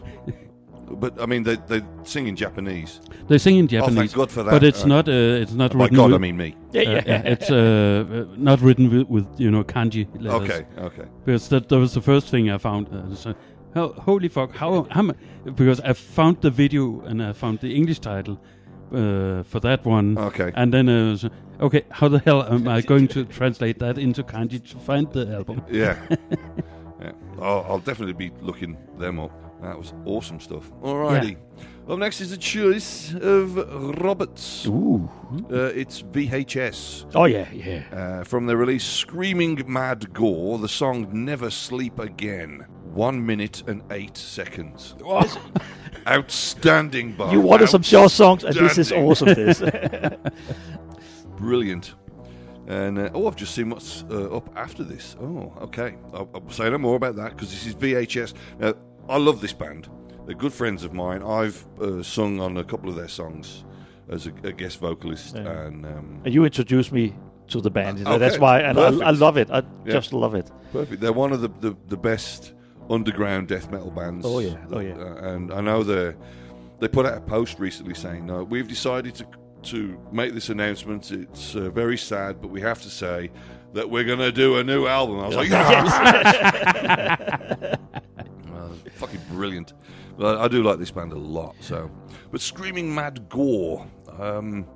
But 0.88 1.20
I 1.20 1.26
mean, 1.26 1.42
they 1.42 1.56
they 1.66 1.82
sing 2.04 2.28
in 2.28 2.36
Japanese. 2.36 3.00
They 3.28 3.38
sing 3.38 3.56
in 3.58 3.66
Japanese. 3.66 3.82
Oh, 3.82 3.90
Japanese, 3.90 4.12
thank 4.12 4.18
God 4.20 4.30
for 4.30 4.42
that. 4.44 4.52
but 4.52 4.62
it's 4.62 4.84
Uh, 4.84 4.86
not. 4.94 5.08
Uh, 5.08 5.42
it's 5.42 5.52
not 5.52 5.72
by 5.72 5.78
written. 5.84 5.96
God, 5.96 6.06
with, 6.12 6.14
I 6.14 6.18
mean 6.18 6.36
me. 6.36 6.54
Yeah, 6.72 6.82
uh, 6.82 7.02
yeah. 7.06 7.22
it's 7.34 7.50
uh, 7.50 7.56
uh, 7.56 8.34
not 8.36 8.60
written 8.60 8.88
with, 8.90 9.08
with 9.08 9.26
you 9.36 9.50
know 9.50 9.64
kanji 9.64 10.06
letters. 10.22 10.48
Okay, 10.50 10.66
okay. 10.78 11.06
Because 11.24 11.48
that, 11.48 11.68
that 11.68 11.78
was 11.78 11.92
the 11.92 12.00
first 12.00 12.28
thing 12.28 12.50
I 12.50 12.58
found. 12.58 12.88
Uh, 12.88 13.14
so, 13.16 13.34
oh, 13.76 13.92
holy 13.92 14.28
fuck! 14.28 14.54
How 14.54 14.86
how? 14.90 15.10
Because 15.44 15.80
I 15.80 15.92
found 15.92 16.40
the 16.40 16.50
video 16.50 17.00
and 17.02 17.22
I 17.22 17.32
found 17.32 17.60
the 17.60 17.74
English 17.74 18.00
title 18.00 18.40
uh, 18.92 19.42
for 19.44 19.60
that 19.60 19.84
one. 19.84 20.18
Okay. 20.18 20.52
And 20.54 20.72
then 20.72 20.88
uh, 20.88 21.16
so, 21.16 21.30
okay, 21.60 21.84
how 21.90 22.08
the 22.08 22.18
hell 22.18 22.42
am 22.42 22.68
I 22.68 22.80
going 22.80 23.08
to 23.08 23.24
translate 23.24 23.78
that 23.80 23.98
into 23.98 24.22
kanji 24.22 24.62
to 24.70 24.78
find 24.78 25.10
the 25.12 25.32
album? 25.34 25.62
Yeah. 25.70 25.96
yeah. 27.00 27.12
I'll, 27.40 27.66
I'll 27.68 27.78
definitely 27.78 28.14
be 28.14 28.32
looking 28.40 28.76
them 28.98 29.20
up. 29.20 29.32
That 29.62 29.78
was 29.78 29.94
awesome 30.04 30.38
stuff. 30.40 30.70
Alrighty. 30.82 31.36
Up 31.88 31.98
next 31.98 32.20
is 32.20 32.32
a 32.32 32.36
choice 32.36 33.14
of 33.14 33.56
Roberts. 34.02 34.66
Ooh. 34.66 35.08
Uh, 35.50 35.70
it's 35.74 36.02
VHS. 36.02 37.12
Oh, 37.14 37.24
yeah, 37.24 37.48
yeah. 37.52 37.84
Uh, 37.92 38.24
from 38.24 38.46
the 38.46 38.56
release 38.56 38.84
Screaming 38.84 39.62
Mad 39.66 40.12
Gore, 40.12 40.58
the 40.58 40.68
song 40.68 41.08
Never 41.12 41.48
Sleep 41.48 41.98
Again. 41.98 42.66
One 42.96 43.26
minute 43.26 43.62
and 43.66 43.82
eight 43.90 44.16
seconds. 44.16 44.94
Outstanding, 46.08 47.12
Bob. 47.12 47.30
You 47.30 47.42
wanted 47.42 47.68
some 47.68 47.82
short 47.82 48.10
songs, 48.10 48.42
and 48.42 48.54
this 48.56 48.78
is 48.78 48.90
awesome. 48.90 49.34
This. 49.34 49.62
Brilliant. 51.36 51.94
And 52.68 52.98
uh, 52.98 53.10
oh, 53.12 53.26
I've 53.26 53.36
just 53.36 53.54
seen 53.54 53.68
what's 53.68 54.04
uh, 54.10 54.34
up 54.34 54.50
after 54.56 54.82
this. 54.82 55.14
Oh, 55.20 55.52
okay. 55.60 55.96
I'll, 56.14 56.26
I'll 56.34 56.48
say 56.48 56.70
no 56.70 56.78
more 56.78 56.96
about 56.96 57.16
that 57.16 57.32
because 57.32 57.50
this 57.50 57.66
is 57.66 57.74
VHS. 57.74 58.32
Now, 58.58 58.72
I 59.10 59.18
love 59.18 59.42
this 59.42 59.52
band. 59.52 59.90
They're 60.24 60.34
good 60.34 60.54
friends 60.54 60.82
of 60.82 60.94
mine. 60.94 61.22
I've 61.22 61.66
uh, 61.78 62.02
sung 62.02 62.40
on 62.40 62.56
a 62.56 62.64
couple 62.64 62.88
of 62.88 62.96
their 62.96 63.08
songs 63.08 63.64
as 64.08 64.26
a, 64.26 64.30
a 64.42 64.52
guest 64.52 64.80
vocalist, 64.80 65.36
Yeah. 65.36 65.66
and 65.66 65.84
um, 65.84 66.22
and 66.24 66.32
you 66.32 66.46
introduced 66.46 66.92
me 66.92 67.14
to 67.48 67.60
the 67.60 67.70
band. 67.70 68.00
Okay, 68.06 68.16
That's 68.16 68.38
why, 68.38 68.60
and 68.60 68.78
I, 68.78 68.86
I 69.08 69.10
love 69.10 69.36
it. 69.36 69.50
I 69.50 69.58
Yeah. 69.84 69.92
just 69.92 70.14
love 70.14 70.34
it. 70.34 70.50
Perfect. 70.72 71.02
They're 71.02 71.12
one 71.12 71.32
of 71.32 71.42
the, 71.42 71.48
the, 71.60 71.76
the 71.88 71.96
best 71.98 72.54
underground 72.90 73.48
death 73.48 73.70
metal 73.70 73.90
bands. 73.90 74.24
Oh, 74.26 74.38
yeah. 74.40 74.56
Oh, 74.70 74.80
yeah. 74.80 74.94
uh, 74.94 75.28
and 75.34 75.52
I 75.52 75.60
know 75.60 75.82
they 75.82 76.14
they 76.78 76.88
put 76.88 77.06
out 77.06 77.16
a 77.16 77.20
post 77.20 77.58
recently 77.58 77.94
saying, 77.94 78.26
"No, 78.26 78.44
we've 78.44 78.68
decided 78.68 79.14
to 79.16 79.26
to 79.64 79.98
make 80.12 80.34
this 80.34 80.48
announcement. 80.50 81.10
It's 81.10 81.54
uh, 81.56 81.70
very 81.70 81.96
sad, 81.98 82.40
but 82.40 82.48
we 82.48 82.60
have 82.60 82.82
to 82.82 82.90
say 82.90 83.30
that 83.72 83.88
we're 83.90 84.04
going 84.04 84.18
to 84.20 84.30
do 84.32 84.56
a 84.58 84.64
new 84.64 84.86
album." 84.86 85.20
I 85.20 85.26
was 85.26 85.36
like, 85.36 85.48
"Yes!" 85.48 85.90
Fucking 88.96 89.20
brilliant. 89.30 89.72
But 90.18 90.38
I 90.38 90.48
do 90.48 90.62
like 90.62 90.78
this 90.78 90.90
band 90.90 91.12
a 91.12 91.18
lot. 91.18 91.54
So, 91.60 91.90
but 92.30 92.40
Screaming 92.40 92.94
Mad 92.94 93.28
Gore, 93.28 93.86
um, 94.18 94.66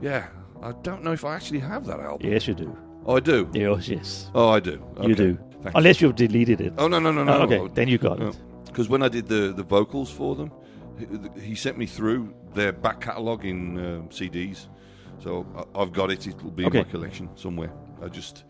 yeah, 0.00 0.26
I 0.60 0.72
don't 0.82 1.04
know 1.04 1.12
if 1.12 1.24
I 1.24 1.36
actually 1.36 1.60
have 1.60 1.86
that 1.86 2.00
album. 2.00 2.28
Yes, 2.28 2.48
you 2.48 2.54
do. 2.54 2.76
Oh, 3.06 3.16
I 3.16 3.20
do. 3.20 3.48
Yes, 3.52 3.88
yes. 3.88 4.30
Oh, 4.34 4.48
I 4.48 4.58
do. 4.60 4.82
You 5.02 5.14
do. 5.14 5.38
Thanks. 5.64 5.76
Unless 5.78 6.00
you've 6.02 6.14
deleted 6.14 6.60
it. 6.60 6.72
Oh 6.78 6.88
no 6.88 6.98
no 7.00 7.10
no 7.10 7.24
no. 7.24 7.32
Oh, 7.38 7.42
okay, 7.42 7.58
no. 7.58 7.68
then 7.68 7.88
you 7.88 7.98
got 7.98 8.20
it. 8.20 8.38
Because 8.66 8.88
when 8.88 9.02
I 9.02 9.08
did 9.08 9.28
the 9.28 9.52
the 9.56 9.62
vocals 9.62 10.10
for 10.10 10.36
them, 10.36 10.52
he, 10.98 11.40
he 11.50 11.54
sent 11.54 11.78
me 11.78 11.86
through 11.86 12.34
their 12.54 12.72
back 12.72 13.00
catalogue 13.00 13.44
in 13.46 13.78
uh, 13.78 13.82
CDs, 14.10 14.68
so 15.18 15.46
I, 15.56 15.80
I've 15.80 15.92
got 15.92 16.10
it. 16.10 16.26
It'll 16.26 16.50
be 16.50 16.66
Okay. 16.66 16.80
in 16.80 16.84
my 16.86 16.90
collection 16.90 17.28
somewhere. 17.34 17.72
I 18.02 18.08
just 18.08 18.44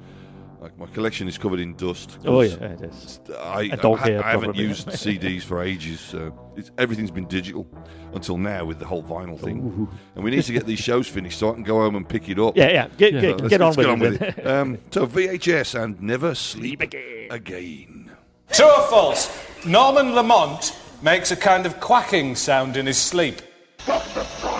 like 0.64 0.78
my 0.78 0.86
collection 0.86 1.28
is 1.28 1.36
covered 1.36 1.60
in 1.60 1.74
dust. 1.76 2.18
Oh 2.24 2.40
yeah, 2.40 2.54
it 2.54 2.80
is. 2.80 3.20
I, 3.38 3.64
A 3.72 3.76
dog 3.76 3.98
I, 3.98 4.00
ha- 4.00 4.04
hair, 4.06 4.24
I 4.24 4.30
haven't 4.30 4.44
probably. 4.46 4.64
used 4.64 4.88
CDs 5.04 5.42
for 5.42 5.62
ages. 5.62 6.00
So 6.00 6.32
it's, 6.56 6.70
everything's 6.78 7.10
been 7.10 7.28
digital 7.28 7.66
until 8.14 8.38
now 8.38 8.64
with 8.64 8.78
the 8.78 8.86
whole 8.86 9.02
vinyl 9.02 9.38
thing. 9.38 9.58
Ooh. 9.60 9.88
And 10.14 10.24
we 10.24 10.30
need 10.30 10.42
to 10.42 10.52
get 10.54 10.64
these 10.64 10.78
shows 10.90 11.06
finished 11.06 11.38
so 11.38 11.50
I 11.50 11.54
can 11.54 11.64
go 11.64 11.80
home 11.80 11.96
and 11.96 12.08
pick 12.08 12.30
it 12.30 12.38
up. 12.38 12.56
Yeah, 12.56 12.70
yeah. 12.72 12.88
Get- 12.96 13.12
get- 13.20 13.40
let's- 13.40 13.50
get 13.50 13.60
on 13.60 13.74
let's 13.76 14.00
with 14.00 14.22
it 14.22 14.36
then. 14.36 14.46
um, 14.46 14.78
so 14.90 15.06
VHS 15.06 15.80
and 15.82 16.00
Never 16.00 16.34
Sleep 16.34 16.80
again. 16.80 17.28
again. 17.30 18.10
True 18.50 18.66
or 18.66 18.86
false? 18.88 19.30
Norman 19.66 20.14
Lamont 20.14 20.74
makes 21.02 21.30
a 21.30 21.36
kind 21.36 21.66
of 21.66 21.78
quacking 21.80 22.34
sound 22.36 22.76
in 22.78 22.86
his 22.86 22.96
sleep. 22.98 23.42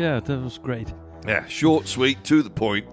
Yeah, 0.00 0.20
that 0.20 0.40
was 0.42 0.58
great. 0.58 0.92
Yeah, 1.26 1.46
short, 1.46 1.86
sweet, 1.86 2.24
to 2.24 2.42
the 2.42 2.50
point. 2.50 2.86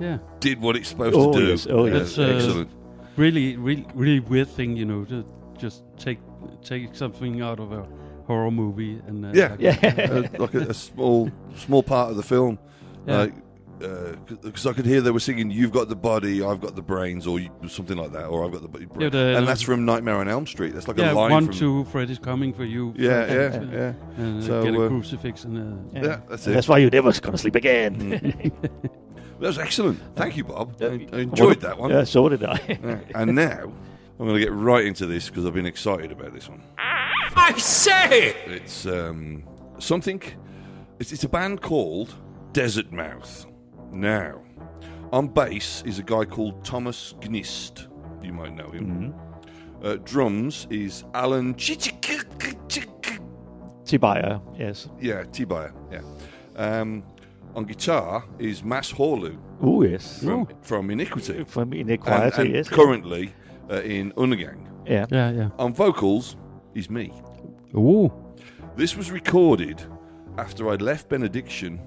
Yeah. 0.00 0.18
Did 0.40 0.60
what 0.60 0.76
it's 0.76 0.88
supposed 0.88 1.16
Oh, 1.16 1.32
to 1.32 1.38
do. 1.38 1.46
yes. 1.46 1.66
Oh, 1.70 1.84
Yeah, 1.86 1.94
yes. 1.98 2.18
Uh, 2.18 2.22
excellent. 2.22 2.70
really, 3.16 3.56
really, 3.56 3.86
really 3.94 4.20
weird 4.20 4.48
thing, 4.48 4.76
you 4.76 4.84
know, 4.84 5.04
to 5.04 5.24
just 5.58 5.82
take 5.98 6.18
take 6.64 6.94
something 6.94 7.42
out 7.42 7.60
of 7.60 7.72
a 7.72 7.86
horror 8.26 8.50
movie 8.50 9.00
and 9.06 9.24
uh, 9.26 9.30
Yeah, 9.34 9.56
like- 9.58 10.10
Uh, 10.10 10.22
like 10.38 10.54
a, 10.54 10.70
a 10.70 10.74
small, 10.74 11.30
small 11.56 11.82
part 11.82 12.10
of 12.10 12.16
the 12.16 12.22
film. 12.22 12.58
Yeah. 13.06 13.28
Like, 13.80 14.42
because 14.42 14.66
I 14.66 14.72
could 14.72 14.86
hear 14.86 15.00
they 15.00 15.10
were 15.10 15.20
singing 15.20 15.50
"You've 15.50 15.72
got 15.72 15.88
the 15.88 15.96
body, 15.96 16.42
I've 16.42 16.60
got 16.60 16.76
the 16.76 16.82
brains," 16.82 17.26
or 17.26 17.40
something 17.68 17.96
like 17.96 18.12
that, 18.12 18.26
or 18.26 18.44
"I've 18.44 18.52
got 18.52 18.62
the 18.62 18.68
body." 18.68 18.86
Yeah, 18.98 19.08
the- 19.08 19.36
and 19.36 19.46
that's 19.46 19.62
from 19.62 19.84
Nightmare 19.84 20.16
on 20.16 20.28
Elm 20.28 20.46
Street. 20.46 20.74
That's 20.74 20.88
like 20.88 20.98
yeah, 20.98 21.12
a 21.12 21.14
line 21.14 21.30
one, 21.30 21.46
from 21.46 21.54
two, 21.54 21.84
Freddy's 21.86 22.18
coming 22.18 22.52
for 22.52 22.64
you. 22.64 22.94
Yeah, 22.96 23.26
for- 23.26 23.64
yeah, 23.64 23.72
yeah. 23.72 23.92
And 24.16 24.42
uh, 24.42 24.46
So, 24.46 24.62
get 24.62 24.74
a 24.74 24.84
uh, 24.84 24.88
crucifix 24.88 25.44
and 25.44 25.96
uh, 25.96 26.00
Yeah, 26.00 26.20
that's 26.28 26.46
it. 26.46 26.52
That's 26.52 26.68
why 26.68 26.78
you're 26.78 26.90
never 26.90 27.12
gonna 27.12 27.38
sleep 27.38 27.54
again. 27.54 28.52
That 29.38 29.48
was 29.48 29.58
excellent. 29.58 30.00
Thank 30.16 30.38
you, 30.38 30.44
Bob. 30.44 30.76
I, 30.80 31.06
I 31.12 31.18
enjoyed 31.18 31.60
that 31.60 31.78
one. 31.78 31.90
Yeah, 31.90 32.04
so 32.04 32.26
did 32.30 32.42
I. 32.42 32.58
Yeah, 32.68 33.00
and 33.14 33.34
now 33.34 33.70
I'm 34.18 34.26
going 34.26 34.32
to 34.32 34.40
get 34.40 34.52
right 34.52 34.84
into 34.86 35.04
this 35.04 35.28
because 35.28 35.44
I've 35.44 35.52
been 35.52 35.66
excited 35.66 36.10
about 36.10 36.32
this 36.32 36.48
one. 36.48 36.62
I 36.78 37.52
say! 37.58 38.34
It's 38.46 38.86
um, 38.86 39.44
something. 39.78 40.22
It's, 40.98 41.12
it's 41.12 41.24
a 41.24 41.28
band 41.28 41.60
called 41.60 42.14
Desert 42.52 42.92
Mouth. 42.92 43.46
Now, 43.96 44.42
on 45.10 45.28
bass 45.28 45.82
is 45.86 45.98
a 45.98 46.02
guy 46.02 46.26
called 46.26 46.62
Thomas 46.62 47.14
Gnist. 47.20 47.88
You 48.22 48.34
might 48.34 48.54
know 48.54 48.68
him. 48.68 49.14
Uh, 49.82 49.96
drums 50.04 50.66
is 50.68 51.04
Alan 51.14 51.54
Tibaya, 53.84 54.42
yes. 54.58 54.88
Yeah, 55.00 55.24
T-Buyer. 55.24 55.72
Yeah. 55.90 56.02
Um, 56.56 57.04
on 57.54 57.64
guitar 57.64 58.24
is 58.38 58.62
Mads 58.62 58.92
Haarløv. 58.92 59.38
Oh, 59.62 59.82
yes. 59.82 60.22
From, 60.22 60.40
Ooh. 60.42 60.48
from 60.60 60.90
Iniquity. 60.90 61.44
From 61.44 61.72
Iniquity, 61.72 62.10
and, 62.10 62.34
and 62.34 62.54
yes. 62.54 62.68
Currently 62.68 63.32
uh, 63.70 63.80
in 63.80 64.12
Undergang. 64.12 64.66
Yeah. 64.86 65.06
Yeah, 65.10 65.30
yeah. 65.30 65.48
On 65.58 65.72
vocals 65.72 66.36
is 66.74 66.90
me. 66.90 67.12
Ooh. 67.74 68.12
This 68.76 68.94
was 68.94 69.10
recorded 69.10 69.82
after 70.36 70.68
I'd 70.68 70.82
left 70.82 71.08
Benediction 71.08 71.80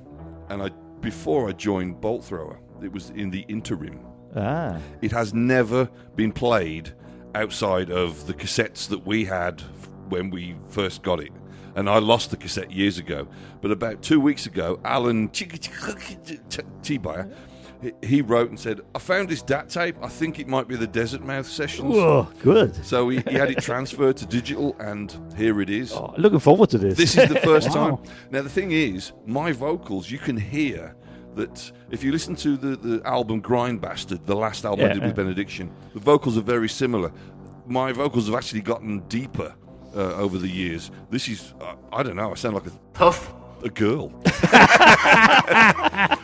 and 0.49 0.63
I 0.63 0.71
before 1.01 1.49
I 1.49 1.53
joined 1.53 2.01
Bolt 2.01 2.23
Thrower. 2.23 2.59
It 2.81 2.91
was 2.91 3.09
in 3.11 3.29
the 3.29 3.45
interim. 3.47 3.99
Ah. 4.35 4.79
It 5.01 5.11
has 5.11 5.33
never 5.33 5.89
been 6.15 6.31
played 6.31 6.93
outside 7.35 7.91
of 7.91 8.25
the 8.27 8.33
cassettes 8.33 8.87
that 8.89 9.05
we 9.05 9.25
had 9.25 9.61
when 10.09 10.29
we 10.29 10.55
first 10.67 11.03
got 11.03 11.19
it. 11.19 11.31
And 11.75 11.89
I 11.89 11.99
lost 11.99 12.31
the 12.31 12.37
cassette 12.37 12.71
years 12.71 12.97
ago. 12.97 13.27
But 13.61 13.71
about 13.71 14.01
two 14.01 14.19
weeks 14.19 14.45
ago, 14.45 14.79
Alan 14.83 15.29
T-Buyer, 15.29 15.57
he- 17.81 17.93
he 18.07 18.21
wrote 18.21 18.49
and 18.49 18.59
said, 18.59 18.81
I 18.93 18.99
found 18.99 19.29
this 19.29 19.41
DAT 19.41 19.69
tape. 19.69 19.95
I 20.01 20.07
think 20.09 20.39
it 20.39 20.47
might 20.47 20.67
be 20.67 20.75
the 20.75 20.87
Desert 20.87 21.21
Mouth 21.23 21.47
sessions. 21.47 21.93
Whoa, 21.93 22.27
good. 22.43 22.75
So 22.85 23.09
he, 23.09 23.21
he 23.29 23.35
had 23.35 23.49
it 23.51 23.59
transferred 23.61 24.17
to 24.17 24.25
digital, 24.25 24.75
and 24.79 25.15
here 25.37 25.61
it 25.61 25.69
is. 25.69 25.93
Oh, 25.93 26.13
looking 26.17 26.39
forward 26.39 26.69
to 26.71 26.77
this. 26.77 26.97
This 26.97 27.17
is 27.17 27.29
the 27.29 27.39
first 27.43 27.69
Wow. 27.69 27.73
time. 27.97 27.97
Now 28.31 28.41
the 28.41 28.49
thing 28.49 28.71
is, 28.71 29.13
my 29.25 29.51
vocals, 29.51 30.11
you 30.11 30.17
can 30.17 30.35
hear 30.37 30.95
that 31.35 31.71
if 31.91 32.03
you 32.03 32.11
listen 32.11 32.35
to 32.37 32.57
the, 32.57 32.75
the 32.75 33.01
album 33.07 33.39
Grind 33.39 33.79
Bastard, 33.81 34.25
the 34.25 34.35
last 34.35 34.65
album 34.65 34.85
I 34.89 34.93
did 34.93 35.03
with 35.03 35.15
Benediction, 35.15 35.71
the 35.93 35.99
vocals 35.99 36.37
are 36.37 36.41
very 36.41 36.67
similar. 36.67 37.11
My 37.65 37.91
vocals 37.93 38.25
have 38.25 38.35
actually 38.35 38.61
gotten 38.61 38.99
deeper 39.07 39.53
uh, 39.95 40.15
over 40.15 40.37
the 40.37 40.47
years. 40.49 40.91
This 41.11 41.27
is, 41.29 41.53
uh, 41.61 41.75
I 41.93 42.03
don't 42.03 42.15
know, 42.15 42.31
I 42.31 42.33
sound 42.33 42.55
like 42.55 42.65
a 42.65 42.71
Huff. 42.97 43.33
A 43.63 43.69
girl. 43.69 44.09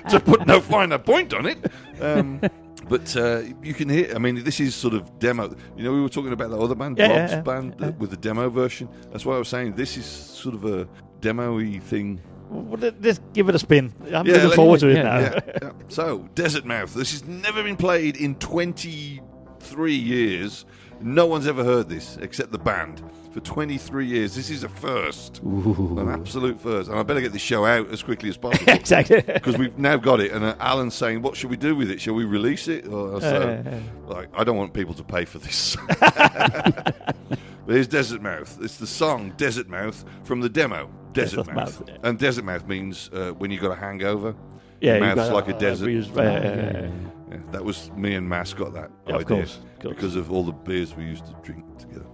to 0.09 0.19
put 0.23 0.45
no 0.47 0.59
finer 0.61 0.97
point 0.97 1.33
on 1.33 1.45
it. 1.45 1.71
Um, 2.01 2.41
but 2.87 3.15
uh, 3.17 3.41
you 3.63 3.73
can 3.73 3.89
hear. 3.89 4.13
I 4.15 4.19
mean, 4.19 4.43
this 4.43 4.59
is 4.59 4.75
sort 4.75 4.93
of 4.93 5.17
demo. 5.19 5.55
You 5.75 5.83
know, 5.83 5.93
we 5.93 6.01
were 6.01 6.09
talking 6.09 6.33
about 6.33 6.51
that 6.51 6.57
other 6.57 6.75
band, 6.75 6.97
Yeah, 6.97 7.07
Rob's 7.07 7.31
yeah, 7.31 7.37
yeah. 7.37 7.41
band, 7.41 7.75
uh, 7.83 7.91
with 7.97 8.11
the 8.11 8.17
demo 8.17 8.49
version. 8.49 8.87
That's 9.11 9.25
why 9.25 9.35
I 9.35 9.39
was 9.39 9.47
saying. 9.47 9.73
This 9.75 9.97
is 9.97 10.05
sort 10.05 10.55
of 10.55 10.65
a 10.65 10.87
demo-y 11.21 11.79
thing. 11.79 12.21
Well, 12.49 12.77
let- 12.79 13.01
Let's 13.01 13.19
give 13.33 13.49
it 13.49 13.55
a 13.55 13.59
spin. 13.59 13.91
I'm 14.13 14.25
looking 14.25 14.51
forward 14.51 14.79
to 14.81 14.89
it 14.89 15.03
now. 15.03 15.71
So, 15.87 16.29
Desert 16.35 16.65
Mouth. 16.65 16.93
This 16.93 17.11
has 17.11 17.23
never 17.25 17.63
been 17.63 17.75
played 17.75 18.17
in 18.17 18.35
23 18.35 19.95
years. 19.95 20.65
No 21.01 21.25
one's 21.25 21.47
ever 21.47 21.63
heard 21.63 21.89
this 21.89 22.17
except 22.21 22.51
the 22.51 22.59
band. 22.59 23.01
For 23.35 23.41
23 23.41 24.05
years, 24.05 24.33
this 24.33 24.49
is 24.49 24.63
a 24.63 24.69
first, 24.69 25.41
an 25.43 26.07
absolute 26.07 26.57
first. 26.57 26.89
And 26.89 26.97
I 26.97 27.03
better 27.03 27.19
get 27.19 27.33
this 27.33 27.41
show 27.41 27.65
out 27.65 27.89
as 27.91 28.01
quickly 28.01 28.29
as 28.29 28.37
possible. 28.37 28.71
Exactly. 28.73 29.19
because 29.21 29.57
we've 29.57 29.77
now 29.77 29.97
got 29.97 30.21
it. 30.21 30.31
And 30.31 30.45
uh, 30.45 30.55
Alan's 30.61 30.93
saying, 30.95 31.21
"What 31.21 31.35
should 31.35 31.49
we 31.49 31.57
do 31.57 31.75
with 31.75 31.91
it? 31.91 31.99
Shall 31.99 32.13
we 32.13 32.23
release 32.23 32.69
it?" 32.69 32.87
Or, 32.87 33.19
so, 33.19 33.61
Uh, 33.65 33.79
like, 34.07 34.29
I 34.33 34.45
don't 34.45 34.55
want 34.55 34.73
people 34.73 34.93
to 34.93 35.03
pay 35.03 35.25
for 35.25 35.39
this. 35.39 35.75
but 35.99 37.35
here's 37.67 37.87
Desert 37.89 38.21
Mouth. 38.21 38.57
It's 38.61 38.77
the 38.77 38.87
song 38.87 39.33
Desert 39.35 39.67
Mouth 39.67 40.05
from 40.23 40.39
the 40.39 40.47
demo 40.47 40.89
Desert 41.11 41.47
Mouth. 41.47 41.55
Mouth. 41.81 41.89
And 42.03 42.17
Desert 42.17 42.45
Mouth 42.45 42.65
means 42.67 43.09
uh, 43.11 43.31
when 43.31 43.51
you've 43.51 43.61
got 43.61 43.71
a 43.71 43.75
hangover. 43.75 44.33
Yeah, 44.79 44.95
your 44.97 45.09
you 45.09 45.15
mouth's 45.15 45.29
got- 45.29 45.35
like 45.35 45.49
a 45.49 45.55
uh, 45.55 45.59
desert. 45.59 45.89
yeah, 45.89 46.89
yeah, 47.31 47.37
that 47.51 47.65
was 47.65 47.91
me 47.97 48.15
and 48.15 48.29
Mass 48.29 48.53
got 48.53 48.73
that 48.75 48.91
Yeah, 49.07 49.15
of 49.15 49.21
idea 49.23 49.37
course, 49.39 49.57
of 49.57 49.79
course. 49.81 49.95
because 49.95 50.15
of 50.15 50.31
all 50.31 50.43
the 50.43 50.51
beers 50.53 50.95
we 50.95 51.03
used 51.03 51.25
to 51.25 51.35
drink 51.43 51.65
together. 51.77 52.04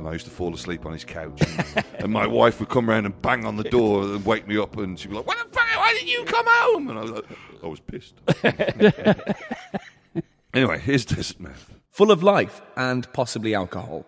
Yeah. 0.00 0.06
And 0.06 0.08
I 0.08 0.12
used 0.12 0.24
to 0.26 0.30
fall 0.30 0.54
asleep 0.54 0.86
on 0.86 0.92
his 0.92 1.04
couch, 1.04 1.40
and, 1.76 1.84
and 1.98 2.12
my 2.12 2.26
wife 2.26 2.58
would 2.60 2.68
come 2.68 2.88
round 2.88 3.06
and 3.06 3.22
bang 3.22 3.44
on 3.44 3.56
the 3.56 3.64
door 3.64 4.02
and 4.02 4.24
wake 4.24 4.46
me 4.48 4.56
up, 4.58 4.76
and 4.76 4.98
she'd 4.98 5.08
be 5.08 5.16
like, 5.16 5.26
"What 5.26 5.38
the 5.38 5.44
fuck? 5.56 5.66
Why 5.76 5.92
didn't 5.94 6.08
you 6.08 6.24
come 6.24 6.46
home?" 6.48 6.88
And 6.90 6.98
I 6.98 7.02
was 7.02 7.10
like, 7.10 7.24
"I 7.62 7.66
was 7.66 7.80
pissed." 7.80 8.14
anyway, 10.54 10.78
here's 10.78 11.04
Desert 11.04 11.40
Mouth. 11.40 11.74
Full 11.90 12.10
of 12.10 12.22
life 12.22 12.62
and 12.76 13.12
possibly 13.12 13.54
alcohol. 13.54 14.06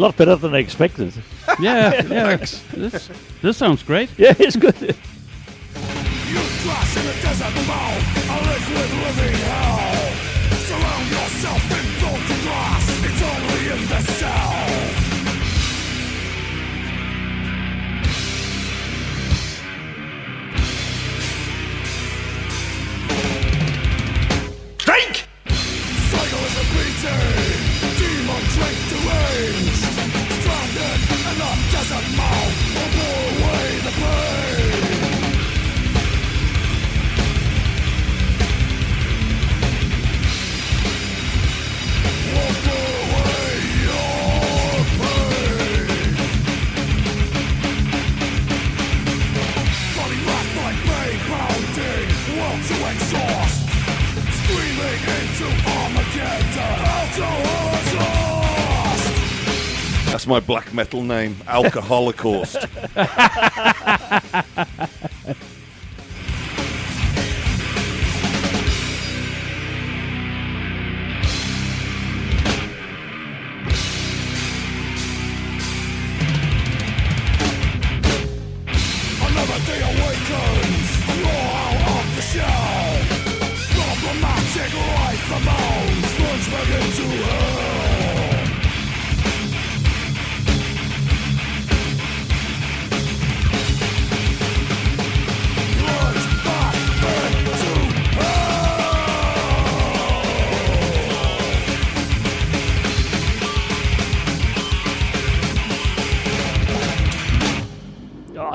Lot 0.00 0.16
better 0.16 0.36
than 0.36 0.54
I 0.54 0.58
expected. 0.58 1.12
Yeah, 1.60 2.02
yeah. 2.06 2.36
This, 2.36 3.10
this 3.42 3.56
sounds 3.56 3.82
great. 3.82 4.08
Yeah, 4.16 4.34
it's 4.38 4.56
good. 4.56 4.96
That's 60.10 60.26
my 60.26 60.40
black 60.40 60.74
metal 60.74 61.02
name, 61.02 61.34
Alcoholocaust. 61.46 62.66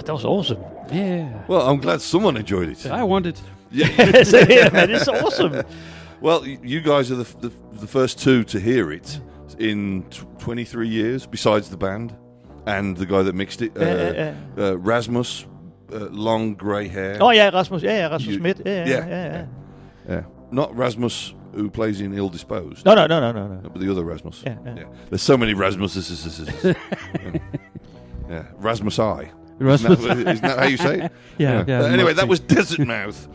that 0.06 0.14
was 0.14 0.26
awesome. 0.26 0.64
Yeah. 0.92 1.44
Well, 1.48 1.68
I'm 1.70 1.78
glad 1.80 2.02
someone 2.02 2.38
enjoyed 2.38 2.70
it. 2.70 2.86
I 2.88 3.04
want 3.04 3.26
it. 3.32 3.42
Yeah, 3.72 4.24
So, 4.24 4.40
yeah, 4.40 4.70
man, 4.70 4.90
it's 4.92 5.08
awesome. 5.08 5.64
Well, 6.22 6.46
you 6.48 6.80
guys 6.82 7.12
are 7.12 7.16
the, 7.16 7.24
the, 7.50 7.52
the 7.74 7.88
first 7.88 8.20
two 8.20 8.44
to 8.46 8.60
hear 8.60 8.92
it 8.92 9.20
in 9.60 10.04
t- 10.10 10.22
23 10.40 10.88
years, 10.88 11.26
besides 11.26 11.70
the 11.70 11.78
band 11.78 12.16
and 12.66 12.96
the 12.98 13.06
guy 13.06 13.22
that 13.24 13.36
mixed 13.36 13.62
it, 13.62 13.76
uh, 13.78 13.82
Yeah, 13.82 14.12
yeah, 14.58 14.64
Uh, 14.66 14.78
Rasmus, 14.78 15.46
uh, 15.94 15.98
long 16.12 16.54
grey 16.56 16.88
hair. 16.88 17.18
Oh, 17.20 17.32
yeah, 17.32 17.50
Rasmus. 17.50 17.84
Yeah, 17.84 17.98
yeah, 17.98 18.08
Rasmus 18.10 18.28
You- 18.28 18.38
Schmidt. 18.38 18.62
Yeah, 18.66 18.86
yeah, 18.88 18.88
yeah. 18.88 19.06
yeah. 19.08 19.46
yeah. 20.10 20.24
Not 20.52 20.76
Rasmus 20.76 21.34
who 21.54 21.70
plays 21.70 22.02
in 22.02 22.14
Illdisposed. 22.14 22.86
No, 22.86 22.96
no, 22.96 23.08
no, 23.08 23.20
no, 23.20 23.32
no, 23.32 23.48
no. 23.48 23.70
But 23.70 23.80
the 23.82 23.90
other 23.92 24.04
Rasmus. 24.04 24.44
Yeah, 24.46 24.58
yeah. 24.66 24.84
There's 25.10 25.22
so 25.22 25.38
many 25.38 25.54
Rasmuses. 25.54 26.46
yeah. 27.24 27.40
yeah. 28.30 28.44
Rasmus 28.56 29.00
I. 29.00 29.32
Rasmus. 29.60 30.00
Isn't 30.00 30.08
that, 30.08 30.18
isn't 30.34 30.42
that 30.42 30.60
how 30.60 30.66
you 30.66 30.78
say 30.78 31.02
it? 31.02 31.12
Yeah, 31.38 31.64
yeah, 31.68 31.82
Uh, 31.82 31.86
anyway, 31.88 32.14
that 32.14 32.28
was 32.28 32.40
Desert 32.40 32.86
Mouth, 32.86 33.28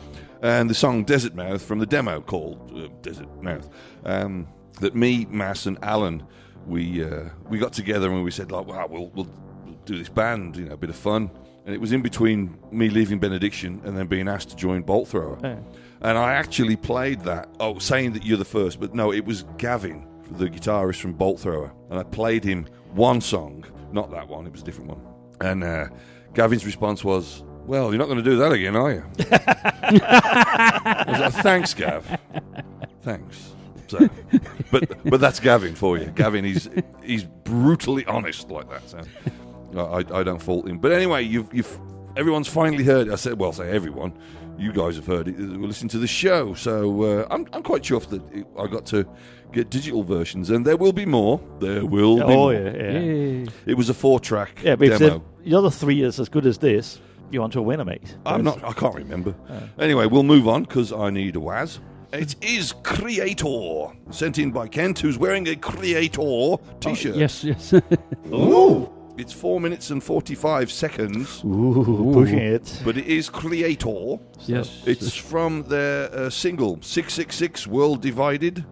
and 0.43 0.69
the 0.71 0.75
song 0.75 1.05
Desert 1.05 1.35
Mouth 1.35 1.63
from 1.63 1.79
the 1.79 1.87
demo 1.87 2.21
called 2.21 2.73
uh, 2.75 2.89
Desert 3.03 3.29
Mouth. 3.43 3.69
Um, 4.05 4.49
that 4.81 4.95
me, 4.95 5.27
Mass, 5.31 5.67
and 5.67 5.79
Alan, 5.83 6.23
we 6.67 7.05
uh, 7.05 7.25
we 7.49 7.59
got 7.59 7.73
together 7.73 8.11
and 8.11 8.25
we 8.25 8.31
said 8.31 8.51
like, 8.53 8.67
wow, 8.67 8.87
we'll, 8.91 9.09
we'll 9.09 9.29
we'll 9.65 9.75
do 9.85 9.99
this 9.99 10.09
band, 10.09 10.57
you 10.57 10.65
know, 10.67 10.73
a 10.75 10.77
bit 10.77 10.91
of 10.91 10.97
fun. 10.97 11.31
And 11.67 11.75
it 11.75 11.81
was 11.81 11.93
in 11.93 12.01
between 12.01 12.57
me 12.73 12.89
leaving 12.89 13.19
Benediction 13.19 13.81
and 13.85 13.97
then 13.97 14.07
being 14.07 14.29
asked 14.29 14.49
to 14.51 14.57
join 14.57 14.83
Bolt 14.83 15.09
Thrower. 15.09 15.39
Yeah. 15.43 15.59
And 16.01 16.17
I 16.17 16.33
actually 16.33 16.75
played 16.77 17.21
that. 17.23 17.49
Oh, 17.61 17.79
saying 17.79 18.13
that 18.15 18.25
you're 18.25 18.39
the 18.39 18.45
first, 18.47 18.81
but 18.81 18.95
no, 18.95 19.13
it 19.13 19.25
was 19.25 19.45
Gavin, 19.59 20.07
the 20.39 20.47
guitarist 20.49 21.01
from 21.01 21.13
Bolt 21.13 21.39
Thrower, 21.41 21.71
and 21.91 21.99
I 22.01 22.03
played 22.03 22.43
him 22.45 22.67
one 22.93 23.21
song, 23.21 23.65
not 23.93 24.11
that 24.13 24.27
one. 24.27 24.47
It 24.47 24.53
was 24.53 24.63
a 24.63 24.65
different 24.65 24.89
one. 24.89 25.01
And 25.41 25.65
uh, 25.65 25.89
Gavin's 26.35 26.65
response 26.67 27.03
was, 27.05 27.43
"Well, 27.67 27.91
you're 27.91 27.99
not 27.99 28.07
going 28.07 28.23
to 28.23 28.31
do 28.31 28.37
that 28.37 28.53
again, 28.53 28.77
are 28.77 28.93
you?" 28.93 29.05
I 29.31 31.05
was 31.09 31.21
like, 31.21 31.33
"Thanks, 31.43 31.75
Gav. 31.75 32.19
Thanks." 33.03 33.53
So, 33.89 34.09
but 34.71 35.03
but 35.05 35.21
that's 35.21 35.41
Gavin 35.41 35.75
for 35.75 35.99
you. 35.99 36.07
Gavin, 36.07 36.45
he's 36.45 36.69
he's 37.03 37.25
brutally 37.25 38.05
honest 38.07 38.51
like 38.51 38.69
that. 38.71 38.89
So 38.89 39.01
I, 39.77 40.21
I 40.21 40.23
don't 40.23 40.41
fault 40.41 40.69
him. 40.69 40.79
But 40.79 40.93
anyway, 40.93 41.23
you've 41.25 41.53
you've 41.53 41.79
everyone's 42.17 42.49
finally 42.49 42.85
heard. 42.85 43.09
it. 43.09 43.13
I 43.13 43.17
said, 43.17 43.39
well, 43.39 43.53
say 43.53 43.71
everyone. 43.71 44.17
You 44.59 44.73
guys 44.73 44.97
have 44.97 45.07
heard 45.07 45.27
it. 45.27 45.39
We're 45.39 45.67
listening 45.67 45.89
to 45.91 45.99
the 45.99 46.07
show, 46.07 46.53
so 46.55 47.03
uh, 47.03 47.27
I'm 47.31 47.47
I'm 47.53 47.63
quite 47.63 47.83
chuffed 47.83 48.11
that 48.11 48.23
it, 48.33 48.47
I 48.59 48.67
got 48.67 48.85
to 48.87 49.09
get 49.53 49.71
digital 49.71 50.03
versions, 50.03 50.51
and 50.51 50.67
there 50.67 50.77
will 50.77 50.93
be 50.93 51.07
more. 51.07 51.41
There 51.61 51.85
will 51.85 52.17
be. 52.17 52.23
Oh, 52.23 52.29
more. 52.29 52.53
yeah, 52.55 52.61
yeah. 52.73 52.99
Yay. 53.01 53.47
It 53.67 53.75
was 53.77 53.89
a 53.89 53.95
four-track 53.95 54.61
Yeah, 54.63 54.77
but 54.77 54.99
demo. 54.99 55.23
the, 55.43 55.51
the 55.51 55.57
other 55.57 55.71
three 55.71 56.03
is 56.03 56.19
as 56.21 56.29
good 56.29 56.47
as 56.47 56.59
this, 56.59 57.01
you're 57.31 57.43
onto 57.43 57.59
a 57.59 57.63
winner, 57.63 57.85
mate. 57.85 58.17
I'm 58.27 58.43
not. 58.43 58.63
I 58.65 58.73
can't 58.73 58.95
remember. 58.95 59.35
Anyway, 59.79 60.07
we'll 60.07 60.23
move 60.25 60.49
on 60.49 60.63
because 60.65 60.93
I 60.93 61.11
need 61.11 61.37
a 61.37 61.41
Waz. 61.41 61.81
It 62.13 62.35
is 62.43 62.73
Kreator, 62.83 63.95
sent 64.13 64.39
in 64.39 64.51
by 64.51 64.67
Kent, 64.67 64.99
who's 64.99 65.17
wearing 65.17 65.47
a 65.49 65.55
Kreator 65.55 66.61
T-shirt. 66.81 67.15
yes, 67.17 67.45
yes. 67.45 67.73
Ooh. 68.33 68.91
It's 69.17 69.33
four 69.35 69.61
minutes 69.61 69.91
and 69.91 70.03
forty-five 70.03 70.73
seconds. 70.73 71.43
Ooh, 71.45 72.11
pushing 72.15 72.39
it. 72.39 72.81
But 72.85 72.97
it 72.97 73.07
is 73.07 73.29
Kreator. 73.29 74.19
Yes. 74.47 74.83
It's 74.87 75.15
from 75.15 75.63
their 75.65 76.11
uh, 76.15 76.31
single 76.31 76.79
Six 76.81 77.13
Six 77.15 77.37
Six 77.37 77.67
World 77.67 78.01
Divided. 78.01 78.65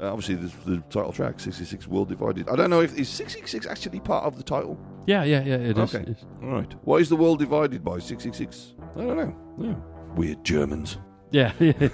Uh, 0.00 0.12
obviously, 0.12 0.34
the, 0.36 0.50
the 0.66 0.76
title 0.88 1.12
track 1.12 1.38
Six 1.40 1.56
Six 1.58 1.68
Six 1.70 1.86
World 1.86 2.08
Divided. 2.08 2.48
I 2.48 2.56
don't 2.56 2.70
know 2.70 2.80
if 2.80 2.98
is 2.98 3.08
Six 3.08 3.34
Six 3.34 3.50
Six 3.50 3.66
actually 3.66 4.00
part 4.00 4.24
of 4.24 4.36
the 4.36 4.42
title. 4.42 4.78
yeah, 5.06 5.24
yeah, 5.24 5.42
yeah. 5.44 5.54
It 5.56 5.76
is. 5.78 5.94
okay. 5.94 6.04
yes. 6.08 6.24
All 6.42 6.48
right. 6.50 6.72
Why 6.84 6.96
is 6.98 7.08
the 7.08 7.16
world 7.16 7.38
divided 7.38 7.84
by 7.84 7.98
six 7.98 8.22
six 8.22 8.38
six? 8.38 8.74
I 8.96 9.00
don't 9.02 9.16
know. 9.16 9.36
Yeah. 9.58 9.74
Weird 10.14 10.42
Germans. 10.44 10.98
Yeah, 11.32 11.52
yeah. 11.60 11.72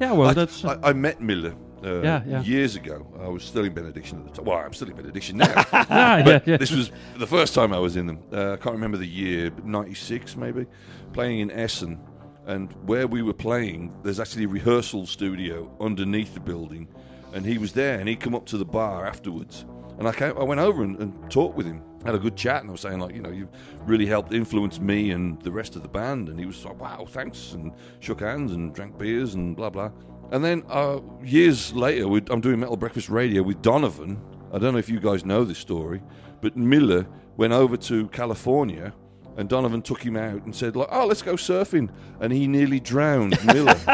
yeah. 0.00 0.12
Well, 0.12 0.34
that's 0.34 0.64
I, 0.64 0.78
I 0.82 0.92
met 0.92 1.20
Miller. 1.20 1.54
Uh, 1.84 2.00
Yeah, 2.00 2.22
yeah. 2.26 2.42
Years 2.42 2.76
ago, 2.76 3.06
I 3.20 3.28
was 3.28 3.42
still 3.44 3.64
in 3.64 3.74
Benediction 3.74 4.20
at 4.20 4.26
the 4.26 4.30
time. 4.32 4.44
Well, 4.44 4.58
I'm 4.58 4.72
still 4.72 4.88
in 4.88 4.96
Benediction 4.96 5.36
now. 5.38 5.52
Ah, 5.72 6.18
yeah, 6.18 6.40
yeah. 6.46 6.56
This 6.56 6.70
was 6.70 6.90
the 7.18 7.26
first 7.26 7.54
time 7.54 7.72
I 7.72 7.78
was 7.78 7.96
in 7.96 8.06
them. 8.06 8.18
Uh, 8.32 8.52
I 8.52 8.56
can't 8.56 8.74
remember 8.74 8.98
the 8.98 9.06
year, 9.06 9.50
but 9.50 9.64
'96 9.66 10.36
maybe. 10.36 10.66
Playing 11.12 11.40
in 11.40 11.50
Essen, 11.50 12.00
and 12.46 12.72
where 12.88 13.06
we 13.06 13.20
were 13.22 13.34
playing, 13.34 13.92
there's 14.04 14.20
actually 14.20 14.44
a 14.44 14.48
rehearsal 14.48 15.06
studio 15.06 15.70
underneath 15.80 16.34
the 16.34 16.40
building, 16.40 16.86
and 17.32 17.44
he 17.44 17.58
was 17.58 17.72
there, 17.72 17.98
and 17.98 18.08
he 18.08 18.16
come 18.16 18.34
up 18.34 18.46
to 18.46 18.58
the 18.58 18.64
bar 18.64 19.06
afterwards, 19.06 19.64
and 19.98 20.08
I 20.08 20.12
came, 20.12 20.36
I 20.38 20.44
went 20.44 20.60
over 20.60 20.82
and, 20.82 20.98
and 20.98 21.30
talked 21.30 21.56
with 21.56 21.66
him, 21.66 21.82
had 22.04 22.14
a 22.14 22.18
good 22.18 22.36
chat, 22.36 22.62
and 22.62 22.70
I 22.70 22.72
was 22.72 22.80
saying 22.80 22.98
like, 22.98 23.14
you 23.14 23.22
know, 23.22 23.30
you've 23.30 23.50
really 23.86 24.06
helped 24.06 24.32
influence 24.32 24.80
me 24.80 25.10
and 25.10 25.40
the 25.42 25.52
rest 25.52 25.76
of 25.76 25.82
the 25.82 25.88
band, 25.88 26.28
and 26.28 26.38
he 26.38 26.46
was 26.46 26.64
like, 26.64 26.80
wow, 26.80 27.04
thanks, 27.08 27.52
and 27.52 27.72
shook 28.00 28.20
hands 28.20 28.52
and 28.52 28.74
drank 28.74 28.98
beers 28.98 29.34
and 29.34 29.56
blah 29.56 29.70
blah. 29.70 29.90
And 30.30 30.42
then 30.42 30.62
uh, 30.68 31.00
years 31.22 31.74
later, 31.74 32.06
I'm 32.30 32.40
doing 32.40 32.58
Metal 32.58 32.76
Breakfast 32.76 33.10
Radio 33.10 33.42
with 33.42 33.60
Donovan. 33.60 34.18
I 34.52 34.58
don't 34.58 34.72
know 34.72 34.78
if 34.78 34.88
you 34.88 34.98
guys 34.98 35.26
know 35.26 35.44
this 35.44 35.58
story, 35.58 36.02
but 36.40 36.56
Miller 36.56 37.06
went 37.36 37.52
over 37.52 37.76
to 37.76 38.08
California 38.08 38.94
and 39.36 39.48
Donovan 39.48 39.82
took 39.82 40.02
him 40.02 40.16
out 40.16 40.44
and 40.44 40.54
said, 40.54 40.76
like, 40.76 40.88
oh, 40.90 41.06
let's 41.06 41.22
go 41.22 41.34
surfing. 41.34 41.88
And 42.20 42.32
he 42.32 42.46
nearly 42.46 42.80
drowned 42.80 43.38
Miller. 43.46 43.76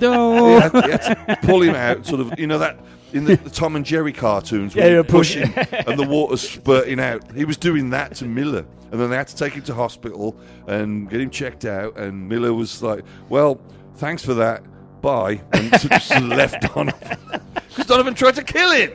No. 0.00 0.46
He 0.56 0.60
had, 0.60 0.84
he 0.84 0.90
had 0.90 1.02
to 1.28 1.38
pull 1.46 1.62
him 1.62 1.74
out, 1.74 2.04
sort 2.06 2.20
of, 2.20 2.38
you 2.38 2.46
know, 2.46 2.58
that 2.58 2.78
in 3.12 3.24
the, 3.26 3.36
the 3.36 3.50
Tom 3.50 3.76
and 3.76 3.84
Jerry 3.84 4.12
cartoons 4.12 4.74
where 4.74 4.84
Yeah, 4.84 4.88
you 4.90 4.94
you're 4.96 5.04
push 5.04 5.34
pushing. 5.36 5.52
him 5.52 5.66
and 5.86 5.98
the 5.98 6.06
water's 6.08 6.40
spurting 6.48 6.98
out. 6.98 7.30
He 7.32 7.44
was 7.44 7.56
doing 7.56 7.90
that 7.90 8.14
to 8.16 8.24
Miller. 8.24 8.64
And 8.90 9.00
then 9.00 9.10
they 9.10 9.16
had 9.16 9.28
to 9.28 9.36
take 9.36 9.52
him 9.52 9.62
to 9.64 9.74
hospital 9.74 10.36
and 10.66 11.08
get 11.08 11.20
him 11.20 11.30
checked 11.30 11.64
out. 11.64 11.96
And 11.96 12.28
Miller 12.28 12.52
was 12.54 12.82
like, 12.82 13.04
well, 13.28 13.60
thanks 13.96 14.24
for 14.24 14.34
that. 14.34 14.62
Bye. 15.00 15.40
And 15.52 15.70
just 15.80 16.10
left 16.22 16.62
Donovan. 16.74 17.18
Because 17.68 17.86
Donovan 17.86 18.14
tried 18.14 18.36
to 18.36 18.44
kill 18.44 18.70
him. 18.70 18.92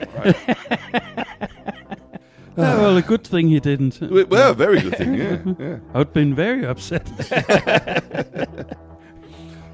Yeah, 2.60 2.78
well, 2.78 2.98
a 2.98 3.02
good 3.02 3.26
thing 3.26 3.48
he 3.48 3.60
didn't. 3.60 4.00
Well, 4.02 4.54
very 4.54 4.82
good 4.82 4.98
thing, 4.98 5.16
yeah. 5.16 5.38
yeah. 5.60 5.78
I'd 5.94 6.14
been 6.14 6.36
very 6.36 6.66
upset. 6.66 7.08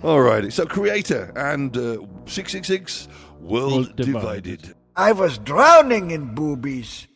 All 0.03 0.21
righty. 0.21 0.51
So, 0.51 0.65
Kreator 0.65 1.35
and 1.35 1.75
uh, 1.75 1.97
666 2.25 3.07
World, 3.39 3.71
World 3.71 3.95
Divided. 3.95 4.61
Divided. 4.61 4.75
I 4.95 5.11
was 5.11 5.37
drowning 5.39 6.11
in 6.11 6.35
boobies. 6.35 7.07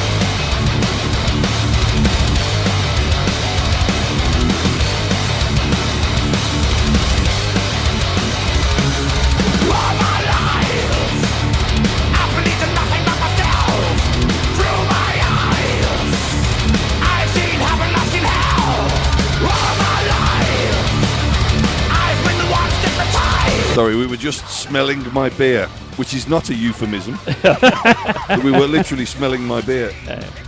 Sorry, 23.74 23.96
we 23.96 24.06
were 24.06 24.16
just 24.18 24.46
smelling 24.48 25.02
my 25.14 25.30
beer, 25.30 25.66
which 25.96 26.12
is 26.12 26.28
not 26.28 26.50
a 26.50 26.54
euphemism. 26.54 27.18
we 28.44 28.50
were 28.52 28.66
literally 28.66 29.06
smelling 29.06 29.42
my 29.42 29.62
beer. 29.62 29.92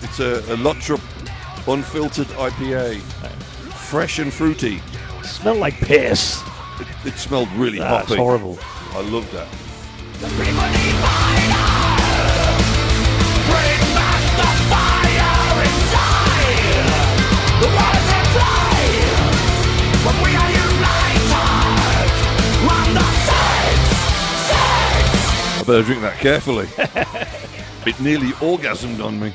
It's 0.02 0.20
a, 0.20 0.40
a 0.52 0.56
Lottrop 0.56 1.00
unfiltered 1.66 2.26
IPA. 2.26 3.00
Fresh 3.72 4.18
and 4.18 4.30
fruity. 4.32 4.82
Smell 5.22 5.56
like 5.56 5.74
piss. 5.78 6.42
It, 6.78 6.86
it 7.06 7.14
smelled 7.14 7.50
really 7.52 7.78
That's 7.78 8.08
hoppy. 8.08 8.20
horrible. 8.20 8.58
I 8.92 9.00
love 9.00 9.30
that. 9.32 9.48
Better 25.66 25.82
drink 25.82 26.02
that 26.02 26.18
carefully. 26.18 26.68
it 27.86 27.98
nearly 27.98 28.32
orgasmed 28.32 29.02
on 29.02 29.18
me. 29.18 29.30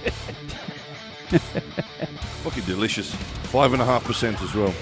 Fucking 2.43 2.65
delicious. 2.65 3.15
Five 3.51 3.73
and 3.73 3.81
a 3.81 3.85
half 3.85 4.03
percent 4.03 4.39
as 4.43 4.53
well. 4.53 4.73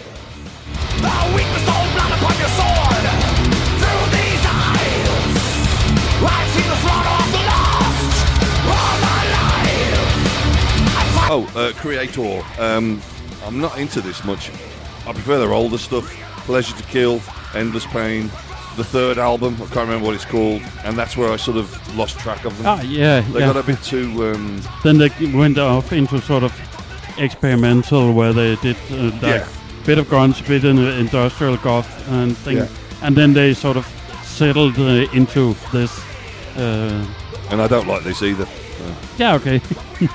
Oh, 11.30 11.44
uh, 11.56 11.72
Kreator. 11.80 12.44
Um, 12.60 13.02
I'm 13.46 13.62
not 13.62 13.78
into 13.78 14.02
this 14.02 14.26
much. 14.26 14.50
I 15.06 15.14
prefer 15.14 15.40
their 15.40 15.54
older 15.54 15.78
stuff. 15.78 16.14
Pleasure 16.46 16.76
to 16.76 16.84
Kill, 16.84 17.22
Endless 17.54 17.86
Pain, 17.86 18.30
the 18.78 18.84
third 18.84 19.18
album. 19.18 19.56
I 19.56 19.66
can't 19.66 19.88
remember 19.88 20.06
what 20.06 20.16
it's 20.16 20.26
called, 20.26 20.62
and 20.86 20.98
that's 20.98 21.18
where 21.18 21.32
I 21.34 21.38
sort 21.38 21.58
of 21.58 21.68
lost 21.98 22.18
track 22.20 22.46
of 22.46 22.56
them. 22.58 22.66
Ah, 22.68 22.82
yeah, 22.82 23.22
They 23.22 23.40
yeah. 23.40 23.48
got 23.54 23.58
a 23.58 23.64
bit 23.64 23.82
too. 23.84 24.06
Um, 24.34 24.62
then 24.84 24.98
they 24.98 25.10
went 25.34 25.58
off 25.58 25.92
into 25.92 26.22
sort 26.22 26.44
of 26.44 26.54
experimental, 27.18 28.14
where 28.14 28.34
they 28.34 28.56
did 28.58 28.78
uh, 28.92 28.96
like 29.12 29.22
Yeah. 29.22 29.48
bit 29.86 29.98
of 29.98 30.08
grunge, 30.08 30.48
bit 30.48 30.64
in 30.64 30.78
industrial 30.78 31.58
goth 31.58 31.90
and 32.10 32.38
thing, 32.38 32.58
Yeah. 32.58 32.68
and 33.02 33.16
then 33.16 33.34
they 33.34 33.54
sort 33.54 33.78
of 33.78 33.86
settled 34.24 34.78
uh, 34.80 35.08
into 35.14 35.56
this. 35.72 36.00
Uh, 36.56 37.06
and 37.50 37.62
I 37.62 37.68
don't 37.68 37.88
like 37.88 38.04
this 38.04 38.22
either. 38.22 38.48
yeah, 39.18 39.36
okay. 39.36 39.60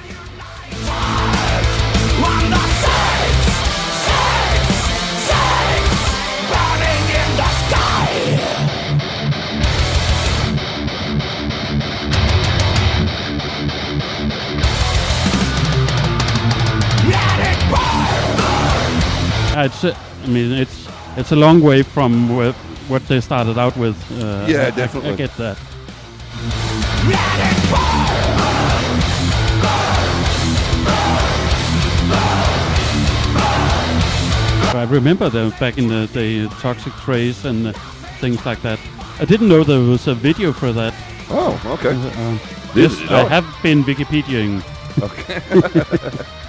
Yeah, 19.63 19.67
it's. 19.67 19.85
Uh, 19.85 19.95
I 20.25 20.27
mean, 20.27 20.53
it's 20.53 20.89
it's 21.17 21.31
a 21.33 21.37
long 21.37 21.61
way 21.61 21.83
from 21.83 22.29
what 22.89 23.07
they 23.07 23.21
started 23.21 23.59
out 23.59 23.77
with. 23.77 23.97
Uh, 24.13 24.47
Yeah, 24.49 24.63
I- 24.65 24.67
I- 24.67 24.71
definitely. 24.71 25.13
I 25.13 25.17
get 25.17 25.37
that. 25.37 25.57
I 34.75 34.87
remember 34.89 35.29
them 35.29 35.51
back 35.61 35.77
in 35.79 35.89
the 35.89 36.07
day, 36.09 36.47
Toxic 36.61 36.93
Trace 36.95 37.45
and 37.45 37.69
uh, 37.69 37.73
things 38.21 38.45
like 38.47 38.63
that. 38.63 38.79
I 39.21 39.25
didn't 39.27 39.49
know 39.49 39.63
there 39.63 39.81
was 39.81 40.07
a 40.09 40.15
video 40.15 40.53
for 40.53 40.73
that. 40.73 40.95
Oh, 41.29 41.61
okay. 41.79 41.91
Uh, 41.95 42.39
yes, 42.75 42.99
I 43.11 43.29
have 43.29 43.45
been 43.63 43.85
Wikipediaing. 43.85 44.63
Okay. 45.03 45.41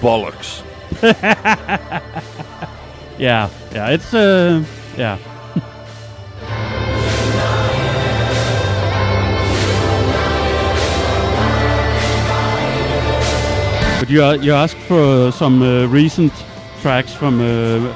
bollocks. 0.00 0.62
yeah, 3.18 3.48
yeah, 3.72 3.90
it's 3.90 4.12
uh, 4.12 4.64
yeah. 4.96 5.18
but 14.00 14.10
you 14.10 14.24
uh, 14.24 14.32
you 14.32 14.52
asked 14.52 14.78
for 14.88 15.30
some 15.32 15.62
uh, 15.62 15.86
recent 15.86 16.32
tracks 16.80 17.12
from 17.12 17.40
uh, 17.40 17.92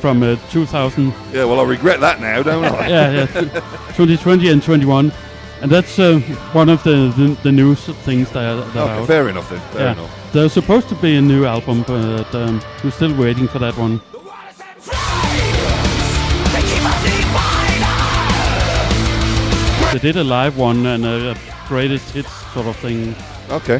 from 0.00 0.22
uh, 0.22 0.36
2000. 0.50 1.12
Yeah, 1.32 1.44
well, 1.44 1.60
I 1.60 1.64
regret 1.64 2.00
that 2.00 2.20
now, 2.20 2.42
don't 2.42 2.64
I? 2.64 2.68
yeah, 2.88 3.12
yeah, 3.12 3.26
2020 3.94 4.48
and 4.48 4.62
21, 4.62 5.12
and 5.60 5.70
that's 5.70 5.98
uh, 5.98 6.18
one 6.52 6.68
of 6.68 6.82
the, 6.82 7.12
the 7.16 7.38
the 7.42 7.52
news 7.52 7.84
things 8.04 8.30
that 8.32 8.42
are, 8.42 8.64
that 8.72 8.76
out. 8.76 9.06
fair 9.06 9.28
enough 9.28 9.48
then, 9.48 9.60
fair 9.72 9.82
yeah. 9.82 9.92
enough. 9.92 10.21
There's 10.32 10.54
supposed 10.54 10.88
to 10.88 10.94
be 10.94 11.16
a 11.16 11.20
new 11.20 11.44
album, 11.44 11.84
but 11.86 12.34
um, 12.34 12.62
we're 12.82 12.90
still 12.90 13.14
waiting 13.14 13.46
for 13.46 13.58
that 13.58 13.76
one. 13.76 14.00
They 19.92 19.98
did 19.98 20.16
a 20.16 20.24
live 20.24 20.56
one 20.56 20.86
and 20.86 21.04
a, 21.04 21.32
a 21.32 21.36
greatest 21.68 22.14
hits 22.14 22.32
sort 22.54 22.66
of 22.66 22.76
thing. 22.76 23.14
Okay. 23.50 23.78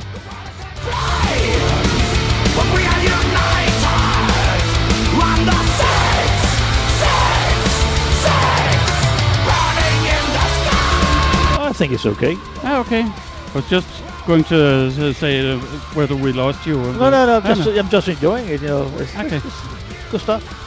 I 11.64 11.72
think 11.74 11.92
it's 11.92 12.04
okay. 12.04 12.36
Ah, 12.62 12.80
okay. 12.80 13.04
I 13.04 13.52
was 13.54 13.66
just 13.70 13.88
going 14.26 14.44
to 14.44 14.86
uh, 14.86 15.12
say 15.12 15.52
uh, 15.52 15.58
whether 15.94 16.16
we 16.16 16.32
lost 16.32 16.66
you. 16.66 16.78
Or 16.80 16.92
No, 16.92 17.10
no, 17.10 17.26
no. 17.26 17.40
Just, 17.40 17.66
I'm 17.68 17.88
just 17.88 18.08
enjoying 18.08 18.48
it. 18.48 18.62
You 18.62 18.68
know, 18.68 18.98
it's, 18.98 19.14
Okay. 19.16 19.36
it's 19.36 20.10
good 20.10 20.20
stuff. 20.20 20.58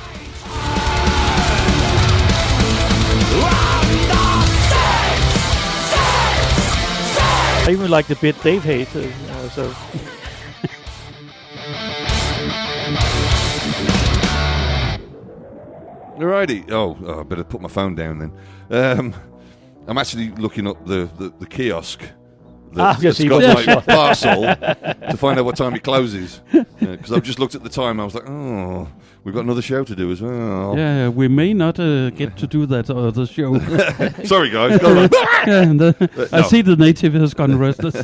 I 7.68 7.70
even 7.72 7.90
like 7.90 8.06
the 8.08 8.16
bit 8.18 8.42
Dave 8.44 8.64
hates. 8.64 8.96
Uh, 8.96 9.00
you 9.00 9.28
know, 9.28 9.48
so 9.50 9.74
Alrighty. 16.18 16.72
Oh, 16.72 16.98
oh, 17.06 17.20
I 17.20 17.24
better 17.24 17.44
put 17.44 17.62
my 17.62 17.68
phone 17.68 17.96
down 17.96 18.20
then. 18.20 18.32
Um, 18.70 19.16
I'm 19.88 19.98
actually 19.98 20.30
looking 20.32 20.68
up 20.68 20.86
the, 20.86 21.10
the, 21.18 21.34
the 21.40 21.46
kiosk 21.46 22.02
Ah, 22.82 22.94
that, 22.94 23.02
yes, 23.04 23.18
that's 23.18 23.18
he 23.20 23.28
got 23.28 23.56
was. 23.56 23.68
my 23.68 23.82
parcel 23.96 24.42
to 24.44 25.18
find 25.18 25.40
out 25.40 25.46
what 25.46 25.56
time 25.58 25.74
it 25.76 25.84
closes. 25.84 26.42
Because 26.80 27.12
I've 27.12 27.24
just 27.24 27.40
looked 27.40 27.56
at 27.56 27.64
the 27.64 27.70
time. 27.70 28.00
I 28.00 28.04
was 28.06 28.14
like, 28.14 28.30
oh, 28.30 28.88
we've 29.24 29.34
got 29.34 29.44
another 29.44 29.62
show 29.62 29.84
to 29.84 29.96
do 29.96 30.12
as 30.12 30.22
well. 30.22 30.76
Yeah, 30.78 30.96
yeah, 30.98 31.10
we 31.10 31.28
may 31.28 31.52
not 31.54 31.80
uh, 31.80 32.12
get 32.12 32.38
to 32.38 32.48
do 32.48 32.66
that 32.68 32.90
other 32.92 33.26
show. 33.26 33.58
Sorry, 34.24 34.50
guys. 34.52 34.80
Go. 34.80 34.94
Yeah, 35.48 35.62
and, 35.64 35.82
uh, 35.82 35.94
Uh, 36.00 36.28
I 36.32 36.42
see 36.44 36.62
the 36.62 36.76
native 36.76 37.14
has 37.14 37.34
gone 37.34 37.58
restless. 37.58 37.96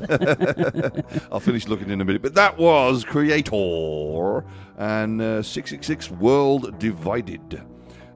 I'll 1.31 1.39
finish 1.39 1.68
looking 1.68 1.89
in 1.91 2.02
a 2.02 2.06
minute. 2.06 2.22
But 2.23 2.34
that 2.35 2.57
was 2.57 3.06
Kreator 3.06 4.43
and 4.77 5.22
uh, 5.22 5.43
666 5.43 6.10
World 6.11 6.80
Divided. 6.80 7.61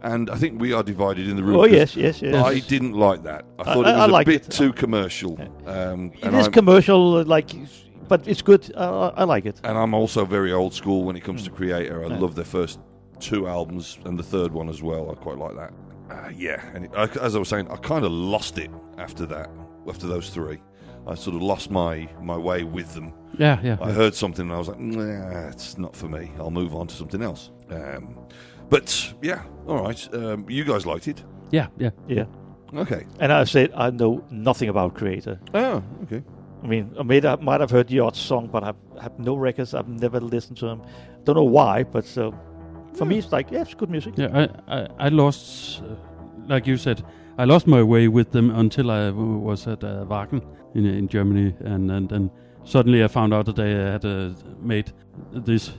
And 0.06 0.30
I 0.30 0.36
think 0.36 0.62
we 0.62 0.72
are 0.72 0.84
divided 0.84 1.28
in 1.28 1.36
the 1.36 1.44
room. 1.44 1.56
Oh 1.62 1.66
yes, 1.66 1.96
yes, 1.96 2.22
yes. 2.22 2.36
I 2.36 2.60
didn't 2.60 2.94
like 2.94 3.24
that. 3.24 3.44
I 3.58 3.62
I- 3.62 3.66
thought 3.74 3.88
it 3.88 3.96
was 3.98 4.12
I 4.14 4.22
a 4.22 4.26
bit 4.26 4.46
it. 4.48 4.52
too 4.52 4.72
commercial. 4.72 5.34
Um, 5.66 6.12
it 6.14 6.24
and 6.26 6.36
is 6.36 6.44
I'm- 6.46 6.52
commercial, 6.52 7.24
like, 7.24 7.50
but 8.08 8.28
it's 8.28 8.44
good. 8.44 8.64
Uh, 8.76 9.12
I 9.22 9.24
like 9.24 9.46
it. 9.48 9.60
And 9.64 9.76
I'm 9.78 9.96
also 9.96 10.24
very 10.24 10.52
old 10.54 10.74
school 10.76 11.04
when 11.06 11.16
it 11.16 11.24
comes 11.24 11.44
to 11.46 11.50
Mm. 11.50 11.58
Kreator. 11.58 12.06
I 12.06 12.10
Yeah. 12.14 12.20
love 12.20 12.36
their 12.36 12.46
first 12.60 12.78
two 13.20 13.48
albums 13.48 13.98
and 14.06 14.20
the 14.20 14.24
third 14.24 14.52
one 14.54 14.70
as 14.70 14.84
well. 14.84 15.10
I 15.10 15.16
quite 15.16 15.40
like 15.40 15.56
that. 15.56 15.74
Uh, 16.12 16.30
yeah, 16.38 16.62
and 16.76 16.86
it, 16.86 16.92
I, 16.96 17.06
as 17.28 17.36
I 17.36 17.40
was 17.40 17.50
saying, 17.50 17.68
I 17.72 17.78
kind 17.78 18.06
of 18.06 18.12
lost 18.12 18.60
it 18.60 18.70
after 19.00 19.26
that. 19.26 19.50
After 19.90 20.06
those 20.08 20.30
three, 20.30 20.60
I 21.08 21.16
sort 21.16 21.36
of 21.36 21.42
lost 21.42 21.72
my 21.72 22.08
my 22.22 22.38
way 22.38 22.64
with 22.64 22.94
them. 22.94 23.12
Yeah, 23.40 23.58
yeah, 23.64 23.78
I 23.82 23.88
yeah. 23.88 23.94
heard 23.96 24.14
something 24.14 24.46
and 24.46 24.54
I 24.54 24.58
was 24.60 24.68
like, 24.68 24.80
nah, 24.80 25.48
it's 25.48 25.78
not 25.80 25.96
for 25.96 26.08
me. 26.08 26.32
I'll 26.40 26.52
move 26.62 26.76
on 26.76 26.86
to 26.88 26.96
something 26.96 27.24
else. 27.24 27.50
Um, 27.72 28.20
but 28.70 29.14
yeah, 29.22 29.44
all 29.68 29.82
right. 29.84 30.14
Um, 30.14 30.46
you 30.50 30.64
guys 30.64 30.86
liked 30.86 31.08
it. 31.08 31.24
Yeah, 31.52 31.68
yeah. 31.78 31.92
Yeah. 32.08 32.26
Okay. 32.74 33.06
And 33.20 33.32
I 33.32 33.44
said 33.46 33.72
I 33.76 33.90
know 33.92 34.24
nothing 34.30 34.70
about 34.70 34.96
Kreator. 34.96 35.40
Oh, 35.54 35.84
okay. 36.04 36.24
I 36.64 36.68
mean, 36.68 36.94
I 37.00 37.04
might 37.04 37.24
have, 37.24 37.42
might 37.42 37.62
have 37.62 37.70
heard 37.72 37.88
the 37.88 38.00
odd 38.00 38.16
song, 38.16 38.48
but 38.52 38.64
I 38.64 38.74
have 39.02 39.20
no 39.20 39.36
records. 39.36 39.74
I've 39.74 39.88
never 39.88 40.20
listened 40.20 40.58
to 40.58 40.66
them. 40.66 40.82
Don't 41.24 41.36
know 41.36 41.44
why, 41.44 41.84
but 41.84 42.06
so 42.06 42.34
for 42.94 43.06
me, 43.06 43.18
it's 43.20 43.32
like 43.32 43.52
yeah, 43.52 43.62
it's 43.62 43.76
good 43.76 43.90
music. 43.90 44.16
Yeah, 44.18 44.48
I, 44.68 44.78
I, 44.80 44.88
I 45.00 45.10
lost, 45.10 45.82
uh, 45.84 45.96
like 46.48 46.66
you 46.66 46.78
said, 46.78 47.04
I 47.38 47.46
lost 47.46 47.68
my 47.68 47.84
way 47.84 48.08
with 48.08 48.32
them 48.32 48.50
until 48.50 48.90
I 48.90 49.06
w- 49.08 49.38
was 49.38 49.68
at 49.68 49.84
uh, 49.84 50.06
Wacken 50.08 50.42
in, 50.74 50.86
in 50.86 51.08
Germany, 51.08 51.54
and, 51.60 51.92
and 51.92 52.12
and 52.12 52.30
suddenly 52.64 53.04
I 53.04 53.08
found 53.08 53.34
out 53.34 53.46
that 53.46 53.56
they 53.58 53.72
had 53.72 54.06
uh, 54.06 54.30
made 54.62 54.92
this, 55.34 55.72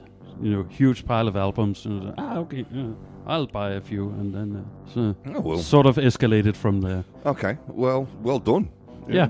you 0.42 0.50
know, 0.52 0.62
huge 0.64 1.04
pile 1.06 1.28
of 1.28 1.36
albums. 1.36 1.84
And 1.86 2.04
like, 2.04 2.14
ah, 2.18 2.38
okay, 2.38 2.64
yeah, 2.72 2.88
I'll 3.26 3.46
buy 3.46 3.70
a 3.72 3.80
few, 3.80 4.08
and 4.10 4.34
then 4.34 4.56
uh, 4.56 4.92
so 4.94 5.16
Oh, 5.34 5.40
well. 5.40 5.58
sort 5.58 5.86
of 5.86 5.96
escalated 5.96 6.56
from 6.56 6.80
there. 6.80 7.04
Okay. 7.24 7.56
Well, 7.68 8.06
well 8.22 8.38
done. 8.38 8.68
Yeah. 9.08 9.28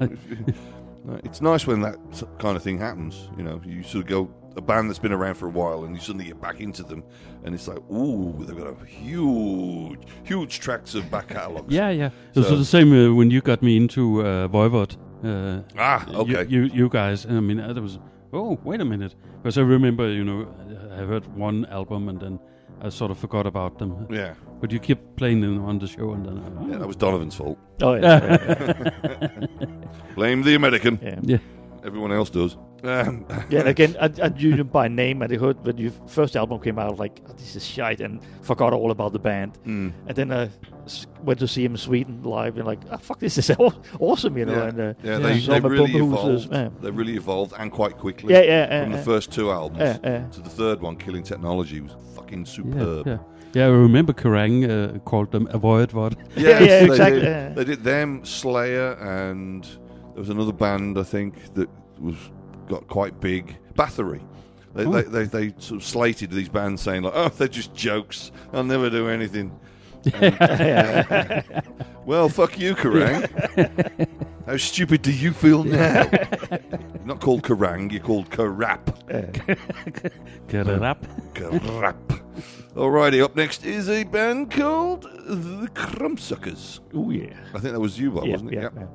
Uh, 1.09 1.19
it's 1.25 1.41
nice 1.41 1.67
when 1.67 1.81
that 1.83 1.97
kind 2.39 2.57
of 2.57 2.63
thing 2.63 2.79
happens. 2.79 3.29
You 3.37 3.45
know, 3.45 3.61
you 3.65 3.83
sort 3.83 4.05
of 4.05 4.09
go 4.11 4.31
a 4.57 4.61
band 4.63 4.89
that's 4.89 4.99
been 4.99 5.13
around 5.13 5.35
for 5.35 5.47
a 5.47 5.51
while, 5.51 5.85
and 5.85 5.95
you 5.95 6.01
suddenly 6.01 6.25
get 6.27 6.41
back 6.41 6.61
into 6.61 6.83
them, 6.83 7.03
and 7.45 7.55
it's 7.55 7.69
like, 7.69 7.79
ooh, 7.91 8.35
they've 8.47 8.57
got 8.57 8.69
a 8.69 8.87
huge, 8.87 10.01
huge 10.25 10.61
tracks 10.61 10.95
of 10.95 11.11
back 11.11 11.29
catalogs. 11.29 11.73
Yeah, 11.73 11.91
yeah. 11.91 12.11
It 12.35 12.39
was 12.39 12.49
the 12.49 12.65
same 12.65 12.93
uh, 12.93 13.15
when 13.15 13.31
you 13.31 13.41
got 13.43 13.63
me 13.63 13.77
into 13.77 14.23
uh, 14.23 14.49
Voivod. 14.49 14.97
Uh, 15.25 15.63
Ah, 15.79 16.07
you- 16.09 16.17
okay. 16.19 16.47
You, 16.49 16.63
you, 16.73 16.89
guys. 16.89 17.27
I 17.27 17.41
mean, 17.41 17.61
uh, 17.61 17.73
there 17.73 17.83
was. 17.83 17.99
Oh, 18.33 18.59
wait 18.65 18.81
a 18.81 18.85
minute. 18.85 19.15
Because 19.43 19.59
I 19.59 19.63
remember, 19.63 20.11
you 20.13 20.25
know, 20.25 20.47
I 20.93 21.05
heard 21.05 21.27
one 21.37 21.65
album 21.67 22.09
and 22.09 22.21
then 22.21 22.39
I 22.83 22.89
sort 22.91 23.11
of 23.11 23.19
forgot 23.19 23.47
about 23.47 23.79
them. 23.79 24.07
Yeah. 24.11 24.35
But 24.61 24.71
you 24.73 24.81
kept 24.81 25.17
playing 25.17 25.41
them 25.41 25.65
on 25.65 25.79
the 25.79 25.87
show 25.87 26.13
and 26.13 26.25
then. 26.27 26.39
uh, 26.39 26.67
Yeah, 26.69 26.79
that 26.79 26.87
was 26.87 26.97
Donovan's 26.97 27.35
fault. 27.35 27.59
Oh, 27.83 27.95
yeah. 27.95 29.37
Blame 30.15 30.43
the 30.43 30.55
American. 30.55 30.99
Yeah. 31.03 31.19
Yeah. 31.23 31.39
Everyone 31.85 32.13
else 32.13 32.31
does. 32.31 32.57
Um, 32.83 33.25
yeah, 33.51 33.61
and 33.61 33.69
again, 33.69 33.97
I, 34.01 34.11
I 34.23 34.29
knew 34.29 34.57
them 34.57 34.67
by 34.69 34.89
name, 34.89 35.23
and 35.23 35.33
I 35.33 35.37
heard 35.37 35.65
when 35.65 35.79
your 35.79 35.93
first 36.07 36.37
album 36.37 36.61
came 36.61 36.79
out, 36.79 36.99
like 36.99 37.21
oh, 37.29 37.33
this 37.33 37.55
is 37.57 37.65
shite, 37.65 38.01
and 38.01 38.21
forgot 38.43 38.73
all 38.73 38.91
about 38.91 39.13
the 39.13 39.19
band. 39.19 39.57
Mm. 39.65 39.93
And 40.07 40.17
then 40.17 40.33
I 40.33 40.43
s- 40.45 40.59
went 41.23 41.39
to 41.41 41.49
see 41.49 41.65
him 41.65 41.73
in 41.73 41.79
Sweden 41.79 42.23
live, 42.23 42.57
and 42.57 42.67
like, 42.67 42.81
oh, 42.91 42.97
fuck, 42.99 43.19
this 43.19 43.39
is 43.39 43.51
awesome, 44.01 44.37
you 44.39 44.45
know. 44.47 44.55
yeah, 44.55 44.69
And 44.69 44.81
uh, 44.81 44.95
yeah, 45.03 45.19
they, 45.19 45.41
saw 45.41 45.53
they 45.59 45.61
really 45.69 45.93
Bumperhoosers, 45.93 46.47
evolved. 46.47 46.53
yeah. 46.53 46.69
They 46.81 46.91
really 46.91 47.17
evolved 47.17 47.53
and 47.59 47.71
quite 47.73 47.97
quickly. 47.99 48.33
Yeah, 48.35 48.43
yeah, 48.43 48.51
yeah, 48.51 48.83
From 48.83 48.93
the 48.93 48.99
yeah. 48.99 49.05
first 49.05 49.33
two 49.33 49.51
albums 49.51 49.81
Yeah, 49.81 49.99
yeah. 50.05 50.27
to 50.29 50.41
the 50.41 50.51
third 50.51 50.81
one, 50.81 50.97
Killing 50.97 51.23
Technology, 51.23 51.81
was 51.81 51.93
fucking 52.15 52.45
superb. 52.47 53.07
yeah. 53.07 53.19
Yeah, 53.55 53.67
I 53.67 53.71
remember 53.71 54.13
Kerrang 54.13 54.69
uh, 54.69 54.99
called 54.99 55.31
them 55.33 55.49
Avoid 55.51 55.93
What. 55.93 56.15
Yeah, 56.37 56.61
yeah, 56.61 56.67
they 56.81 56.85
exactly, 56.85 57.21
Did. 57.21 57.55
They 57.55 57.65
did 57.65 57.83
them, 57.85 58.23
Slayer, 58.25 58.93
and 58.95 59.65
there 59.65 60.21
was 60.21 60.29
another 60.29 60.53
band 60.53 60.99
I 60.99 61.03
think 61.05 61.55
that 61.55 61.69
was 61.99 62.17
got 62.69 62.87
quite 62.89 63.19
big. 63.21 63.57
Bathory. 63.75 64.21
They, 64.75 64.85
Oh. 64.85 64.93
they, 64.93 65.03
they, 65.05 65.25
they 65.25 65.55
sort 65.59 65.81
of 65.81 65.87
slated 65.87 66.31
these 66.31 66.51
bands 66.51 66.83
saying 66.83 67.03
like, 67.05 67.15
"Oh, 67.17 67.29
they're 67.31 67.49
just 67.49 67.73
jokes. 67.75 68.31
I'll 68.53 68.63
never 68.63 68.91
do 68.91 69.09
anything." 69.09 69.59
Well, 72.07 72.29
fuck 72.29 72.57
you, 72.57 72.77
Kerrang. 72.77 73.27
How 74.47 74.57
stupid 74.59 75.03
do 75.03 75.11
you 75.11 75.33
feel 75.33 75.65
now? 75.65 76.09
You're 76.13 77.05
not 77.05 77.21
called 77.21 77.43
Kerrang, 77.43 77.91
you're 77.91 78.01
called 78.01 78.31
Karap. 78.31 78.85
Karap. 80.47 80.99
Karap. 81.35 82.23
Alrighty, 82.77 83.23
up 83.25 83.35
next 83.35 83.67
is 83.67 83.89
a 83.89 84.05
band 84.05 84.53
called 84.53 85.03
The 85.27 85.69
Crumbsuckers. 85.75 86.79
Oh, 86.95 87.11
yeah. 87.11 87.35
I 87.55 87.59
think 87.59 87.73
that 87.73 87.81
was 87.81 87.99
you, 87.99 88.13
Bob, 88.13 88.27
Yeah, 88.27 88.33
wasn't 88.33 88.53
it? 88.53 88.57
yeah, 88.57 88.69
yeah. 88.77 88.87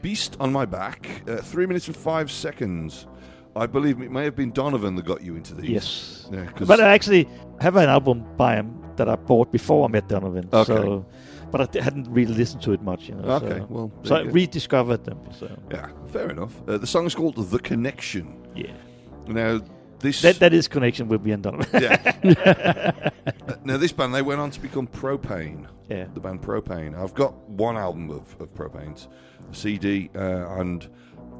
Beast 0.00 0.36
on 0.38 0.52
My 0.52 0.64
Back, 0.64 1.08
uh, 1.26 1.38
three 1.38 1.66
minutes 1.66 1.88
and 1.88 1.96
five 1.96 2.30
seconds. 2.30 3.08
I 3.56 3.66
believe 3.66 4.00
it 4.00 4.12
may 4.12 4.22
have 4.22 4.36
been 4.36 4.52
Donovan 4.52 4.94
that 4.96 5.04
got 5.04 5.20
you 5.22 5.34
into 5.34 5.54
these. 5.54 5.68
Yes. 5.70 6.28
Yeah, 6.32 6.48
But 6.64 6.78
I 6.80 6.92
actually 6.94 7.28
have 7.60 7.74
an 7.74 7.88
album 7.88 8.24
by 8.36 8.54
him 8.54 8.81
that 8.96 9.08
I 9.08 9.16
bought 9.16 9.50
before 9.52 9.84
I 9.84 9.88
met 9.88 10.08
Donovan. 10.08 10.48
Okay. 10.52 10.72
So, 10.72 11.06
but 11.50 11.60
I 11.60 11.66
d- 11.66 11.80
hadn't 11.80 12.08
really 12.08 12.32
listened 12.34 12.62
to 12.62 12.72
it 12.72 12.82
much, 12.82 13.08
you 13.08 13.14
know. 13.14 13.28
Okay, 13.34 13.58
so, 13.58 13.66
well, 13.68 13.92
so 14.04 14.16
I 14.16 14.24
go. 14.24 14.30
rediscovered 14.30 15.04
them. 15.04 15.20
So 15.38 15.50
yeah, 15.70 15.88
fair 16.08 16.30
enough. 16.30 16.54
Uh, 16.66 16.78
the 16.78 16.86
song 16.86 17.06
is 17.06 17.14
called 17.14 17.36
The 17.36 17.58
Connection. 17.58 18.36
Yeah. 18.54 18.72
Now, 19.26 19.60
this. 20.00 20.20
that 20.22 20.38
that 20.40 20.52
is 20.52 20.66
connection 20.68 21.08
with 21.08 21.22
me 21.24 21.34
Donovan. 21.36 21.82
yeah. 21.82 23.10
Uh, 23.48 23.54
now, 23.64 23.76
this 23.76 23.92
band, 23.92 24.14
they 24.14 24.22
went 24.22 24.40
on 24.40 24.50
to 24.50 24.60
become 24.60 24.86
Pro-Pain. 24.86 25.66
Yeah. 25.88 26.06
The 26.14 26.20
band 26.20 26.42
Pro-Pain. 26.42 26.94
I've 26.94 27.14
got 27.14 27.34
one 27.48 27.76
album 27.76 28.10
of, 28.10 28.40
of 28.40 28.52
Pro-Pain's, 28.54 29.08
CD, 29.52 30.10
uh, 30.14 30.58
and 30.58 30.88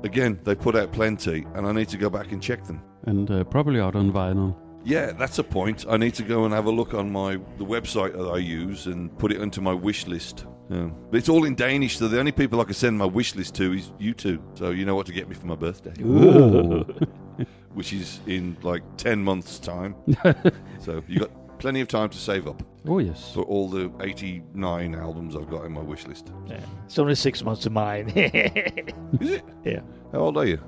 again, 0.04 0.38
they 0.44 0.54
put 0.54 0.74
out 0.76 0.92
plenty, 0.92 1.46
and 1.54 1.66
I 1.66 1.72
need 1.72 1.88
to 1.90 1.96
go 1.96 2.10
back 2.10 2.32
and 2.32 2.42
check 2.42 2.64
them. 2.64 2.82
And 3.04 3.30
uh, 3.30 3.44
probably 3.44 3.80
out 3.80 3.94
on 3.96 4.12
vinyl. 4.12 4.56
Yeah, 4.84 5.12
that's 5.12 5.38
a 5.38 5.44
point. 5.44 5.84
I 5.88 5.96
need 5.96 6.14
to 6.14 6.22
go 6.22 6.44
and 6.44 6.52
have 6.52 6.66
a 6.66 6.70
look 6.70 6.94
on 6.94 7.10
my 7.10 7.36
the 7.58 7.64
website 7.64 8.12
that 8.12 8.28
I 8.28 8.38
use 8.38 8.86
and 8.86 9.16
put 9.18 9.32
it 9.32 9.40
into 9.40 9.60
my 9.60 9.72
wish 9.72 10.06
list. 10.06 10.46
Yeah. 10.70 10.90
But 11.10 11.18
it's 11.18 11.28
all 11.28 11.44
in 11.44 11.54
Danish, 11.54 11.98
so 11.98 12.08
the 12.08 12.18
only 12.18 12.32
people 12.32 12.60
I 12.60 12.64
can 12.64 12.74
send 12.74 12.96
my 12.96 13.04
wish 13.04 13.34
list 13.34 13.54
to 13.56 13.72
is 13.72 13.92
you 13.98 14.14
two. 14.14 14.42
So 14.54 14.70
you 14.70 14.84
know 14.84 14.94
what 14.94 15.06
to 15.06 15.12
get 15.12 15.28
me 15.28 15.34
for 15.34 15.46
my 15.46 15.54
birthday. 15.54 15.92
Which 17.74 17.92
is 17.92 18.20
in 18.26 18.56
like 18.62 18.82
10 18.96 19.22
months' 19.22 19.58
time. 19.58 19.94
so 20.80 21.02
you 21.08 21.20
got 21.20 21.30
plenty 21.58 21.80
of 21.80 21.88
time 21.88 22.08
to 22.08 22.18
save 22.18 22.46
up. 22.46 22.62
Oh, 22.86 22.98
yes. 22.98 23.32
For 23.32 23.42
all 23.42 23.68
the 23.68 23.92
89 24.00 24.94
albums 24.94 25.36
I've 25.36 25.48
got 25.48 25.64
in 25.64 25.72
my 25.72 25.80
wish 25.80 26.06
list. 26.06 26.32
Yeah. 26.46 26.58
It's 26.84 26.98
only 26.98 27.14
six 27.14 27.42
months 27.44 27.66
of 27.66 27.72
mine. 27.72 28.08
Is 29.20 29.30
it? 29.30 29.44
Yeah. 29.64 29.80
How 30.10 30.18
old 30.18 30.36
are 30.36 30.46
you? 30.46 30.60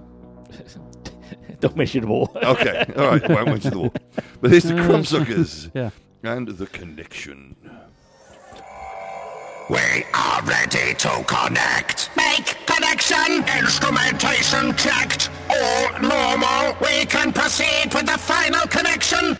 Don't 1.61 1.77
mention 1.77 2.03
the 2.03 2.09
all. 2.09 2.31
Okay, 2.43 2.85
all 2.97 3.07
right, 3.09 3.31
I 3.31 3.35
won't 3.35 3.47
mention 3.49 3.71
the 3.71 3.79
war. 3.79 3.93
But 4.41 4.51
here's 4.51 4.65
the 4.65 4.75
Crumbsuckers. 4.85 5.71
yeah. 5.75 5.91
And 6.23 6.49
the 6.49 6.67
Connection. 6.67 7.57
We 9.71 10.05
are 10.13 10.43
ready 10.43 10.95
to 10.95 11.25
connect. 11.27 12.11
Make 12.17 12.55
connection. 12.67 13.45
Instrumentation 13.59 14.75
checked. 14.77 15.31
All 15.49 16.01
normal. 16.01 16.77
We 16.83 17.07
can 17.07 17.33
proceed 17.33 17.93
with 17.95 18.07
the 18.07 18.19
final 18.19 18.67
connection. 18.69 19.39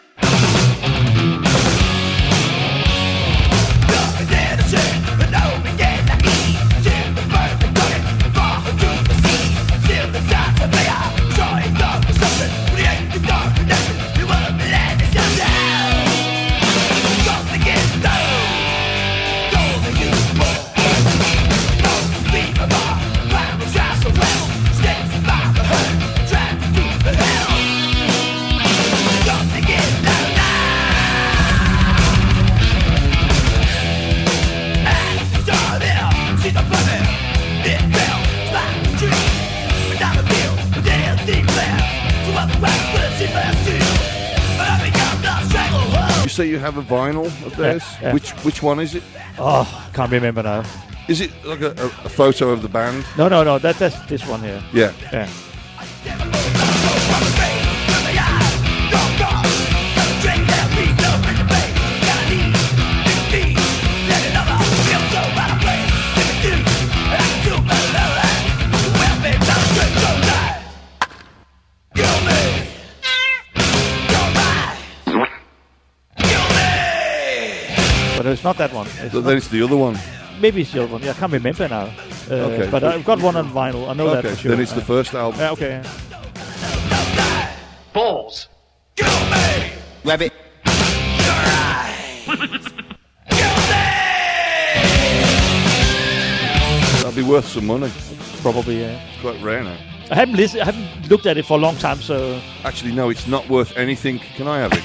You 46.23 46.29
say 46.31 46.49
you 46.49 46.59
have 46.59 46.77
a 46.79 46.83
vinyl 46.83 47.27
of 47.47 47.57
theirs? 47.57 47.83
yeah. 48.01 48.13
Which 48.13 48.31
which 48.45 48.63
one 48.63 48.81
is 48.81 48.95
it? 48.95 49.03
Oh, 49.39 49.67
can't 49.93 50.11
remember 50.11 50.43
now. 50.43 50.65
Is 51.09 51.21
it 51.21 51.31
like 51.45 51.61
a, 51.61 51.71
a, 51.73 51.87
a 52.05 52.09
photo 52.09 52.49
of 52.51 52.63
the 52.63 52.69
band? 52.69 53.05
No, 53.19 53.29
no, 53.29 53.45
no. 53.45 53.59
That 53.59 53.77
that's 53.79 53.99
this 54.07 54.27
one 54.27 54.41
here. 54.43 54.63
Yeah. 54.73 54.93
Yeah. 55.13 55.29
It's 78.35 78.45
not 78.45 78.59
that 78.59 78.73
one. 78.73 78.87
It's 79.01 79.13
So 79.13 79.21
then 79.21 79.37
it's 79.39 79.49
the 79.49 79.63
other 79.63 79.77
one. 79.77 79.97
maybe 80.41 80.61
it's 80.63 80.73
the 80.73 80.83
other 80.83 80.93
one. 80.93 81.03
Yeah, 81.03 81.11
I 81.11 81.15
can't 81.15 81.33
remember 81.33 81.69
now. 81.69 81.85
Uh, 82.31 82.35
Okay. 82.35 82.69
But 82.71 82.85
I've 82.85 83.05
got 83.05 83.21
one 83.21 83.37
on 83.37 83.49
vinyl. 83.51 83.89
I 83.89 83.95
know 83.95 84.11
that 84.11 84.25
Okay, 84.25 84.35
for 84.35 84.41
sure. 84.41 84.51
then 84.53 84.61
it's 84.61 84.73
the 84.73 84.81
Uh, 84.83 84.85
first 84.85 85.15
album. 85.15 85.41
Yeah, 85.41 85.51
okay. 85.53 85.83
Balls. 87.93 88.49
Rabbit. 90.05 90.33
That'll 96.97 97.13
be 97.13 97.23
worth 97.23 97.47
some 97.49 97.67
money. 97.67 97.91
Probably, 98.41 98.81
yeah. 98.81 99.01
It's 99.13 99.21
quite 99.21 99.41
rare 99.43 99.63
now. 99.63 99.77
I 100.11 100.15
haven't 100.17 100.37
listened. 100.37 100.63
I 100.63 100.67
haven't 100.67 101.11
looked 101.11 101.27
at 101.27 101.37
it 101.39 101.45
for 101.47 101.59
a 101.59 101.61
long 101.61 101.77
time, 101.77 102.01
so 102.01 102.41
Actually, 102.65 102.93
no, 102.93 103.09
it's 103.11 103.27
not 103.27 103.49
worth 103.49 103.77
anything. 103.77 104.19
Can 104.37 104.47
I 104.49 104.59
have 104.67 104.73
it? 104.73 104.83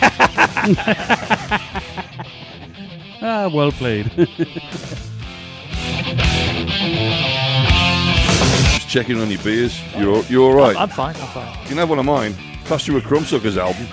Ah, 3.22 3.50
well 3.54 3.72
played. 3.72 4.10
Just 4.16 4.32
checking 8.90 9.20
on 9.20 9.30
your 9.30 9.42
beers. 9.44 9.80
You're 9.98 10.24
you're 10.24 10.44
all 10.44 10.54
right. 10.54 10.76
I'm, 10.76 10.84
I'm 10.84 10.90
fine. 10.90 11.16
I'm 11.18 11.28
fine. 11.28 11.62
You 11.64 11.68
can 11.68 11.78
have 11.78 11.90
one 11.90 12.00
of 12.00 12.06
mine. 12.06 12.36
Plus, 12.66 12.88
you 12.88 12.98
a 12.98 13.02
Crumbsuckers 13.02 13.58
album. 13.58 13.86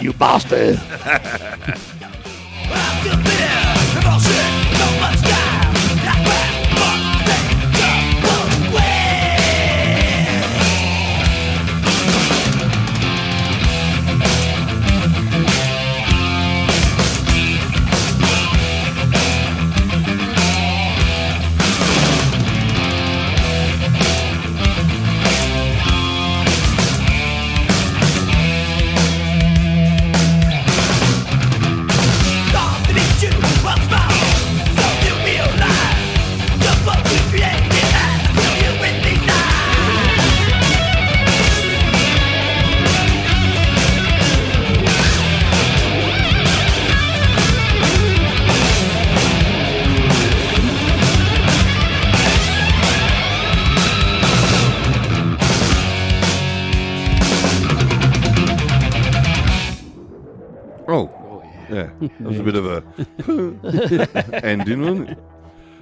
you 0.00 0.12
bastard! 0.12 0.80
that 62.00 62.20
was 62.20 62.38
a 62.38 62.42
bit 62.42 62.56
of 62.56 62.66
a 62.66 64.40
ending, 64.44 64.80
wasn't 64.82 65.10
it? 65.10 65.18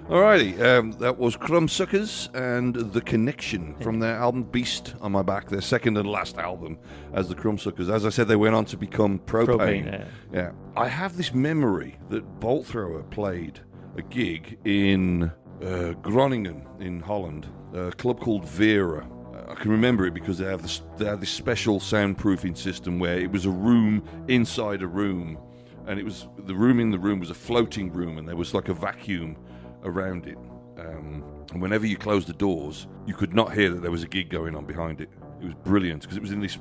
Alrighty, 0.08 0.60
um, 0.62 0.92
that 0.92 1.18
was 1.18 1.36
Crumbsuckers 1.36 2.32
and 2.32 2.76
The 2.76 3.00
Connection 3.00 3.74
from 3.80 3.98
their 3.98 4.14
album 4.14 4.44
Beast 4.44 4.94
on 5.00 5.10
My 5.10 5.22
Back, 5.22 5.48
their 5.48 5.60
second 5.60 5.96
and 5.96 6.08
last 6.08 6.38
album 6.38 6.78
as 7.12 7.28
the 7.28 7.34
Crumbsuckers. 7.34 7.92
As 7.92 8.06
I 8.06 8.10
said, 8.10 8.28
they 8.28 8.36
went 8.36 8.54
on 8.54 8.64
to 8.66 8.76
become 8.76 9.18
Pro-Pain. 9.18 9.56
Pro-Pain, 9.56 9.84
yeah. 9.86 10.06
yeah. 10.32 10.52
I 10.76 10.86
have 10.86 11.16
this 11.16 11.34
memory 11.34 11.98
that 12.10 12.22
Bolt 12.38 12.66
Thrower 12.66 13.02
played 13.02 13.58
a 13.96 14.02
gig 14.02 14.58
in 14.64 15.32
uh, 15.60 15.94
Groningen 16.02 16.64
in 16.78 17.00
Holland, 17.00 17.48
a 17.74 17.90
club 17.90 18.20
called 18.20 18.44
Vera. 18.44 19.08
I 19.48 19.54
can 19.54 19.72
remember 19.72 20.06
it 20.06 20.14
because 20.14 20.38
they 20.38 20.46
have 20.46 20.62
this 20.62 20.82
they 20.98 21.04
had 21.04 21.20
this 21.20 21.30
special 21.30 21.80
soundproofing 21.80 22.56
system 22.56 22.98
where 22.98 23.18
it 23.18 23.30
was 23.30 23.44
a 23.44 23.50
room 23.50 24.04
inside 24.28 24.82
a 24.82 24.86
room, 24.86 25.38
and 25.86 25.98
it 25.98 26.04
was 26.04 26.28
the 26.46 26.54
room 26.54 26.80
in 26.80 26.90
the 26.90 26.98
room 26.98 27.20
was 27.20 27.30
a 27.30 27.34
floating 27.34 27.92
room, 27.92 28.18
and 28.18 28.26
there 28.28 28.36
was 28.36 28.54
like 28.54 28.68
a 28.68 28.74
vacuum 28.74 29.36
around 29.84 30.26
it. 30.26 30.38
Um, 30.78 31.24
and 31.52 31.62
whenever 31.62 31.86
you 31.86 31.96
closed 31.96 32.28
the 32.28 32.32
doors, 32.34 32.86
you 33.06 33.14
could 33.14 33.32
not 33.34 33.54
hear 33.54 33.70
that 33.70 33.80
there 33.82 33.90
was 33.90 34.02
a 34.02 34.08
gig 34.08 34.28
going 34.30 34.54
on 34.56 34.66
behind 34.66 35.00
it. 35.00 35.08
It 35.40 35.44
was 35.46 35.54
brilliant 35.64 36.02
because 36.02 36.16
it 36.16 36.20
was 36.22 36.32
in 36.32 36.40
this 36.40 36.58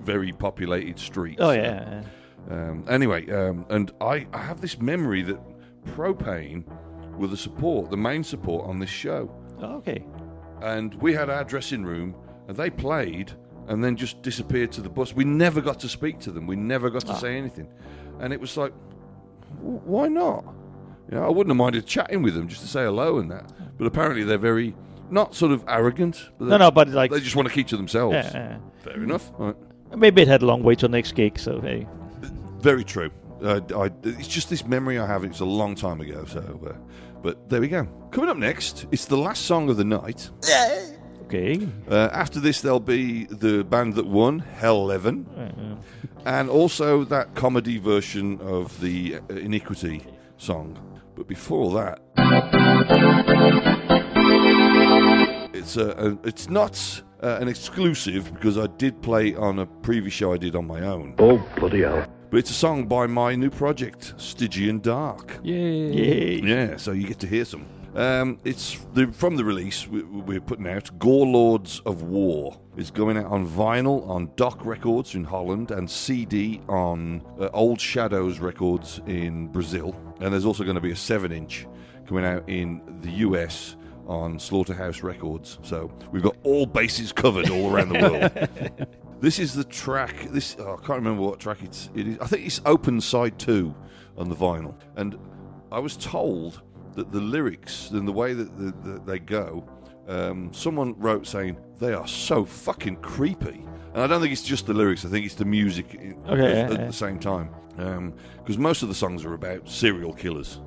very 0.00 0.32
populated 0.32 0.98
street. 0.98 1.38
Oh 1.40 1.50
yeah. 1.50 2.02
Um, 2.50 2.84
anyway, 2.88 3.28
um, 3.30 3.66
and 3.70 3.90
I, 4.00 4.26
I 4.32 4.38
have 4.38 4.60
this 4.60 4.78
memory 4.80 5.22
that 5.22 5.40
Pro-Pain 5.94 6.64
were 7.16 7.26
the 7.26 7.36
support, 7.36 7.90
the 7.90 7.96
main 7.96 8.22
support 8.22 8.68
on 8.68 8.78
this 8.78 8.90
show. 8.90 9.30
Oh, 9.60 9.76
okay. 9.76 10.04
And 10.62 10.94
we 11.02 11.12
had 11.12 11.28
our 11.30 11.42
dressing 11.44 11.84
room, 11.84 12.14
and 12.46 12.56
they 12.56 12.70
played, 12.70 13.32
and 13.68 13.82
then 13.82 13.96
just 13.96 14.22
disappeared 14.22 14.70
to 14.72 14.80
the 14.80 14.88
bus. 14.88 15.12
We 15.14 15.24
never 15.24 15.60
got 15.60 15.80
to 15.80 15.88
speak 15.88 16.20
to 16.20 16.30
them. 16.30 16.46
We 16.46 16.54
never 16.56 16.88
got 16.90 17.02
to 17.06 17.12
Ah. 17.12 17.16
say 17.16 17.36
anything, 17.36 17.68
and 18.20 18.32
it 18.32 18.40
was 18.40 18.56
like, 18.56 18.72
why 19.60 20.08
not? 20.08 20.44
You 21.10 21.16
know, 21.18 21.24
I 21.24 21.28
wouldn't 21.28 21.48
have 21.50 21.56
minded 21.56 21.86
chatting 21.86 22.22
with 22.22 22.34
them 22.34 22.48
just 22.48 22.62
to 22.62 22.66
say 22.68 22.84
hello 22.84 23.18
and 23.18 23.30
that. 23.30 23.52
But 23.78 23.86
apparently, 23.86 24.24
they're 24.24 24.38
very 24.38 24.74
not 25.10 25.34
sort 25.34 25.52
of 25.52 25.64
arrogant. 25.68 26.30
But 26.38 26.46
No, 26.46 26.50
they- 26.50 26.58
no, 26.58 26.70
but 26.70 26.88
like- 26.88 27.10
they 27.12 27.20
just 27.20 27.36
want 27.36 27.46
to 27.48 27.54
keep 27.54 27.68
to 27.68 27.76
themselves. 27.76 28.14
Yeah, 28.14 28.30
yeah. 28.34 28.58
Fair 28.82 29.02
enough. 29.02 29.30
All 29.38 29.46
right. 29.46 29.56
Maybe 29.96 30.22
it 30.22 30.28
had 30.28 30.42
a 30.42 30.46
long 30.46 30.62
way 30.64 30.74
to 30.76 30.88
next 30.88 31.12
gig, 31.12 31.38
so 31.38 31.60
hey. 31.60 31.86
Very 32.60 32.82
true. 32.82 33.10
Uh, 33.42 33.60
I, 33.76 33.90
it's 34.02 34.26
just 34.26 34.50
this 34.50 34.66
memory 34.66 34.98
I 34.98 35.06
have. 35.06 35.22
It's 35.22 35.40
a 35.40 35.44
long 35.44 35.74
time 35.76 36.00
ago. 36.00 36.24
So, 36.24 36.40
uh, 36.68 36.72
but 37.22 37.48
there 37.48 37.60
we 37.60 37.68
go. 37.68 37.86
Coming 38.10 38.30
up 38.30 38.36
next, 38.36 38.86
it's 38.90 39.04
the 39.04 39.16
last 39.16 39.44
song 39.44 39.68
of 39.68 39.76
the 39.76 39.84
night. 39.84 40.30
Okay. 41.26 41.66
Uh, 41.90 42.08
after 42.12 42.38
this, 42.38 42.60
there'll 42.60 42.78
be 42.78 43.24
the 43.24 43.64
band 43.64 43.94
that 43.94 44.06
won, 44.06 44.38
Hell 44.38 44.76
Eleven, 44.76 45.26
and 46.24 46.48
also 46.48 47.02
that 47.04 47.34
comedy 47.34 47.78
version 47.78 48.40
of 48.40 48.80
the 48.80 49.16
uh, 49.16 49.34
Iniquity 49.34 50.02
song. 50.36 50.78
But 51.16 51.26
before 51.26 51.72
that, 51.74 52.00
it's 55.52 55.76
a, 55.76 55.90
a 55.90 56.18
it's 56.28 56.48
not 56.48 57.02
uh, 57.22 57.38
an 57.40 57.48
exclusive 57.48 58.32
because 58.32 58.56
I 58.56 58.68
did 58.78 59.02
play 59.02 59.34
on 59.34 59.58
a 59.58 59.66
previous 59.66 60.14
show 60.14 60.32
I 60.32 60.36
did 60.36 60.54
on 60.54 60.66
my 60.66 60.82
own. 60.82 61.16
Oh, 61.18 61.44
bloody 61.56 61.82
hell. 61.82 62.06
But 62.30 62.38
it's 62.38 62.50
a 62.50 62.54
song 62.54 62.86
by 62.86 63.06
my 63.06 63.34
new 63.34 63.50
project, 63.50 64.14
Stygian 64.16 64.80
Dark. 64.80 65.38
Yay. 65.42 65.90
Yay. 65.90 66.40
Yeah, 66.40 66.76
so 66.76 66.92
you 66.92 67.06
get 67.06 67.18
to 67.20 67.26
hear 67.26 67.44
some. 67.44 67.66
Um, 67.96 68.38
it's 68.44 68.78
the, 68.92 69.06
from 69.06 69.36
the 69.36 69.44
release 69.44 69.88
we, 69.88 70.02
we're 70.02 70.38
putting 70.38 70.68
out. 70.68 70.98
Gore 70.98 71.26
Lords 71.26 71.80
of 71.86 72.02
War 72.02 72.60
is 72.76 72.90
going 72.90 73.16
out 73.16 73.24
on 73.26 73.48
vinyl 73.48 74.06
on 74.06 74.30
Doc 74.36 74.66
Records 74.66 75.14
in 75.14 75.24
Holland 75.24 75.70
and 75.70 75.90
CD 75.90 76.60
on 76.68 77.24
uh, 77.40 77.48
Old 77.54 77.80
Shadows 77.80 78.38
Records 78.38 79.00
in 79.06 79.48
Brazil. 79.48 79.96
And 80.20 80.30
there's 80.30 80.44
also 80.44 80.62
going 80.62 80.74
to 80.74 80.80
be 80.82 80.92
a 80.92 80.96
7 80.96 81.32
inch 81.32 81.66
coming 82.06 82.26
out 82.26 82.46
in 82.48 82.82
the 83.00 83.10
US 83.12 83.76
on 84.06 84.38
Slaughterhouse 84.38 85.02
Records. 85.02 85.58
So 85.62 85.90
we've 86.12 86.22
got 86.22 86.36
all 86.42 86.66
bases 86.66 87.12
covered 87.12 87.48
all 87.48 87.74
around 87.74 87.88
the 87.88 87.98
world. 87.98 88.88
This 89.18 89.38
is 89.38 89.54
the 89.54 89.64
track. 89.64 90.28
This 90.28 90.56
oh, 90.58 90.74
I 90.74 90.76
can't 90.76 90.98
remember 90.98 91.22
what 91.22 91.40
track 91.40 91.62
it's. 91.62 91.88
It 91.94 92.06
is. 92.06 92.18
I 92.18 92.26
think 92.26 92.44
it's 92.44 92.60
open 92.66 93.00
side 93.00 93.38
two 93.38 93.74
on 94.18 94.28
the 94.28 94.36
vinyl. 94.36 94.74
And 94.96 95.18
I 95.72 95.78
was 95.78 95.96
told 95.96 96.60
that 96.96 97.12
the 97.12 97.20
lyrics 97.20 97.90
and 97.90 98.06
the 98.08 98.12
way 98.12 98.32
that, 98.34 98.56
the, 98.58 98.72
that 98.90 99.06
they 99.06 99.18
go, 99.18 99.68
um, 100.08 100.52
someone 100.52 100.94
wrote 100.98 101.26
saying 101.26 101.56
they 101.78 101.92
are 101.92 102.06
so 102.06 102.44
fucking 102.44 102.96
creepy. 102.96 103.64
And 103.94 104.02
I 104.02 104.06
don't 104.06 104.20
think 104.20 104.32
it's 104.32 104.42
just 104.42 104.66
the 104.66 104.74
lyrics. 104.74 105.04
I 105.04 105.08
think 105.08 105.24
it's 105.26 105.34
the 105.36 105.44
music 105.44 105.86
Okay, 105.94 106.14
at, 106.26 106.38
yeah, 106.38 106.44
at 106.44 106.70
yeah. 106.72 106.86
the 106.86 106.92
same 106.92 107.18
time. 107.18 107.50
Because 107.76 108.58
most 108.58 108.82
of 108.82 108.88
the 108.88 108.94
songs 108.94 109.24
are 109.24 109.34
about 109.34 109.68
serial 109.68 110.12
killers. 110.12 110.60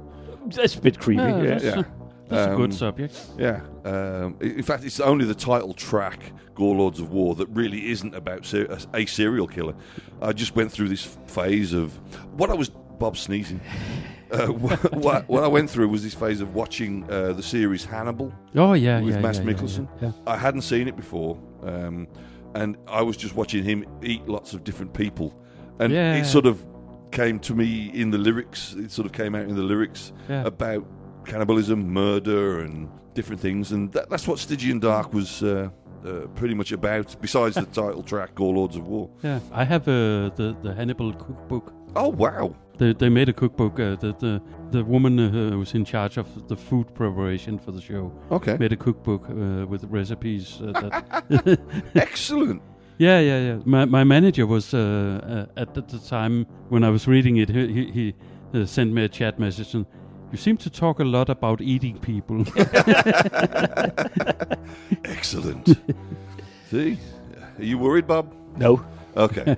That's 0.48 0.76
a 0.76 0.82
bit 0.82 1.00
creepy. 1.00 1.22
Yeah, 1.24 1.38
yeah. 1.38 1.44
that's- 1.44 1.64
Yeah. 1.64 1.84
That's 2.30 2.54
a 2.54 2.56
good 2.56 2.66
Um, 2.66 2.72
subject. 2.74 3.26
Yeah. 3.40 3.62
Um, 3.86 4.36
in 4.40 4.62
fact, 4.62 4.84
it's 4.84 5.00
only 5.00 5.26
the 5.26 5.34
title 5.34 5.74
track, 5.74 6.32
Gore 6.54 6.76
Lords 6.76 7.00
of 7.00 7.12
War, 7.12 7.34
that 7.34 7.48
really 7.50 7.90
isn't 7.90 8.14
about 8.14 8.46
ser- 8.46 8.68
a, 8.94 8.98
a 9.02 9.06
serial 9.08 9.48
killer. 9.48 9.74
I 10.22 10.34
just 10.34 10.56
went 10.56 10.72
through 10.72 10.90
this 10.90 11.18
phase 11.26 11.74
of 11.74 11.94
what 12.38 12.52
I 12.52 12.54
was. 12.54 12.70
Bob 12.70 13.16
sneezing. 13.18 13.62
Uh, 14.32 14.48
what, 14.54 14.94
what, 14.94 15.30
what 15.30 15.44
I 15.44 15.48
went 15.48 15.70
through 15.70 15.90
was 15.90 16.04
this 16.04 16.14
phase 16.14 16.42
of 16.42 16.54
watching 16.54 17.10
uh, 17.10 17.34
the 17.34 17.44
series 17.44 17.86
Hannibal. 17.86 18.34
Oh, 18.56 18.74
yeah, 18.74 19.02
with 19.02 19.16
yeah, 19.16 19.22
Mads 19.22 19.40
yeah, 19.40 19.54
yeah, 19.62 19.86
yeah. 20.02 20.12
I 20.28 20.38
hadn't 20.38 20.62
seen 20.62 20.88
it 20.88 20.96
before, 20.96 21.38
um, 21.64 22.08
and 22.56 22.78
I 22.88 23.02
was 23.02 23.18
just 23.18 23.36
watching 23.36 23.64
him 23.64 23.86
eat 24.04 24.28
lots 24.28 24.54
of 24.54 24.64
different 24.64 24.94
people, 24.94 25.34
and 25.80 25.94
it 25.94 26.26
sort 26.26 26.46
of 26.46 26.66
came 27.12 27.40
to 27.40 27.56
me 27.56 27.92
in 27.94 28.12
the 28.12 28.18
lyrics. 28.18 28.74
It 28.74 28.92
sort 28.92 29.06
of 29.06 29.12
came 29.12 29.36
out 29.36 29.48
in 29.48 29.56
the 29.56 29.64
lyrics 29.64 30.14
about 30.30 30.86
cannibalism, 31.26 31.92
murder, 31.92 32.62
and 32.62 32.90
different 33.14 33.42
things, 33.42 33.72
and 33.72 33.92
that, 33.94 34.10
that's 34.10 34.28
what 34.28 34.40
Stygian 34.40 34.80
Dark 34.80 35.14
was 35.14 35.44
uh, 35.44 35.70
uh, 36.06 36.28
pretty 36.36 36.54
much 36.54 36.72
about. 36.72 37.16
Besides 37.22 37.56
the 37.56 37.66
title 37.82 38.04
track, 38.04 38.36
Gore 38.36 38.54
Lords 38.54 38.76
of 38.76 38.88
War. 38.88 39.10
Yeah, 39.24 39.40
I 39.52 39.64
have 39.64 39.88
uh, 39.88 40.30
the 40.36 40.56
the 40.62 40.74
Hannibal 40.74 41.14
cookbook. 41.14 41.74
Oh 41.96 42.10
wow! 42.10 42.56
They, 42.80 42.94
they 42.94 43.10
made 43.10 43.28
a 43.30 43.34
cookbook. 43.34 43.80
Uh, 43.80 43.96
the, 43.98 44.14
the 44.20 44.42
the 44.72 44.84
woman 44.86 45.20
uh, 45.20 45.30
who 45.30 45.60
was 45.60 45.74
in 45.74 45.84
charge 45.86 46.18
of 46.18 46.48
the 46.48 46.56
food 46.56 46.94
preparation 46.94 47.60
for 47.60 47.72
the 47.72 47.82
show. 47.82 48.12
Okay. 48.32 48.58
Made 48.58 48.72
a 48.72 48.78
cookbook 48.78 49.30
uh, 49.30 49.68
with 49.68 49.84
recipes. 49.90 50.62
Uh, 50.62 50.72
that 50.72 51.60
Excellent. 51.96 52.62
Yeah, 52.98 53.20
yeah, 53.20 53.40
yeah. 53.40 53.60
My 53.66 53.86
my 53.86 54.04
manager 54.06 54.48
was 54.48 54.74
uh, 54.74 54.78
uh, 54.78 55.62
at 55.62 55.74
the, 55.74 55.82
the 55.82 56.00
time 56.00 56.46
when 56.70 56.84
I 56.86 56.90
was 56.90 57.06
reading 57.08 57.38
it. 57.38 57.50
He 57.50 57.68
he, 57.74 57.92
he 57.92 58.16
uh, 58.62 58.66
sent 58.66 58.94
me 58.94 59.04
a 59.04 59.10
chat 59.10 59.40
message 59.40 59.76
and. 59.76 59.86
You 60.32 60.38
seem 60.38 60.58
to 60.58 60.70
talk 60.70 61.00
a 61.00 61.04
lot 61.04 61.28
about 61.30 61.60
eating 61.60 61.98
people. 61.98 62.46
Excellent. 65.06 65.76
See, 66.70 67.00
are 67.58 67.64
you 67.64 67.80
worried, 67.80 68.06
Bob? 68.06 68.36
No. 68.56 68.86
Okay. 69.18 69.58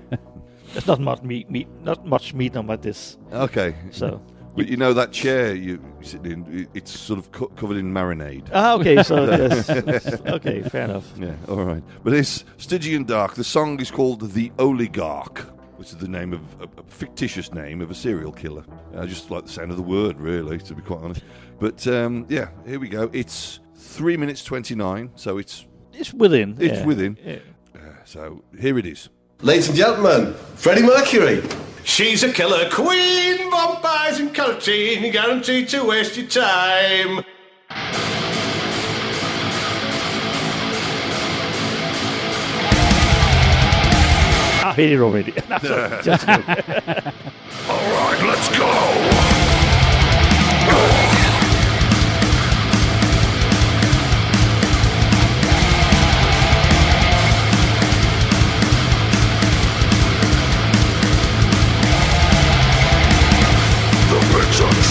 There's 0.72 0.86
not 0.86 1.00
much 1.00 1.22
meat, 1.22 1.50
meat, 1.50 1.68
not 1.82 2.04
much 2.06 2.34
meat 2.34 2.56
on 2.56 2.66
my 2.66 2.76
this. 2.76 3.18
Okay. 3.32 3.74
So. 3.90 4.20
But 4.54 4.68
you 4.68 4.76
know 4.76 4.92
that 4.92 5.12
chair 5.12 5.54
you 5.54 5.82
sit 6.02 6.26
in, 6.26 6.68
it's 6.74 6.90
sort 6.98 7.18
of 7.18 7.32
co- 7.32 7.46
covered 7.48 7.78
in 7.78 7.90
marinade. 7.92 8.50
Ah, 8.52 8.74
okay, 8.74 9.02
so 9.02 9.24
yes, 9.24 9.66
yes, 9.86 10.20
okay, 10.26 10.60
fair 10.62 10.82
enough. 10.84 11.10
Yeah, 11.18 11.32
all 11.48 11.64
right. 11.64 11.82
But 12.04 12.12
it's 12.12 12.44
Stygian 12.58 13.04
Dark. 13.04 13.34
The 13.34 13.44
song 13.44 13.80
is 13.80 13.90
called 13.90 14.32
The 14.32 14.52
Oligarch, 14.58 15.38
which 15.78 15.88
is 15.88 15.96
the 15.96 16.08
name 16.08 16.34
of 16.34 16.40
a, 16.60 16.64
a 16.64 16.82
fictitious 16.86 17.54
name 17.54 17.80
of 17.80 17.90
a 17.90 17.94
serial 17.94 18.30
killer. 18.30 18.62
I 18.94 19.06
just 19.06 19.30
like 19.30 19.46
the 19.46 19.50
sound 19.50 19.70
of 19.70 19.78
the 19.78 19.82
word, 19.82 20.20
really, 20.20 20.58
to 20.58 20.74
be 20.74 20.82
quite 20.82 21.00
honest. 21.00 21.22
But 21.58 21.86
um, 21.86 22.26
yeah, 22.28 22.48
here 22.66 22.78
we 22.78 22.90
go. 22.90 23.08
It's 23.14 23.60
three 23.74 24.18
minutes 24.18 24.44
twenty 24.44 24.74
nine, 24.74 25.12
so 25.14 25.38
it's 25.38 25.64
It's 25.94 26.12
within. 26.12 26.58
it's 26.60 26.80
yeah. 26.80 26.84
within. 26.84 27.16
Yeah. 27.24 27.38
Uh, 27.74 27.78
so 28.04 28.44
here 28.60 28.76
it 28.78 28.84
is. 28.84 29.08
Ladies 29.44 29.66
and 29.66 29.76
gentlemen, 29.76 30.34
Freddie 30.54 30.82
Mercury. 30.82 31.42
She's 31.82 32.22
a 32.22 32.32
killer 32.32 32.70
queen, 32.70 33.50
vampires 33.50 34.20
and 34.20 34.32
carotene, 34.32 35.10
guaranteed 35.12 35.68
to 35.70 35.82
waste 35.84 36.16
your 36.16 36.28
time. 36.28 37.24
I 44.64 44.72
hate 44.76 44.92
it 44.92 45.00
already. 45.00 45.34
No, 45.50 45.58
sorry, 45.58 46.02
just 46.04 46.22
a 46.22 46.26
joke. 46.26 46.48
All 47.68 47.80
right, 47.98 48.22
let's 48.24 48.48
go. 48.56 49.21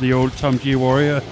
the 0.00 0.12
old 0.12 0.32
Tom 0.36 0.58
G. 0.58 0.76
Warrior. 0.76 1.20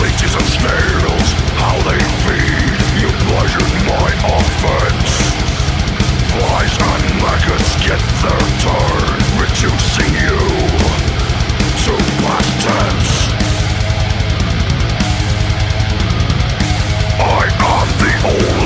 Leeches 0.00 0.34
and 0.34 0.48
snails, 0.56 1.28
how 1.60 1.76
they 1.88 2.00
feed. 2.24 2.78
You 3.00 3.08
pleasured 3.28 3.74
my 3.88 4.08
offense. 4.36 5.12
Flies 6.32 6.74
and 6.80 7.04
maggots 7.22 7.70
get 7.84 8.02
their 8.22 8.44
turn, 8.64 9.04
reducing 9.40 10.12
you 10.14 10.38
to 11.84 11.92
past 12.22 12.52
tense. 12.64 13.12
I 17.20 17.44
am 17.50 17.88
the 17.98 18.12
oligarch. 18.28 18.59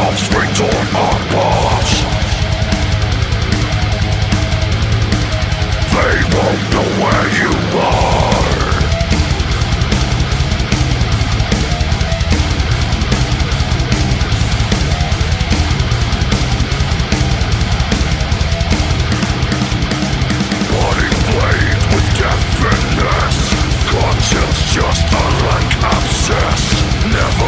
Offspring 0.00 0.52
torn 0.54 0.88
apart. 0.88 1.88
They 5.92 6.16
won't 6.34 6.62
know 6.72 6.88
where 7.02 7.28
you 7.40 7.52
are. 7.78 8.32
Body 20.72 21.08
with. 21.26 21.62
Conscience 23.92 24.60
just 24.72 25.04
a 25.12 25.24
rank 25.44 25.72
abscess. 25.84 26.62
Never 27.12 27.41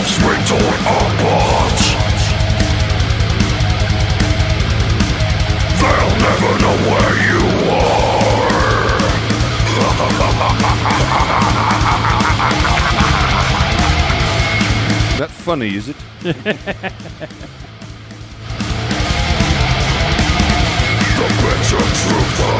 offspring 0.00 0.44
torn 0.44 0.80
apart. 0.80 1.80
They'll 5.80 6.16
never 6.24 6.50
know 6.62 6.76
where 6.88 7.19
funny, 15.50 15.74
is 15.74 15.88
it? 15.88 15.96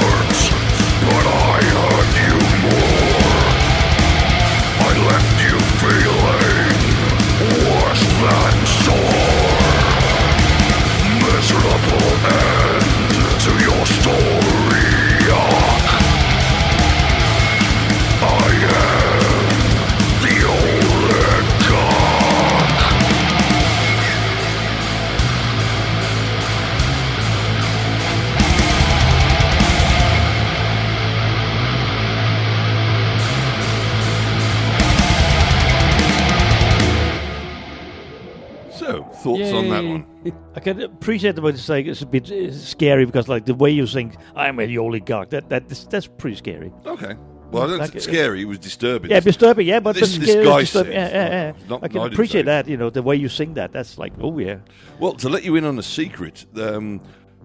I 40.54 40.60
can 40.60 40.80
appreciate 40.80 41.38
what 41.38 41.50
you're 41.54 41.58
saying. 41.58 41.86
It's 41.86 42.02
a 42.02 42.06
bit 42.06 42.30
uh, 42.30 42.52
scary 42.52 43.04
because, 43.06 43.28
like, 43.28 43.44
the 43.44 43.54
way 43.54 43.70
you 43.70 43.86
think, 43.86 44.16
"I'm 44.34 44.58
a 44.58 44.78
oligarch," 44.78 45.30
that 45.30 45.48
that 45.48 45.70
is, 45.70 45.86
that's 45.86 46.06
pretty 46.06 46.36
scary. 46.36 46.72
Okay. 46.84 47.14
Well, 47.50 47.64
I 47.64 47.66
don't 47.66 47.78
Like, 47.78 47.96
uh, 47.96 48.00
scary. 48.00 48.42
It 48.42 48.44
was 48.44 48.58
disturbing. 48.58 49.10
Yeah, 49.10 49.20
disturbing. 49.20 49.66
Yeah, 49.66 49.80
but 49.80 49.96
this, 49.96 50.16
this 50.18 50.34
guy 50.44 50.60
disturbing. 50.60 50.92
said. 50.92 51.12
Yeah, 51.12 51.28
yeah, 51.28 51.30
yeah. 51.30 51.68
Not- 51.68 51.84
I 51.84 51.88
can 51.88 52.02
appreciate 52.02 52.46
that. 52.46 52.68
You 52.68 52.76
know, 52.76 52.90
the 52.90 53.02
way 53.02 53.16
you 53.16 53.28
sing 53.28 53.54
that. 53.54 53.72
That's 53.72 53.98
like, 53.98 54.12
oh 54.20 54.38
yeah. 54.38 54.58
Well, 54.98 55.14
to 55.14 55.28
let 55.28 55.44
you 55.44 55.56
in 55.56 55.64
on 55.64 55.78
a 55.78 55.82
secret, 55.82 56.46
um, 56.56 57.00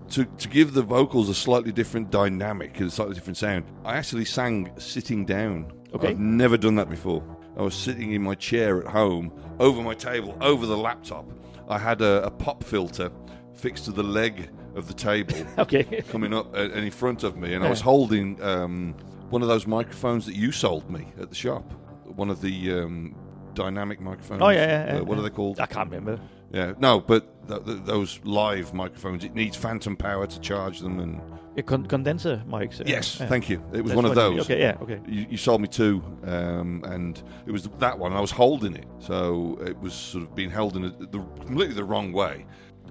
to 0.10 0.26
to 0.26 0.48
give 0.48 0.74
the 0.74 0.84
vocals 0.84 1.30
a 1.30 1.34
slightly 1.34 1.72
different 1.72 2.12
dynamic 2.12 2.80
and 2.80 2.90
a 2.90 2.92
slightly 2.92 3.16
different 3.16 3.38
sound, 3.38 3.66
I 3.84 3.98
actually 3.98 4.26
sang 4.26 4.72
sitting 4.78 5.26
down. 5.26 5.72
Okay. 5.94 6.10
I've 6.10 6.20
never 6.20 6.58
done 6.58 6.76
that 6.76 6.90
before. 6.90 7.24
I 7.58 7.62
was 7.62 7.74
sitting 7.74 8.12
in 8.12 8.22
my 8.22 8.36
chair 8.36 8.82
at 8.82 8.88
home, 8.88 9.32
over 9.60 9.82
my 9.82 9.94
table, 9.94 10.38
over 10.42 10.66
the 10.66 10.78
laptop. 10.78 11.26
I 11.68 11.78
had 11.80 12.02
a, 12.02 12.26
a 12.26 12.32
pop 12.32 12.64
filter 12.64 13.12
fixed 13.54 13.86
to 13.86 13.92
the 13.92 14.04
leg 14.04 14.50
of 14.76 14.88
the 14.88 14.94
table. 14.94 15.36
Okay. 15.58 15.84
Coming 16.10 16.34
up 16.34 16.54
uh, 16.54 16.60
and 16.60 16.86
in 16.86 16.92
front 16.92 17.24
of 17.24 17.38
me, 17.38 17.54
and 17.54 17.64
I 17.64 17.70
was 17.70 17.82
holding 17.82 18.42
um, 18.44 18.94
one 19.30 19.42
of 19.42 19.48
those 19.48 19.66
microphones 19.66 20.26
that 20.26 20.36
you 20.36 20.52
sold 20.52 20.90
me 20.90 21.08
at 21.20 21.30
the 21.30 21.36
shop. 21.36 21.64
One 22.04 22.30
of 22.30 22.42
the 22.42 22.74
um, 22.74 23.16
dynamic 23.54 24.00
microphones. 24.02 24.42
Oh 24.42 24.50
yeah, 24.50 24.68
yeah, 24.68 24.94
yeah, 24.96 25.00
Uh, 25.00 25.04
what 25.06 25.18
are 25.18 25.22
they 25.22 25.30
called? 25.30 25.60
I 25.60 25.66
can't 25.66 25.90
remember. 25.90 26.20
Yeah, 26.56 26.72
no, 26.80 27.02
but 27.02 27.48
th- 27.50 27.66
th- 27.66 27.80
those 27.84 28.22
live 28.24 28.74
microphones, 28.74 29.26
it 29.26 29.36
needs 29.36 29.58
phantom 29.58 29.98
power 29.98 30.26
to 30.26 30.40
charge 30.40 30.80
them. 30.80 31.02
And 31.02 31.22
A 31.58 31.62
con- 31.62 31.86
condenser 31.86 32.42
mics. 32.48 32.80
uh, 32.80 32.86
yes, 32.88 33.20
yeah. 33.20 33.26
thank 33.28 33.50
you. 33.50 33.62
It 33.74 33.82
was 33.82 33.92
That's 33.92 33.96
one 33.96 34.06
of 34.06 34.16
those. 34.16 34.40
Okay, 34.44 34.62
yeah, 34.62 34.78
okay. 34.82 35.02
You, 35.06 35.28
you 35.32 35.38
sold 35.38 35.60
me 35.60 35.68
two, 35.68 36.02
um, 36.24 36.82
and 36.86 37.22
it 37.46 37.52
was 37.52 37.64
that 37.80 38.00
one. 38.00 38.14
And 38.14 38.18
I 38.18 38.22
was 38.22 38.32
holding 38.32 38.74
it, 38.74 38.88
so 39.00 39.60
it 39.68 39.78
was 39.82 39.94
sort 39.94 40.24
of 40.24 40.34
being 40.34 40.50
held 40.50 40.78
in 40.78 40.86
a, 40.86 40.90
the, 40.92 41.20
completely 41.46 41.76
the 41.76 41.84
wrong 41.84 42.14
way. 42.14 42.46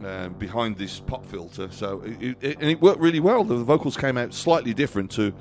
Um, 0.05 0.33
behind 0.35 0.77
this 0.77 0.99
pop 0.99 1.25
filter, 1.25 1.71
so 1.71 2.03
it, 2.05 2.37
it, 2.43 2.59
and 2.61 2.69
it 2.69 2.81
worked 2.83 2.99
really 2.99 3.21
well. 3.21 3.45
The 3.45 3.55
vocals 3.59 3.97
came 3.97 4.19
out 4.19 4.35
slightly 4.35 4.75
different 4.75 5.09
to, 5.13 5.33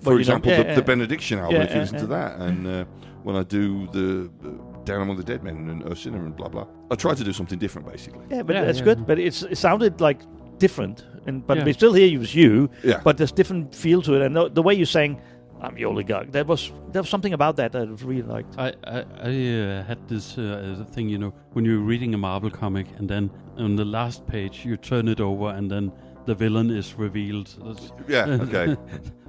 for 0.00 0.16
example, 0.16 0.52
yeah, 0.52 0.62
the, 0.62 0.68
yeah. 0.68 0.74
the 0.76 0.82
Benediction 0.82 1.40
album. 1.40 1.56
Yeah, 1.56 1.62
if 1.64 1.70
you 1.70 1.74
yeah, 1.74 1.80
listen 1.82 1.98
to 1.98 2.06
that, 2.06 2.38
and 2.38 2.66
uh, 2.68 2.84
when 3.24 3.34
I 3.34 3.42
do 3.42 3.88
the 3.88 4.30
uh, 4.48 4.75
Down 4.86 5.02
Among 5.02 5.16
the 5.16 5.24
Dead 5.32 5.42
Men 5.42 5.56
and 5.72 5.82
Ursinne 5.84 6.14
and 6.14 6.34
blah 6.36 6.48
blah, 6.48 6.66
I 6.90 6.94
tried 6.94 7.16
to 7.18 7.24
do 7.24 7.32
something 7.32 7.58
different, 7.58 7.84
basically. 7.94 8.24
Yeah, 8.30 8.42
but 8.46 8.54
Yeah, 8.56 8.64
that's 8.66 8.78
yeah. 8.78 8.84
good. 8.88 9.06
But 9.06 9.18
it's 9.18 9.42
it 9.42 9.58
sounded 9.58 10.00
like 10.00 10.20
different, 10.58 11.04
and 11.26 11.46
but 11.46 11.56
Yeah. 11.58 11.64
we 11.66 11.72
still 11.72 11.92
hear 11.92 12.06
you 12.14 12.20
as 12.22 12.34
you. 12.34 12.70
Yeah. 12.84 13.00
But 13.04 13.16
there's 13.18 13.32
different 13.32 13.74
feel 13.74 14.00
to 14.02 14.14
it, 14.16 14.22
and 14.26 14.34
the, 14.36 14.48
the 14.58 14.62
way 14.62 14.74
you 14.74 14.86
sang, 14.86 15.20
"I'm 15.60 15.74
the 15.74 15.84
oligarch." 15.84 16.30
There 16.32 16.44
was 16.44 16.72
there 16.92 17.02
was 17.02 17.10
something 17.10 17.34
about 17.34 17.56
that 17.56 17.72
that 17.72 17.82
I 17.88 18.06
really 18.06 18.22
liked. 18.36 18.54
I 18.58 18.68
I, 18.96 19.04
I 19.30 19.32
uh, 19.60 19.84
had 19.90 19.98
this 20.08 20.38
uh, 20.38 20.84
thing, 20.94 21.08
you 21.10 21.18
know, 21.18 21.32
when 21.54 21.64
you're 21.66 21.86
reading 21.92 22.14
a 22.14 22.18
Marvel 22.18 22.50
comic 22.50 22.86
and 22.98 23.08
then 23.08 23.30
on 23.58 23.76
the 23.76 23.84
last 23.84 24.26
page 24.26 24.64
you 24.68 24.76
turn 24.76 25.08
it 25.08 25.20
over 25.20 25.48
and 25.56 25.70
then 25.70 25.90
the 26.26 26.34
villain 26.34 26.70
is 26.70 26.94
revealed. 26.98 27.48
It's- 27.70 27.92
Yeah, 28.08 28.38
okay. 28.48 28.76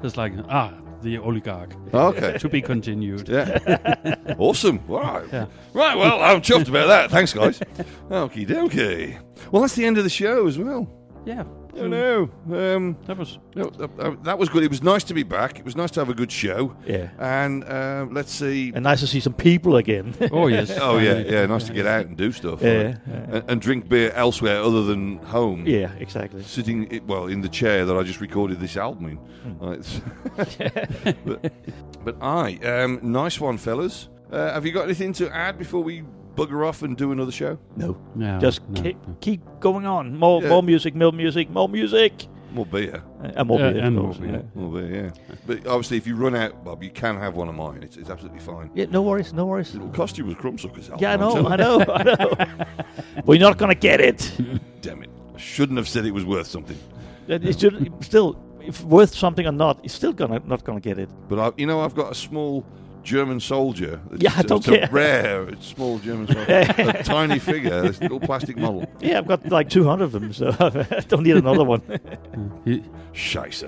it's 0.04 0.18
like 0.18 0.34
ah, 0.50 0.72
the 1.02 1.18
oligarch. 1.18 1.72
Okay. 1.94 2.38
to 2.38 2.50
be 2.50 2.62
continued. 2.62 3.30
Yeah. 3.30 4.16
awesome. 4.38 4.80
Right. 4.88 5.26
Yeah. 5.32 5.46
Right, 5.74 5.98
well, 5.98 6.22
I'm 6.22 6.42
chuffed 6.42 6.70
about 6.70 6.88
that. 6.88 7.12
Thanks, 7.12 7.34
guys. 7.34 7.60
Okie 8.10 8.48
dokie. 8.48 9.20
Well, 9.52 9.62
that's 9.62 9.76
the 9.76 9.86
end 9.86 9.98
of 9.98 10.04
the 10.04 10.10
show 10.10 10.48
as 10.48 10.58
well. 10.58 10.90
Yeah. 11.26 11.44
I 11.76 11.88
know. 11.88 12.30
Um, 12.52 12.98
that 13.06 13.18
was 13.18 13.40
no, 13.56 13.70
that, 14.24 14.38
was 14.38 14.50
good. 14.50 14.64
It 14.64 14.70
was 14.70 14.84
nice 14.84 15.04
to 15.06 15.14
be 15.14 15.24
back. 15.24 15.60
It 15.60 15.66
was 15.66 15.76
nice 15.76 15.92
to 15.92 16.00
have 16.00 16.10
a 16.10 16.14
good 16.14 16.32
show. 16.32 16.76
Yeah. 16.86 17.10
And 17.20 17.64
uh, 17.64 18.08
let's 18.12 18.32
see. 18.32 18.72
And 18.74 18.84
nice 18.84 19.00
to 19.02 19.08
see 19.08 19.20
some 19.20 19.34
people 19.34 19.76
again. 19.78 20.16
Oh, 20.38 20.48
yes. 20.48 20.78
oh 20.82 20.98
yeah, 20.98 21.20
yeah. 21.20 21.46
Nice 21.46 21.66
to 21.68 21.74
get 21.74 21.88
out 21.88 22.06
and 22.06 22.18
do 22.18 22.32
stuff. 22.32 22.62
Yeah, 22.62 22.84
right? 22.84 22.98
yeah. 23.08 23.14
And, 23.32 23.52
and 23.52 23.62
drink 23.62 23.88
beer 23.88 24.12
elsewhere 24.12 24.62
other 24.62 24.84
than 24.84 25.18
home. 25.18 25.66
Yeah, 25.66 25.92
exactly. 26.00 26.44
Sitting 26.44 27.02
well 27.08 27.28
in 27.28 27.42
the 27.42 27.50
chair 27.50 27.86
that 27.86 27.96
I 27.96 28.04
just 28.04 28.20
recorded 28.20 28.60
this 28.60 28.78
album 28.78 29.08
in. 29.08 29.58
Uh, 29.62 29.82
but, 31.26 31.54
but 32.04 32.18
I, 32.22 32.58
um, 32.58 33.00
nice 33.02 33.40
one, 33.40 33.58
fellas. 33.58 34.10
Uh, 34.32 34.54
have 34.54 34.66
you 34.66 34.74
got 34.74 34.84
anything 34.84 35.14
to 35.14 35.34
add 35.34 35.58
before 35.58 35.82
we 35.82 36.04
bugger 36.38 36.68
off 36.68 36.84
and 36.84 36.96
do 36.96 37.12
another 37.12 37.32
show? 37.32 37.58
No. 37.76 37.98
No, 38.16 38.40
Just 38.40 38.68
no, 38.70 38.82
keep, 38.82 38.98
keep 39.20 39.42
going 39.60 39.86
on. 39.86 40.18
More 40.18 40.42
Yeah. 40.42 40.50
more 40.50 40.64
music, 40.64 40.96
more 40.96 41.12
music, 41.12 41.50
more 41.50 41.68
music. 41.68 42.28
More 42.54 42.66
beer. 42.66 43.04
Uh, 43.22 43.32
and 43.36 43.48
more 43.48 43.60
Yeah, 43.60 43.72
beer, 43.72 43.80
of 43.82 43.86
and 43.88 44.00
course, 44.00 44.20
more 44.20 44.28
beer. 44.28 44.36
yeah. 44.38 44.62
Well, 44.62 44.72
there, 44.72 44.96
yeah. 45.06 45.36
But 45.46 45.68
obviously, 45.68 45.98
if 45.98 46.08
you 46.08 46.16
run 46.16 46.36
out, 46.36 46.64
Bob, 46.64 46.82
you 46.82 46.90
can 46.90 47.18
have 47.18 47.36
one 47.36 47.50
of 47.50 47.56
mine. 47.56 47.84
It's, 47.84 47.98
it's 47.98 48.10
absolutely 48.10 48.40
fine. 48.40 48.72
Yeah, 48.74 48.86
no 48.90 49.02
worries, 49.02 49.34
no 49.34 49.46
worries. 49.46 49.76
It'll 49.76 49.90
cost 49.90 50.18
you 50.18 50.28
as 50.30 50.36
crumbsuckers. 50.36 50.90
Al, 50.90 50.98
Yeah, 51.02 51.14
I 51.14 51.18
know, 51.18 51.46
I 51.48 51.56
know, 51.58 51.80
I 51.90 52.04
know. 52.04 52.66
We're 53.26 53.40
not 53.40 53.58
gonna 53.58 53.76
get 53.76 54.00
it. 54.00 54.32
Damn 54.82 55.04
it! 55.04 55.10
I 55.36 55.40
shouldn't 55.40 55.78
have 55.78 55.88
said 55.90 56.06
it 56.06 56.14
was 56.14 56.24
worth 56.26 56.48
something. 56.48 56.78
It 57.28 57.44
it 57.44 57.60
should 57.60 57.92
still, 58.02 58.38
if 58.62 58.82
worth 58.86 59.14
something 59.14 59.46
or 59.46 59.52
not, 59.52 59.80
it's 59.84 59.94
still 59.94 60.14
gonna 60.14 60.42
not 60.46 60.64
gonna 60.64 60.80
get 60.80 60.98
it. 61.00 61.10
But 61.28 61.40
I, 61.40 61.52
you 61.58 61.66
know, 61.68 61.82
I've 61.82 61.96
got 61.96 62.12
a 62.12 62.16
small 62.16 62.64
German 63.08 63.40
soldier. 63.40 64.02
It's, 64.12 64.22
Yeah, 64.22 64.34
I 64.36 64.42
don't 64.42 64.68
it's 64.68 64.90
a 64.90 64.92
rare, 64.92 65.48
it's 65.48 65.66
small 65.68 65.98
German 65.98 66.28
soldier, 66.28 66.66
a 66.78 67.04
tiny 67.04 67.40
figure, 67.40 67.82
this 67.82 68.02
little 68.02 68.20
plastic 68.20 68.58
model. 68.58 68.86
Yeah, 69.00 69.20
I've 69.20 69.28
got 69.28 69.48
like 69.50 69.70
200 69.70 70.04
of 70.04 70.12
them, 70.12 70.34
so 70.34 70.48
I 70.60 71.04
don't 71.08 71.24
need 71.24 71.38
another 71.38 71.64
one. 71.64 71.82
He, 72.66 72.84
Scheisse. 73.14 73.64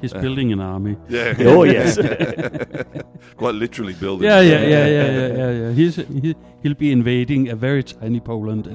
he's 0.00 0.12
building 0.12 0.52
an 0.52 0.58
army. 0.58 0.96
Yeah. 1.08 1.34
Oh, 1.38 1.62
yes. 1.62 1.96
Quite 3.36 3.54
literally 3.54 3.92
building. 3.92 4.26
Yeah, 4.28 4.40
yeah, 4.40 4.60
yeah, 4.60 4.86
yeah, 4.86 5.10
yeah, 5.10 5.26
yeah. 5.36 5.50
yeah. 5.50 5.72
He's 5.72 5.96
he, 5.96 6.34
he'll 6.64 6.74
be 6.74 6.90
invading 6.90 7.48
a 7.50 7.54
very 7.54 7.84
tiny 7.84 8.18
Poland. 8.18 8.66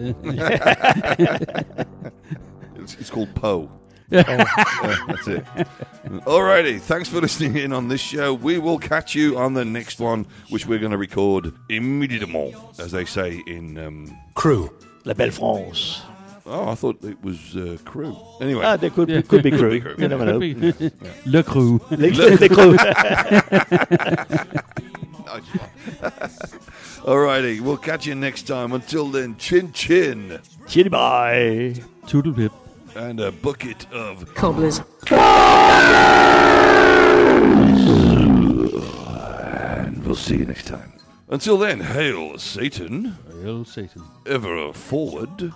It's, 2.78 2.96
it's 3.02 3.10
called 3.10 3.36
Poe. 3.36 3.70
Yeah. 4.10 4.24
Yeah, 4.30 5.06
that's 5.08 5.28
it. 5.28 5.44
Alrighty, 6.08 6.80
thanks 6.80 7.10
for 7.10 7.20
listening 7.22 7.58
in 7.58 7.74
on 7.74 7.88
this 7.90 8.02
show. 8.02 8.34
We 8.34 8.58
will 8.60 8.80
catch 8.80 9.14
you 9.16 9.38
on 9.38 9.54
the 9.54 9.66
next 9.66 10.00
one, 10.00 10.26
which 10.50 10.66
we're 10.66 10.80
going 10.80 10.92
to 10.92 10.98
record 10.98 11.54
immediately, 11.70 12.56
as 12.80 12.92
they 12.92 13.06
say 13.06 13.42
in 13.48 13.78
um, 13.78 14.18
Crew. 14.34 14.70
La 15.06 15.14
Belle 15.14 15.32
France. 15.32 16.02
Oh, 16.46 16.70
I 16.70 16.76
thought 16.76 17.04
it 17.04 17.22
was 17.22 17.58
uh, 17.58 17.78
crew. 17.84 18.16
Anyway, 18.40 18.64
Ah, 18.64 18.78
there 18.78 18.90
could 18.90 19.08
be- 19.10 19.16
Yeah. 19.16 19.22
could 19.22 19.44
be 19.44 19.52
Could 19.52 19.60
crew. 19.60 19.70
be 19.70 19.82
crew. 19.82 19.96
You 19.98 20.08
never 20.08 20.24
know. 20.26 20.40
be. 20.40 20.50
Yeah. 20.50 20.90
Le 21.26 21.44
crew. 21.44 21.82
Le- 21.92 21.98
le 21.98 22.48
crew. 22.50 22.78
Nice. 25.28 25.44
Alrighty, 27.04 27.60
we'll 27.60 27.76
catch 27.76 28.06
you 28.06 28.16
next 28.16 28.44
time. 28.44 28.72
Until 28.72 29.08
then, 29.10 29.36
chin 29.36 29.74
chin. 29.74 30.40
Chin 30.70 30.88
bye. 30.90 31.74
Toodle 32.08 32.34
pip. 32.34 32.54
And 32.98 33.20
a 33.20 33.32
bucket 33.32 33.86
of 33.92 34.34
Cobblers. 34.34 34.82
And 35.12 35.22
we'll 40.04 40.16
see 40.16 40.38
you 40.38 40.46
next 40.46 40.66
time. 40.66 40.94
Until 41.30 41.60
then, 41.60 41.80
hail 41.80 42.40
Satan. 42.40 43.16
Hail 43.44 43.66
Satan. 43.66 44.02
Ever 44.26 44.74
forward. 44.74 45.54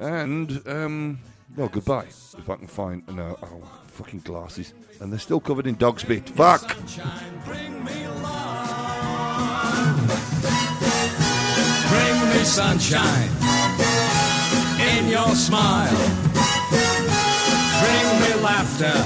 And, 0.00 0.60
um, 0.66 1.20
well, 1.56 1.68
goodbye. 1.68 2.06
If 2.36 2.50
I 2.50 2.56
can 2.56 2.66
find, 2.66 3.06
no, 3.14 3.38
oh, 3.40 3.62
fucking 3.86 4.20
glasses. 4.20 4.74
And 5.00 5.12
they're 5.12 5.20
still 5.20 5.38
covered 5.38 5.68
in 5.68 5.76
dog 5.76 6.00
spit. 6.00 6.28
Fuck! 6.30 6.72
Sunshine, 6.72 7.42
bring 7.44 7.84
me 7.84 8.08
love. 8.08 8.68
Bring 11.90 12.28
me 12.30 12.42
sunshine 12.42 13.28
in 14.98 15.08
your 15.08 15.32
smile. 15.36 16.31
Laughter 18.42 18.98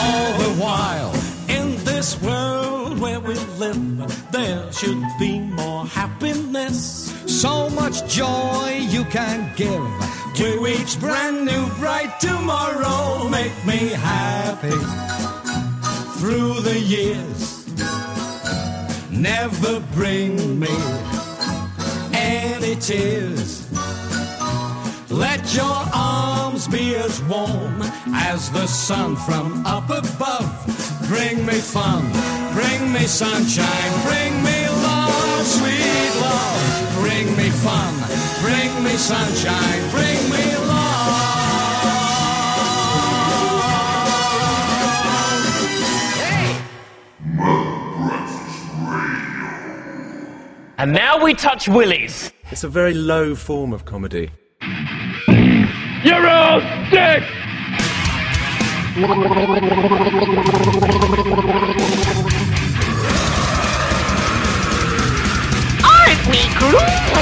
all 0.00 0.32
the 0.38 0.54
while. 0.62 1.14
In 1.48 1.76
this 1.84 2.20
world 2.22 2.98
where 2.98 3.20
we 3.20 3.34
live, 3.58 4.30
there 4.32 4.72
should 4.72 5.02
be 5.18 5.38
more 5.38 5.86
happiness. 5.86 7.12
So 7.26 7.68
much 7.70 8.06
joy 8.08 8.86
you 8.90 9.04
can 9.04 9.52
give 9.56 9.86
to 10.36 10.66
each 10.66 10.98
brand 10.98 11.44
new 11.44 11.66
bright 11.78 12.18
tomorrow. 12.20 13.28
Make 13.28 13.56
me 13.66 13.88
happy 13.88 14.78
through 16.18 16.60
the 16.60 16.78
years 16.78 17.48
never 19.18 19.80
bring 19.94 20.60
me 20.60 20.74
any 22.12 22.76
tears. 22.76 23.67
Let 25.10 25.54
your 25.54 25.64
arms 25.94 26.68
be 26.68 26.94
as 26.94 27.22
warm 27.22 27.80
as 28.12 28.50
the 28.50 28.66
sun 28.66 29.16
from 29.16 29.64
up 29.64 29.88
above. 29.88 31.06
Bring 31.08 31.46
me 31.46 31.54
fun, 31.54 32.02
bring 32.52 32.92
me 32.92 33.06
sunshine, 33.06 33.92
bring 34.06 34.42
me 34.42 34.68
love, 34.68 35.46
sweet 35.46 36.20
love. 36.20 37.00
Bring 37.00 37.26
me 37.38 37.48
fun, 37.48 37.94
bring 38.42 38.84
me 38.84 38.90
sunshine, 38.90 39.90
bring 39.90 40.30
me 40.30 40.56
love. 40.66 40.98
And 50.76 50.92
now 50.92 51.24
we 51.24 51.32
touch 51.32 51.66
willies. 51.66 52.30
It's 52.50 52.62
a 52.62 52.68
very 52.68 52.92
low 52.92 53.34
form 53.34 53.72
of 53.72 53.86
comedy. 53.86 54.30
You're 56.04 56.28
all 56.28 56.60
sick! 56.90 57.24
Aren't 65.82 66.26
we 66.28 66.38
groovy? 66.54 67.18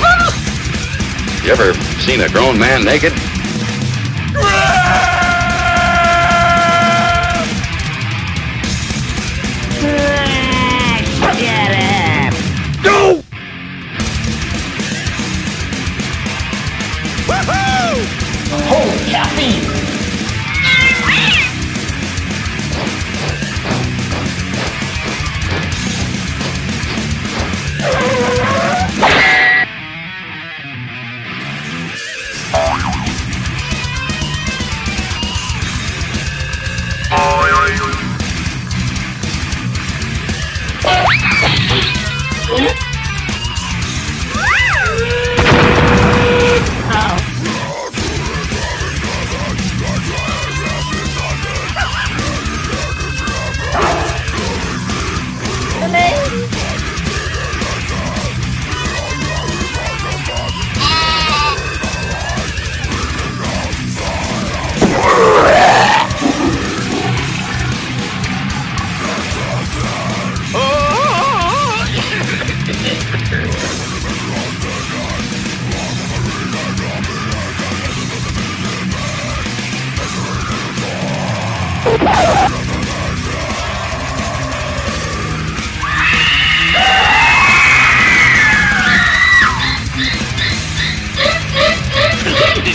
You 1.42 1.52
ever 1.52 1.72
seen 2.02 2.20
a 2.20 2.28
grown 2.28 2.58
man 2.58 2.84
naked? 2.84 3.14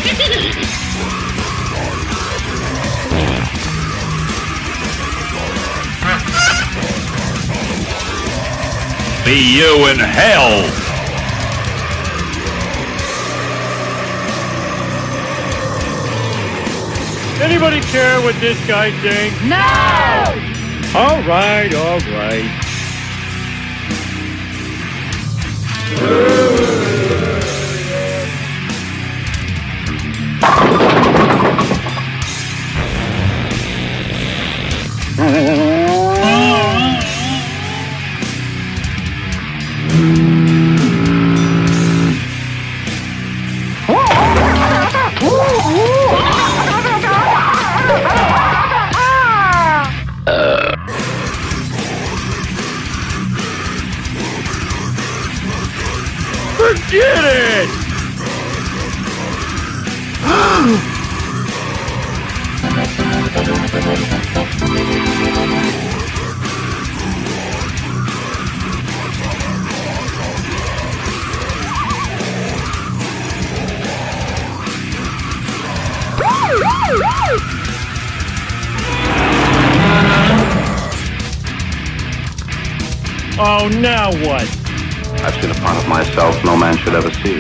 See 0.02 0.08
you 9.58 9.88
in 9.88 10.00
hell! 10.00 10.66
Anybody 17.42 17.82
care 17.82 18.22
what 18.22 18.36
this 18.40 18.58
guy 18.68 18.92
thinks? 19.02 19.42
No! 19.44 19.58
All 21.00 21.22
right, 21.28 21.74
all 21.76 22.00
right. 22.18 22.50
Oh, 83.44 83.68
now 83.70 84.12
what? 84.22 84.44
I've 85.26 85.34
seen 85.42 85.50
a 85.50 85.56
part 85.56 85.76
of 85.76 85.88
myself 85.90 86.46
no 86.46 86.56
man 86.56 86.78
should 86.78 86.94
ever 86.94 87.10
see. 87.10 87.38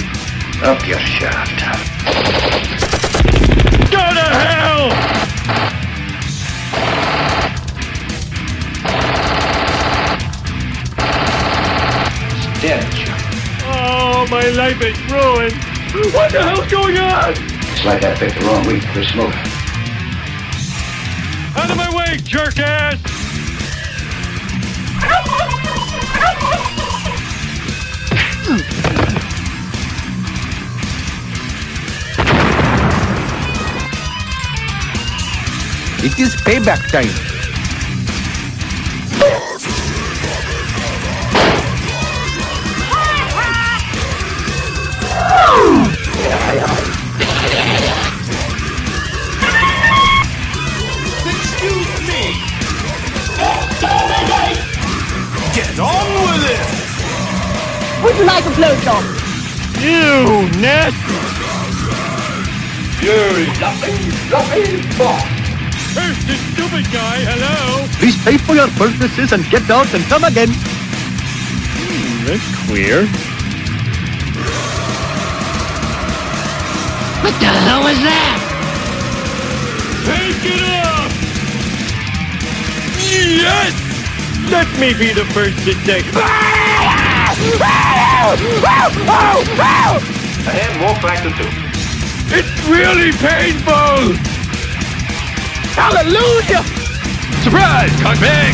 Up 0.64 0.82
your 0.88 0.98
shaft. 0.98 1.61
Go 3.91 4.02
to 4.02 4.28
hell! 4.34 4.90
Stench. 12.57 13.06
Oh, 13.69 14.26
my 14.32 14.49
life 14.57 14.82
is 14.82 14.98
ruined. 15.11 15.53
What 16.15 16.32
the 16.32 16.41
hell's 16.41 16.72
going 16.72 16.98
on? 16.98 17.36
It's 17.38 17.86
like 17.86 18.03
I 18.03 18.15
picked 18.15 18.40
the 18.40 18.45
wrong 18.48 18.65
week 18.65 18.82
for 18.86 19.03
smoke. 19.03 19.36
Out 21.56 21.69
of 21.69 21.78
my 21.78 21.95
way, 21.95 22.18
jerk 22.23 22.57
ass! 22.57 23.11
Is 36.22 36.35
payback 36.35 36.81
time. 36.91 37.10
Excuse 51.26 51.95
me. 52.07 52.23
Get 55.56 55.80
on 55.80 56.07
with 56.26 56.45
it. 56.53 56.61
Would 58.03 58.15
you 58.18 58.26
like 58.26 58.45
a 58.45 58.49
blowjob? 58.60 59.03
You 59.81 60.49
nasty! 60.61 61.22
You 63.02 63.45
fluffy, 63.56 64.11
fluffy 64.30 64.98
boy. 64.98 65.20
Who's 66.72 66.88
stupid 66.88 66.93
guy? 66.93 67.19
Hello? 67.27 67.84
Please 67.99 68.15
pay 68.23 68.38
for 68.38 68.56
your 68.56 68.69
purchases 68.80 69.34
and 69.34 69.43
get 69.52 69.69
out 69.69 69.93
and 69.93 70.03
come 70.06 70.23
again. 70.23 70.48
Hmm, 70.48 72.23
that's 72.23 72.48
queer. 72.64 73.03
What 77.19 77.35
the 77.43 77.52
hell 77.52 77.84
was 77.84 77.99
that? 78.07 78.39
Take 80.07 80.48
it 80.48 80.64
off! 80.88 81.11
Yes! 83.03 83.76
Let 84.49 84.72
me 84.80 84.93
be 84.98 85.11
the 85.11 85.26
first 85.35 85.60
to 85.65 85.73
take. 85.84 86.07
Ahead, 90.48 90.81
walk 90.81 91.02
back 91.02 91.22
to 91.23 91.31
two. 91.35 91.52
It's 92.34 92.64
really 92.65 93.11
painful! 93.11 94.31
Hallelujah! 95.82 96.62
Surprise! 97.41 97.90
Cockbag! 98.06 98.53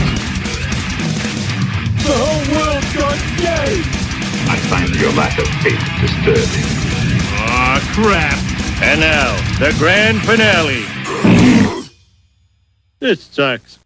The 2.02 2.16
whole 2.16 2.44
world's 2.56 2.94
gone 2.96 3.20
gay! 3.36 3.84
I 4.50 4.56
find 4.70 4.96
your 4.96 5.12
lack 5.12 5.38
of 5.38 5.48
faith 5.62 5.84
disturbing. 6.00 6.64
Aw, 7.36 7.84
crap! 7.94 8.40
And 8.82 9.02
now, 9.02 9.36
the 9.60 9.76
grand 9.78 10.22
finale. 10.22 10.86
this 13.00 13.24
sucks. 13.24 13.80